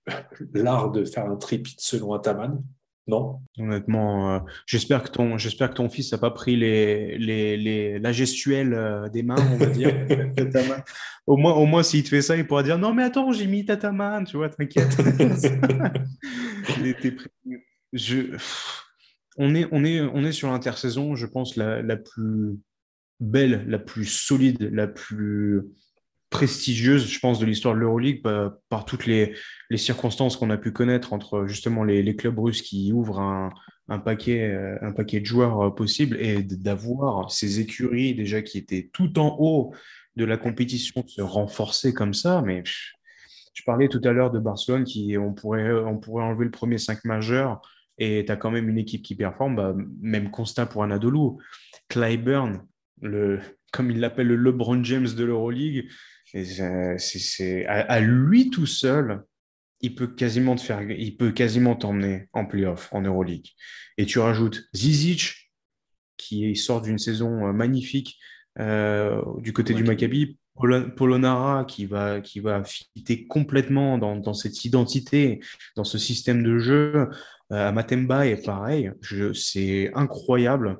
L'art 0.54 0.90
de 0.90 1.04
faire 1.04 1.26
un 1.26 1.36
tripit 1.36 1.76
selon 1.78 2.12
Ataman, 2.14 2.62
non? 3.06 3.40
Honnêtement, 3.58 4.36
euh, 4.36 4.38
j'espère 4.66 5.02
que 5.02 5.10
ton, 5.10 5.36
j'espère 5.36 5.70
que 5.70 5.74
ton 5.74 5.88
fils 5.88 6.12
n'a 6.12 6.18
pas 6.18 6.30
pris 6.30 6.56
les, 6.56 7.18
les, 7.18 7.56
les, 7.56 7.98
la 7.98 8.12
gestuelle 8.12 8.72
euh, 8.74 9.08
des 9.08 9.22
mains, 9.22 9.36
on 9.52 9.56
va 9.56 9.66
dire. 9.66 9.92
au 11.26 11.36
moins, 11.36 11.54
au 11.54 11.66
moins, 11.66 11.82
s'il 11.82 12.04
te 12.04 12.08
fait 12.08 12.22
ça, 12.22 12.36
il 12.36 12.46
pourra 12.46 12.62
dire 12.62 12.78
non, 12.78 12.94
mais 12.94 13.02
attends, 13.02 13.32
j'ai 13.32 13.46
mis 13.46 13.64
Tataman, 13.64 14.24
tu 14.24 14.36
vois, 14.36 14.48
t'inquiète. 14.48 14.96
je, 17.92 18.36
on 19.36 19.54
est, 19.54 19.66
on 19.72 19.84
est, 19.84 20.00
on 20.00 20.24
est 20.24 20.32
sur 20.32 20.50
l'intersaison, 20.50 21.14
je 21.14 21.26
pense 21.26 21.56
la, 21.56 21.82
la 21.82 21.96
plus 21.96 22.58
belle, 23.20 23.64
la 23.68 23.78
plus 23.78 24.06
solide, 24.06 24.70
la 24.72 24.86
plus 24.86 25.62
prestigieuse, 26.30 27.06
je 27.08 27.18
pense, 27.18 27.38
de 27.38 27.46
l'histoire 27.46 27.74
de 27.74 27.80
l'Euroleague 27.80 28.22
bah, 28.22 28.58
par 28.68 28.84
toutes 28.84 29.06
les, 29.06 29.34
les 29.68 29.76
circonstances 29.76 30.36
qu'on 30.36 30.50
a 30.50 30.56
pu 30.56 30.72
connaître 30.72 31.12
entre 31.12 31.46
justement 31.46 31.82
les, 31.84 32.16
clubs 32.16 32.38
russes 32.38 32.62
qui 32.62 32.92
ouvrent 32.92 33.20
un, 33.20 33.50
un 33.88 33.98
paquet, 33.98 34.56
un 34.80 34.92
paquet 34.92 35.20
de 35.20 35.26
joueurs 35.26 35.74
possibles 35.74 36.16
et 36.20 36.42
d'avoir 36.42 37.32
ces 37.32 37.58
écuries 37.58 38.14
déjà 38.14 38.42
qui 38.42 38.58
étaient 38.58 38.90
tout 38.92 39.18
en 39.18 39.36
haut 39.40 39.74
de 40.16 40.24
la 40.24 40.36
compétition 40.36 41.04
se 41.06 41.20
renforcer 41.20 41.92
comme 41.92 42.14
ça. 42.14 42.42
Mais 42.42 42.62
je 42.64 43.62
parlais 43.64 43.88
tout 43.88 44.00
à 44.04 44.12
l'heure 44.12 44.30
de 44.30 44.38
Barcelone 44.38 44.84
qui 44.84 45.18
on 45.18 45.34
pourrait, 45.34 45.72
on 45.72 45.98
pourrait 45.98 46.24
enlever 46.24 46.44
le 46.44 46.50
premier 46.52 46.78
5 46.78 47.04
majeur 47.04 47.60
et 48.00 48.24
tu 48.24 48.32
as 48.32 48.36
quand 48.36 48.50
même 48.50 48.68
une 48.68 48.78
équipe 48.78 49.02
qui 49.02 49.14
performe, 49.14 49.56
bah, 49.56 49.76
même 50.00 50.30
constat 50.30 50.66
pour 50.66 50.82
Anadolu. 50.82 51.36
Clyburn, 51.88 52.66
le, 53.02 53.40
comme 53.72 53.90
il 53.90 54.00
l'appelle 54.00 54.26
le 54.26 54.36
LeBron 54.36 54.82
James 54.82 55.08
de 55.08 55.24
l'Euroleague, 55.24 55.86
c'est, 56.32 57.66
à, 57.66 58.00
lui 58.00 58.50
tout 58.50 58.66
seul, 58.66 59.22
il 59.80 59.94
peut 59.94 60.06
quasiment 60.06 60.56
te 60.56 60.62
faire, 60.62 60.82
il 60.82 61.16
peut 61.16 61.32
quasiment 61.32 61.76
t'emmener 61.76 62.28
en 62.32 62.46
playoff 62.46 62.88
en 62.92 63.02
Euroleague. 63.02 63.48
Et 63.98 64.06
tu 64.06 64.18
rajoutes 64.18 64.62
Zizic, 64.74 65.50
qui 66.16 66.54
sort 66.56 66.82
d'une 66.82 66.98
saison 66.98 67.48
euh, 67.48 67.52
magnifique 67.52 68.18
euh, 68.58 69.22
du 69.38 69.52
côté 69.52 69.74
du 69.74 69.84
Maccabi, 69.84 70.38
Polonara 70.96 71.64
qui 71.64 71.86
va, 71.86 72.20
qui 72.20 72.40
va 72.40 72.62
fitter 72.64 73.26
complètement 73.26 73.96
dans, 73.96 74.16
dans, 74.16 74.34
cette 74.34 74.64
identité, 74.64 75.40
dans 75.76 75.84
ce 75.84 75.96
système 75.98 76.42
de 76.42 76.58
jeu. 76.58 77.08
Euh, 77.52 77.72
Matemba 77.72 78.26
est 78.26 78.44
pareil, 78.44 78.92
c'est 79.34 79.90
incroyable. 79.94 80.78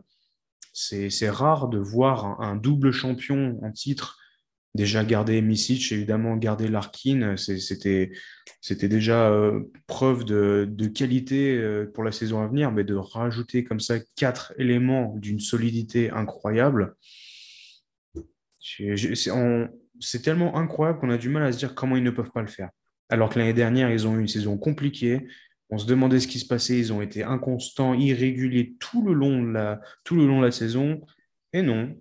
C'est 0.73 1.31
rare 1.31 1.69
de 1.69 1.79
voir 1.79 2.41
un, 2.41 2.57
double 2.57 2.93
champion 2.93 3.59
en 3.63 3.73
titre. 3.73 4.19
Déjà 4.77 5.05
garder 5.05 5.43
Misic, 5.43 5.91
évidemment 5.91 6.37
garder 6.37 6.69
Larkin, 6.69 7.35
c'était 7.37 8.09
déjà 8.63 9.29
euh, 9.29 9.63
preuve 9.89 10.25
de, 10.25 10.87
qualité 10.95 11.59
euh, 11.59 11.91
pour 11.93 12.05
la 12.05 12.13
saison 12.13 12.41
à 12.41 12.47
venir, 12.47 12.71
mais 12.71 12.85
de 12.85 12.95
rajouter 12.95 13.65
comme 13.65 13.81
ça 13.81 13.97
quatre 14.15 14.55
éléments 14.59 15.17
d'une 15.17 15.41
solidité 15.41 16.11
incroyable, 16.11 16.95
c'est 18.61 20.23
tellement 20.23 20.57
incroyable 20.57 21.01
qu'on 21.01 21.11
a 21.11 21.19
du 21.19 21.31
mal 21.31 21.43
à 21.43 21.53
se 21.53 21.59
dire 21.59 21.75
comment 21.75 21.97
ils 21.97 22.05
ne 22.05 22.11
peuvent 22.11 22.31
pas 22.31 22.43
le 22.43 22.47
faire. 22.47 22.71
Alors 23.09 23.29
que 23.29 23.41
l'année 23.41 23.53
dernière, 23.53 23.91
ils 23.91 24.07
ont 24.07 24.17
eu 24.17 24.21
une 24.21 24.29
saison 24.29 24.57
compliquée. 24.57 25.27
On 25.71 25.79
se 25.79 25.87
demandait 25.87 26.21
ce 26.21 26.27
qui 26.27 26.39
se 26.39 26.47
passait. 26.47 26.79
Ils 26.79 26.93
ont 26.93 27.03
été 27.03 27.23
inconstants, 27.23 27.95
irréguliers 27.95 28.75
tout 28.81 29.03
le 29.03 29.13
long 29.13 29.43
de 29.43 30.43
la, 30.43 30.51
saison. 30.51 31.01
Et 31.53 31.63
non, 31.63 31.97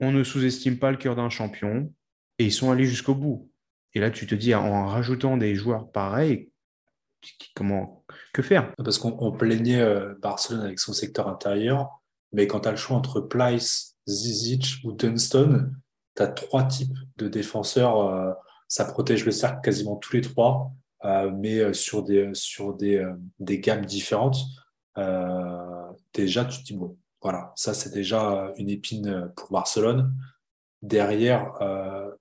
on 0.00 0.12
ne 0.12 0.24
sous-estime 0.24 0.78
pas 0.78 0.90
le 0.90 0.96
cœur 0.96 1.16
d'un 1.16 1.30
champion. 1.30 1.92
Et 2.38 2.46
ils 2.46 2.52
sont 2.52 2.70
allés 2.70 2.86
jusqu'au 2.86 3.14
bout. 3.14 3.50
Et 3.94 4.00
là, 4.00 4.10
tu 4.10 4.26
te 4.26 4.34
dis, 4.34 4.54
en 4.54 4.86
rajoutant 4.86 5.36
des 5.36 5.54
joueurs 5.54 5.90
pareils, 5.90 6.50
comment, 7.54 8.04
que 8.32 8.42
faire? 8.42 8.74
Parce 8.76 8.98
qu'on 8.98 9.32
plaignait 9.32 9.80
euh, 9.80 10.14
Barcelone 10.20 10.62
avec 10.62 10.80
son 10.80 10.92
secteur 10.92 11.28
intérieur, 11.28 12.02
mais 12.32 12.46
quand 12.46 12.60
tu 12.60 12.68
as 12.68 12.72
le 12.72 12.76
choix 12.76 12.96
entre 12.96 13.20
Plyce, 13.20 13.96
Zizic 14.08 14.78
ou 14.84 14.92
Dunston, 14.92 15.70
tu 16.16 16.22
as 16.22 16.28
trois 16.28 16.64
types 16.64 16.96
de 17.18 17.28
défenseurs. 17.28 18.08
Euh, 18.08 18.32
ça 18.68 18.86
protège 18.86 19.24
le 19.24 19.32
cercle 19.32 19.60
quasiment 19.62 19.96
tous 19.96 20.14
les 20.14 20.22
trois. 20.22 20.72
Euh, 21.04 21.30
mais 21.34 21.58
euh, 21.58 21.72
sur 21.72 22.02
des, 22.02 22.30
sur 22.34 22.74
des, 22.74 22.96
euh, 22.96 23.14
des 23.40 23.58
gammes 23.58 23.84
différentes, 23.84 24.36
déjà, 26.14 26.44
tu 26.44 26.58
te 26.60 26.64
dis, 26.64 26.76
bon, 26.76 26.98
voilà, 27.22 27.52
ça 27.56 27.72
c'est 27.72 27.92
déjà 27.92 28.52
une 28.56 28.68
épine 28.68 29.32
pour 29.36 29.50
Barcelone. 29.50 30.14
Derrière, 30.82 31.52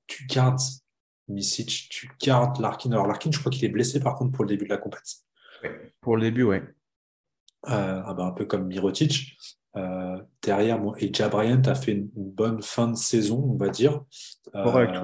tu 0.08 0.26
gardes 0.28 0.62
Misic, 1.28 1.88
tu 1.90 2.10
gardes 2.22 2.60
Larkin. 2.60 2.92
Alors 2.92 3.08
Larkin, 3.08 3.32
je 3.32 3.40
crois 3.40 3.52
qu'il 3.52 3.66
est 3.66 3.70
blessé 3.70 4.00
par 4.00 4.16
contre 4.16 4.32
pour 4.32 4.46
le 4.46 4.50
début 4.50 4.66
de 4.66 4.70
la 4.70 4.78
compétition. 4.78 5.26
pour 6.00 6.16
le 6.16 6.22
début, 6.22 6.44
oui. 6.44 6.58
Ah 7.64 8.14
ben, 8.16 8.28
un 8.28 8.32
peu 8.32 8.46
comme 8.46 8.68
Mirotic. 8.68 9.38
derrière, 10.42 10.80
bon, 10.80 10.96
et 10.96 11.10
Bryant 11.10 11.64
a 11.64 11.76
fait 11.76 11.92
une, 11.92 12.10
bonne 12.16 12.62
fin 12.62 12.88
de 12.88 12.96
saison, 12.96 13.44
on 13.52 13.58
va 13.58 13.68
dire. 13.68 14.02
Correct, 14.54 14.96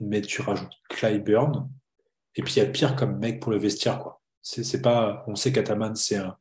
Mais 0.00 0.20
tu 0.20 0.42
rajoutes 0.42 0.74
Clyburn, 0.88 1.70
et 2.36 2.42
puis 2.42 2.54
il 2.54 2.58
y 2.58 2.62
a 2.62 2.66
pire 2.66 2.96
comme 2.96 3.18
mec 3.18 3.40
pour 3.40 3.50
le 3.50 3.58
vestiaire, 3.58 3.98
quoi. 3.98 4.22
C'est 4.42 4.80
pas, 4.80 5.24
on 5.26 5.34
sait 5.34 5.50
qu'Ataman, 5.50 5.96
c'est 5.96 6.16
un, 6.16 6.36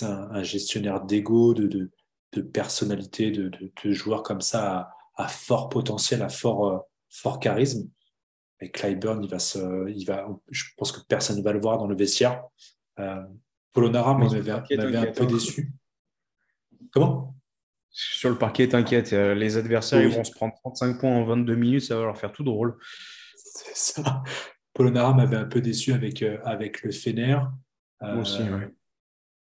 un, 0.00 0.42
gestionnaire 0.42 1.02
d'ego, 1.02 1.54
de, 1.54 1.68
de, 1.68 1.92
de, 2.32 2.42
personnalité, 2.42 3.30
de, 3.30 3.48
de, 3.48 3.92
joueurs 3.92 4.24
comme 4.24 4.40
ça 4.40 4.90
à, 5.14 5.28
fort 5.28 5.68
potentiel, 5.68 6.22
à 6.22 6.28
fort, 6.28 6.66
euh, 6.66 6.78
fort 7.08 7.38
charisme. 7.38 7.88
Et 8.60 8.70
Clyburn, 8.72 9.22
il 9.22 9.30
va 9.30 9.38
se, 9.38 9.88
il 9.90 10.04
va, 10.06 10.26
je 10.50 10.64
pense 10.76 10.90
que 10.90 11.00
personne 11.06 11.38
ne 11.38 11.42
va 11.42 11.52
le 11.52 11.60
voir 11.60 11.78
dans 11.78 11.86
le 11.86 11.94
vestiaire. 11.94 12.42
Euh, 12.98 13.22
Polonara 13.72 14.14
m'avait 14.14 14.50
un 14.50 14.62
peu 15.12 15.22
hein. 15.22 15.26
déçu. 15.26 15.72
Comment? 16.90 17.36
Sur 17.90 18.30
le 18.30 18.38
parquet, 18.38 18.68
t'inquiète, 18.68 19.12
euh, 19.12 19.34
les 19.34 19.56
adversaires 19.56 20.02
ils 20.02 20.14
vont 20.14 20.24
se 20.24 20.32
prendre 20.32 20.54
35 20.54 20.98
points 20.98 21.14
en 21.14 21.24
22 21.24 21.54
minutes, 21.54 21.82
ça 21.82 21.96
va 21.96 22.06
leur 22.06 22.18
faire 22.18 22.32
tout 22.32 22.42
drôle. 22.42 22.76
C'est 23.36 23.76
ça. 23.76 24.22
Polonara 24.76 25.14
m'avait 25.14 25.38
un 25.38 25.46
peu 25.46 25.62
déçu 25.62 25.94
avec, 25.94 26.22
euh, 26.22 26.38
avec 26.44 26.82
le 26.82 26.92
Fener. 26.92 27.38
Euh, 28.02 28.20
aussi, 28.20 28.42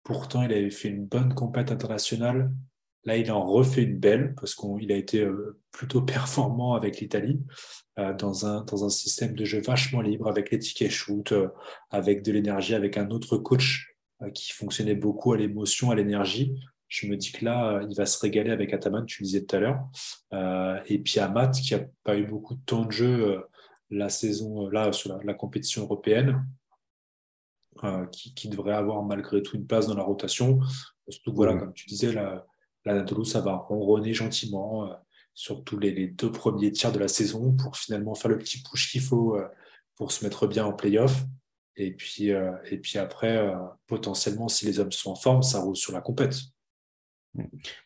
Pourtant, 0.03 0.43
il 0.43 0.53
avait 0.53 0.69
fait 0.69 0.89
une 0.89 1.05
bonne 1.05 1.33
compète 1.33 1.71
internationale. 1.71 2.51
Là, 3.03 3.17
il 3.17 3.31
en 3.31 3.43
refait 3.43 3.81
une 3.81 3.97
belle 3.97 4.35
parce 4.35 4.53
qu'il 4.53 4.91
a 4.91 4.95
été 4.95 5.21
euh, 5.21 5.59
plutôt 5.71 6.01
performant 6.03 6.75
avec 6.75 6.99
l'Italie 6.99 7.41
dans, 8.19 8.45
un, 8.45 8.61
dans 8.61 8.85
un 8.85 8.89
système 8.89 9.33
de 9.33 9.43
jeu 9.43 9.59
vachement 9.59 10.01
libre 10.01 10.27
avec 10.27 10.51
les 10.51 10.59
tickets 10.59 10.91
shoot, 10.91 11.33
avec 11.89 12.21
de 12.21 12.31
l'énergie, 12.31 12.75
avec 12.75 12.95
un 12.95 13.09
autre 13.09 13.37
coach 13.37 13.95
qui 14.35 14.51
fonctionnait 14.51 14.93
beaucoup 14.93 15.33
à 15.33 15.37
l'émotion, 15.37 15.89
à 15.89 15.95
l'énergie. 15.95 16.53
Je 16.89 17.07
me 17.07 17.17
dis 17.17 17.31
que 17.31 17.43
là, 17.43 17.81
il 17.89 17.95
va 17.95 18.05
se 18.05 18.19
régaler 18.19 18.51
avec 18.51 18.71
Ataman, 18.71 19.03
tu 19.07 19.23
le 19.23 19.25
disais 19.25 19.45
tout 19.45 19.55
à 19.55 19.59
l'heure. 19.59 20.83
et 20.85 20.99
puis 20.99 21.19
Amat, 21.19 21.49
qui 21.49 21.73
n'a 21.73 21.85
pas 22.03 22.19
eu 22.19 22.27
beaucoup 22.27 22.53
de 22.53 22.61
temps 22.67 22.85
de 22.85 22.91
jeu 22.91 23.41
la 23.89 24.09
saison, 24.09 24.67
euh, 24.67 24.71
là, 24.71 24.91
sur 24.91 25.17
la, 25.23 25.33
compétition 25.33 25.83
européenne, 25.83 26.45
euh, 27.83 28.05
qui, 28.07 28.49
devrait 28.49 28.73
avoir 28.73 29.03
malgré 29.03 29.41
tout 29.41 29.55
une 29.55 29.67
place 29.67 29.87
dans 29.87 29.95
la 29.95 30.03
rotation. 30.03 30.59
Surtout, 31.07 31.33
voilà, 31.33 31.55
comme 31.55 31.73
tu 31.73 31.85
disais, 31.85 32.11
la, 32.11 32.45
ça 33.25 33.41
va 33.41 33.55
ronronner 33.55 34.13
gentiment, 34.13 34.89
euh, 34.89 34.93
surtout 35.33 35.77
les, 35.77 36.07
deux 36.07 36.31
premiers 36.31 36.71
tiers 36.71 36.91
de 36.91 36.99
la 36.99 37.07
saison, 37.07 37.55
pour 37.55 37.77
finalement 37.77 38.15
faire 38.15 38.31
le 38.31 38.37
petit 38.37 38.63
push 38.63 38.91
qu'il 38.91 39.01
faut 39.01 39.37
pour 39.95 40.11
se 40.11 40.23
mettre 40.23 40.47
bien 40.47 40.65
en 40.65 40.73
playoff. 40.73 41.23
Et 41.75 41.91
puis, 41.91 42.29
et 42.29 42.77
puis 42.79 42.97
après, 42.97 43.53
potentiellement, 43.85 44.47
si 44.47 44.65
les 44.65 44.79
hommes 44.79 44.91
sont 44.91 45.11
en 45.11 45.15
forme, 45.15 45.43
ça 45.43 45.59
roule 45.59 45.75
sur 45.75 45.93
la 45.93 46.01
compète. 46.01 46.35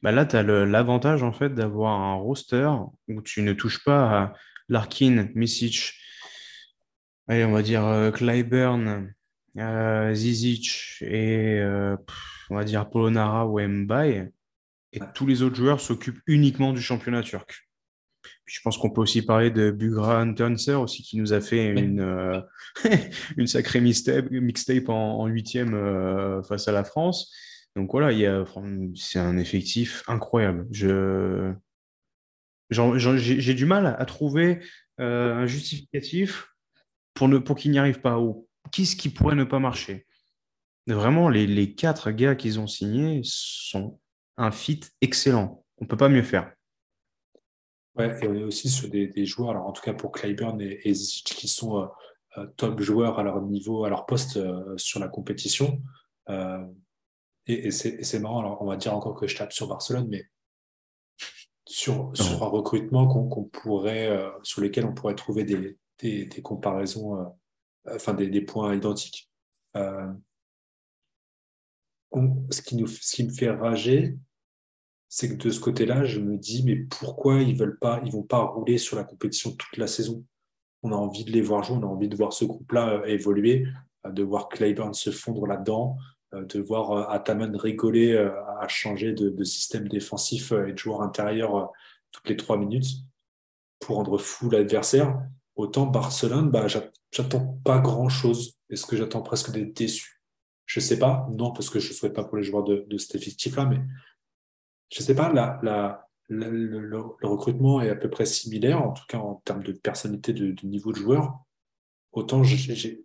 Bah 0.02 0.14
là, 0.14 0.26
tu 0.26 0.38
as 0.38 0.44
l'avantage 0.44 1.24
en 1.24 1.34
fait 1.34 1.50
d'avoir 1.50 2.00
un 2.00 2.16
roster 2.16 2.70
où 3.10 3.22
tu 3.22 3.42
ne 3.42 3.52
touches 3.52 3.84
pas 3.84 4.24
à 4.24 4.34
Larkin, 4.72 5.28
Misic, 5.36 5.94
allez, 7.28 7.44
on 7.44 7.52
va 7.52 7.62
dire 7.62 7.86
euh, 7.86 8.10
Clyburn, 8.10 9.14
euh, 9.58 10.14
Zizic 10.14 10.98
et 11.02 11.60
euh, 11.60 11.98
on 12.50 12.56
va 12.56 12.64
dire 12.64 12.90
Polonara 12.90 13.46
ou 13.46 13.60
Mbaye. 13.60 14.30
Et 14.94 15.02
tous 15.14 15.28
les 15.28 15.42
autres 15.42 15.58
joueurs 15.58 15.82
s'occupent 15.82 16.22
uniquement 16.26 16.72
du 16.72 16.82
championnat 16.82 17.22
turc. 17.22 17.70
je 18.46 18.60
pense 18.62 18.78
qu'on 18.78 18.90
peut 18.90 19.02
aussi 19.02 19.22
parler 19.22 19.52
de 19.52 19.72
Bugran 19.72 20.34
Tuncer 20.34 20.74
aussi 20.74 21.04
qui 21.04 21.18
nous 21.18 21.34
a 21.34 21.42
fait 21.42 21.68
une, 21.68 22.44
une 23.38 23.48
sacrée 23.48 23.82
mixtape, 23.82 24.90
en 24.90 25.28
huitième 25.28 26.42
face 26.44 26.68
à 26.68 26.72
la 26.72 26.84
France. 26.84 27.34
Donc 27.78 27.92
voilà, 27.92 28.12
c'est 28.96 29.20
un 29.20 29.38
effectif 29.38 30.04
incroyable. 30.08 30.68
Je, 30.72 31.54
j'ai 32.72 33.54
du 33.54 33.66
mal 33.66 33.96
à 34.00 34.06
trouver 34.06 34.60
euh, 35.00 35.34
un 35.36 35.46
justificatif 35.46 36.48
pour, 37.14 37.30
pour 37.44 37.58
qu'il 37.58 37.72
n'y 37.72 37.80
arrive 37.80 38.02
pas. 38.02 38.20
Ou 38.20 38.48
qu'est-ce 38.72 38.96
qui 38.96 39.10
pourrait 39.10 39.36
ne 39.36 39.44
pas 39.44 39.60
marcher? 39.60 40.08
Vraiment, 40.88 41.30
les, 41.30 41.76
quatre 41.76 42.12
gars 42.12 42.36
qu'ils 42.36 42.60
ont 42.60 42.68
signés 42.68 43.22
sont 43.24 44.00
un 44.38 44.52
fit 44.52 44.82
excellent. 45.02 45.64
On 45.78 45.86
ne 45.86 45.90
peut 45.90 45.98
pas 45.98 46.10
mieux 46.10 46.24
faire. 46.24 46.54
Ouais, 47.96 48.18
et 48.24 48.28
on 48.28 48.34
est 48.34 48.44
aussi 48.44 48.70
sur 48.70 48.90
des, 48.90 49.26
joueurs, 49.26 49.52
alors 49.52 49.68
en 49.68 49.74
tout 49.74 49.82
cas 49.82 49.94
pour 49.94 50.12
Clyburn 50.14 50.62
et, 50.62 50.80
et 50.90 50.94
qui 50.94 51.48
sont 51.50 51.82
euh, 51.82 51.88
euh, 52.38 52.48
top 52.56 52.80
joueurs 52.80 53.20
à 53.20 53.24
leur 53.24 53.42
niveau, 53.42 53.84
à 53.84 53.90
leur 53.90 54.06
poste 54.06 54.40
sur 54.78 55.00
la 55.00 55.10
compétition. 55.10 55.82
et, 56.30 57.68
et 57.68 57.72
c'est 57.72 58.20
marrant, 58.20 58.40
alors 58.40 58.62
on 58.62 58.66
va 58.66 58.78
dire 58.78 58.96
encore 58.96 59.20
que 59.20 59.28
je 59.28 59.36
tape 59.36 59.52
sur 59.52 59.68
Barcelone, 59.68 60.08
mais 60.10 60.26
sur, 61.72 62.12
sur 62.14 62.44
un 62.44 62.48
recrutement 62.48 63.08
qu'on 63.08 63.46
pourrait, 63.46 64.10
euh, 64.10 64.30
sur 64.44 64.62
lesquels 64.62 64.86
on 64.86 64.94
pourrait 64.94 65.16
trouver 65.16 65.46
des, 65.46 65.78
des, 66.00 66.26
des 66.26 66.42
comparaisons, 66.42 67.18
euh, 67.18 67.96
enfin 67.96 68.14
des, 68.14 68.28
des, 68.28 68.42
points 68.42 68.76
identiques. 68.76 69.32
Euh, 69.78 70.12
ce, 72.52 72.62
qui 72.62 72.76
nous, 72.76 72.88
ce 72.88 73.16
qui 73.16 73.24
me 73.24 73.32
fait 73.32 73.50
rager, 73.50 74.18
c'est 75.08 75.30
que 75.30 75.42
de 75.42 75.50
ce 75.50 75.62
côté-là, 75.62 76.04
je 76.04 76.20
me 76.20 76.38
dis, 76.38 76.64
mais 76.66 76.76
pourquoi 76.76 77.42
ils 77.42 77.58
veulent 77.58 77.80
pas, 77.80 78.02
ils 78.06 78.12
vont 78.12 78.24
pas 78.24 78.44
rouler 78.44 78.78
sur 78.78 78.98
la 78.98 79.06
compétition 79.06 79.52
toute 79.52 79.78
la 79.78 79.88
saison? 79.88 80.26
On 80.84 80.92
a 80.92 80.96
envie 80.96 81.24
de 81.24 81.32
les 81.32 81.42
voir 81.42 81.64
jouer, 81.64 81.78
on 81.78 81.84
a 81.84 81.92
envie 81.92 82.10
de 82.10 82.18
voir 82.18 82.34
ce 82.34 82.44
groupe-là 82.44 83.04
évoluer, 83.08 83.66
de 84.06 84.24
voir 84.24 84.50
Clayburn 84.50 84.94
se 84.94 85.12
fondre 85.12 85.48
là-dedans, 85.48 85.98
de 86.34 86.60
voir 86.60 87.10
Ataman 87.10 87.56
rigoler 87.56 88.18
à 88.18 88.68
changer 88.68 89.14
de, 89.14 89.44
système 89.44 89.88
défensif 89.88 90.52
et 90.52 90.74
de 90.74 90.78
joueur 90.78 91.02
intérieur 91.02 91.72
toutes 92.12 92.30
les 92.30 92.38
trois 92.38 92.58
minutes 92.58 93.04
pour 93.80 93.98
rendre 93.98 94.18
fou 94.18 94.50
l'adversaire. 94.50 95.22
Autant 95.56 95.86
Barcelone, 95.86 96.50
bah, 96.50 96.68
j'attends 97.12 97.60
pas 97.64 97.80
grand-chose. 97.80 98.58
Est-ce 98.70 98.86
que 98.86 98.96
j'attends 98.96 99.22
presque 99.22 99.52
d'être 99.52 99.76
déçu? 99.76 100.22
Je 100.66 100.80
sais 100.80 100.98
pas. 100.98 101.28
Non, 101.32 101.52
parce 101.52 101.70
que 101.70 101.80
je 101.80 101.90
ne 101.90 101.94
souhaite 101.94 102.14
pas 102.14 102.24
pour 102.24 102.38
les 102.38 102.44
joueurs 102.44 102.64
de, 102.64 102.98
cet 102.98 103.16
effectif-là, 103.16 103.66
mais 103.66 103.82
je 104.90 105.04
sais 105.04 105.16
pas. 105.16 105.32
La, 105.34 106.08
le, 106.30 107.28
recrutement 107.28 107.82
est 107.82 107.90
à 107.90 107.96
peu 107.96 108.10
près 108.10 108.26
similaire, 108.26 108.82
en 108.82 108.94
tout 108.94 109.04
cas 109.08 109.18
en 109.18 109.36
termes 109.44 109.64
de 109.64 109.74
personnalité, 109.74 110.32
de, 110.34 110.56
niveau 110.66 110.94
de 110.94 110.98
joueur. 110.98 111.40
Autant 112.14 112.44
j'ai 112.44 113.04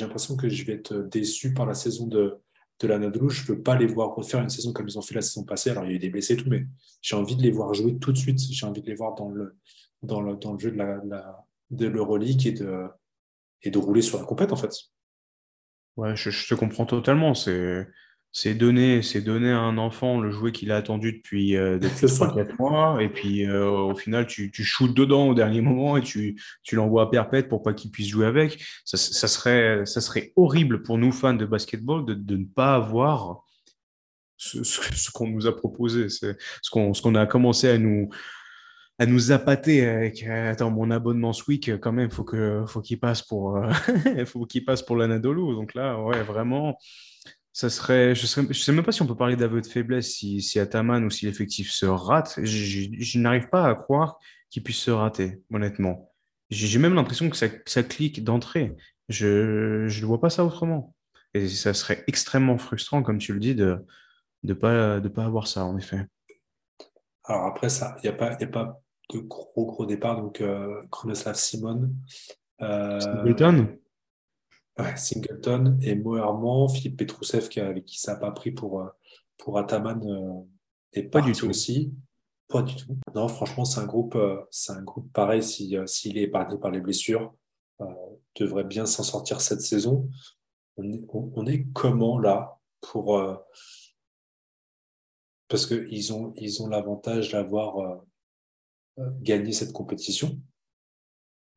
l'impression 0.00 0.36
que 0.36 0.48
je 0.48 0.64
vais 0.64 0.74
être 0.74 0.94
déçu 0.94 1.54
par 1.54 1.66
la 1.66 1.74
saison 1.74 2.06
de, 2.06 2.40
de 2.80 2.88
l'Anadolu. 2.88 3.30
Je 3.30 3.42
ne 3.42 3.56
veux 3.56 3.62
pas 3.62 3.76
les 3.76 3.86
voir 3.86 4.14
refaire 4.14 4.40
une 4.40 4.48
saison 4.48 4.72
comme 4.72 4.88
ils 4.88 4.98
ont 4.98 5.02
fait 5.02 5.14
la 5.14 5.22
saison 5.22 5.44
passée. 5.44 5.70
Alors, 5.70 5.84
il 5.84 5.90
y 5.90 5.92
a 5.92 5.96
eu 5.96 5.98
des 5.98 6.10
blessés 6.10 6.34
et 6.34 6.36
tout, 6.36 6.48
mais 6.48 6.66
j'ai 7.02 7.16
envie 7.16 7.36
de 7.36 7.42
les 7.42 7.50
voir 7.50 7.74
jouer 7.74 7.98
tout 7.98 8.12
de 8.12 8.18
suite. 8.18 8.40
J'ai 8.40 8.66
envie 8.66 8.82
de 8.82 8.86
les 8.86 8.94
voir 8.94 9.14
dans 9.14 9.28
le, 9.28 9.56
dans 10.02 10.20
le, 10.20 10.36
dans 10.36 10.52
le 10.52 10.58
jeu 10.58 10.70
de, 10.70 10.76
la, 10.76 11.00
de 11.70 11.86
l'Euroleague 11.86 12.46
et 12.46 12.52
de, 12.52 12.86
et 13.62 13.70
de 13.70 13.78
rouler 13.78 14.02
sur 14.02 14.18
la 14.18 14.24
compète, 14.24 14.52
en 14.52 14.56
fait. 14.56 14.72
Ouais, 15.96 16.14
je, 16.14 16.30
je 16.30 16.48
te 16.48 16.54
comprends 16.54 16.86
totalement. 16.86 17.34
C'est 17.34 17.88
c'est 18.32 18.54
donner, 18.54 19.02
c'est 19.02 19.20
donner 19.20 19.50
à 19.50 19.58
un 19.58 19.78
enfant 19.78 20.20
le 20.20 20.30
jouet 20.30 20.52
qu'il 20.52 20.70
a 20.70 20.76
attendu 20.76 21.12
depuis, 21.12 21.56
euh, 21.56 21.78
depuis 21.80 22.06
3-4 22.06 22.56
mois, 22.58 23.02
et 23.02 23.08
puis 23.08 23.46
euh, 23.46 23.68
au 23.68 23.94
final, 23.94 24.26
tu, 24.26 24.50
tu 24.50 24.64
shootes 24.64 24.94
dedans 24.94 25.28
au 25.28 25.34
dernier 25.34 25.60
moment 25.60 25.96
et 25.96 26.02
tu, 26.02 26.40
tu 26.62 26.76
l'envoies 26.76 27.02
à 27.02 27.06
perpète 27.06 27.48
pour 27.48 27.62
pas 27.62 27.72
qu'il 27.72 27.90
puisse 27.90 28.08
jouer 28.08 28.26
avec. 28.26 28.62
Ça, 28.84 28.96
ça, 28.96 29.28
serait, 29.28 29.86
ça 29.86 30.00
serait 30.00 30.32
horrible 30.36 30.82
pour 30.82 30.98
nous, 30.98 31.12
fans 31.12 31.34
de 31.34 31.46
basketball, 31.46 32.04
de, 32.04 32.14
de 32.14 32.36
ne 32.36 32.44
pas 32.44 32.74
avoir 32.74 33.44
ce, 34.36 34.62
ce, 34.62 35.10
qu'on 35.10 35.28
nous 35.28 35.46
a 35.46 35.56
proposé, 35.56 36.08
ce 36.08 36.34
qu'on 36.70 36.92
qu'on 36.92 37.14
a 37.16 37.26
commencé 37.26 37.68
à 37.68 37.76
nous, 37.76 38.08
à 38.98 39.06
nous 39.06 39.32
appâter 39.32 39.86
avec 39.86 40.22
attends 40.24 40.70
mon 40.70 40.90
abonnement 40.90 41.32
ce 41.32 41.44
week 41.48 41.70
quand 41.80 41.92
même 41.92 42.10
faut 42.10 42.24
que 42.24 42.64
faut 42.66 42.80
qu'il 42.80 42.98
passe 42.98 43.22
pour 43.22 43.56
euh, 43.56 43.70
faut 44.26 44.44
qu'il 44.46 44.64
passe 44.64 44.82
pour 44.82 44.96
l'Anadolu. 44.96 45.54
Donc 45.54 45.74
là 45.74 46.00
ouais 46.00 46.22
vraiment 46.22 46.78
ça 47.52 47.70
serait, 47.70 48.14
je 48.14 48.22
ne 48.40 48.52
sais 48.52 48.72
même 48.72 48.84
pas 48.84 48.92
si 48.92 49.02
on 49.02 49.06
peut 49.06 49.16
parler 49.16 49.36
d'aveu 49.36 49.60
de 49.60 49.66
faiblesse 49.66 50.12
si, 50.12 50.40
si 50.42 50.60
Ataman 50.60 51.04
ou 51.04 51.10
si 51.10 51.26
l'effectif 51.26 51.70
se 51.70 51.86
rate. 51.86 52.38
Je, 52.42 53.18
n'arrive 53.18 53.48
pas 53.48 53.66
à 53.66 53.74
croire 53.74 54.18
qu'il 54.50 54.62
puisse 54.62 54.78
se 54.78 54.90
rater, 54.90 55.42
honnêtement. 55.52 56.12
J'ai 56.50 56.78
même 56.78 56.94
l'impression 56.94 57.28
que 57.28 57.36
ça, 57.36 57.46
ça 57.66 57.82
clique 57.82 58.24
d'entrée. 58.24 58.76
Je 59.08 59.84
ne 59.86 60.06
vois 60.06 60.20
pas 60.20 60.30
ça 60.30 60.44
autrement. 60.44 60.94
Et 61.34 61.48
ça 61.48 61.74
serait 61.74 62.04
extrêmement 62.06 62.58
frustrant, 62.58 63.02
comme 63.02 63.18
tu 63.18 63.32
le 63.32 63.40
dis, 63.40 63.54
de 63.54 63.84
ne 64.44 64.54
pas, 64.54 65.00
de 65.00 65.08
pas 65.08 65.24
avoir 65.24 65.46
ça, 65.46 65.64
en 65.64 65.76
effet. 65.76 66.06
Alors 67.24 67.46
après, 67.46 67.68
ça, 67.68 67.96
il 67.98 68.08
n'y 68.08 68.14
a, 68.14 68.18
pas, 68.18 68.32
a 68.32 68.46
pas 68.46 68.80
de 69.12 69.18
gros, 69.18 69.66
gros 69.66 69.84
départ. 69.84 70.16
Donc, 70.16 70.40
euh, 70.40 70.80
Chronoslav 70.90 71.34
Simon. 71.34 71.90
Euh, 72.62 72.98
Singleton 74.96 75.78
et 75.82 75.94
Moerman, 75.94 76.68
Philippe 76.68 76.98
Petrousev 76.98 77.48
qui, 77.48 77.60
avec 77.60 77.84
qui 77.84 77.98
ça 77.98 78.14
n'a 78.14 78.20
pas 78.20 78.30
pris 78.30 78.50
pour, 78.50 78.80
euh, 78.80 78.88
pour 79.36 79.58
Ataman 79.58 80.00
euh, 80.06 80.42
est 80.92 81.04
pas 81.04 81.20
du 81.20 81.32
tout 81.32 81.48
aussi. 81.48 81.92
Pas 82.48 82.62
du 82.62 82.74
tout. 82.76 82.96
Non, 83.14 83.28
franchement, 83.28 83.64
c'est 83.64 83.80
un 83.80 83.86
groupe, 83.86 84.14
euh, 84.14 84.40
c'est 84.50 84.72
un 84.72 84.82
groupe 84.82 85.12
pareil 85.12 85.42
s'il 85.42 85.82
si, 85.86 86.10
est 86.16 86.22
épargné 86.22 86.58
par 86.58 86.70
les 86.70 86.80
blessures, 86.80 87.34
devrait 88.36 88.64
bien 88.64 88.86
s'en 88.86 89.02
sortir 89.02 89.40
cette 89.40 89.60
saison. 89.60 90.08
On 90.76 90.84
est, 90.84 91.04
on, 91.12 91.46
est 91.46 91.66
comment 91.72 92.18
là 92.18 92.58
pour 92.80 93.20
parce 95.48 95.66
qu'ils 95.66 96.12
ont 96.12 96.32
ils 96.36 96.62
ont 96.62 96.68
l'avantage 96.68 97.32
d'avoir 97.32 98.00
gagné 99.20 99.52
cette 99.52 99.72
compétition 99.72 100.40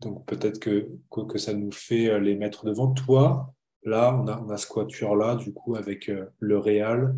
donc 0.02 0.26
peut-être 0.26 0.60
que, 0.60 0.90
que, 1.12 1.38
ça 1.38 1.54
nous 1.54 1.72
fait 1.72 2.10
euh, 2.10 2.20
les 2.20 2.36
mettre 2.36 2.66
devant. 2.66 2.92
Toi, 2.92 3.54
là, 3.84 4.16
on 4.16 4.28
a, 4.28 4.40
on 4.40 4.50
a 4.50 4.58
ce 4.58 4.68
quatuor-là, 4.68 5.36
du 5.36 5.54
coup, 5.54 5.76
avec 5.76 6.10
euh, 6.10 6.26
le 6.40 6.58
Real, 6.58 7.16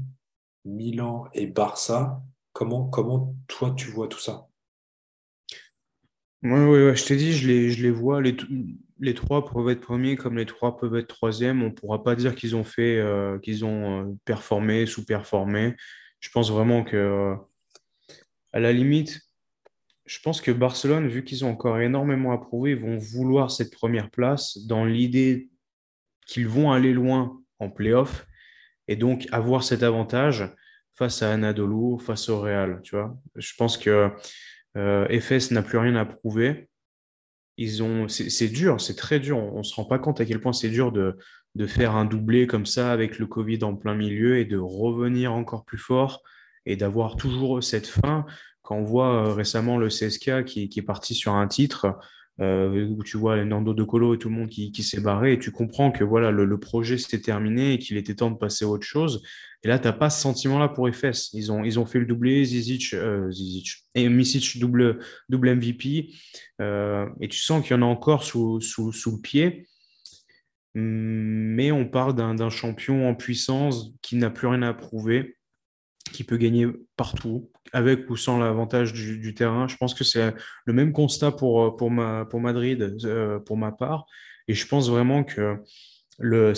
Milan 0.65 1.25
et 1.33 1.47
Barça. 1.47 2.21
Comment, 2.51 2.85
comment 2.85 3.35
toi, 3.47 3.73
tu 3.75 3.89
vois 3.89 4.07
tout 4.07 4.19
ça? 4.19 4.47
Oui, 6.43 6.51
je 6.51 7.05
t'ai 7.05 7.15
dit, 7.15 7.31
je 7.33 7.47
les, 7.47 7.71
je 7.71 7.81
les 7.81 7.91
vois. 7.91 8.21
Les, 8.21 9.13
trois 9.13 9.45
peuvent 9.45 9.69
être 9.69 9.81
premiers 9.81 10.17
comme 10.17 10.37
les 10.37 10.45
trois 10.45 10.77
peuvent 10.77 10.95
être 10.97 11.07
troisièmes. 11.07 11.63
On 11.63 11.67
ne 11.67 11.71
pourra 11.71 12.03
pas 12.03 12.15
dire 12.15 12.35
qu'ils 12.35 12.55
ont 12.55 12.65
fait, 12.65 12.97
euh, 12.99 13.39
qu'ils 13.39 13.63
ont 13.63 14.19
performé, 14.25 14.85
sous-performé. 14.85 15.75
Je 16.19 16.29
pense 16.29 16.51
vraiment 16.51 16.83
que, 16.83 17.35
à 18.51 18.59
la 18.59 18.73
limite, 18.73 19.21
je 20.05 20.19
pense 20.19 20.41
que 20.41 20.51
Barcelone, 20.51 21.07
vu 21.07 21.23
qu'ils 21.23 21.45
ont 21.45 21.51
encore 21.51 21.79
énormément 21.79 22.31
à 22.33 22.37
prouver, 22.37 22.75
vont 22.75 22.97
vouloir 22.97 23.51
cette 23.51 23.71
première 23.71 24.09
place 24.09 24.57
dans 24.65 24.85
l'idée 24.85 25.49
qu'ils 26.25 26.47
vont 26.47 26.71
aller 26.71 26.93
loin 26.93 27.41
en 27.59 27.69
playoff 27.69 28.27
et 28.87 28.95
donc 28.95 29.27
avoir 29.31 29.63
cet 29.63 29.83
avantage 29.83 30.49
face 30.95 31.21
à 31.23 31.31
Anadolu, 31.31 31.99
face 31.99 32.29
au 32.29 32.39
Real. 32.41 32.81
Tu 32.83 32.95
vois 32.95 33.17
je 33.35 33.53
pense 33.57 33.77
que 33.77 34.11
euh, 34.75 35.19
FS 35.19 35.51
n'a 35.51 35.61
plus 35.61 35.77
rien 35.77 35.95
à 35.95 36.05
prouver. 36.05 36.69
Ils 37.57 37.83
ont, 37.83 38.07
c'est 38.07 38.47
dur, 38.47 38.81
c'est 38.81 38.95
très 38.95 39.19
dur. 39.19 39.37
On 39.37 39.59
ne 39.59 39.63
se 39.63 39.75
rend 39.75 39.85
pas 39.85 39.99
compte 39.99 40.19
à 40.19 40.25
quel 40.25 40.41
point 40.41 40.53
c'est 40.53 40.69
dur 40.69 40.91
de, 40.91 41.17
de 41.55 41.67
faire 41.67 41.95
un 41.95 42.05
doublé 42.05 42.47
comme 42.47 42.65
ça 42.65 42.91
avec 42.91 43.19
le 43.19 43.27
Covid 43.27 43.63
en 43.63 43.75
plein 43.75 43.93
milieu 43.93 44.37
et 44.37 44.45
de 44.45 44.57
revenir 44.57 45.33
encore 45.33 45.63
plus 45.63 45.77
fort 45.77 46.23
et 46.65 46.75
d'avoir 46.75 47.15
toujours 47.15 47.63
cette 47.63 47.87
fin 47.87 48.25
quand 48.63 48.77
on 48.77 48.83
voit 48.83 49.27
euh, 49.27 49.33
récemment 49.33 49.77
le 49.77 49.89
CSK 49.89 50.45
qui, 50.45 50.69
est 50.75 50.81
parti 50.81 51.13
sur 51.13 51.33
un 51.33 51.47
titre, 51.47 51.99
euh, 52.41 52.87
où 52.87 53.03
tu 53.03 53.17
vois 53.17 53.43
Nando 53.45 53.73
De 53.75 53.83
Colo 53.83 54.15
et 54.15 54.17
tout 54.17 54.29
le 54.29 54.35
monde 54.35 54.49
qui, 54.49 54.83
s'est 54.83 55.01
barré, 55.01 55.33
et 55.33 55.39
tu 55.39 55.51
comprends 55.51 55.91
que 55.91 56.03
voilà 56.03 56.31
le, 56.31 56.59
projet 56.59 56.97
s'était 56.97 57.21
terminé 57.21 57.73
et 57.73 57.77
qu'il 57.77 57.97
était 57.97 58.15
temps 58.15 58.31
de 58.31 58.37
passer 58.37 58.65
à 58.65 58.69
autre 58.69 58.85
chose. 58.85 59.21
Et 59.63 59.67
là, 59.67 59.77
tu 59.79 59.85
n'as 59.85 59.93
pas 59.93 60.09
ce 60.09 60.21
sentiment-là 60.21 60.69
pour 60.69 60.89
FS. 60.89 61.29
Ils 61.33 61.51
ont, 61.51 61.63
ils 61.63 61.79
ont 61.79 61.85
fait 61.85 61.99
le 61.99 62.05
doublé, 62.05 62.43
Zizic, 62.43 62.93
euh, 62.93 63.31
et 63.95 64.09
Misic 64.09 64.59
double, 64.59 64.99
double 65.29 65.55
MVP, 65.55 66.09
et 66.59 67.27
tu 67.29 67.39
sens 67.39 67.61
qu'il 67.61 67.75
y 67.75 67.79
en 67.79 67.81
a 67.81 67.85
encore 67.85 68.23
sous, 68.23 68.59
sous, 68.61 68.91
sous 68.91 69.11
le 69.17 69.21
pied. 69.21 69.67
Mais 70.75 71.71
on 71.71 71.87
parle 71.87 72.15
d'un 72.15 72.49
champion 72.49 73.07
en 73.07 73.13
puissance 73.13 73.91
qui 74.01 74.15
n'a 74.15 74.31
plus 74.31 74.47
rien 74.47 74.63
à 74.63 74.73
prouver 74.73 75.37
qui 76.11 76.23
peut 76.23 76.37
gagner 76.37 76.67
partout, 76.95 77.51
avec 77.73 78.09
ou 78.09 78.15
sans 78.15 78.39
l'avantage 78.39 78.93
du, 78.93 79.33
terrain. 79.33 79.67
Je 79.67 79.75
pense 79.77 79.93
que 79.93 80.03
c'est 80.03 80.33
le 80.65 80.73
même 80.73 80.93
constat 80.93 81.31
pour, 81.31 81.75
pour, 81.75 81.91
ma, 81.91 82.25
pour 82.25 82.39
Madrid, 82.39 82.97
euh, 83.03 83.39
pour 83.39 83.57
ma 83.57 83.71
part. 83.71 84.05
Et 84.47 84.53
je 84.53 84.67
pense 84.67 84.89
vraiment 84.89 85.23
que 85.23 85.57
le, 86.19 86.53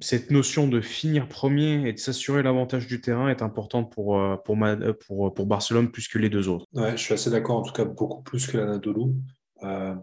cette 0.00 0.30
notion 0.30 0.68
de 0.68 0.80
finir 0.80 1.28
premier 1.28 1.88
et 1.88 1.92
de 1.92 1.98
s'assurer 1.98 2.42
l'avantage 2.42 2.86
du 2.86 3.00
terrain 3.00 3.28
est 3.28 3.42
importante 3.42 3.92
pour, 3.92 4.18
euh, 4.20 4.36
pour, 4.36 5.34
pour, 5.34 5.46
Barcelone 5.46 5.90
plus 5.90 6.08
que 6.08 6.18
les 6.18 6.28
deux 6.28 6.48
autres. 6.48 6.66
Ouais, 6.74 6.92
je 6.92 7.02
suis 7.02 7.14
assez 7.14 7.30
d'accord, 7.30 7.56
en 7.56 7.62
tout 7.62 7.72
cas 7.72 7.84
beaucoup 7.84 8.22
plus 8.22 8.46
que 8.46 8.58
l'Anadolu. 8.58 9.14
Euh, 9.62 9.94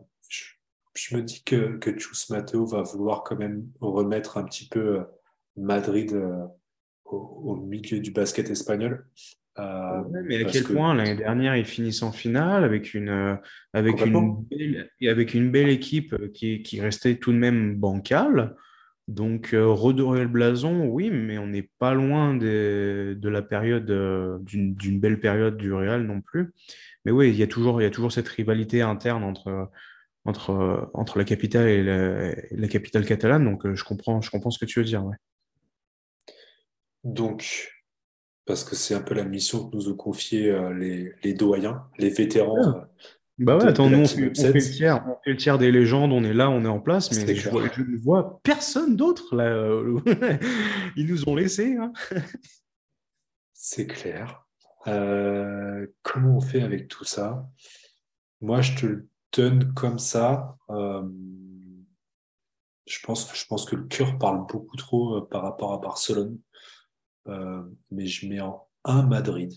je, 0.96 1.16
me 1.16 1.22
dis 1.22 1.44
que, 1.44 1.78
que 1.78 1.98
Chus 1.98 2.32
Mateo 2.32 2.66
va 2.66 2.82
vouloir 2.82 3.24
quand 3.24 3.36
même 3.36 3.68
remettre 3.82 4.38
un 4.38 4.44
petit 4.44 4.68
peu 4.68 5.00
euh, 5.00 5.04
Madrid 5.58 6.20
au, 7.06 7.56
milieu 7.56 8.00
du 8.00 8.12
basket 8.12 8.50
espagnol. 8.50 9.08
Euh, 9.60 10.04
mais 10.26 10.44
à 10.44 10.46
quel 10.46 10.64
point 10.64 10.96
l'année 10.96 11.16
dernière 11.16 11.56
ils 11.56 11.66
finissent 11.66 12.02
en 12.02 12.12
finale 12.12 12.64
avec 12.64 12.96
une, 12.96 13.10
euh, 13.10 13.36
avec 13.74 14.04
une, 14.04 14.44
belle, 14.50 14.90
avec 15.08 15.36
une 15.36 15.52
belle 15.52 15.70
équipe 15.70 16.32
qui, 16.34 16.64
qui 16.64 16.82
restait 16.82 17.18
tout 17.18 17.32
de 17.32 17.38
même 17.38 17.76
bancale. 17.76 18.56
Donc, 19.10 19.54
euh, 19.54 19.68
redorer 19.68 20.22
le 20.22 20.30
blason, 20.30 20.86
oui, 20.86 21.12
mais 21.12 21.38
on 21.38 21.48
n'est 21.48 21.70
pas 21.78 21.94
loin 21.94 22.34
de 22.36 23.20
la 23.22 23.42
période, 23.42 23.86
d'une 24.46 25.00
belle 25.00 25.20
période 25.20 25.58
du 25.58 25.74
Real 25.74 26.04
non 26.04 26.22
plus. 26.22 26.54
Mais 27.04 27.12
oui, 27.12 27.30
il 27.30 27.36
y 27.36 27.44
a 27.44 27.48
toujours, 27.48 27.82
il 27.82 27.84
y 27.84 27.88
a 27.88 27.92
toujours 27.92 28.14
cette 28.14 28.30
rivalité 28.30 28.82
interne 28.82 29.26
entre, 29.26 29.70
entre, 30.24 30.90
entre 30.94 31.18
la 31.18 31.26
capitale 31.26 31.68
et 31.68 31.84
la, 31.84 32.34
la 32.52 32.68
capitale 32.70 33.06
catalane. 33.06 33.44
Donc, 33.44 33.72
je, 33.74 33.84
comprends, 33.84 34.22
je 34.22 34.32
comprends 34.32 34.52
ce 34.52 34.58
que 34.58 34.66
tu 34.66 34.80
veux 34.80 34.86
dire. 34.86 35.04
Ouais. 35.04 35.18
Donc, 37.04 37.73
parce 38.46 38.64
que 38.64 38.76
c'est 38.76 38.94
un 38.94 39.02
peu 39.02 39.14
la 39.14 39.24
mission 39.24 39.70
que 39.70 39.76
nous 39.76 39.90
ont 39.90 39.96
confié 39.96 40.50
euh, 40.50 40.74
les, 40.74 41.14
les, 41.24 41.34
doyens, 41.34 41.86
les 41.98 42.10
vétérans. 42.10 42.62
Ah. 42.62 42.68
Euh, 42.68 42.82
bah 43.40 43.58
ouais, 43.58 43.66
attends, 43.66 43.90
nous, 43.90 44.02
on 44.02 44.06
fait, 44.06 44.22
le 44.22 45.36
tiers, 45.36 45.58
des 45.58 45.72
légendes, 45.72 46.12
on 46.12 46.24
est 46.24 46.36
là, 46.36 46.52
on 46.52 46.64
est 46.66 46.70
en 46.70 46.80
place, 46.80 47.12
mais 47.12 47.36
je, 47.36 47.50
ne 47.50 47.98
vois 47.98 48.40
personne 48.44 48.96
d'autre 48.96 49.36
là. 49.36 49.46
Euh, 49.46 50.00
ils 50.96 51.08
nous 51.08 51.28
ont 51.28 51.34
laissés. 51.36 51.76
Hein. 51.76 51.92
c'est 53.54 53.88
clair. 53.88 54.46
comment 54.86 56.38
on 56.38 56.42
fait 56.42 56.62
avec 56.62 56.88
tout 56.88 57.06
ça? 57.06 57.50
Moi, 58.40 58.62
je 58.62 58.76
te 58.76 58.86
le 58.86 59.08
donne 59.36 59.74
comme 59.74 59.98
ça. 59.98 60.56
je, 60.70 61.02
pense, 63.04 63.34
je 63.34 63.48
pense 63.48 63.66
que 63.66 63.76
le 63.76 63.86
cœur 63.86 64.20
parle 64.20 64.46
beaucoup 64.46 64.78
trop 64.78 65.22
par 65.22 65.42
rapport 65.42 65.74
à 65.74 65.80
Barcelone. 65.80 66.38
Mais 67.26 68.06
je 68.06 68.28
mets 68.28 68.42
en 68.42 68.68
1 68.86 69.04
Madrid. 69.04 69.54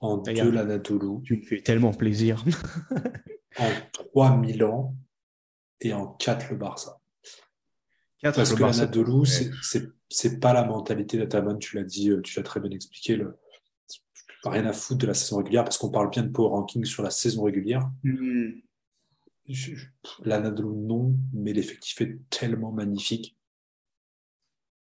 En 0.00 0.18
2 0.18 0.50
l'Anadolu. 0.50 1.22
Tu 1.22 1.36
me 1.36 1.42
fais 1.42 1.62
tellement 1.62 1.92
plaisir. 1.92 2.44
en 3.58 3.70
3 3.92 4.36
Milan 4.36 4.94
et 5.80 5.92
en 5.92 6.08
4 6.08 6.50
le 6.50 6.56
Barça. 6.56 7.00
Parce 8.22 8.54
que 8.54 8.62
l'Anadolu, 8.62 9.26
c'est 10.08 10.40
pas 10.40 10.52
la 10.52 10.64
mentalité 10.64 11.18
d'Ataman, 11.18 11.58
tu 11.58 11.76
l'as 11.76 11.84
dit, 11.84 12.10
tu 12.22 12.38
l'as 12.38 12.42
très 12.42 12.60
bien 12.60 12.70
expliqué. 12.70 13.16
Le, 13.16 13.38
rien 14.44 14.66
à 14.66 14.72
foutre 14.72 15.00
de 15.00 15.06
la 15.06 15.14
saison 15.14 15.38
régulière 15.38 15.64
parce 15.64 15.78
qu'on 15.78 15.90
parle 15.90 16.10
bien 16.10 16.22
de 16.22 16.28
power 16.28 16.50
ranking 16.50 16.84
sur 16.84 17.02
la 17.02 17.10
saison 17.10 17.44
régulière. 17.44 17.90
Mm. 18.02 18.60
L'Anadolu, 20.24 20.74
non, 20.74 21.14
mais 21.32 21.52
l'effectif 21.52 22.00
est 22.00 22.18
tellement 22.30 22.72
magnifique 22.72 23.36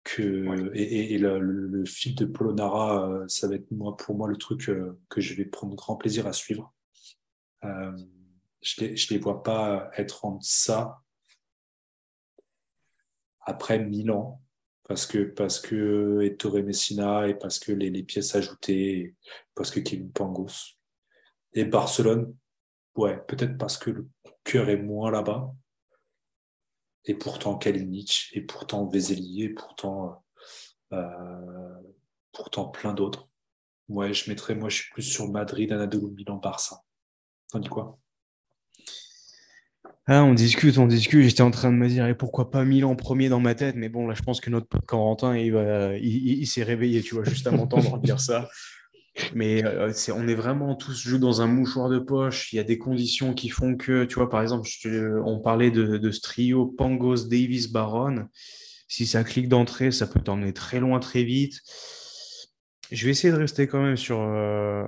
que 0.03 0.71
et, 0.73 1.17
le, 1.17 1.85
fil 1.85 2.15
de 2.15 2.25
Polonara, 2.25 3.07
euh, 3.09 3.27
ça 3.27 3.47
va 3.47 3.55
être 3.55 3.69
moi 3.71 3.95
pour 3.97 4.15
moi 4.15 4.27
le 4.27 4.37
truc 4.37 4.69
euh, 4.69 4.99
que 5.09 5.21
je 5.21 5.35
vais 5.35 5.45
prendre 5.45 5.75
grand 5.75 5.95
plaisir 5.95 6.27
à 6.27 6.33
suivre. 6.33 6.73
Euh, 7.63 7.95
je 8.61 8.83
ne 8.83 9.09
les, 9.09 9.17
vois 9.17 9.43
pas 9.43 9.91
être 9.97 10.25
en 10.25 10.39
ça 10.41 11.01
après 13.41 13.79
Milan 13.79 14.41
parce 14.87 15.05
que 15.05 15.23
parce 15.23 15.59
que 15.59 16.21
Ettore 16.21 16.63
Messina 16.63 17.27
et 17.27 17.35
parce 17.35 17.59
que 17.59 17.71
les, 17.71 18.03
pièces 18.03 18.35
ajoutées 18.35 19.15
parce 19.55 19.71
que 19.71 19.79
Kevin 19.79 20.11
Pangos. 20.11 20.77
Et 21.53 21.65
Barcelone 21.65 22.35
ouais 22.95 23.19
peut-être 23.27 23.57
parce 23.57 23.77
que 23.77 23.91
le 23.91 24.09
cœur 24.43 24.69
est 24.69 24.81
moins 24.81 25.11
là-bas 25.11 25.53
et 27.05 27.15
pourtant 27.15 27.57
Kalinic, 27.57 28.29
et 28.33 28.41
pourtant 28.41 28.85
Veseli, 28.87 29.43
et 29.43 29.49
pourtant, 29.49 30.23
euh, 30.93 31.81
pourtant 32.31 32.65
plein 32.65 32.93
d'autres. 32.93 33.27
Ouais, 33.89 34.13
je 34.13 34.29
mettrais, 34.29 34.55
moi, 34.55 34.69
je 34.69 34.77
suis 34.77 34.91
plus 34.91 35.03
sur 35.03 35.29
Madrid, 35.29 35.71
Anadolu, 35.71 36.11
Milan, 36.11 36.37
Barça. 36.37 36.83
T'en 37.51 37.59
dis 37.59 37.69
quoi? 37.69 37.99
Ah, 40.07 40.23
on 40.23 40.33
discute, 40.33 40.77
on 40.77 40.87
discute. 40.87 41.23
J'étais 41.23 41.41
en 41.41 41.51
train 41.51 41.71
de 41.71 41.77
me 41.77 41.87
dire, 41.87 42.05
et 42.07 42.15
pourquoi 42.15 42.51
pas 42.51 42.63
Milan 42.63 42.95
premier 42.95 43.29
dans 43.29 43.39
ma 43.39 43.55
tête? 43.55 43.75
Mais 43.75 43.89
bon, 43.89 44.07
là, 44.07 44.13
je 44.13 44.21
pense 44.21 44.41
que 44.41 44.49
notre 44.49 44.67
pote 44.67 44.85
Corentin, 44.85 45.37
il, 45.37 45.53
il 46.01 46.47
s'est 46.47 46.63
réveillé, 46.63 47.01
tu 47.01 47.15
vois, 47.15 47.23
juste 47.23 47.47
à 47.47 47.51
m'entendre 47.51 47.97
dire 47.99 48.19
ça. 48.19 48.49
Mais 49.33 49.63
euh, 49.65 49.91
on 50.15 50.27
est 50.27 50.35
vraiment 50.35 50.75
tous 50.75 51.03
joués 51.03 51.19
dans 51.19 51.41
un 51.41 51.47
mouchoir 51.47 51.89
de 51.89 51.99
poche. 51.99 52.53
Il 52.53 52.55
y 52.55 52.59
a 52.59 52.63
des 52.63 52.77
conditions 52.77 53.33
qui 53.33 53.49
font 53.49 53.75
que, 53.75 54.05
tu 54.05 54.15
vois, 54.15 54.29
par 54.29 54.41
exemple, 54.41 54.69
on 55.25 55.39
parlait 55.39 55.71
de, 55.71 56.11
ce 56.11 56.21
trio 56.21 56.65
Pangos, 56.65 57.27
Davis, 57.27 57.71
Baron. 57.71 58.27
Si 58.87 59.05
ça 59.05 59.23
clique 59.23 59.49
d'entrée, 59.49 59.91
ça 59.91 60.07
peut 60.07 60.19
t'emmener 60.19 60.53
très 60.53 60.79
loin 60.79 60.99
très 60.99 61.23
vite. 61.23 61.61
Je 62.91 63.05
vais 63.05 63.11
essayer 63.11 63.31
de 63.33 63.37
rester 63.37 63.67
quand 63.67 63.81
même 63.81 63.97
sur, 63.97 64.19
euh, 64.19 64.85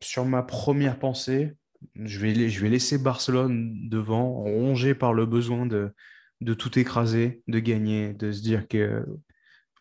sur 0.00 0.24
ma 0.24 0.42
première 0.42 0.98
pensée. 0.98 1.52
Je 1.96 2.18
vais, 2.20 2.48
je 2.48 2.60
vais 2.60 2.68
laisser 2.68 2.98
Barcelone 2.98 3.88
devant, 3.88 4.32
rongé 4.42 4.94
par 4.94 5.12
le 5.12 5.26
besoin 5.26 5.66
de, 5.66 5.92
de 6.40 6.54
tout 6.54 6.78
écraser, 6.78 7.42
de 7.48 7.58
gagner, 7.58 8.14
de 8.14 8.32
se 8.32 8.42
dire 8.42 8.68
que 8.68 9.04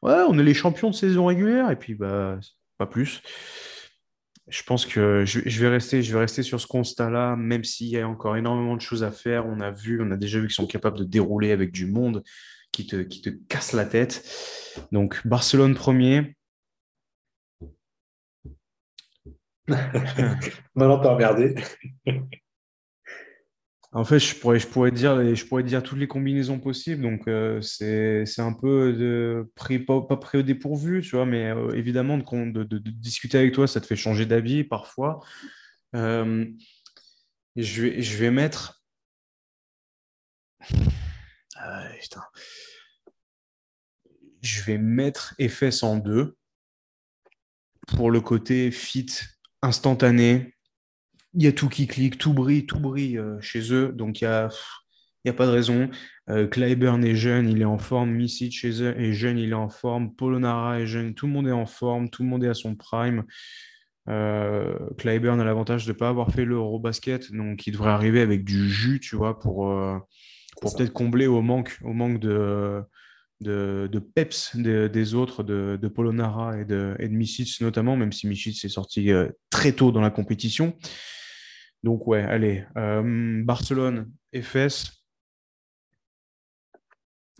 ouais, 0.01 0.23
on 0.27 0.37
est 0.37 0.43
les 0.43 0.53
champions 0.53 0.89
de 0.89 0.95
saison 0.95 1.27
régulière 1.27 1.71
et 1.71 1.75
puis 1.75 1.95
bah 1.95 2.39
pas 2.77 2.87
plus. 2.87 3.21
Je 4.47 4.63
pense 4.63 4.85
que 4.85 5.23
je, 5.25 5.61
vais 5.61 5.69
rester, 5.69 6.03
je 6.03 6.13
vais 6.13 6.19
rester 6.19 6.43
sur 6.43 6.59
ce 6.59 6.67
constat-là, 6.67 7.37
même 7.37 7.63
s'il 7.63 7.87
y 7.87 7.97
a 7.97 8.07
encore 8.07 8.35
énormément 8.35 8.75
de 8.75 8.81
choses 8.81 9.03
à 9.03 9.11
faire. 9.11 9.45
On 9.45 9.61
a 9.61 9.71
vu, 9.71 10.01
on 10.01 10.11
a 10.11 10.17
déjà 10.17 10.39
vu 10.39 10.47
qu'ils 10.47 10.55
sont 10.55 10.67
capables 10.67 10.97
de 10.97 11.05
dérouler 11.05 11.51
avec 11.51 11.71
du 11.71 11.85
monde 11.85 12.23
qui 12.71 12.85
te, 12.85 12.97
qui 12.97 13.21
te 13.21 13.29
casse 13.29 13.71
la 13.71 13.85
tête. 13.85 14.29
Donc 14.91 15.25
Barcelone 15.25 15.75
premier. 15.75 16.35
T'as 19.67 21.13
regardé. 21.13 21.55
En 23.95 24.03
fait, 24.03 24.17
je 24.17 24.35
pourrais, 24.35 24.57
je 24.57 24.67
pourrais, 24.67 24.89
dire, 24.91 25.35
je 25.35 25.45
pourrais 25.45 25.61
dire 25.61 25.83
toutes 25.83 25.99
les 25.99 26.07
combinaisons 26.07 26.59
possibles. 26.59 27.03
Donc, 27.03 27.27
euh, 27.27 27.61
c'est 27.61 28.39
un 28.39 28.53
peu 28.53 29.47
pris, 29.53 29.77
pas, 29.77 30.01
pris 30.01 30.39
au 30.39 30.41
dépourvu, 30.41 31.01
tu 31.03 31.15
vois, 31.15 31.27
mais 31.27 31.51
euh, 31.51 31.69
évidemment, 31.75 32.17
de, 32.17 32.63
discuter 32.63 33.37
avec 33.37 33.53
toi, 33.53 33.67
ça 33.67 33.79
te 33.81 33.85
fait 33.85 33.95
changer 33.95 34.25
d'avis 34.25 34.63
parfois. 34.63 35.19
Euh, 35.95 36.43
je, 37.55 37.83
vais, 37.83 38.01
je 38.01 38.17
vais 38.17 38.31
mettre. 38.31 38.83
Je 44.41 44.61
vais 44.63 44.79
mettre 44.79 45.35
FS 45.39 45.83
en 45.83 45.97
deux 45.97 46.35
pour 47.87 48.09
le 48.09 48.21
côté 48.21 48.71
fit 48.71 49.05
instantané, 49.61 50.52
il 51.33 51.43
y 51.43 51.47
a 51.47 51.51
tout 51.51 51.69
qui 51.69 51.87
clique, 51.87 52.17
tout 52.17 52.33
brille, 52.33 52.65
tout 52.65 52.79
brille 52.79 53.17
euh, 53.17 53.39
chez 53.41 53.73
eux. 53.73 53.91
Donc, 53.91 54.21
il 54.21 54.25
n'y 54.25 54.29
a, 54.33 54.49
y 55.25 55.29
a 55.29 55.33
pas 55.33 55.45
de 55.45 55.51
raison. 55.51 55.89
Euh, 56.29 56.47
Clyburn 56.47 57.03
est 57.03 57.15
jeune, 57.15 57.49
il 57.49 57.61
est 57.61 57.65
en 57.65 57.77
forme. 57.77 58.11
Missy 58.11 58.51
chez 58.51 58.81
eux 58.81 58.99
est 58.99 59.13
jeune, 59.13 59.37
il 59.37 59.49
est 59.49 59.53
en 59.53 59.69
forme. 59.69 60.13
Polonara 60.15 60.79
est 60.79 60.87
jeune, 60.87 61.13
tout 61.13 61.27
le 61.27 61.33
monde 61.33 61.47
est 61.47 61.51
en 61.51 61.65
forme, 61.65 62.09
tout 62.09 62.23
le 62.23 62.29
monde 62.29 62.43
est 62.43 62.49
à 62.49 62.53
son 62.53 62.75
prime. 62.75 63.23
Euh, 64.09 64.77
Clyburn 64.97 65.39
a 65.39 65.45
l'avantage 65.45 65.85
de 65.85 65.93
ne 65.93 65.97
pas 65.97 66.09
avoir 66.09 66.31
fait 66.31 66.43
l'Eurobasket, 66.43 67.31
donc 67.31 67.65
il 67.67 67.71
devrait 67.71 67.91
arriver 67.91 68.19
avec 68.19 68.43
du 68.43 68.69
jus, 68.69 68.99
tu 68.99 69.15
vois, 69.15 69.39
pour, 69.39 69.71
euh, 69.71 69.97
pour 70.61 70.75
peut-être 70.75 70.91
combler 70.91 71.25
au 71.25 71.41
manque, 71.41 71.79
au 71.83 71.93
manque 71.93 72.19
de, 72.19 72.81
de, 73.39 73.87
de 73.89 73.99
peps 73.99 74.57
des 74.57 75.15
autres, 75.15 75.41
de, 75.41 75.79
de 75.81 75.87
Polonara 75.87 76.59
et 76.59 76.65
de, 76.65 76.95
et 76.99 77.07
de 77.07 77.63
notamment, 77.63 77.95
même 77.95 78.11
si 78.11 78.27
Misic 78.27 78.65
est 78.65 78.69
sorti 78.69 79.09
très 79.49 79.71
tôt 79.71 79.93
dans 79.93 80.01
la 80.01 80.09
compétition. 80.09 80.75
Donc 81.83 82.07
ouais, 82.07 82.23
allez, 82.23 82.63
euh, 82.77 83.43
Barcelone, 83.43 84.11
FS. 84.33 85.03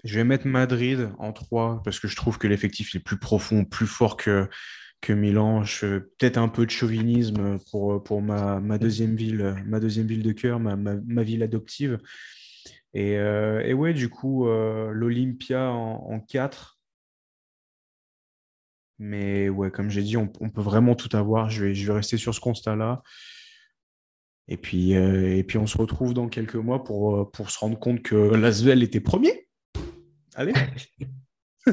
Je 0.04 0.16
vais 0.18 0.26
mettre 0.26 0.48
Madrid 0.48 1.12
en 1.18 1.32
3 1.32 1.82
parce 1.84 2.00
que 2.00 2.10
je 2.10 2.16
trouve 2.18 2.38
que 2.38 2.48
l'effectif 2.48 2.94
est 2.94 3.00
plus 3.00 3.18
profond, 3.18 3.64
plus 3.64 3.88
fort 3.88 4.18
que, 4.18 4.50
que 5.00 5.14
Milan. 5.14 5.64
Peut-être 5.80 6.38
un 6.38 6.50
peu 6.50 6.66
de 6.66 6.72
chauvinisme 6.72 7.58
pour, 7.72 8.22
ma, 8.22 8.78
deuxième 8.78 9.16
ville, 9.16 9.56
ma 9.66 9.80
deuxième 9.80 10.08
ville 10.08 10.24
de 10.24 10.34
cœur, 10.34 10.60
ma, 10.60 11.24
ville 11.24 11.42
adoptive. 11.42 12.00
Et, 12.94 13.18
euh, 13.18 13.62
et, 13.62 13.74
ouais, 13.74 13.94
du 13.94 14.10
coup, 14.10 14.48
euh, 14.48 14.92
l'Olympia 14.92 15.72
en, 15.72 16.20
4. 16.20 16.80
Mais 19.00 19.48
ouais, 19.50 19.72
comme 19.72 19.90
j'ai 19.90 20.04
dit, 20.04 20.18
on, 20.18 20.28
peut 20.28 20.62
vraiment 20.62 20.96
tout 20.96 21.16
avoir. 21.16 21.50
Je 21.50 21.66
vais, 21.66 21.74
je 21.74 21.88
vais 21.88 21.94
rester 21.94 22.18
sur 22.18 22.36
ce 22.36 22.42
constat-là. 22.42 23.02
Et 24.48 24.58
puis, 24.58 24.96
euh, 24.96 25.36
et 25.36 25.44
puis 25.44 25.58
on 25.58 25.68
se 25.68 25.78
retrouve 25.78 26.14
dans 26.14 26.28
quelques 26.28 26.56
mois 26.56 26.84
pour, 26.84 27.16
euh, 27.16 27.32
pour 27.32 27.50
se 27.50 27.60
rendre 27.60 27.80
compte 27.80 28.02
que 28.02 28.16
Lasvel 28.16 28.84
était 28.84 29.00
premier. 29.00 29.48
Allez. 30.36 30.54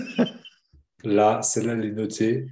là, 1.05 1.43
celle-là, 1.43 1.73
elle 1.73 1.85
est 1.85 1.93
notée. 1.93 2.47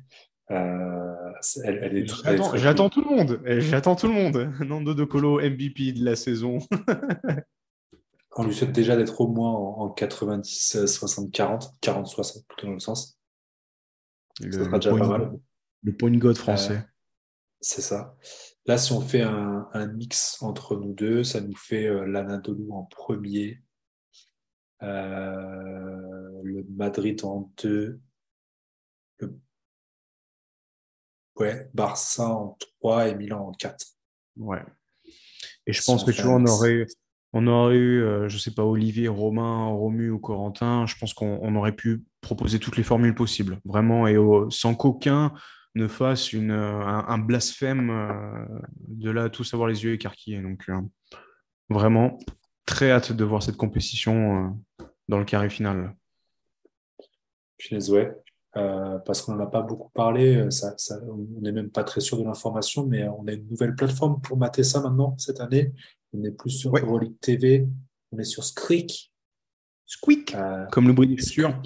Euh, 0.51 1.33
elle, 1.63 1.99
est 1.99 2.09
très, 2.09 2.37
J'attends 2.59 2.89
tout 2.89 3.03
le 3.03 3.17
monde. 3.17 3.41
J'attends 3.61 3.95
tout 3.95 4.09
le 4.09 4.15
monde. 4.15 4.53
Nando 4.61 4.95
De 4.95 5.05
Colo, 5.05 5.41
MVP 5.41 5.93
de 5.93 6.05
la 6.05 6.17
saison. 6.17 6.59
on 8.37 8.45
lui 8.45 8.55
souhaite 8.55 8.73
déjà 8.73 8.97
d'être 8.97 9.21
au 9.21 9.29
moins 9.29 9.53
en, 9.53 9.91
90, 9.91 10.87
60, 10.87 11.31
40, 11.31 11.75
40, 11.81 12.07
60 12.07 12.47
plutôt 12.47 12.67
dans 12.69 12.73
le 12.73 12.79
sens. 12.81 13.19
Le, 14.41 14.53
ça 14.53 14.65
sera 14.65 14.79
déjà 14.79 14.97
pas 14.97 15.09
mal. 15.09 15.39
Le 15.83 15.93
point 15.93 16.11
god 16.17 16.37
français. 16.37 16.85
c'est 17.61 17.83
ça. 17.83 18.17
Là, 18.69 18.77
si 18.77 18.93
on 18.93 19.01
fait 19.01 19.23
un, 19.23 19.67
mix 19.95 20.43
entre 20.43 20.77
nous 20.77 20.93
deux, 20.93 21.25
ça 21.25 21.41
nous 21.41 21.57
fait 21.57 21.87
euh, 21.87 22.05
l'Anadolu 22.05 22.71
en 22.71 22.83
premier, 22.83 23.63
euh, 24.83 26.43
le 26.45 26.67
Madrid 26.77 27.19
en 27.25 27.51
deux, 27.63 27.99
le 29.21 29.41
ouais, 31.37 31.71
Barça 31.73 32.29
en 32.29 32.59
trois 32.59 33.09
et 33.09 33.15
Milan 33.15 33.49
en 33.49 33.53
quatre. 33.53 33.87
Ouais. 34.37 34.63
Et 35.67 35.73
je 35.73 35.83
pense 35.83 36.05
que 36.05 36.11
tu 36.11 36.21
vois, 36.21 36.35
on 36.35 36.45
aurait, 36.45 36.87
on 37.33 37.47
aurait 37.47 37.77
eu, 37.77 38.03
euh, 38.03 38.29
je 38.29 38.37
sais 38.37 38.53
pas, 38.53 38.65
Olivier, 38.65 39.09
Romain, 39.09 39.69
Romu 39.69 40.11
ou 40.11 40.19
Corentin. 40.19 40.85
Je 40.85 40.95
pense 40.99 41.15
qu'on 41.15 41.55
aurait 41.55 41.75
pu 41.75 42.05
proposer 42.21 42.59
toutes 42.59 42.77
les 42.77 42.83
formules 42.83 43.15
possibles, 43.15 43.61
vraiment, 43.65 44.07
et 44.07 44.17
sans 44.51 44.75
qu'aucun 44.75 45.33
ne 45.79 45.89
fasse 45.89 46.33
une, 46.33 46.51
euh, 46.51 46.85
un, 46.85 47.19
blasphème 47.19 47.91
euh, 47.91 48.61
de 48.89 49.11
là 49.11 49.31
tous 49.31 49.55
avoir 49.55 49.69
les 49.69 49.85
yeux 49.85 49.95
écarquillés. 49.95 50.43
Donc, 50.43 50.65
euh, 50.69 50.81
vraiment, 51.71 52.19
très 52.67 52.91
hâte 52.91 53.13
de 53.13 53.25
voir 53.25 53.43
cette 53.43 53.57
compétition 53.57 54.59
dans 55.09 55.19
le 55.19 55.25
carré 55.25 55.49
final. 55.49 55.95
Punaise, 57.57 57.91
ouais. 57.91 58.13
parce 58.53 59.23
qu'on 59.23 59.35
n'en 59.35 59.45
a 59.45 59.47
pas 59.47 59.63
beaucoup 59.63 59.91
parlé, 59.91 60.51
ça, 60.51 60.75
on 61.09 61.41
n'est 61.41 61.53
même 61.53 61.71
pas 61.71 61.85
très 61.85 62.01
sûr 62.01 62.19
de 62.19 62.25
l'information, 62.25 62.87
mais 62.87 63.09
on 63.09 63.27
a 63.27 63.33
une 63.33 63.49
nouvelle 63.49 63.75
plateforme 63.75 64.21
pour 64.21 64.37
mater 64.37 64.65
ça 64.65 64.81
maintenant 64.81 65.17
cette 65.19 65.41
année. 65.41 65.73
On 66.13 66.19
n'est 66.19 66.31
plus 66.31 66.51
sur 66.51 66.73
ouais. 66.73 66.83
TV, 67.21 67.67
on 68.13 68.19
est 68.19 68.25
sur 68.25 68.45
Squeak. 68.45 69.13
Squeak, 69.87 70.37
comme 70.71 70.87
le 70.87 70.93
bruit 70.93 71.09
du 71.09 71.17
futur. 71.17 71.61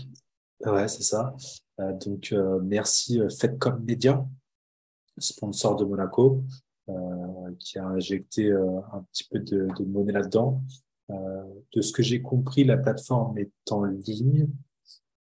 Ouais, 0.64 0.86
c'est 0.86 1.02
ça. 1.02 1.34
Donc, 2.00 2.34
merci 2.62 3.20
Fedcom 3.38 3.78
Media, 3.84 4.26
sponsor 5.18 5.76
de 5.76 5.84
Monaco, 5.84 6.42
qui 7.58 7.78
a 7.78 7.86
injecté 7.86 8.52
un 8.52 9.04
petit 9.10 9.24
peu 9.24 9.38
de, 9.38 9.68
de 9.78 9.84
monnaie 9.84 10.12
là-dedans. 10.12 10.62
de 11.08 11.82
ce 11.82 11.92
que 11.92 12.02
j'ai 12.02 12.22
compris, 12.22 12.64
la 12.64 12.76
plateforme 12.76 13.38
est 13.38 13.52
en 13.70 13.84
ligne. 13.84 14.48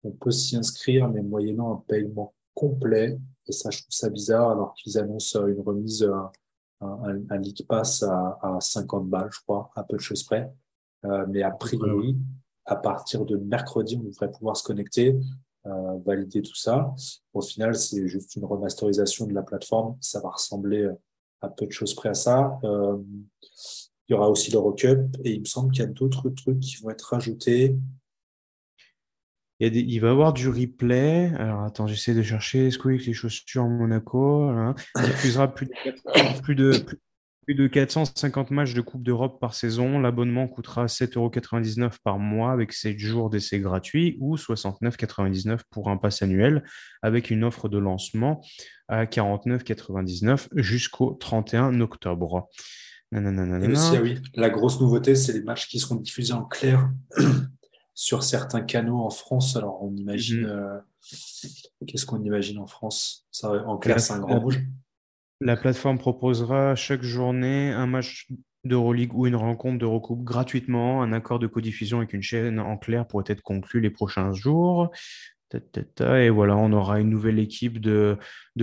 On 0.05 0.13
peut 0.13 0.31
s'y 0.31 0.57
inscrire, 0.57 1.09
mais 1.09 1.23
moyennant 1.23 1.75
un 1.75 1.85
paiement 1.87 2.35
complet. 2.55 3.19
Et 3.47 3.53
ça, 3.53 3.71
je 3.71 3.79
trouve 3.79 3.93
ça 3.93 4.11
bizarre, 4.11 4.51
alors 4.51 4.75
qu'ils 4.75 4.99
annoncent 4.99 5.47
une 5.47 5.61
remise, 5.61 6.03
un, 6.03 6.31
un, 6.81 7.21
un 7.31 7.39
League 7.39 7.67
Pass 7.67 8.03
à, 8.03 8.39
à, 8.43 8.59
50 8.61 9.09
balles, 9.09 9.31
je 9.33 9.41
crois, 9.41 9.71
à 9.75 9.85
peu 9.85 9.97
de 9.97 10.03
choses 10.03 10.23
près. 10.23 10.53
Euh, 11.05 11.27
mais 11.29 11.43
a 11.43 11.51
priori, 11.51 12.17
à 12.65 12.77
partir 12.77 13.25
de 13.25 13.37
mercredi, 13.37 13.99
on 14.01 14.05
devrait 14.05 14.31
pouvoir 14.31 14.57
se 14.57 14.63
connecter, 14.63 15.17
euh, 15.67 15.99
valider 16.05 16.43
tout 16.43 16.55
ça. 16.55 16.95
Au 17.33 17.41
final, 17.41 17.75
c'est 17.75 18.07
juste 18.09 18.37
une 18.37 18.45
remasterisation 18.45 19.27
de 19.27 19.35
la 19.35 19.43
plateforme. 19.43 19.97
Ça 20.01 20.21
va 20.21 20.31
ressembler 20.31 20.89
à 21.41 21.49
peu 21.49 21.67
de 21.67 21.73
choses 21.73 21.95
près 21.95 22.11
à 22.11 22.15
ça. 22.15 22.59
Euh, 22.65 22.99
il 24.09 24.13
y 24.13 24.15
aura 24.15 24.31
aussi 24.31 24.51
l'Eurocup 24.51 25.17
et 25.25 25.33
il 25.33 25.41
me 25.41 25.45
semble 25.45 25.71
qu'il 25.71 25.83
y 25.83 25.87
a 25.87 25.91
d'autres 25.91 26.31
trucs 26.31 26.61
qui 26.61 26.77
vont 26.77 26.91
être 26.91 27.13
rajoutés. 27.13 27.77
Il, 29.61 30.01
va 30.01 30.09
y 30.09 30.11
avoir 30.11 30.33
du 30.33 30.49
replay. 30.49 31.33
Alors, 31.37 31.63
attends, 31.63 31.89
j'essaie 31.89 32.15
de 32.15 32.23
chercher. 32.23 32.71
Que 32.71 32.89
les 32.89 33.13
chaussures 33.13 33.67
Monaco 33.67 34.51
Il 34.97 35.03
diffusera 35.03 35.53
plus 35.53 35.69
de, 36.55 36.73
de 37.55 37.66
450 37.66 38.51
matchs 38.51 38.75
de 38.75 38.81
Coupe 38.81 39.03
d'Europe 39.03 39.41
par 39.41 39.55
saison. 39.55 39.99
L'abonnement 39.99 40.49
coûtera 40.49 40.87
7,99 40.87 41.81
euros 41.81 41.91
par 42.05 42.19
mois 42.19 42.53
avec 42.53 42.73
7 42.73 42.99
jours 42.99 43.31
d'essai 43.31 43.61
gratuits 43.61 44.16
ou 44.20 44.37
69,99 44.37 45.61
pour 45.70 45.89
un 45.89 45.97
pass 45.97 46.23
annuel 46.23 46.65
avec 47.03 47.31
une 47.31 47.45
offre 47.45 47.69
de 47.69 47.79
lancement 47.79 48.43
à 48.89 49.05
49,99 49.05 50.49
jusqu'au 50.55 51.15
31 51.15 51.81
octobre. 51.81 52.49
Et 53.12 53.69
aussi, 53.69 53.97
ah 53.97 54.03
oui, 54.03 54.19
la 54.35 54.51
grosse 54.51 54.81
nouveauté, 54.81 55.15
c'est 55.15 55.33
les 55.33 55.43
matchs 55.43 55.66
qui 55.69 55.79
seront 55.79 55.95
diffusés 55.95 56.35
en 56.35 56.45
clair 56.45 56.91
sur 57.95 58.23
certains 58.23 58.61
canaux 58.61 58.99
en 58.99 59.11
France. 59.11 59.57
Alors, 59.57 59.83
on 59.83 59.95
imagine. 59.97 60.43
Mhm. 60.43 60.47
Euh, 60.47 60.79
qu'est-ce 61.87 62.05
qu'on 62.05 62.23
imagine 62.23 62.59
en 62.59 62.66
France? 62.66 63.27
Ça, 63.31 63.51
En 63.66 63.79
clair, 63.79 63.99
c'est 63.99 64.12
un 64.12 64.19
grand 64.19 64.41
rouge. 64.41 64.61
La 65.40 65.56
plateforme 65.56 65.98
proposera 65.98 66.74
chaque 66.74 67.02
journée 67.02 67.70
un 67.70 67.86
match 67.86 68.27
d'Euroleague 68.65 69.15
ou 69.15 69.27
une 69.27 69.36
rencontre 69.36 69.78
d'Eurocoupe 69.78 70.24
gratuitement. 70.24 71.02
Un 71.02 71.12
accord 71.12 71.39
de 71.39 71.47
codiffusion 71.47 71.98
avec 71.98 72.12
une 72.12 72.23
chaîne 72.23 72.59
en 72.59 72.77
clair 72.77 73.06
pourrait 73.06 73.24
être 73.28 73.43
conclu 73.43 73.81
les 73.81 73.90
prochains 73.90 74.32
jours. 74.32 74.90
Et 76.01 76.28
voilà, 76.28 76.56
on 76.56 76.73
aura 76.73 77.01
une 77.01 77.09
nouvelle 77.09 77.39
équipe 77.39 77.81
de, 77.81 78.19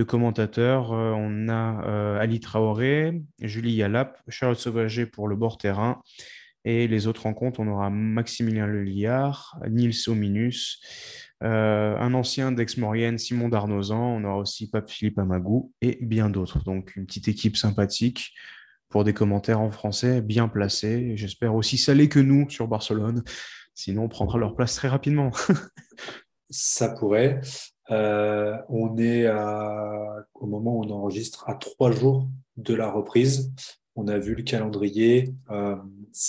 commentateurs. 0.06 0.92
Euh, 0.92 1.12
on 1.16 1.48
a 1.48 1.84
euh, 1.88 2.20
Ali 2.20 2.38
Traoré, 2.38 3.22
Julie 3.40 3.72
Yalap, 3.72 4.18
Charles 4.28 4.56
Sauvager 4.56 5.06
pour 5.06 5.26
le 5.26 5.34
bord 5.34 5.58
terrain. 5.58 6.02
Et 6.66 6.88
les 6.88 7.06
autres 7.06 7.22
rencontres, 7.22 7.60
on 7.60 7.68
aura 7.68 7.90
Maximilien 7.90 8.66
Leliard, 8.66 9.56
Nils 9.70 10.08
Ominus, 10.08 10.80
euh, 11.44 11.96
un 11.96 12.12
ancien 12.12 12.50
d'Aix-Maurienne, 12.50 13.18
Simon 13.18 13.48
Darnozan, 13.48 14.16
on 14.16 14.24
aura 14.24 14.38
aussi 14.38 14.68
Pape 14.68 14.90
Philippe 14.90 15.20
Amagou 15.20 15.72
et 15.80 15.96
bien 16.00 16.28
d'autres. 16.28 16.64
Donc 16.64 16.96
une 16.96 17.06
petite 17.06 17.28
équipe 17.28 17.56
sympathique 17.56 18.32
pour 18.88 19.04
des 19.04 19.14
commentaires 19.14 19.60
en 19.60 19.70
français 19.70 20.20
bien 20.20 20.48
placés. 20.48 21.12
J'espère 21.16 21.54
aussi 21.54 21.78
salés 21.78 22.08
que 22.08 22.18
nous 22.18 22.50
sur 22.50 22.66
Barcelone. 22.66 23.22
Sinon, 23.74 24.04
on 24.04 24.08
prendra 24.08 24.36
leur 24.36 24.56
place 24.56 24.74
très 24.74 24.88
rapidement. 24.88 25.30
Ça 26.50 26.88
pourrait. 26.88 27.40
Euh, 27.92 28.56
on 28.68 28.98
est 28.98 29.28
au 30.34 30.46
moment 30.46 30.78
où 30.78 30.84
on 30.84 30.90
enregistre 30.90 31.48
à 31.48 31.54
trois 31.54 31.92
jours 31.92 32.28
de 32.56 32.74
la 32.74 32.90
reprise. 32.90 33.52
On 33.96 34.08
a 34.08 34.18
vu 34.18 34.34
le 34.34 34.42
calendrier. 34.42 35.34
Euh, 35.50 35.76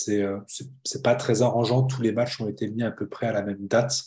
euh, 0.09 0.39
c'est 0.83 1.03
pas 1.03 1.15
très 1.15 1.41
arrangeant. 1.41 1.83
Tous 1.83 2.01
les 2.01 2.11
matchs 2.11 2.41
ont 2.41 2.47
été 2.47 2.67
mis 2.69 2.83
à 2.83 2.91
peu 2.91 3.07
près 3.07 3.27
à 3.27 3.33
la 3.33 3.43
même 3.43 3.67
date. 3.67 4.03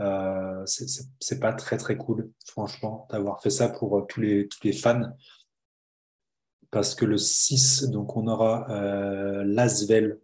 Euh, 0.00 0.64
c'est 0.66 1.38
pas 1.38 1.52
très 1.52 1.76
très 1.76 1.96
cool, 1.96 2.30
franchement, 2.46 3.06
d'avoir 3.10 3.40
fait 3.40 3.50
ça 3.50 3.68
pour 3.68 3.98
euh, 3.98 4.02
tous 4.08 4.20
les, 4.20 4.48
tous 4.48 4.58
les 4.64 4.72
fans. 4.72 5.12
Parce 6.70 6.94
que 6.94 7.04
le 7.04 7.16
6, 7.16 7.90
donc 7.90 8.16
on 8.16 8.26
aura 8.26 8.68
euh, 8.70 9.44
Lasvel 9.44 10.18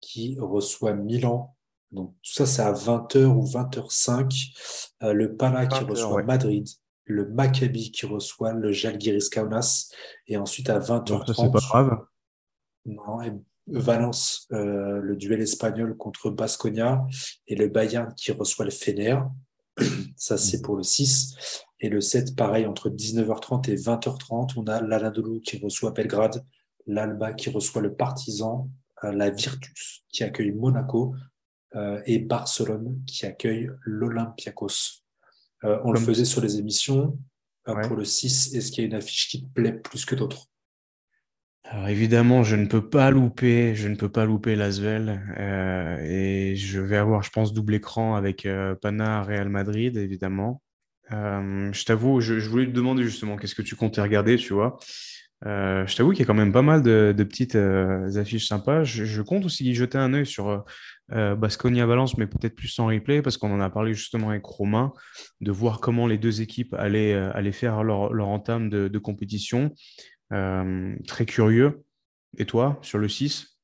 qui 0.00 0.38
reçoit 0.40 0.94
Milan. 0.94 1.54
Donc 1.92 2.14
tout 2.22 2.32
ça, 2.32 2.46
c'est 2.46 2.62
à 2.62 2.72
20h 2.72 3.26
ou 3.26 3.44
20h05. 3.44 4.94
Euh, 5.02 5.12
le 5.12 5.36
Pana 5.36 5.66
qui 5.66 5.84
reçoit 5.84 6.22
Madrid. 6.22 6.66
Le 7.08 7.28
Maccabi 7.28 7.90
qui 7.90 8.06
reçoit 8.06 8.52
le 8.52 8.70
Jalgiris 8.70 9.28
Kaunas. 9.28 9.90
Et 10.28 10.36
ensuite 10.36 10.70
à 10.70 10.78
20h30. 10.78 11.34
C'est 11.34 11.52
pas 11.52 11.58
grave. 11.58 12.04
Non, 12.86 13.18
Valence, 13.70 14.46
euh, 14.52 15.00
le 15.00 15.16
duel 15.16 15.42
espagnol 15.42 15.96
contre 15.96 16.30
Basconia 16.30 17.04
et 17.46 17.54
le 17.54 17.68
Bayern 17.68 18.14
qui 18.14 18.32
reçoit 18.32 18.64
le 18.64 18.70
Fener. 18.70 19.18
Ça, 20.16 20.38
c'est 20.38 20.62
pour 20.62 20.76
le 20.76 20.82
6. 20.82 21.64
Et 21.80 21.88
le 21.88 22.00
7, 22.00 22.34
pareil, 22.34 22.66
entre 22.66 22.88
19h30 22.88 23.70
et 23.70 23.76
20h30, 23.76 24.54
on 24.56 24.64
a 24.64 24.80
l'Anadolu 24.80 25.40
qui 25.40 25.58
reçoit 25.58 25.90
Belgrade, 25.90 26.44
l'Alba 26.86 27.34
qui 27.34 27.50
reçoit 27.50 27.82
le 27.82 27.94
Partizan, 27.94 28.70
euh, 29.04 29.12
la 29.12 29.30
Virtus 29.30 30.04
qui 30.08 30.24
accueille 30.24 30.52
Monaco 30.52 31.14
euh, 31.76 32.00
et 32.06 32.18
Barcelone 32.18 33.02
qui 33.06 33.26
accueille 33.26 33.70
l'Olympiakos. 33.82 35.04
On 35.62 35.92
le 35.92 36.00
faisait 36.00 36.24
sur 36.24 36.40
les 36.40 36.58
émissions. 36.58 37.18
Pour 37.64 37.96
le 37.96 38.04
6, 38.04 38.54
est-ce 38.54 38.72
qu'il 38.72 38.82
y 38.82 38.86
a 38.86 38.88
une 38.88 38.94
affiche 38.94 39.28
qui 39.28 39.44
te 39.44 39.52
plaît 39.52 39.72
plus 39.72 40.06
que 40.06 40.14
d'autres? 40.14 40.48
Alors 41.70 41.88
évidemment, 41.88 42.44
je 42.44 42.56
ne 42.56 42.64
peux 42.64 42.88
pas 42.88 43.10
louper, 43.10 43.74
je 43.74 43.88
ne 43.88 43.94
peux 43.94 44.08
pas 44.08 44.24
louper 44.24 44.56
Lasvel 44.56 45.20
euh, 45.38 45.98
et 46.00 46.56
je 46.56 46.80
vais 46.80 46.96
avoir, 46.96 47.22
je 47.22 47.30
pense, 47.30 47.52
double 47.52 47.74
écran 47.74 48.14
avec 48.14 48.46
euh, 48.46 48.74
Pana 48.74 49.22
Real 49.22 49.50
Madrid, 49.50 49.98
évidemment. 49.98 50.62
Euh, 51.12 51.70
je 51.72 51.84
t'avoue, 51.84 52.20
je, 52.20 52.34
voulais 52.48 52.66
te 52.66 52.70
demander 52.70 53.02
justement 53.02 53.36
qu'est-ce 53.36 53.54
que 53.54 53.62
tu 53.62 53.76
comptais 53.76 54.00
regarder, 54.00 54.36
tu 54.36 54.54
vois? 54.54 54.78
Je 55.44 55.96
t'avoue 55.96 56.10
qu'il 56.10 56.20
y 56.20 56.22
a 56.22 56.26
quand 56.26 56.34
même 56.34 56.52
pas 56.52 56.62
mal 56.62 56.82
de, 56.82 57.12
petites 57.24 57.56
affiches 57.56 58.48
sympas. 58.48 58.84
Je, 58.84 59.22
compte 59.22 59.44
aussi 59.44 59.64
y 59.64 59.74
jeter 59.74 59.98
un 59.98 60.12
œil 60.14 60.26
sur 60.26 60.64
Basconia 61.10 61.86
Valence, 61.86 62.18
mais 62.18 62.26
peut-être 62.26 62.54
plus 62.54 62.76
en 62.78 62.86
replay 62.86 63.22
parce 63.22 63.36
qu'on 63.36 63.52
en 63.52 63.60
a 63.60 63.70
parlé 63.70 63.94
justement 63.94 64.30
avec 64.30 64.44
Romain, 64.44 64.92
de 65.40 65.52
voir 65.52 65.80
comment 65.80 66.06
les 66.06 66.18
deux 66.18 66.42
équipes 66.42 66.74
allaient, 66.74 67.14
allaient 67.14 67.52
faire 67.52 67.84
leur, 67.84 68.28
entame 68.28 68.68
de, 68.68 68.98
compétition. 68.98 69.72
Euh, 70.32 70.94
très 71.06 71.24
curieux. 71.24 71.84
Et 72.36 72.44
toi, 72.44 72.78
sur 72.82 72.98
le 72.98 73.08
6 73.08 73.58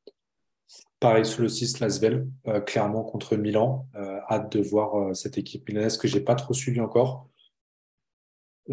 Pareil 1.01 1.27
sur 1.27 1.43
le 1.43 1.49
6, 1.49 1.81
Lasvel, 1.81 2.27
euh, 2.49 2.61
clairement 2.61 3.03
contre 3.03 3.37
Milan. 3.37 3.87
Euh, 3.95 4.21
hâte 4.31 4.57
de 4.57 4.63
voir 4.63 5.15
cette 5.15 5.37
équipe 5.37 5.69
milanaise 5.69 5.99
que 5.99 6.09
j'ai 6.09 6.21
pas 6.21 6.35
trop 6.35 6.55
suivi 6.55 6.81
encore 6.81 7.29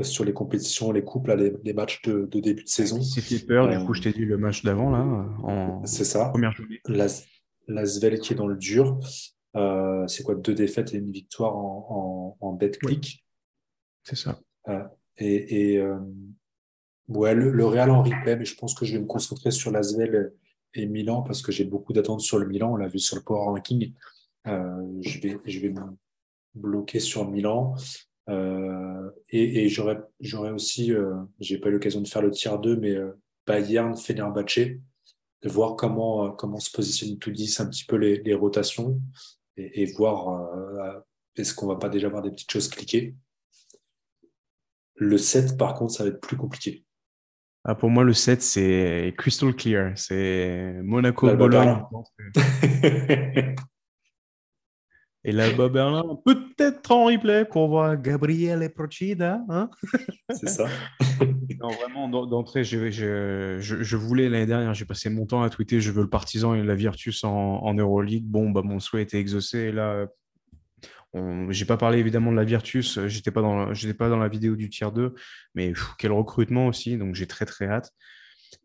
sur 0.03 0.23
les 0.23 0.33
compétitions, 0.33 0.91
les 0.91 1.03
couples, 1.03 1.35
les, 1.63 1.73
matchs 1.73 2.01
de, 2.03 2.27
début 2.39 2.63
de 2.63 2.69
saison. 2.69 3.01
fait 3.01 3.45
peur, 3.45 3.67
du 3.69 3.85
coup, 3.85 3.93
je 3.93 4.01
t'ai 4.01 4.13
dit 4.13 4.25
le 4.25 4.37
match 4.37 4.63
d'avant, 4.63 4.89
là, 4.89 5.03
en 5.43 5.85
C'est 5.85 6.05
ça. 6.05 6.29
première 6.29 6.53
journée. 6.53 6.81
Lasvel 7.67 8.19
qui 8.19 8.33
est 8.33 8.35
dans 8.35 8.47
le 8.47 8.57
dur. 8.57 8.99
c'est 10.07 10.23
quoi 10.23 10.35
Deux 10.35 10.53
défaites 10.53 10.93
et 10.93 10.97
une 10.97 11.11
victoire 11.11 11.55
en, 11.55 12.37
en, 12.39 12.53
bet 12.53 12.71
click. 12.71 13.25
C'est 14.03 14.15
ça. 14.15 14.39
et, 15.17 15.75
et 15.75 15.83
Ouais, 17.13 17.35
le, 17.35 17.65
Real 17.65 17.91
en 17.91 18.03
replay, 18.03 18.37
mais 18.37 18.45
je 18.45 18.55
pense 18.55 18.73
que 18.73 18.85
je 18.85 18.93
vais 18.93 18.99
me 18.99 19.05
concentrer 19.05 19.51
sur 19.51 19.71
l'Asvel 19.71 20.33
et 20.73 20.85
Milan 20.85 21.23
parce 21.23 21.41
que 21.41 21.51
j'ai 21.51 21.65
beaucoup 21.65 21.93
d'attentes 21.93 22.21
sur 22.21 22.39
le 22.39 22.47
Milan. 22.47 22.71
On 22.71 22.75
l'a 22.77 22.87
vu 22.87 22.99
sur 22.99 23.17
le 23.17 23.21
Power 23.21 23.45
Ranking. 23.45 23.93
Euh, 24.47 24.87
je, 25.01 25.19
vais, 25.19 25.37
je 25.45 25.59
vais 25.59 25.69
me 25.69 25.81
bloquer 26.55 26.99
sur 26.99 27.29
Milan. 27.29 27.75
Euh, 28.29 29.09
et, 29.29 29.65
et 29.65 29.69
j'aurais 29.69 30.51
aussi, 30.51 30.93
euh, 30.93 31.15
j'ai 31.39 31.57
pas 31.57 31.69
eu 31.69 31.73
l'occasion 31.73 32.01
de 32.01 32.07
faire 32.07 32.21
le 32.21 32.31
tiers 32.31 32.59
2, 32.59 32.77
mais 32.77 32.91
euh, 32.91 33.11
Bayern, 33.47 33.95
Fenerbahce, 33.97 34.57
de 34.57 35.49
voir 35.49 35.75
comment, 35.75 36.31
comment 36.31 36.59
se 36.59 36.71
positionne 36.71 37.17
tout 37.17 37.31
10, 37.31 37.59
un 37.59 37.67
petit 37.67 37.85
peu 37.85 37.95
les, 37.95 38.21
les 38.21 38.33
rotations 38.33 39.01
et, 39.57 39.81
et 39.81 39.85
voir 39.93 40.51
est-ce 41.35 41.53
qu'on 41.55 41.67
va 41.67 41.77
pas 41.77 41.89
déjà 41.89 42.07
avoir 42.07 42.21
des 42.21 42.29
petites 42.29 42.51
choses 42.51 42.69
cliquées. 42.69 43.15
Le 44.95 45.17
7, 45.17 45.57
par 45.57 45.73
contre, 45.73 45.93
ça 45.93 46.03
va 46.03 46.09
être 46.09 46.21
plus 46.21 46.37
compliqué. 46.37 46.85
Ah, 47.63 47.73
pour 47.75 47.89
moi, 47.89 48.03
le 48.03 48.13
7, 48.13 48.41
c'est 48.41 49.13
crystal 49.17 49.55
clear. 49.55 49.93
C'est 49.95 50.75
Monaco-Bologne. 50.83 51.83
Et 55.23 55.31
là-bas, 55.31 55.69
Berlin, 55.69 56.03
peut-être 56.25 56.91
en 56.91 57.05
replay 57.05 57.45
pour 57.45 57.67
voir 57.67 57.95
Gabriele 58.01 58.67
Procida. 58.73 59.39
Hein 59.49 59.69
c'est 60.31 60.49
ça. 60.49 60.67
non, 61.61 61.69
vraiment, 61.69 62.07
d'entrée, 62.07 62.63
je, 62.63 62.89
je, 62.89 63.59
je, 63.59 63.95
voulais 63.97 64.29
l'année 64.29 64.47
dernière, 64.47 64.73
j'ai 64.73 64.85
passé 64.85 65.11
mon 65.11 65.27
temps 65.27 65.43
à 65.43 65.49
tweeter 65.49 65.79
je 65.79 65.91
veux 65.91 66.01
le 66.01 66.09
Partisan 66.09 66.55
et 66.55 66.63
la 66.63 66.73
Virtus 66.73 67.23
en, 67.23 67.29
en 67.29 67.73
Euroleague. 67.75 68.25
Bon, 68.25 68.49
bah, 68.49 68.63
mon 68.63 68.79
souhait 68.79 69.03
était 69.03 69.19
exaucé. 69.19 69.59
Et 69.59 69.71
là, 69.71 70.07
J'ai 71.49 71.65
pas 71.65 71.77
parlé 71.77 71.99
évidemment 71.99 72.31
de 72.31 72.37
la 72.37 72.45
Virtus, 72.45 72.99
j'étais 73.05 73.31
pas 73.31 73.41
dans, 73.41 73.73
pas 73.97 74.09
dans 74.09 74.17
la 74.17 74.27
vidéo 74.27 74.55
du 74.55 74.69
tiers 74.69 74.91
2, 74.91 75.13
mais 75.53 75.73
quel 75.99 76.13
recrutement 76.13 76.65
aussi, 76.67 76.97
donc 76.97 77.13
j'ai 77.13 77.27
très 77.27 77.45
très 77.45 77.67
hâte. 77.67 77.91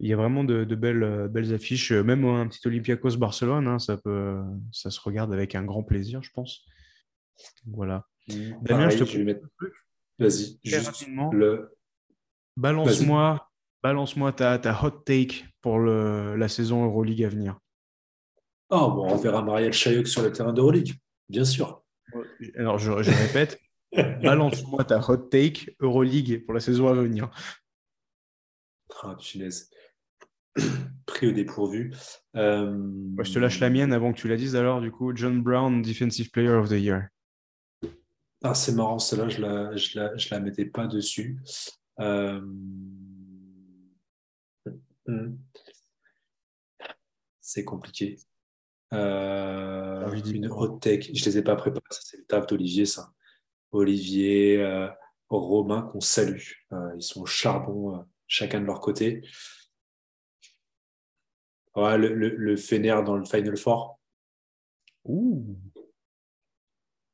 Il 0.01 0.09
y 0.09 0.13
a 0.13 0.17
vraiment 0.17 0.45
de, 0.45 0.65
belles, 0.75 1.29
belles 1.31 1.55
affiches, 1.55 1.93
même 1.93 2.25
un 2.25 2.47
petit 2.49 2.67
Olympiakos 2.67 3.17
Barcelone, 3.17 3.69
hein, 3.69 3.79
ça 3.79 3.97
peut, 3.97 4.43
ça 4.73 4.91
se 4.91 5.01
regarde 5.01 5.33
avec 5.33 5.55
un 5.55 5.65
grand 5.65 5.83
plaisir, 5.83 6.23
je 6.23 6.31
pense. 6.33 6.65
Voilà. 7.67 8.07
Mmh. 8.29 8.35
Damien, 8.63 8.91
je 8.91 9.05
te 9.05 9.19
mettre... 9.19 9.47
Vas-y, 10.19 10.59
juste 10.65 11.07
le. 11.33 11.77
Balance-moi, 12.57 13.51
balance-moi 13.83 14.33
ta, 14.33 14.59
ta 14.59 14.83
hot 14.83 15.03
take 15.05 15.45
pour 15.61 15.79
le, 15.79 16.37
la 16.37 16.49
saison 16.49 16.85
Euroleague 16.85 17.25
à 17.25 17.29
venir. 17.29 17.59
Ah, 18.71 18.89
bon, 18.89 19.07
on 19.09 19.17
verra 19.17 19.43
Marielle 19.43 19.73
Chayoc 19.73 20.09
sur 20.09 20.23
le 20.23 20.33
terrain 20.33 20.53
d'Euroleague, 20.53 20.95
bien 21.29 21.45
sûr. 21.45 21.85
Alors, 22.57 22.79
je, 22.79 22.91
répète, 22.91 23.61
balance-moi 24.23 24.85
ta 24.85 24.99
hot 24.99 25.29
take 25.29 25.77
Euroleague 25.81 26.45
pour 26.45 26.55
la 26.55 26.61
saison 26.61 26.89
à 26.89 26.95
venir. 26.95 27.31
Ah, 29.03 29.17
punaise. 29.21 29.71
Pris 31.07 31.29
au 31.29 31.33
dépourvu. 31.33 31.93
Euh, 32.37 32.77
je 33.23 33.33
te 33.33 33.39
lâche 33.39 33.61
la 33.61 33.71
mienne 33.71 33.93
avant 33.93 34.13
que 34.13 34.19
tu 34.19 34.29
la 34.29 34.37
dises 34.37 34.57
alors, 34.57 34.81
du 34.81 34.91
coup. 34.91 35.15
John 35.15 35.43
Brown, 35.43 35.83
Defensive 35.83 36.31
Player 36.31 36.51
of 36.51 36.69
the 36.69 36.73
Year. 36.73 37.09
Ah, 38.43 38.55
c'est 38.55 38.73
marrant, 38.73 38.99
celle-là, 38.99 39.29
je 39.29 39.41
la, 39.41 39.77
je, 39.77 39.99
la, 39.99 40.17
je 40.17 40.29
la 40.31 40.41
mettais 40.41 40.67
pas 40.67 40.87
dessus. 40.87 41.39
Euh, 42.01 42.41
hmm. 45.07 45.37
C'est 47.41 47.65
compliqué. 47.65 48.19
Euh, 48.93 50.15
une 50.27 50.49
hot 50.49 50.79
tech, 50.79 51.11
je 51.13 51.25
les 51.25 51.39
ai 51.39 51.43
pas 51.43 51.57
préparés, 51.57 51.83
c'est 51.91 52.19
le 52.19 52.25
taf 52.25 52.47
d'Olivier, 52.47 52.87
ça. 52.87 53.13
Olivier, 53.73 54.89
Romain, 55.29 55.83
qu'on 55.83 56.01
salue. 56.01 56.53
Ils 56.97 57.03
sont 57.03 57.25
charbon, 57.25 58.05
chacun 58.27 58.61
de 58.61 58.67
leur 58.67 58.81
côté. 58.81 59.23
Ouais, 61.77 61.99
le, 61.99 62.15
le, 62.15 62.29
le 62.31 62.57
Fener 62.57 62.97
dans 63.05 63.17
le 63.17 63.25
Final 63.25 63.57
Four. 63.57 64.01
Ouh. 65.05 65.57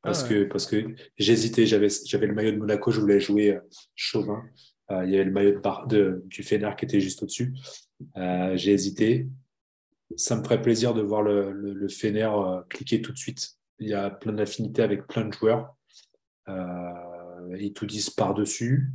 Parce, 0.03 0.25
ah 0.25 0.29
que, 0.29 0.45
parce 0.45 0.67
que 0.67 0.95
j'hésitais, 1.17 1.67
j'avais, 1.67 1.89
j'avais 2.07 2.27
le 2.27 2.35
maillot 2.35 2.53
de 2.53 2.57
Monaco, 2.57 2.91
je 2.91 3.01
voulais 3.01 3.21
jouer 3.21 3.59
Chauvin. 3.95 4.43
il 4.91 5.11
y 5.11 5.15
avait 5.15 5.25
le 5.25 5.31
maillot 5.31 5.61
de, 5.61 5.87
de, 5.89 6.23
du 6.27 6.43
Fener 6.43 6.71
qui 6.77 6.87
était 6.87 7.01
juste 7.01 7.23
au-dessus. 7.23 7.55
j'ai 8.55 8.73
hésité 8.73 9.29
ça 10.17 10.37
me 10.37 10.43
ferait 10.43 10.63
plaisir 10.63 10.95
de 10.95 11.03
voir 11.03 11.23
le, 11.23 11.53
le, 11.53 11.89
Fener 11.89 12.25
euh, 12.25 12.63
cliquer 12.69 13.03
tout 13.03 13.13
de 13.13 13.19
suite. 13.19 13.57
Il 13.79 13.89
y 13.89 13.95
a 13.95 14.11
plein 14.11 14.33
d'affinités 14.33 14.83
avec 14.83 15.07
plein 15.07 15.25
de 15.25 15.33
joueurs. 15.33 15.75
Euh, 16.49 17.57
ils 17.59 17.73
tout 17.73 17.87
disent 17.87 18.11
par-dessus. 18.11 18.91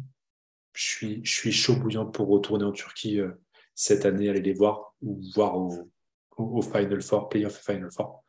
Je 0.73 0.83
suis, 0.83 1.25
je 1.25 1.31
suis 1.31 1.51
chaud 1.51 1.75
bouillant 1.75 2.05
pour 2.05 2.27
retourner 2.27 2.63
en 2.63 2.71
Turquie 2.71 3.19
euh, 3.19 3.31
cette 3.77 4.05
année, 4.07 4.27
aller 4.27 4.41
les 4.41 4.53
voir 4.53 4.95
ou 5.03 5.21
voir 5.35 5.55
au, 5.55 5.89
au, 6.35 6.61
Final 6.63 7.01
Four, 7.01 7.29
Playoff 7.29 7.63
Final 7.63 7.91
Four. 7.95 8.23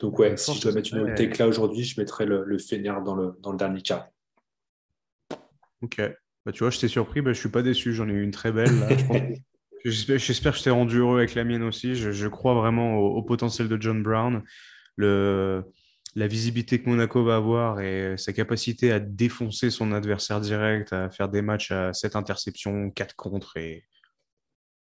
Donc 0.00 0.18
ouais, 0.18 0.36
si 0.36 0.54
je 0.54 0.62
dois 0.62 0.72
mettre 0.72 0.94
une 0.94 1.14
tech 1.14 1.38
là 1.38 1.46
aujourd'hui, 1.46 1.84
je 1.84 2.00
mettrais 2.00 2.24
le, 2.24 2.42
le 2.44 2.58
Fener 2.58 2.94
dans 3.04 3.14
le, 3.14 3.36
dans 3.40 3.52
le 3.52 3.58
dernier 3.58 3.82
cas. 3.82 4.08
Ok. 5.82 6.00
Bah, 6.46 6.52
tu 6.52 6.60
vois, 6.60 6.70
je 6.70 6.80
t'ai 6.80 6.88
surpris, 6.88 7.20
bah, 7.20 7.34
je 7.34 7.38
suis 7.38 7.50
pas 7.50 7.62
déçu. 7.62 7.92
J'en 7.92 8.08
ai 8.08 8.12
eu 8.12 8.22
une 8.22 8.30
très 8.30 8.50
belle. 8.50 8.70
Je 9.84 9.90
J'espère 10.16 10.52
que 10.52 10.58
je 10.58 10.64
t'ai 10.64 10.70
rendu 10.70 10.98
heureux 10.98 11.18
avec 11.18 11.34
la 11.34 11.44
mienne 11.44 11.62
aussi. 11.62 11.94
Je, 11.94 12.28
crois 12.28 12.54
vraiment 12.54 12.96
au, 12.96 13.22
potentiel 13.22 13.68
de 13.68 13.80
John 13.80 14.02
Brown, 14.02 14.42
le, 14.96 15.64
la 16.14 16.26
visibilité 16.26 16.82
que 16.82 16.88
Monaco 16.88 17.22
va 17.22 17.36
avoir 17.36 17.80
et 17.80 18.16
sa 18.16 18.32
capacité 18.32 18.90
à 18.90 19.00
défoncer 19.00 19.68
son 19.68 19.92
adversaire 19.92 20.40
direct, 20.40 20.94
à 20.94 21.10
faire 21.10 21.28
des 21.28 21.42
matchs 21.42 21.72
à 21.72 21.92
7 21.92 22.16
interceptions, 22.16 22.90
4 22.90 23.14
contre 23.14 23.58
et 23.58 23.84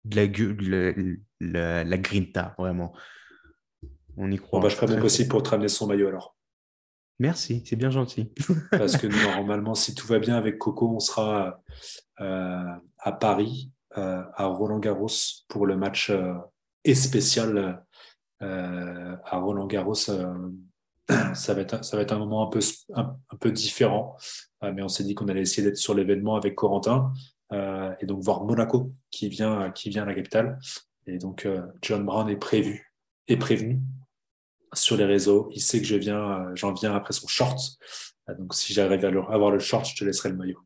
de 0.08 0.70
la, 0.70 0.92
la, 1.40 1.84
la, 1.84 1.98
grinta, 1.98 2.54
vraiment. 2.58 2.94
On 4.16 4.30
y 4.30 4.36
croit. 4.36 4.60
Bah, 4.60 4.68
je 4.68 4.76
ferai 4.76 4.94
mon 4.94 5.00
possible 5.00 5.28
pour 5.28 5.42
te 5.42 5.50
ramener 5.50 5.68
son 5.68 5.86
maillot 5.86 6.08
alors. 6.08 6.36
Merci, 7.20 7.64
c'est 7.66 7.76
bien 7.76 7.90
gentil. 7.90 8.32
Parce 8.70 8.96
que 8.96 9.06
normalement, 9.36 9.74
si 9.74 9.94
tout 9.94 10.06
va 10.06 10.18
bien 10.18 10.36
avec 10.36 10.58
Coco, 10.58 10.94
on 10.94 11.00
sera 11.00 11.60
euh, 12.20 12.64
à 12.98 13.12
Paris 13.12 13.72
euh, 13.96 14.22
à 14.34 14.46
Roland 14.46 14.78
Garros 14.78 15.08
pour 15.48 15.66
le 15.66 15.76
match 15.76 16.10
euh, 16.10 16.34
et 16.84 16.94
spécial 16.94 17.82
euh, 18.42 19.16
à 19.24 19.38
Roland 19.38 19.66
Garros. 19.66 19.94
ça 21.34 21.54
va 21.54 21.60
être 21.62 21.82
ça 21.82 21.96
va 21.96 22.02
être 22.02 22.12
un 22.12 22.18
moment 22.18 22.46
un 22.46 22.50
peu 22.50 22.60
un, 22.94 23.16
peu 23.40 23.50
différent, 23.50 24.16
mais 24.62 24.82
on 24.82 24.88
s'est 24.88 25.04
dit 25.04 25.14
qu'on 25.14 25.28
allait 25.28 25.40
essayer 25.40 25.66
d'être 25.66 25.78
sur 25.78 25.94
l'événement 25.94 26.36
avec 26.36 26.54
Corentin 26.54 27.12
et 27.52 28.06
donc 28.06 28.22
voir 28.22 28.44
Monaco 28.44 28.92
qui 29.10 29.28
vient 29.28 29.70
qui 29.70 29.90
vient 29.90 30.02
à 30.02 30.06
la 30.06 30.14
capitale. 30.14 30.58
Et 31.06 31.18
donc 31.18 31.48
John 31.82 32.04
Brown 32.04 32.28
est 32.28 32.36
prévu 32.36 32.88
est 33.28 33.36
prévenu 33.36 33.80
sur 34.72 34.96
les 34.96 35.04
réseaux. 35.04 35.48
Il 35.54 35.60
sait 35.60 35.80
que 35.80 35.86
je 35.86 35.96
viens, 35.96 36.54
j'en 36.54 36.72
viens 36.72 36.94
après 36.94 37.12
son 37.12 37.26
short. 37.26 37.58
Donc, 38.38 38.54
si 38.54 38.72
j'arrive 38.72 39.04
à 39.04 39.08
avoir 39.08 39.50
le 39.50 39.58
short, 39.58 39.86
je 39.86 39.96
te 39.96 40.04
laisserai 40.04 40.30
le 40.30 40.36
maillot. 40.36 40.60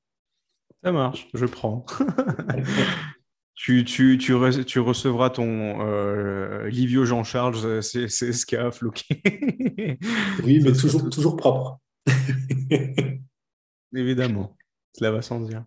Ça 0.82 0.90
marche, 0.90 1.28
je 1.32 1.46
prends. 1.46 1.86
tu, 3.54 3.84
tu, 3.84 4.18
tu, 4.18 4.64
tu, 4.64 4.80
recevras 4.80 5.30
ton 5.30 5.86
euh, 5.86 6.68
Livio 6.68 7.04
Jean-Charles, 7.04 7.82
c'est 7.82 8.08
ce 8.08 8.46
qui 8.46 8.56
a 8.56 8.70
floqué. 8.72 9.22
oui, 10.44 10.60
mais 10.60 10.72
toujours, 10.72 11.08
toujours 11.08 11.36
propre. 11.36 11.78
Évidemment, 13.94 14.56
cela 14.96 15.12
va 15.12 15.22
sans 15.22 15.40
dire. 15.40 15.64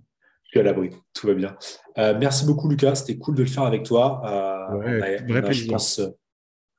À 0.55 0.63
l'abri, 0.63 0.91
tout 1.13 1.27
va 1.27 1.33
bien. 1.33 1.57
Euh, 1.97 2.15
merci 2.17 2.45
beaucoup, 2.45 2.69
Lucas. 2.69 2.95
C'était 2.95 3.17
cool 3.17 3.35
de 3.35 3.43
le 3.43 3.49
faire 3.49 3.63
avec 3.63 3.83
toi. 3.83 4.21
Euh, 4.25 5.19
on 5.29 5.35
a, 5.35 5.51
je 5.51 5.67
pense, 5.67 6.01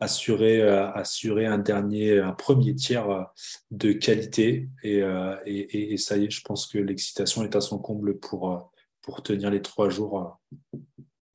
assuré, 0.01 0.63
assuré 0.63 1.47
un 1.47 1.59
dernier, 1.59 2.19
un 2.19 2.33
premier 2.33 2.75
tiers 2.75 3.27
de 3.71 3.93
qualité. 3.93 4.69
Et, 4.83 5.03
et, 5.45 5.93
et, 5.93 5.97
ça 5.99 6.17
y 6.17 6.25
est, 6.25 6.31
je 6.31 6.41
pense 6.43 6.67
que 6.67 6.79
l'excitation 6.79 7.43
est 7.45 7.55
à 7.55 7.61
son 7.61 7.79
comble 7.79 8.19
pour, 8.19 8.73
pour 9.03 9.23
tenir 9.23 9.51
les 9.51 9.61
trois 9.61 9.91
jours 9.91 10.41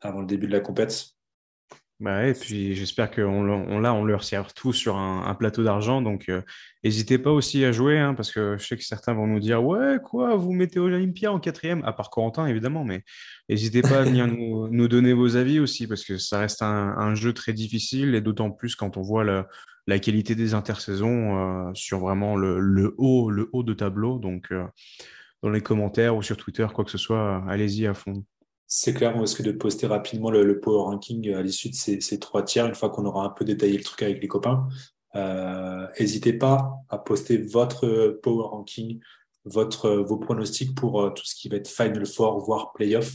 avant 0.01 0.22
le 0.22 0.27
début 0.27 0.47
de 0.47 0.53
la 0.53 0.61
compète. 0.61 1.13
Bah 2.02 2.26
et 2.26 2.34
puis 2.34 2.73
j'espère 2.73 3.11
qu'on 3.11 3.48
on, 3.48 3.80
là, 3.80 3.94
on 3.94 4.03
leur 4.03 4.23
sert 4.23 4.56
tout 4.56 4.73
sur 4.73 4.98
un, 4.98 5.36
plateau 5.36 5.64
d'argent. 5.64 6.02
Donc, 6.02 6.32
n'hésitez 6.84 7.19
pas 7.19 7.30
aussi 7.30 7.64
à 7.64 7.72
jouer, 7.72 7.99
hein, 7.99 8.15
parce 8.15 8.32
que 8.32 8.57
je 8.57 8.65
sais 8.65 8.76
que 8.76 8.84
certains 8.84 9.14
vont 9.14 9.28
nous 9.28 9.40
dire 9.40 9.64
Ouais, 9.64 9.99
quoi, 10.03 10.36
vous 10.36 10.52
mettez 10.52 10.80
Olympia 10.80 11.32
en 11.32 11.40
quatrième, 11.40 11.84
à 11.86 11.94
part 11.94 12.10
Corentin, 12.10 12.48
évidemment, 12.48 12.84
mais 12.84 13.03
n'hésitez 13.49 13.84
pas 13.84 13.99
à 13.99 14.03
venir 14.03 14.26
nous, 14.26 14.68
donner 14.88 15.14
vos 15.14 15.36
avis 15.36 15.60
aussi, 15.60 15.86
parce 15.86 16.03
que 16.03 16.18
ça 16.18 16.40
reste 16.40 16.64
un, 16.64 17.14
jeu 17.14 17.34
très 17.34 17.53
difficile, 17.53 18.15
et 18.15 18.22
d'autant 18.22 18.49
plus 18.49 18.76
quand 18.76 18.98
on 18.98 19.03
voit 19.03 19.23
la, 19.23 19.48
la 19.86 19.99
qualité 19.99 20.34
des 20.34 20.56
intersaisons 20.56 21.68
euh, 21.69 21.72
sur 21.76 21.99
vraiment 21.99 22.36
le, 22.36 22.60
le, 22.60 22.95
haut, 22.98 23.30
le 23.30 23.48
haut 23.53 23.61
de 23.61 23.73
tableau. 23.73 24.18
Donc, 24.18 24.52
euh, 24.52 24.65
dans 25.44 25.52
les 25.52 25.61
commentaires 25.61 26.15
ou 26.15 26.23
sur 26.23 26.36
Twitter, 26.38 26.65
quoi 26.73 26.84
que 26.84 26.91
ce 26.91 26.98
soit, 26.98 27.44
allez-y 27.48 27.86
à 27.86 27.94
fond. 27.94 28.26
C'est 28.73 28.93
clair, 28.93 29.11
on 29.18 29.19
risque 29.19 29.41
de 29.41 29.52
poster 29.52 29.85
rapidement 29.85 30.31
le, 30.31 30.61
power 30.61 30.84
ranking 30.84 31.34
à 31.34 31.41
l'issue 31.41 31.69
de 31.69 31.76
ces, 31.76 32.19
trois 32.19 32.41
tiers, 32.41 32.65
une 32.65 32.73
fois 32.73 32.89
qu'on 32.89 33.03
aura 33.03 33.26
un 33.26 33.30
peu 33.30 33.43
détaillé 33.43 33.77
le 33.77 33.84
truc 33.84 34.02
avec 34.02 34.22
les 34.22 34.30
copains. 34.30 34.65
N'hésitez 35.99 36.35
euh, 36.35 36.39
pas 36.39 36.76
à 36.88 36.98
poster 36.98 37.38
votre 37.38 38.18
power 38.23 38.48
ranking, 38.48 39.02
votre, 39.43 39.89
vos 39.89 40.15
pronostics 40.15 40.73
pour 40.73 41.02
euh, 41.02 41.10
tout 41.10 41.26
ce 41.26 41.35
qui 41.35 41.49
va 41.49 41.57
être 41.57 41.68
Final 41.68 42.06
Four, 42.06 42.39
voire 42.45 42.72
Playoff. 42.72 43.11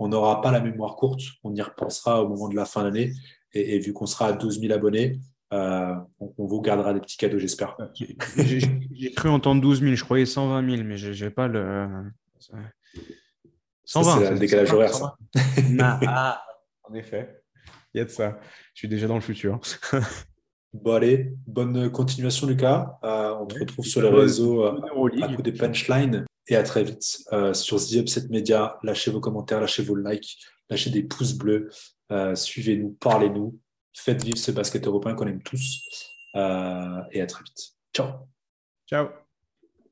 On 0.00 0.08
n'aura 0.08 0.40
pas 0.40 0.50
la 0.50 0.58
mémoire 0.58 0.96
courte, 0.96 1.22
on 1.44 1.54
y 1.54 1.62
repensera 1.62 2.24
au 2.24 2.28
moment 2.28 2.48
de 2.48 2.56
la 2.56 2.64
fin 2.64 2.82
d'année. 2.82 3.12
Et, 3.52 3.78
vu 3.78 3.92
qu'on 3.92 4.06
sera 4.06 4.26
à 4.26 4.32
12 4.32 4.60
000 4.60 4.72
abonnés, 4.72 5.20
euh, 5.52 5.94
on, 6.18 6.46
vous 6.46 6.60
gardera 6.60 6.92
des 6.94 7.00
petits 7.00 7.16
cadeaux, 7.16 7.38
j'espère. 7.38 7.76
J'ai 7.94 9.12
cru 9.12 9.28
entendre 9.28 9.62
12 9.62 9.82
000, 9.82 9.94
je 9.94 10.02
croyais 10.02 10.26
120 10.26 10.68
000, 10.68 10.82
mais 10.82 10.96
je 10.96 11.24
n'ai 11.24 11.30
pas 11.30 11.46
le. 11.46 11.86
120. 13.90 14.18
C'est 14.20 14.30
le 14.30 14.38
décalage 14.38 14.72
horaire, 14.72 14.94
ça. 14.94 15.16
ah, 15.80 16.44
en 16.84 16.94
effet. 16.94 17.42
Il 17.92 17.98
y 17.98 18.00
a 18.00 18.04
de 18.04 18.10
ça. 18.10 18.38
Je 18.72 18.78
suis 18.78 18.88
déjà 18.88 19.08
dans 19.08 19.16
le 19.16 19.20
futur. 19.20 19.58
bon, 20.72 20.94
allez, 20.94 21.32
bonne 21.46 21.90
continuation, 21.90 22.46
Lucas. 22.46 22.98
Euh, 23.02 23.34
on 23.40 23.46
te 23.46 23.58
retrouve 23.58 23.84
sur 23.84 24.00
les 24.00 24.08
réseaux 24.08 24.64
euh, 24.64 25.22
à 25.22 25.34
coup 25.34 25.42
des 25.42 25.52
punchlines. 25.52 26.24
Et 26.46 26.56
à 26.56 26.62
très 26.62 26.84
vite 26.84 27.24
euh, 27.32 27.52
sur 27.52 27.78
The 27.78 27.94
Upset 27.94 28.28
Media. 28.30 28.78
Lâchez 28.84 29.10
vos 29.10 29.20
commentaires, 29.20 29.60
lâchez 29.60 29.82
vos 29.82 29.96
likes, 29.96 30.38
lâchez 30.68 30.90
des 30.90 31.02
pouces 31.02 31.34
bleus. 31.34 31.68
Suivez-nous, 32.34 32.96
parlez-nous. 33.00 33.58
Faites 33.92 34.22
vivre 34.22 34.38
ce 34.38 34.52
basket 34.52 34.86
européen 34.86 35.14
qu'on 35.14 35.26
aime 35.26 35.42
tous. 35.42 35.82
et 36.34 37.20
à 37.20 37.26
très 37.26 37.42
vite. 37.42 37.72
Ciao. 37.92 38.28
Ciao. 38.88 39.19